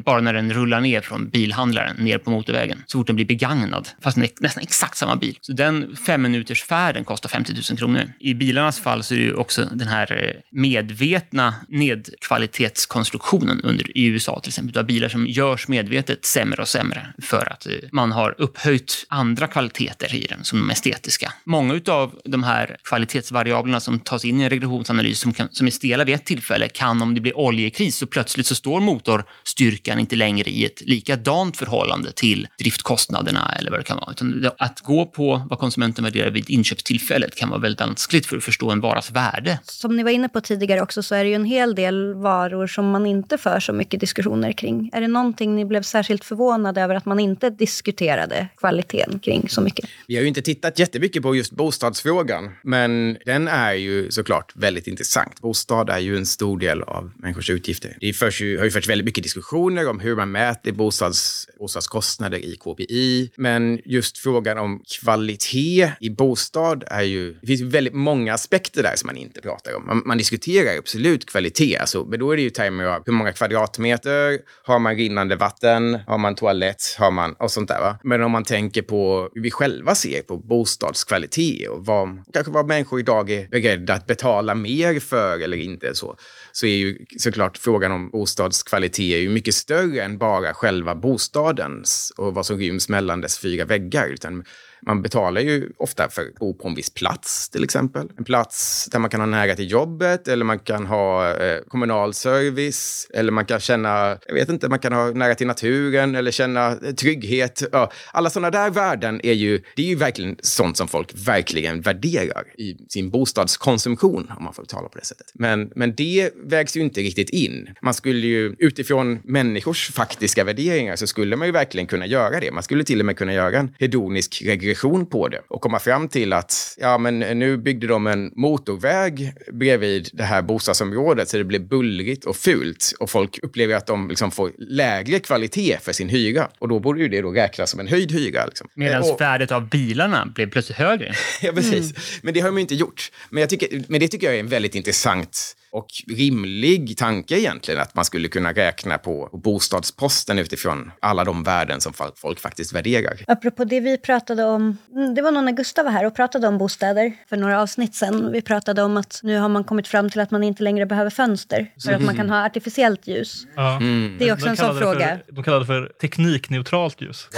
bara 0.05 0.21
när 0.21 0.33
den 0.33 0.53
rullar 0.53 0.81
ner 0.81 1.01
från 1.01 1.29
bilhandlaren 1.29 1.95
ner 1.95 2.17
på 2.17 2.31
motorvägen. 2.31 2.83
Så 2.85 2.97
fort 2.97 3.07
den 3.07 3.15
blir 3.15 3.25
begagnad, 3.25 3.89
fast 4.01 4.15
den 4.15 4.23
är 4.23 4.29
nästan 4.39 4.63
exakt 4.63 4.97
samma 4.97 5.15
bil. 5.15 5.37
Så 5.41 5.53
den 5.53 5.95
fem 5.95 6.21
minuters 6.21 6.63
färden 6.63 7.03
kostar 7.03 7.29
50 7.29 7.53
000 7.53 7.77
kronor. 7.77 8.13
I 8.19 8.33
bilarnas 8.33 8.79
fall 8.79 9.03
så 9.09 9.15
är 9.15 9.19
det 9.19 9.23
ju 9.23 9.33
också 9.33 9.65
den 9.71 9.87
här 9.87 10.23
eh, 10.23 10.41
medvetna 10.51 11.53
nedkvalitetskonstruktionen 11.67 13.61
under, 13.61 13.97
i 13.97 14.05
USA 14.05 14.39
till 14.39 14.49
exempel. 14.49 14.73
Du 14.73 14.79
har 14.79 14.83
bilar 14.83 15.09
som 15.09 15.27
görs 15.27 15.67
medvetet 15.67 16.25
sämre 16.25 16.61
och 16.61 16.67
sämre 16.67 17.07
för 17.21 17.53
att 17.53 17.65
eh, 17.65 17.73
man 17.91 18.11
har 18.11 18.35
upphöjt 18.37 19.05
andra 19.09 19.47
kvaliteter 19.47 20.15
i 20.15 20.25
den 20.29 20.43
som 20.43 20.59
de 20.59 20.69
estetiska. 20.69 21.33
Många 21.43 21.81
av 21.87 22.19
de 22.25 22.43
här 22.43 22.77
kvalitetsvariablerna 22.83 23.79
som 23.79 23.99
tas 23.99 24.25
in 24.25 24.41
i 24.41 24.43
en 24.43 24.49
regressionsanalys 24.49 25.19
som, 25.19 25.33
kan, 25.33 25.47
som 25.51 25.67
är 25.67 25.71
stela 25.71 26.03
vid 26.03 26.15
ett 26.15 26.25
tillfälle 26.25 26.67
kan, 26.69 27.01
om 27.01 27.15
det 27.15 27.21
blir 27.21 27.37
oljekris, 27.37 27.95
så 27.95 28.07
plötsligt 28.07 28.45
så 28.45 28.55
står 28.55 28.79
motorstyrkan 28.79 29.99
inte 29.99 30.15
längre 30.15 30.49
i 30.49 30.65
ett 30.65 30.81
likadant 30.81 31.57
förhållande 31.57 32.11
till 32.11 32.47
driftkostnaderna 32.59 33.55
eller 33.59 33.71
vad 33.71 33.79
det 33.79 33.83
kan 33.83 33.97
vara. 33.97 34.11
Utan 34.11 34.51
att 34.57 34.79
gå 34.79 35.05
på 35.05 35.47
vad 35.49 35.59
konsumenten 35.59 36.03
värderar 36.03 36.31
vid 36.31 36.49
inköpstillfället 36.49 37.35
kan 37.35 37.49
vara 37.49 37.59
väldigt 37.59 37.79
vanskligt 37.79 38.25
för 38.25 38.37
att 38.37 38.43
förstå 38.43 38.71
en 38.71 38.81
varas 38.89 39.11
värde. 39.11 39.59
Som 39.63 39.95
ni 39.95 40.03
var 40.03 40.11
inne 40.11 40.29
på 40.29 40.41
tidigare 40.41 40.81
också 40.81 41.03
så 41.03 41.15
är 41.15 41.23
det 41.23 41.29
ju 41.29 41.35
en 41.35 41.45
hel 41.45 41.75
del 41.75 42.13
varor 42.13 42.67
som 42.67 42.89
man 42.89 43.05
inte 43.05 43.37
för 43.37 43.59
så 43.59 43.73
mycket 43.73 43.99
diskussioner 43.99 44.51
kring. 44.51 44.89
Är 44.93 45.01
det 45.01 45.07
någonting 45.07 45.55
ni 45.55 45.65
blev 45.65 45.81
särskilt 45.81 46.23
förvånade 46.25 46.81
över 46.81 46.95
att 46.95 47.05
man 47.05 47.19
inte 47.19 47.49
diskuterade 47.49 48.47
kvaliteten 48.57 49.19
kring 49.19 49.49
så 49.49 49.61
mycket? 49.61 49.89
Vi 50.07 50.15
har 50.15 50.21
ju 50.21 50.27
inte 50.27 50.41
tittat 50.41 50.79
jättemycket 50.79 51.23
på 51.23 51.35
just 51.35 51.51
bostadsfrågan, 51.51 52.49
men 52.63 53.17
den 53.25 53.47
är 53.47 53.73
ju 53.73 54.11
såklart 54.11 54.51
väldigt 54.55 54.87
intressant. 54.87 55.41
Bostad 55.41 55.89
är 55.89 55.99
ju 55.99 56.17
en 56.17 56.25
stor 56.25 56.59
del 56.59 56.81
av 56.81 57.11
människors 57.15 57.49
utgifter. 57.49 57.97
Det 57.99 58.13
förs 58.13 58.41
ju, 58.41 58.57
har 58.57 58.65
ju 58.65 58.71
förts 58.71 58.89
väldigt 58.89 59.05
mycket 59.05 59.23
diskussioner 59.23 59.89
om 59.89 59.99
hur 59.99 60.15
man 60.15 60.31
mäter 60.31 60.71
bostads, 60.71 61.47
bostadskostnader 61.59 62.37
i 62.37 62.55
KPI, 62.55 63.31
men 63.35 63.79
just 63.85 64.17
frågan 64.17 64.57
om 64.57 64.83
kvalitet 65.01 65.91
i 65.99 66.09
bostad 66.09 66.83
är 66.87 67.01
ju... 67.01 67.33
Det 67.41 67.47
finns 67.47 67.61
väldigt 67.61 67.93
många 67.93 68.33
aspekter 68.33 68.78
det 68.81 68.89
där 68.89 68.95
som 68.95 69.07
man 69.07 69.17
inte 69.17 69.41
pratar 69.41 69.75
om. 69.75 69.85
Man, 69.85 70.03
man 70.05 70.17
diskuterar 70.17 70.77
absolut 70.77 71.25
kvalitet, 71.25 71.77
alltså, 71.77 72.05
men 72.05 72.19
då 72.19 72.31
är 72.31 72.35
det 72.35 72.41
ju 72.41 72.49
termer 72.49 72.85
av 72.85 73.03
hur 73.05 73.13
många 73.13 73.31
kvadratmeter, 73.33 74.39
har 74.63 74.79
man 74.79 74.95
rinnande 74.95 75.35
vatten, 75.35 75.99
har 76.07 76.17
man 76.17 76.35
toalett, 76.35 76.95
har 76.97 77.11
man 77.11 77.33
och 77.33 77.51
sånt 77.51 77.67
där. 77.67 77.79
Va? 77.79 77.99
Men 78.03 78.23
om 78.23 78.31
man 78.31 78.43
tänker 78.43 78.81
på 78.81 79.29
hur 79.33 79.41
vi 79.41 79.51
själva 79.51 79.95
ser 79.95 80.21
på 80.21 80.37
bostadskvalitet 80.37 81.69
och 81.69 81.85
vad, 81.85 82.23
kanske 82.33 82.51
vad 82.51 82.67
människor 82.67 82.99
idag 82.99 83.31
är 83.31 83.47
beredda 83.47 83.93
att 83.93 84.07
betala 84.07 84.55
mer 84.55 84.99
för 84.99 85.39
eller 85.39 85.57
inte 85.57 85.95
så, 85.95 86.15
så 86.51 86.65
är 86.65 86.75
ju 86.75 87.05
såklart 87.17 87.57
frågan 87.57 87.91
om 87.91 88.09
bostadskvalitet 88.09 88.99
är 88.99 89.19
ju 89.19 89.29
mycket 89.29 89.55
större 89.55 90.01
än 90.01 90.17
bara 90.17 90.53
själva 90.53 90.95
bostadens 90.95 92.13
och 92.17 92.33
vad 92.33 92.45
som 92.45 92.57
ryms 92.57 92.89
mellan 92.89 93.21
dess 93.21 93.39
fyra 93.39 93.65
väggar. 93.65 94.07
Utan 94.07 94.43
man 94.81 95.01
betalar 95.01 95.41
ju 95.41 95.69
ofta 95.77 96.09
för 96.09 96.21
att 96.21 96.35
bo 96.35 96.53
på 96.53 96.67
en 96.67 96.75
viss 96.75 96.89
plats 96.89 97.49
till 97.49 97.63
exempel. 97.63 98.07
En 98.17 98.23
plats 98.23 98.85
där 98.91 98.99
man 98.99 99.09
kan 99.09 99.19
ha 99.19 99.27
nära 99.27 99.55
till 99.55 99.71
jobbet 99.71 100.27
eller 100.27 100.45
man 100.45 100.59
kan 100.59 100.85
ha 100.85 101.35
eh, 101.35 101.59
kommunal 101.67 102.13
service 102.13 103.07
eller 103.13 103.31
man 103.31 103.45
kan 103.45 103.59
känna, 103.59 104.17
jag 104.27 104.33
vet 104.33 104.49
inte, 104.49 104.69
man 104.69 104.79
kan 104.79 104.93
ha 104.93 105.11
nära 105.11 105.35
till 105.35 105.47
naturen 105.47 106.15
eller 106.15 106.31
känna 106.31 106.67
eh, 106.67 106.93
trygghet. 106.93 107.63
Ja, 107.71 107.91
alla 108.11 108.29
sådana 108.29 108.51
där 108.51 108.69
värden 108.69 109.21
är 109.23 109.33
ju, 109.33 109.61
det 109.75 109.81
är 109.81 109.87
ju 109.87 109.95
verkligen 109.95 110.35
sånt 110.41 110.77
som 110.77 110.87
folk 110.87 111.13
verkligen 111.27 111.81
värderar 111.81 112.43
i 112.57 112.77
sin 112.89 113.09
bostadskonsumtion, 113.09 114.31
om 114.37 114.43
man 114.43 114.53
får 114.53 114.63
tala 114.63 114.89
på 114.89 114.97
det 114.97 115.05
sättet. 115.05 115.27
Men, 115.33 115.71
men 115.75 115.95
det 115.95 116.31
vägs 116.35 116.77
ju 116.77 116.81
inte 116.81 117.01
riktigt 117.01 117.29
in. 117.29 117.69
Man 117.81 117.93
skulle 117.93 118.27
ju 118.27 118.55
utifrån 118.59 119.19
människors 119.23 119.91
faktiska 119.91 120.43
värderingar 120.43 120.95
så 120.95 121.07
skulle 121.07 121.35
man 121.35 121.47
ju 121.47 121.51
verkligen 121.51 121.87
kunna 121.87 122.05
göra 122.05 122.39
det. 122.39 122.51
Man 122.51 122.63
skulle 122.63 122.83
till 122.83 122.99
och 122.99 123.05
med 123.05 123.17
kunna 123.17 123.33
göra 123.33 123.59
en 123.59 123.75
hedonisk 123.79 124.41
regression 124.45 124.68
regression 124.69 125.05
på 125.05 125.27
det 125.27 125.41
och 125.47 125.61
komma 125.61 125.79
fram 125.79 126.07
till 126.07 126.33
att 126.33 126.77
ja, 126.77 126.97
men 126.97 127.19
nu 127.19 127.57
byggde 127.57 127.87
de 127.87 128.07
en 128.07 128.31
motorväg 128.35 129.33
bredvid 129.53 130.09
det 130.13 130.23
här 130.23 130.41
bostadsområdet 130.41 131.29
så 131.29 131.37
det 131.37 131.43
blev 131.43 131.67
bullrigt 131.67 132.25
och 132.25 132.35
fult 132.35 132.93
och 132.99 133.09
folk 133.09 133.39
upplever 133.43 133.75
att 133.75 133.87
de 133.87 134.09
liksom 134.09 134.31
får 134.31 134.51
lägre 134.57 135.19
kvalitet 135.19 135.77
för 135.81 135.93
sin 135.93 136.09
hyra. 136.09 136.49
Och 136.59 136.67
då 136.67 136.79
borde 136.79 137.01
ju 137.01 137.07
det 137.07 137.21
då 137.21 137.31
räknas 137.31 137.69
som 137.69 137.79
en 137.79 137.87
höjd 137.87 138.11
hyra. 138.11 138.45
Liksom. 138.45 138.67
Medan 138.73 139.01
och, 139.01 139.21
värdet 139.21 139.51
av 139.51 139.69
bilarna 139.69 140.25
blev 140.35 140.49
plötsligt 140.49 140.77
högre. 140.77 141.13
ja, 141.41 141.51
precis. 141.51 141.91
Mm. 141.91 142.01
Men 142.21 142.33
det 142.33 142.39
har 142.39 142.47
de 142.47 142.57
inte 142.57 142.75
gjort. 142.75 143.11
Men, 143.29 143.41
jag 143.41 143.49
tycker, 143.49 143.83
men 143.87 143.99
det 143.99 144.07
tycker 144.07 144.27
jag 144.27 144.35
är 144.35 144.39
en 144.39 144.47
väldigt 144.47 144.75
intressant 144.75 145.55
och 145.71 145.87
rimlig 146.07 146.97
tanke 146.97 147.39
egentligen 147.39 147.81
att 147.81 147.95
man 147.95 148.05
skulle 148.05 148.27
kunna 148.27 148.53
räkna 148.53 148.97
på 148.97 149.29
bostadsposten 149.43 150.39
utifrån 150.39 150.91
alla 150.99 151.23
de 151.23 151.43
värden 151.43 151.81
som 151.81 151.93
folk 152.15 152.39
faktiskt 152.39 152.73
värderar. 152.73 153.17
Apropå 153.27 153.63
det 153.63 153.79
vi 153.79 153.97
pratade 153.97 154.43
om, 154.43 154.77
mm, 154.95 155.15
det 155.15 155.21
var 155.21 155.31
nog 155.31 155.43
när 155.43 155.51
Gustav 155.51 155.85
var 155.85 155.91
här 155.91 156.05
och 156.05 156.15
pratade 156.15 156.47
om 156.47 156.57
bostäder 156.57 157.13
för 157.29 157.37
några 157.37 157.61
avsnitt 157.61 157.95
sedan. 157.95 158.31
Vi 158.31 158.41
pratade 158.41 158.83
om 158.83 158.97
att 158.97 159.19
nu 159.23 159.37
har 159.37 159.49
man 159.49 159.63
kommit 159.63 159.87
fram 159.87 160.09
till 160.09 160.19
att 160.19 160.31
man 160.31 160.43
inte 160.43 160.63
längre 160.63 160.85
behöver 160.85 161.09
fönster 161.09 161.71
för 161.83 161.93
att 161.93 162.01
man 162.01 162.15
kan 162.15 162.29
ha 162.29 162.45
artificiellt 162.45 163.07
ljus. 163.07 163.47
Ja. 163.55 163.75
Mm. 163.75 164.15
Det 164.19 164.29
är 164.29 164.33
också 164.33 164.45
De 164.45 164.51
en 164.51 164.57
sån 164.57 164.79
fråga. 164.79 165.19
För, 165.25 165.33
de 165.33 165.43
kallade 165.43 165.63
det 165.63 165.67
för 165.67 165.91
teknikneutralt 166.01 167.01
ljus. 167.01 167.27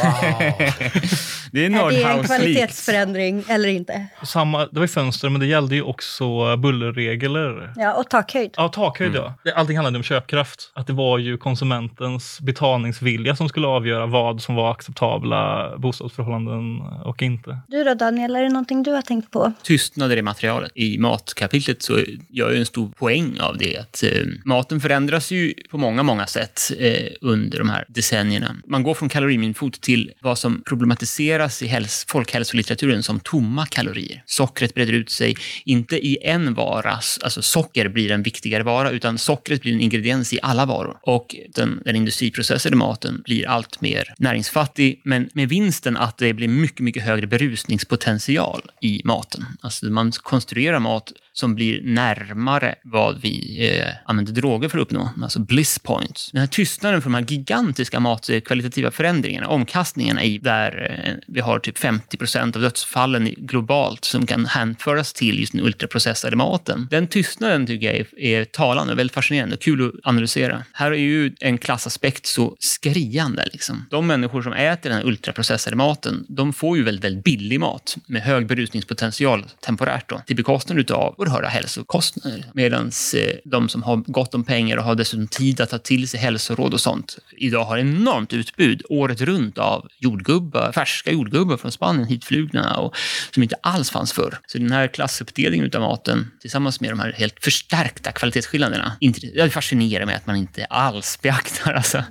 Det 1.51 1.65
är 1.65 1.69
Är 1.69 1.89
det 1.89 2.03
en 2.03 2.23
kvalitetsförändring 2.23 3.43
eller 3.47 3.69
inte? 3.69 4.07
Samma, 4.23 4.65
det 4.65 4.75
var 4.75 4.81
ju 4.81 4.87
fönster, 4.87 5.29
men 5.29 5.41
det 5.41 5.47
gällde 5.47 5.75
ju 5.75 5.81
också 5.81 6.57
bullerregler. 6.57 7.73
Ja, 7.75 7.93
och 7.93 8.09
takhöjd. 8.21 8.51
Ja, 8.57 8.67
takhöjd 8.67 9.15
ja. 9.15 9.33
Det- 9.43 9.53
Allting 9.53 9.77
handlade 9.77 9.97
om 9.97 10.03
köpkraft. 10.03 10.71
Att 10.75 10.87
det 10.87 10.93
var 10.93 11.17
ju 11.17 11.37
konsumentens 11.37 12.39
betalningsvilja 12.41 13.35
som 13.35 13.49
skulle 13.49 13.67
avgöra 13.67 14.05
vad 14.05 14.41
som 14.41 14.55
var 14.55 14.71
acceptabla 14.71 15.71
bostadsförhållanden 15.77 16.81
och 17.05 17.21
inte. 17.21 17.57
Du 17.67 17.83
då 17.83 17.93
Daniel, 17.93 18.35
är 18.35 18.43
det 18.43 18.49
någonting 18.49 18.83
du 18.83 18.91
har 18.91 19.01
tänkt 19.01 19.31
på? 19.31 19.53
tystnader 19.63 20.17
i 20.17 20.21
materialet. 20.21 20.71
I 20.75 20.97
matkapitlet 20.97 21.81
så 21.81 21.93
gör 22.29 22.49
jag 22.49 22.55
en 22.57 22.65
stor 22.65 22.89
poäng 22.89 23.39
av 23.39 23.57
det 23.57 23.77
att 23.77 24.03
eh, 24.03 24.09
maten 24.45 24.81
förändras 24.81 25.31
ju 25.31 25.53
på 25.71 25.77
många, 25.77 26.03
många 26.03 26.27
sätt 26.27 26.61
eh, 26.79 27.07
under 27.21 27.57
de 27.57 27.69
här 27.69 27.85
decennierna. 27.87 28.55
Man 28.67 28.83
går 28.83 28.93
från 28.93 29.09
kaloriminfot 29.09 29.81
till 29.81 30.11
vad 30.21 30.37
som 30.37 30.61
problematiseras 30.65 31.63
i 31.63 31.67
häls- 31.67 32.05
folkhälsolitteraturen 32.07 33.03
som 33.03 33.19
tomma 33.19 33.65
kalorier. 33.65 34.23
Sockret 34.25 34.73
breder 34.73 34.93
ut 34.93 35.09
sig, 35.09 35.35
inte 35.65 35.95
i 36.07 36.17
en 36.21 36.53
vara, 36.53 36.91
alltså 37.23 37.41
socker 37.41 37.89
blir 37.89 38.10
en 38.13 38.23
viktigare 38.23 38.63
vara, 38.63 38.89
utan 38.89 39.17
sockret 39.17 39.61
blir 39.61 39.73
en 39.73 39.81
ingrediens 39.81 40.33
i 40.33 40.39
alla 40.41 40.65
varor. 40.65 40.97
Och 41.01 41.35
den, 41.55 41.81
den 41.85 41.95
industriprocessade 41.95 42.75
maten 42.75 43.21
blir 43.25 43.47
allt 43.47 43.81
mer 43.81 44.13
näringsfattig, 44.17 45.01
men 45.03 45.29
med 45.33 45.49
vinsten 45.49 45.97
att 45.97 46.17
det 46.17 46.33
blir 46.33 46.47
mycket, 46.47 46.79
mycket 46.79 47.03
högre 47.03 47.27
berusningspotential 47.27 48.61
i 48.81 49.01
maten. 49.05 49.45
Alltså 49.61 49.85
man 49.85 50.11
konstruerar 50.11 50.79
mat 50.79 51.11
som 51.33 51.55
blir 51.55 51.81
närmare 51.83 52.75
vad 52.83 53.21
vi 53.21 53.67
eh, 53.69 53.87
använder 54.05 54.33
droger 54.33 54.69
för 54.69 54.77
att 54.77 54.81
uppnå, 54.81 55.09
alltså 55.21 55.39
bliss 55.39 55.79
points. 55.79 56.31
Den 56.31 56.39
här 56.39 56.47
tystnaden 56.47 57.01
för 57.01 57.09
de 57.09 57.13
här 57.13 57.25
gigantiska 57.27 57.99
matkvalitativa 57.99 58.91
förändringarna, 58.91 59.47
omkastningarna 59.47 60.23
i 60.23 60.37
där 60.37 61.01
eh, 61.05 61.13
vi 61.27 61.39
har 61.39 61.59
typ 61.59 61.77
50 61.77 62.17
procent 62.17 62.55
av 62.55 62.61
dödsfallen 62.61 63.33
globalt 63.37 64.05
som 64.05 64.25
kan 64.25 64.45
hänföras 64.45 65.13
till 65.13 65.39
just 65.39 65.51
den 65.51 65.61
ultraprocessade 65.61 66.35
maten. 66.35 66.87
Den 66.91 67.07
tystnaden 67.07 67.67
tycker 67.67 67.87
jag 67.87 68.00
är, 68.01 68.19
är 68.41 68.45
talande 68.45 68.93
och 68.93 68.99
väldigt 68.99 69.13
fascinerande 69.13 69.55
och 69.55 69.61
kul 69.61 69.87
att 69.87 69.93
analysera. 70.03 70.63
Här 70.73 70.91
är 70.91 70.95
ju 70.95 71.35
en 71.39 71.57
klassaspekt 71.57 72.25
så 72.25 72.55
skriande. 72.59 73.47
Liksom. 73.53 73.85
De 73.89 74.07
människor 74.07 74.41
som 74.41 74.53
äter 74.53 74.89
den 74.89 74.97
här 74.97 75.05
ultraprocessade 75.05 75.75
maten, 75.75 76.25
de 76.29 76.53
får 76.53 76.77
ju 76.77 76.83
väldigt, 76.83 77.03
väldigt 77.03 77.23
billig 77.23 77.59
mat 77.59 77.97
med 78.05 78.21
hög 78.21 78.47
berusningspotential 78.47 79.45
temporärt 79.65 80.09
då, 80.09 80.21
till 80.25 80.35
bekostnad 80.35 80.79
utav 80.79 81.15
oerhörda 81.17 81.47
hälsokostnader. 81.47 82.45
Medan 82.53 82.91
eh, 83.15 83.35
de 83.45 83.69
som 83.69 83.83
har 83.83 83.97
gott 83.97 84.33
om 84.35 84.43
pengar 84.43 84.77
och 84.77 84.83
har 84.83 84.95
dessutom 84.95 85.27
tid 85.27 85.61
att 85.61 85.69
ta 85.69 85.77
till 85.77 86.07
sig 86.07 86.19
hälsoråd 86.19 86.73
och 86.73 86.81
sånt, 86.81 87.17
idag 87.37 87.63
har 87.63 87.77
enormt 87.77 88.33
utbud 88.33 88.81
året 88.89 89.21
runt 89.21 89.57
av 89.57 89.87
jordgubbar, 89.99 90.71
färska 90.71 91.11
jordgubbar 91.11 91.57
från 91.57 91.71
Spanien 91.71 92.07
hitflugna 92.07 92.77
och 92.77 92.95
som 93.33 93.43
inte 93.43 93.55
alls 93.61 93.89
fanns 93.89 94.13
förr. 94.13 94.39
Så 94.47 94.57
den 94.57 94.71
här 94.71 94.87
klassuppdelningen 94.87 95.65
utav 95.65 95.81
maten 95.81 96.31
tillsammans 96.41 96.81
med 96.81 96.89
de 96.89 96.99
här 96.99 97.11
helt 97.11 97.43
förstärkta 97.43 97.90
kvalitetsskillnaderna, 97.99 98.97
inte- 98.99 99.27
det 99.27 99.49
fascinerar 99.49 100.05
mig 100.05 100.15
att 100.15 100.27
man 100.27 100.35
inte 100.35 100.65
alls 100.65 101.21
beaktar. 101.21 101.73
Alltså. 101.73 102.03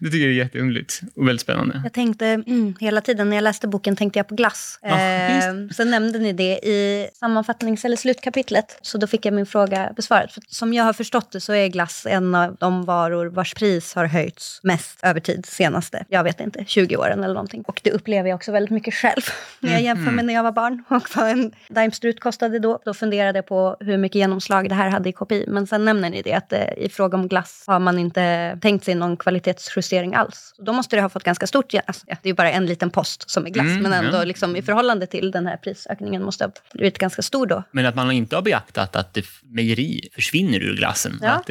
Det 0.00 0.10
tycker 0.10 0.18
jag 0.18 0.30
är 0.30 0.38
jätteunderligt 0.38 1.00
och 1.16 1.28
väldigt 1.28 1.42
spännande. 1.42 1.80
Jag 1.84 1.92
tänkte 1.92 2.26
mm, 2.26 2.74
hela 2.80 3.00
tiden 3.00 3.30
när 3.30 3.36
jag 3.36 3.42
läste 3.42 3.68
boken 3.68 3.96
tänkte 3.96 4.18
jag 4.18 4.28
på 4.28 4.34
glass. 4.34 4.78
Ja, 4.82 5.00
eh, 5.00 5.54
sen 5.76 5.90
nämnde 5.90 6.18
ni 6.18 6.32
det 6.32 6.52
i 6.52 7.08
sammanfattnings 7.14 7.84
eller 7.84 7.96
slutkapitlet. 7.96 8.78
Så 8.82 8.98
då 8.98 9.06
fick 9.06 9.26
jag 9.26 9.34
min 9.34 9.46
fråga 9.46 9.92
besvarad. 9.96 10.30
För 10.30 10.42
som 10.48 10.74
jag 10.74 10.84
har 10.84 10.92
förstått 10.92 11.32
det 11.32 11.40
så 11.40 11.52
är 11.52 11.68
glass 11.68 12.06
en 12.06 12.34
av 12.34 12.56
de 12.60 12.84
varor 12.84 13.26
vars 13.26 13.54
pris 13.54 13.94
har 13.94 14.04
höjts 14.04 14.60
mest 14.62 14.98
över 15.02 15.20
tid 15.20 15.46
senaste, 15.46 16.04
jag 16.08 16.24
vet 16.24 16.40
inte, 16.40 16.64
20 16.66 16.96
åren 16.96 17.24
eller 17.24 17.34
någonting. 17.34 17.62
Och 17.66 17.80
det 17.84 17.90
upplever 17.90 18.28
jag 18.28 18.36
också 18.36 18.52
väldigt 18.52 18.70
mycket 18.70 18.94
själv. 18.94 19.22
När 19.60 19.72
jag 19.72 19.82
jämför 19.82 20.12
med 20.12 20.24
när 20.24 20.34
jag 20.34 20.42
var 20.42 20.52
barn 20.52 20.84
och 20.88 21.16
vad 21.16 21.28
en 21.30 21.52
Daimstrut 21.68 22.20
kostade 22.20 22.58
då. 22.58 22.78
Då 22.84 22.94
funderade 22.94 23.38
jag 23.38 23.46
på 23.46 23.76
hur 23.80 23.96
mycket 23.98 24.16
genomslag 24.16 24.68
det 24.68 24.74
här 24.74 24.88
hade 24.90 25.08
i 25.10 25.12
KPI. 25.12 25.44
Men 25.48 25.66
sen 25.66 25.84
nämner 25.84 26.10
ni 26.10 26.22
det 26.22 26.32
att 26.32 26.52
eh, 26.52 26.60
i 26.76 26.88
fråga 26.88 27.18
om 27.18 27.28
glass 27.28 27.64
har 27.66 27.78
man 27.78 27.98
inte 27.98 28.58
tänkt 28.62 28.84
sig 28.84 28.94
någon 28.94 29.16
kvalitetsjustering 29.16 30.14
alls. 30.14 30.52
Så 30.56 30.62
då 30.62 30.72
måste 30.72 30.96
det 30.96 31.02
ha 31.02 31.08
fått 31.08 31.24
ganska 31.24 31.46
stort, 31.46 31.74
alltså, 31.86 32.06
det 32.06 32.12
är 32.22 32.28
ju 32.28 32.34
bara 32.34 32.52
en 32.52 32.66
liten 32.66 32.90
post 32.90 33.30
som 33.30 33.46
är 33.46 33.50
glass, 33.50 33.70
Mm, 33.70 33.82
men 33.82 33.92
ändå 33.92 34.18
ja. 34.18 34.24
liksom, 34.24 34.56
i 34.56 34.62
förhållande 34.62 35.06
till 35.06 35.30
den 35.30 35.46
här 35.46 35.56
prisökningen 35.56 36.22
måste 36.22 36.44
ha 36.44 36.52
blivit 36.72 36.98
ganska 36.98 37.22
stor 37.22 37.46
då. 37.46 37.62
Men 37.70 37.86
att 37.86 37.94
man 37.94 38.10
inte 38.10 38.36
har 38.36 38.42
beaktat 38.42 38.96
att 38.96 39.18
mejeri 39.42 40.08
försvinner 40.12 40.62
ur 40.62 40.76
glassen. 40.76 41.18
Ja. 41.22 41.28
Att, 41.28 41.50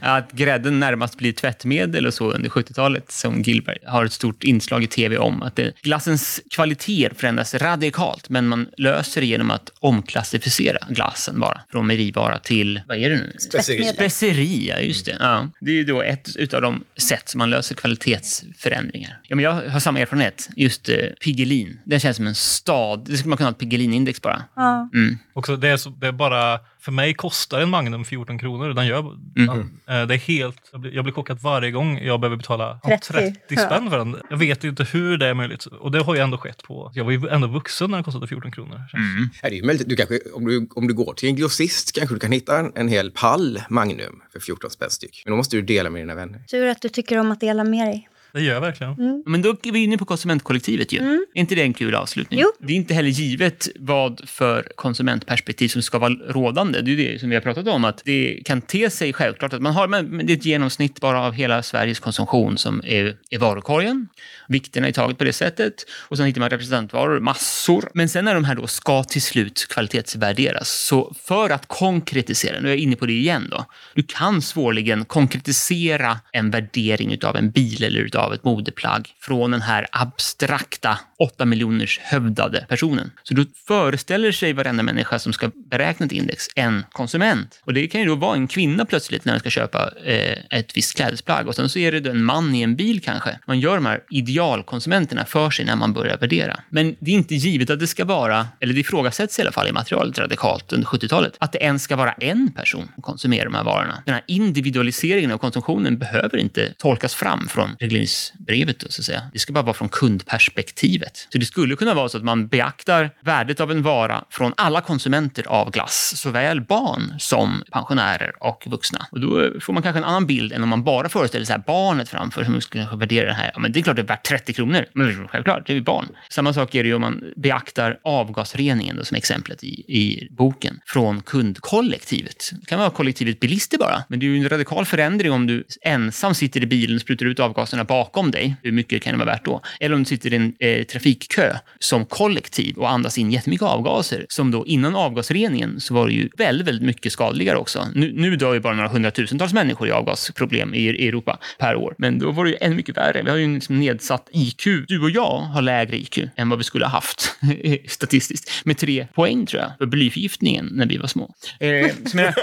att 0.02 0.32
grädden 0.32 0.80
närmast 0.80 1.18
blir 1.18 1.32
tvättmedel 1.32 2.06
och 2.06 2.14
så 2.14 2.32
under 2.32 2.50
70-talet, 2.50 3.12
som 3.12 3.42
Gilbert 3.42 3.78
har 3.86 4.04
ett 4.04 4.12
stort 4.12 4.44
inslag 4.44 4.84
i 4.84 4.86
tv 4.86 5.18
om. 5.18 5.42
Att 5.42 5.56
det, 5.56 5.72
glassens 5.82 6.40
kvalitet 6.50 7.10
förändras 7.16 7.54
radikalt, 7.54 8.28
men 8.28 8.48
man 8.48 8.68
löser 8.76 9.20
det 9.20 9.26
genom 9.26 9.50
att 9.50 9.70
omklassificera 9.80 10.78
glassen 10.88 11.40
bara. 11.40 11.60
Från 11.70 11.86
mejerivara 11.86 12.38
till, 12.38 12.65
vad 12.86 12.96
är 12.96 13.10
det 13.10 13.16
nu? 13.16 13.32
Speceri. 13.38 13.84
Speceri, 13.84 14.68
ja, 14.68 14.78
just 14.78 15.06
det. 15.06 15.16
Ja. 15.20 15.48
Det 15.60 15.70
är 15.70 15.74
ju 15.74 15.84
då 15.84 16.02
ett 16.02 16.36
utav 16.36 16.62
de 16.62 16.84
sätt 16.96 17.28
som 17.28 17.38
man 17.38 17.50
löser 17.50 17.74
kvalitetsförändringar. 17.74 19.20
Ja, 19.22 19.36
men 19.36 19.44
jag 19.44 19.52
har 19.70 19.80
samma 19.80 20.00
erfarenhet. 20.00 20.48
Just 20.56 20.88
eh, 20.88 20.96
Piggelin. 21.24 21.80
Det 21.84 22.00
känns 22.00 22.16
som 22.16 22.26
en 22.26 22.34
stad. 22.34 23.04
Det 23.06 23.16
skulle 23.16 23.28
man 23.28 23.36
kunna 23.36 23.50
ha 23.50 23.52
ett 23.52 23.58
Piggelin-index 23.58 24.22
bara. 24.22 24.44
Ja. 24.56 24.90
Mm. 24.94 25.18
Också, 25.32 25.56
det, 25.56 25.68
är 25.68 25.76
så, 25.76 25.90
det 25.90 26.06
är 26.06 26.12
bara, 26.12 26.60
för 26.86 26.92
mig 26.92 27.14
kostar 27.14 27.60
en 27.60 27.70
Magnum 27.70 28.04
14 28.04 28.38
kronor. 28.38 28.68
Den 28.74 28.86
gör, 28.86 29.02
Mhm. 29.02 29.60
eh, 29.88 30.06
det 30.06 30.14
är 30.14 30.18
helt, 30.18 30.56
jag 30.72 30.80
blir, 30.80 30.92
jag 30.94 31.04
blir 31.04 31.14
chockad 31.14 31.38
varje 31.40 31.70
gång 31.70 31.98
jag 32.02 32.20
behöver 32.20 32.36
betala 32.36 32.80
30. 32.86 33.12
30, 33.12 33.56
spänn 33.56 33.90
för 33.90 33.98
den. 33.98 34.16
Jag 34.30 34.36
vet 34.36 34.64
inte 34.64 34.84
hur 34.84 35.18
det 35.18 35.26
är 35.26 35.34
möjligt. 35.34 35.66
Och 35.66 35.90
det 35.92 36.02
har 36.02 36.14
ju 36.14 36.20
ändå 36.20 36.38
skett 36.38 36.62
på... 36.62 36.90
Jag 36.94 37.04
var 37.04 37.12
ju 37.12 37.28
ändå 37.28 37.46
vuxen 37.48 37.90
när 37.90 37.96
den 37.98 38.04
kostade 38.04 38.26
14 38.26 38.52
kronor. 38.52 38.80
Mm. 38.94 39.28
Ja, 39.42 39.50
det 39.50 39.58
är 39.58 39.62
möjligt. 39.62 39.88
Du 39.88 39.96
kanske, 39.96 40.18
om, 40.34 40.44
du, 40.46 40.68
om 40.74 40.86
du 40.88 40.94
går 40.94 41.14
till 41.14 41.28
en 41.28 41.36
grossist 41.36 41.92
kanske 41.94 42.14
du 42.14 42.18
kan 42.18 42.32
hitta 42.32 42.58
en, 42.58 42.72
en 42.74 42.88
hel 42.88 43.10
pall 43.10 43.62
Magnum 43.70 44.22
för 44.32 44.40
14 44.40 44.70
spänn 44.70 44.90
styck. 44.90 45.22
Men 45.24 45.30
då 45.32 45.36
måste 45.36 45.56
du 45.56 45.62
dela 45.62 45.90
med 45.90 46.02
dina 46.02 46.14
vänner. 46.14 46.38
Tur 46.50 46.66
att 46.66 46.82
du 46.82 46.88
tycker 46.88 47.18
om 47.18 47.32
att 47.32 47.40
dela 47.40 47.64
med 47.64 47.86
dig. 47.86 48.08
Det 48.36 48.42
gör 48.42 48.54
jag 48.54 48.60
verkligen. 48.60 49.22
Men 49.26 49.42
då 49.42 49.56
är 49.62 49.72
vi 49.72 49.84
inne 49.84 49.98
på 49.98 50.04
konsumentkollektivet 50.04 50.92
ju. 50.92 50.98
Är 50.98 51.40
inte 51.40 51.54
det 51.54 51.62
en 51.62 51.74
kul 51.74 51.94
avslutning? 51.94 52.40
Jo. 52.40 52.52
Det 52.60 52.72
är 52.72 52.76
inte 52.76 52.94
heller 52.94 53.08
givet 53.08 53.68
vad 53.76 54.28
för 54.28 54.68
konsumentperspektiv 54.76 55.68
som 55.68 55.82
ska 55.82 55.98
vara 55.98 56.12
rådande. 56.12 56.80
Det 56.80 56.92
är 56.92 56.96
det 56.96 57.20
som 57.20 57.28
vi 57.28 57.34
har 57.34 57.42
pratat 57.42 57.68
om, 57.68 57.84
att 57.84 58.02
det 58.04 58.42
kan 58.44 58.60
te 58.60 58.90
sig 58.90 59.12
självklart 59.12 59.52
att 59.52 59.62
man 59.62 59.72
har, 59.72 59.88
men 59.88 60.26
det 60.26 60.32
är 60.32 60.36
ett 60.36 60.44
genomsnitt 60.44 61.00
bara 61.00 61.22
av 61.22 61.32
hela 61.32 61.62
Sveriges 61.62 62.00
konsumtion 62.00 62.58
som 62.58 62.82
är, 62.84 63.16
är 63.30 63.38
varukorgen. 63.38 64.08
Vikterna 64.48 64.88
är 64.88 64.92
taget 64.92 65.18
på 65.18 65.24
det 65.24 65.32
sättet. 65.32 65.74
Och 66.08 66.16
sen 66.16 66.26
hittar 66.26 66.40
man 66.40 66.50
representantvaror, 66.50 67.20
massor. 67.20 67.90
Men 67.94 68.08
sen 68.08 68.24
när 68.24 68.34
de 68.34 68.44
här 68.44 68.54
då 68.54 68.66
ska 68.66 69.04
till 69.04 69.22
slut 69.22 69.66
kvalitetsvärderas, 69.70 70.70
så 70.70 71.14
för 71.22 71.50
att 71.50 71.68
konkretisera, 71.68 72.60
nu 72.60 72.68
är 72.68 72.72
jag 72.72 72.78
inne 72.78 72.96
på 72.96 73.06
det 73.06 73.12
igen 73.12 73.48
då, 73.50 73.64
du 73.94 74.02
kan 74.02 74.42
svårligen 74.42 75.04
konkretisera 75.04 76.20
en 76.32 76.50
värdering 76.50 77.12
utav 77.12 77.36
en 77.36 77.50
bil 77.50 77.84
eller 77.84 78.00
utav 78.00 78.25
av 78.26 78.34
ett 78.34 78.44
modeplagg 78.44 79.14
från 79.20 79.50
den 79.50 79.62
här 79.62 79.86
abstrakta 79.92 80.98
8 81.18 81.44
miljoners 81.44 82.00
hövdade 82.02 82.66
personen. 82.68 83.10
Så 83.22 83.34
då 83.34 83.44
föreställer 83.66 84.32
sig 84.32 84.52
varenda 84.52 84.82
människa 84.82 85.18
som 85.18 85.32
ska 85.32 85.50
beräkna 85.70 86.06
ett 86.06 86.12
index 86.12 86.48
en 86.54 86.84
konsument. 86.92 87.60
Och 87.64 87.74
det 87.74 87.86
kan 87.86 88.00
ju 88.00 88.06
då 88.06 88.14
vara 88.14 88.34
en 88.34 88.48
kvinna 88.48 88.84
plötsligt 88.84 89.24
när 89.24 89.32
den 89.32 89.40
ska 89.40 89.50
köpa 89.50 89.90
eh, 90.04 90.38
ett 90.50 90.76
visst 90.76 90.96
klädesplagg 90.96 91.48
och 91.48 91.54
sen 91.54 91.68
så 91.68 91.78
är 91.78 91.92
det 91.92 92.00
då 92.00 92.10
en 92.10 92.24
man 92.24 92.54
i 92.54 92.62
en 92.62 92.76
bil 92.76 93.00
kanske. 93.00 93.38
Man 93.46 93.60
gör 93.60 93.74
de 93.74 93.86
här 93.86 94.00
idealkonsumenterna 94.10 95.24
för 95.24 95.50
sig 95.50 95.64
när 95.64 95.76
man 95.76 95.92
börjar 95.92 96.16
värdera. 96.16 96.60
Men 96.68 96.96
det 96.98 97.10
är 97.10 97.14
inte 97.14 97.34
givet 97.34 97.70
att 97.70 97.80
det 97.80 97.86
ska 97.86 98.04
vara, 98.04 98.48
eller 98.60 98.74
det 98.74 98.80
ifrågasätts 98.80 99.38
i 99.38 99.42
alla 99.42 99.52
fall 99.52 99.68
i 99.68 99.72
materialet 99.72 100.18
radikalt 100.18 100.72
under 100.72 100.86
70-talet, 100.86 101.36
att 101.38 101.52
det 101.52 101.58
ens 101.58 101.82
ska 101.82 101.96
vara 101.96 102.12
en 102.12 102.52
person 102.52 102.88
som 102.94 103.02
konsumerar 103.02 103.44
de 103.44 103.54
här 103.54 103.64
varorna. 103.64 104.02
Den 104.04 104.14
här 104.14 104.24
individualiseringen 104.26 105.32
av 105.32 105.38
konsumtionen 105.38 105.98
behöver 105.98 106.38
inte 106.38 106.72
tolkas 106.78 107.14
fram 107.14 107.48
från 107.48 107.76
regleringsbrev 107.78 108.05
försäljningsbrevet. 108.06 108.80
Då, 108.80 108.86
så 108.90 109.02
att 109.02 109.06
säga. 109.06 109.22
Det 109.32 109.38
ska 109.38 109.52
bara 109.52 109.62
vara 109.62 109.74
från 109.74 109.88
kundperspektivet. 109.88 111.28
Så 111.32 111.38
det 111.38 111.46
skulle 111.46 111.76
kunna 111.76 111.94
vara 111.94 112.08
så 112.08 112.18
att 112.18 112.24
man 112.24 112.46
beaktar 112.46 113.10
värdet 113.20 113.60
av 113.60 113.70
en 113.70 113.82
vara 113.82 114.24
från 114.30 114.52
alla 114.56 114.80
konsumenter 114.80 115.48
av 115.48 115.70
glass, 115.70 116.12
såväl 116.16 116.60
barn 116.60 117.14
som 117.18 117.62
pensionärer 117.72 118.32
och 118.40 118.66
vuxna. 118.66 119.06
Och 119.10 119.20
då 119.20 119.60
får 119.60 119.72
man 119.72 119.82
kanske 119.82 119.98
en 119.98 120.04
annan 120.04 120.26
bild 120.26 120.52
än 120.52 120.62
om 120.62 120.68
man 120.68 120.84
bara 120.84 121.08
föreställer 121.08 121.44
sig 121.44 121.58
barnet 121.66 122.08
framför 122.08 122.44
som 122.44 122.60
skulle 122.60 122.82
kanske 122.82 122.96
värdera 122.96 123.26
det 123.26 123.34
här. 123.34 123.50
Ja, 123.54 123.60
men 123.60 123.72
det 123.72 123.80
är 123.80 123.82
klart 123.82 123.96
det 123.96 124.02
är 124.02 124.06
värt 124.06 124.26
30 124.26 124.52
kronor. 124.52 124.84
Men 124.92 125.28
självklart, 125.28 125.66
det 125.66 125.72
är 125.72 125.74
ju 125.74 125.82
barn. 125.82 126.08
Samma 126.30 126.52
sak 126.52 126.74
är 126.74 126.82
det 126.82 126.88
ju 126.88 126.94
om 126.94 127.00
man 127.00 127.24
beaktar 127.36 127.98
avgasreningen 128.04 128.96
då, 128.96 129.04
som 129.04 129.16
exemplet 129.16 129.64
i, 129.64 129.68
i 129.88 130.28
boken 130.30 130.80
från 130.86 131.20
kundkollektivet. 131.20 132.50
Det 132.60 132.66
kan 132.66 132.78
vara 132.78 132.90
kollektivet 132.90 133.40
bilister 133.40 133.78
bara, 133.78 134.02
men 134.08 134.20
det 134.20 134.26
är 134.26 134.28
ju 134.28 134.36
en 134.36 134.48
radikal 134.48 134.84
förändring 134.84 135.32
om 135.32 135.46
du 135.46 135.64
ensam 135.82 136.34
sitter 136.34 136.62
i 136.62 136.66
bilen 136.66 136.96
och 136.96 137.00
sprutar 137.00 137.26
ut 137.26 137.40
avgaserna 137.40 137.84
bakom 137.96 138.30
dig. 138.30 138.56
Hur 138.62 138.72
mycket 138.72 139.02
kan 139.02 139.12
det 139.12 139.18
vara 139.24 139.30
värt 139.32 139.44
då? 139.44 139.60
Eller 139.80 139.94
om 139.94 140.00
du 140.02 140.04
sitter 140.08 140.32
i 140.32 140.36
en 140.36 140.54
eh, 140.60 140.84
trafikkö 140.84 141.56
som 141.78 142.04
kollektiv 142.04 142.76
och 142.76 142.90
andas 142.90 143.18
in 143.18 143.30
jättemycket 143.32 143.66
avgaser. 143.66 144.26
Som 144.28 144.50
då 144.50 144.66
innan 144.66 144.96
avgasreningen 144.96 145.80
så 145.80 145.94
var 145.94 146.06
det 146.06 146.12
ju 146.12 146.28
väldigt, 146.38 146.66
väldigt 146.68 146.86
mycket 146.86 147.12
skadligare 147.12 147.56
också. 147.58 147.86
Nu, 147.94 148.12
nu 148.14 148.36
dör 148.36 148.54
ju 148.54 148.60
bara 148.60 148.74
några 148.74 148.88
hundratusentals 148.88 149.52
människor 149.52 149.88
i 149.88 149.90
avgasproblem 149.90 150.74
i, 150.74 150.78
i 150.78 151.08
Europa 151.08 151.38
per 151.58 151.76
år. 151.76 151.94
Men 151.98 152.18
då 152.18 152.30
var 152.30 152.44
det 152.44 152.50
ju 152.50 152.56
ännu 152.60 152.74
mycket 152.76 152.96
värre. 152.96 153.22
Vi 153.22 153.30
har 153.30 153.36
ju 153.36 153.44
en 153.44 153.54
liksom 153.54 153.78
nedsatt 153.80 154.28
IQ. 154.32 154.64
Du 154.88 155.02
och 155.02 155.10
jag 155.10 155.38
har 155.38 155.62
lägre 155.62 155.96
IQ 155.96 156.18
än 156.36 156.48
vad 156.48 156.58
vi 156.58 156.64
skulle 156.64 156.84
ha 156.84 156.92
haft 156.92 157.32
statistiskt. 157.88 158.50
Med 158.64 158.78
tre 158.78 159.06
poäng 159.14 159.46
tror 159.46 159.62
jag 159.62 159.72
för 159.78 159.86
blyförgiftningen 159.86 160.68
när 160.72 160.86
vi 160.86 160.96
var 160.96 161.06
små. 161.06 161.34
Eh, 161.60 161.68
menar, 162.14 162.34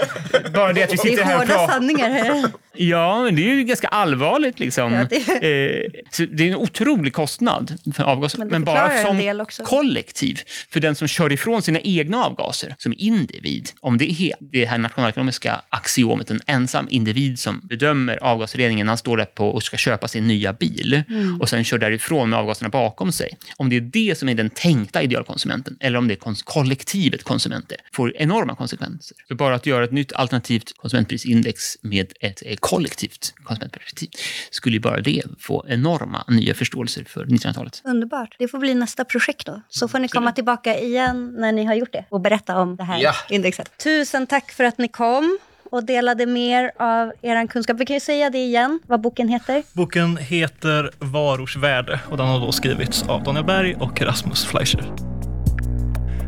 bara 0.54 0.72
det 0.72 0.82
att 0.82 0.92
vi 0.92 0.98
sitter 0.98 1.16
det 1.16 1.22
är 1.22 1.26
här 1.26 1.34
och 1.34 1.40
hårda 1.40 1.54
pratar. 1.54 1.72
sanningar 1.72 2.10
här. 2.10 2.44
Ja, 2.76 3.22
men 3.24 3.36
det 3.36 3.50
är 3.50 3.54
ju 3.54 3.64
ganska 3.64 3.88
allvarligt. 3.88 4.58
Liksom. 4.60 4.92
Ja, 4.92 5.04
det- 5.10 5.43
det 5.44 6.40
är 6.40 6.48
en 6.48 6.54
otrolig 6.54 7.12
kostnad 7.12 7.78
för 7.94 8.04
avgaser. 8.04 8.38
Men 8.38 8.48
Men, 8.48 8.64
bara 8.64 9.02
som 9.02 9.18
kollektiv, 9.64 10.40
för 10.70 10.80
den 10.80 10.94
som 10.94 11.08
kör 11.08 11.32
ifrån 11.32 11.62
sina 11.62 11.80
egna 11.80 12.24
avgaser 12.24 12.74
som 12.78 12.94
individ, 12.98 13.70
om 13.80 13.98
det 13.98 14.10
är 14.22 14.34
det 14.40 14.66
här 14.66 14.78
nationalekonomiska 14.78 15.60
axiomet, 15.68 16.30
en 16.30 16.40
ensam 16.46 16.86
individ 16.90 17.38
som 17.38 17.60
bedömer 17.64 18.18
avgasreningen, 18.22 18.88
han 18.88 18.98
står 18.98 19.16
där 19.16 19.24
på 19.24 19.48
och 19.48 19.62
ska 19.62 19.76
köpa 19.76 20.08
sin 20.08 20.26
nya 20.26 20.52
bil 20.52 21.02
Mm. 21.08 21.40
och 21.40 21.48
sen 21.48 21.64
kör 21.64 21.78
därifrån 21.78 22.30
med 22.30 22.38
avgaserna 22.38 22.68
bakom 22.68 23.12
sig. 23.12 23.38
Om 23.56 23.68
det 23.68 23.76
är 23.76 23.80
det 23.80 24.18
som 24.18 24.28
är 24.28 24.34
den 24.34 24.50
tänkta 24.50 25.02
idealkonsumenten 25.02 25.76
eller 25.80 25.98
om 25.98 26.08
det 26.08 26.14
är 26.14 26.44
kollektivet 26.44 27.22
konsumenter, 27.22 27.76
får 27.92 28.16
enorma 28.16 28.56
konsekvenser. 28.56 29.16
Så 29.28 29.34
bara 29.34 29.54
att 29.54 29.66
göra 29.66 29.84
ett 29.84 29.92
nytt 29.92 30.12
alternativt 30.12 30.72
konsumentprisindex 30.76 31.76
med 31.82 32.12
ett 32.20 32.42
eh, 32.46 32.56
kollektivt 32.60 33.34
konsumentperspektiv 33.44 34.08
skulle 34.50 34.76
ju 34.76 34.80
bara 34.80 35.00
det 35.00 35.22
få 35.38 35.64
enorma 35.68 36.24
nya 36.28 36.54
förståelser 36.54 37.04
för 37.04 37.24
1900-talet. 37.24 37.82
Underbart. 37.84 38.36
Det 38.38 38.48
får 38.48 38.58
bli 38.58 38.74
nästa 38.74 39.04
projekt 39.04 39.46
då. 39.46 39.60
Så 39.68 39.88
får 39.88 39.98
ni 39.98 40.08
komma 40.08 40.32
tillbaka 40.32 40.78
igen 40.78 41.34
när 41.38 41.52
ni 41.52 41.64
har 41.64 41.74
gjort 41.74 41.92
det 41.92 42.04
och 42.08 42.20
berätta 42.20 42.58
om 42.60 42.76
det 42.76 42.84
här 42.84 42.98
Ja. 42.98 43.12
indexet. 43.30 43.78
Tusen 43.78 44.26
tack 44.26 44.52
för 44.52 44.64
att 44.64 44.78
ni 44.78 44.88
kom 44.88 45.38
och 45.70 45.84
delade 45.84 46.26
mer 46.26 46.70
av 46.78 47.12
er 47.22 47.46
kunskap. 47.46 47.76
Vi 47.80 47.86
kan 47.86 47.94
ju 47.94 48.00
säga 48.00 48.30
det 48.30 48.38
igen, 48.38 48.80
vad 48.86 49.00
boken 49.00 49.28
heter. 49.28 49.62
Boken 49.72 50.16
heter 50.16 50.90
Varors 50.98 51.56
värde 51.56 52.00
och 52.10 52.16
den 52.16 52.26
har 52.26 52.40
då 52.40 52.52
skrivits 52.52 53.02
av 53.02 53.22
Daniel 53.22 53.44
Berg 53.44 53.74
och 53.74 54.02
Rasmus 54.02 54.44
Fleischer. 54.44 54.92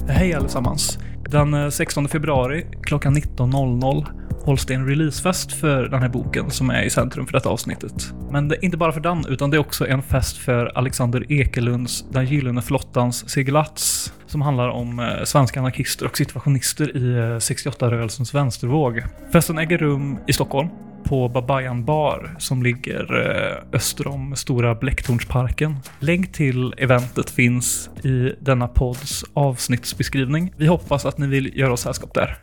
Hej 0.08 0.34
allesammans! 0.34 0.98
Den 1.30 1.54
eh, 1.54 1.68
16 1.70 2.08
februari 2.08 2.66
klockan 2.82 3.16
19.00 3.16 4.06
hålls 4.46 4.66
det 4.66 4.74
en 4.74 4.86
releasefest 4.86 5.52
för 5.52 5.88
den 5.88 6.02
här 6.02 6.08
boken 6.08 6.50
som 6.50 6.70
är 6.70 6.82
i 6.82 6.90
centrum 6.90 7.26
för 7.26 7.32
detta 7.32 7.48
avsnittet. 7.48 8.14
Men 8.30 8.48
det 8.48 8.56
är 8.56 8.64
inte 8.64 8.76
bara 8.76 8.92
för 8.92 9.00
den, 9.00 9.24
utan 9.28 9.50
det 9.50 9.56
är 9.56 9.58
också 9.58 9.86
en 9.86 10.02
fest 10.02 10.36
för 10.36 10.78
Alexander 10.78 11.32
Ekelunds 11.32 12.04
Den 12.10 12.26
gyllene 12.26 12.62
flottans 12.62 13.30
segelats 13.30 14.12
som 14.26 14.42
handlar 14.42 14.68
om 14.68 14.98
eh, 14.98 15.24
svenska 15.24 15.60
anarkister 15.60 16.06
och 16.06 16.16
situationister 16.16 16.96
i 16.96 17.16
eh, 17.16 17.36
68-rörelsens 17.36 18.34
vänstervåg. 18.34 19.02
Festen 19.32 19.58
äger 19.58 19.78
rum 19.78 20.18
i 20.26 20.32
Stockholm 20.32 20.68
på 21.04 21.28
Babayan 21.28 21.84
bar 21.84 22.36
som 22.38 22.62
ligger 22.62 23.30
eh, 23.30 23.76
öster 23.76 24.08
om 24.08 24.36
Stora 24.36 24.74
Blecktornsparken. 24.74 25.76
Länk 26.00 26.32
till 26.32 26.74
eventet 26.78 27.30
finns 27.30 27.90
i 28.04 28.32
denna 28.40 28.68
podds 28.68 29.24
avsnittsbeskrivning. 29.34 30.52
Vi 30.56 30.66
hoppas 30.66 31.06
att 31.06 31.18
ni 31.18 31.26
vill 31.26 31.58
göra 31.58 31.72
oss 31.72 31.80
sällskap 31.80 32.14
där. 32.14 32.36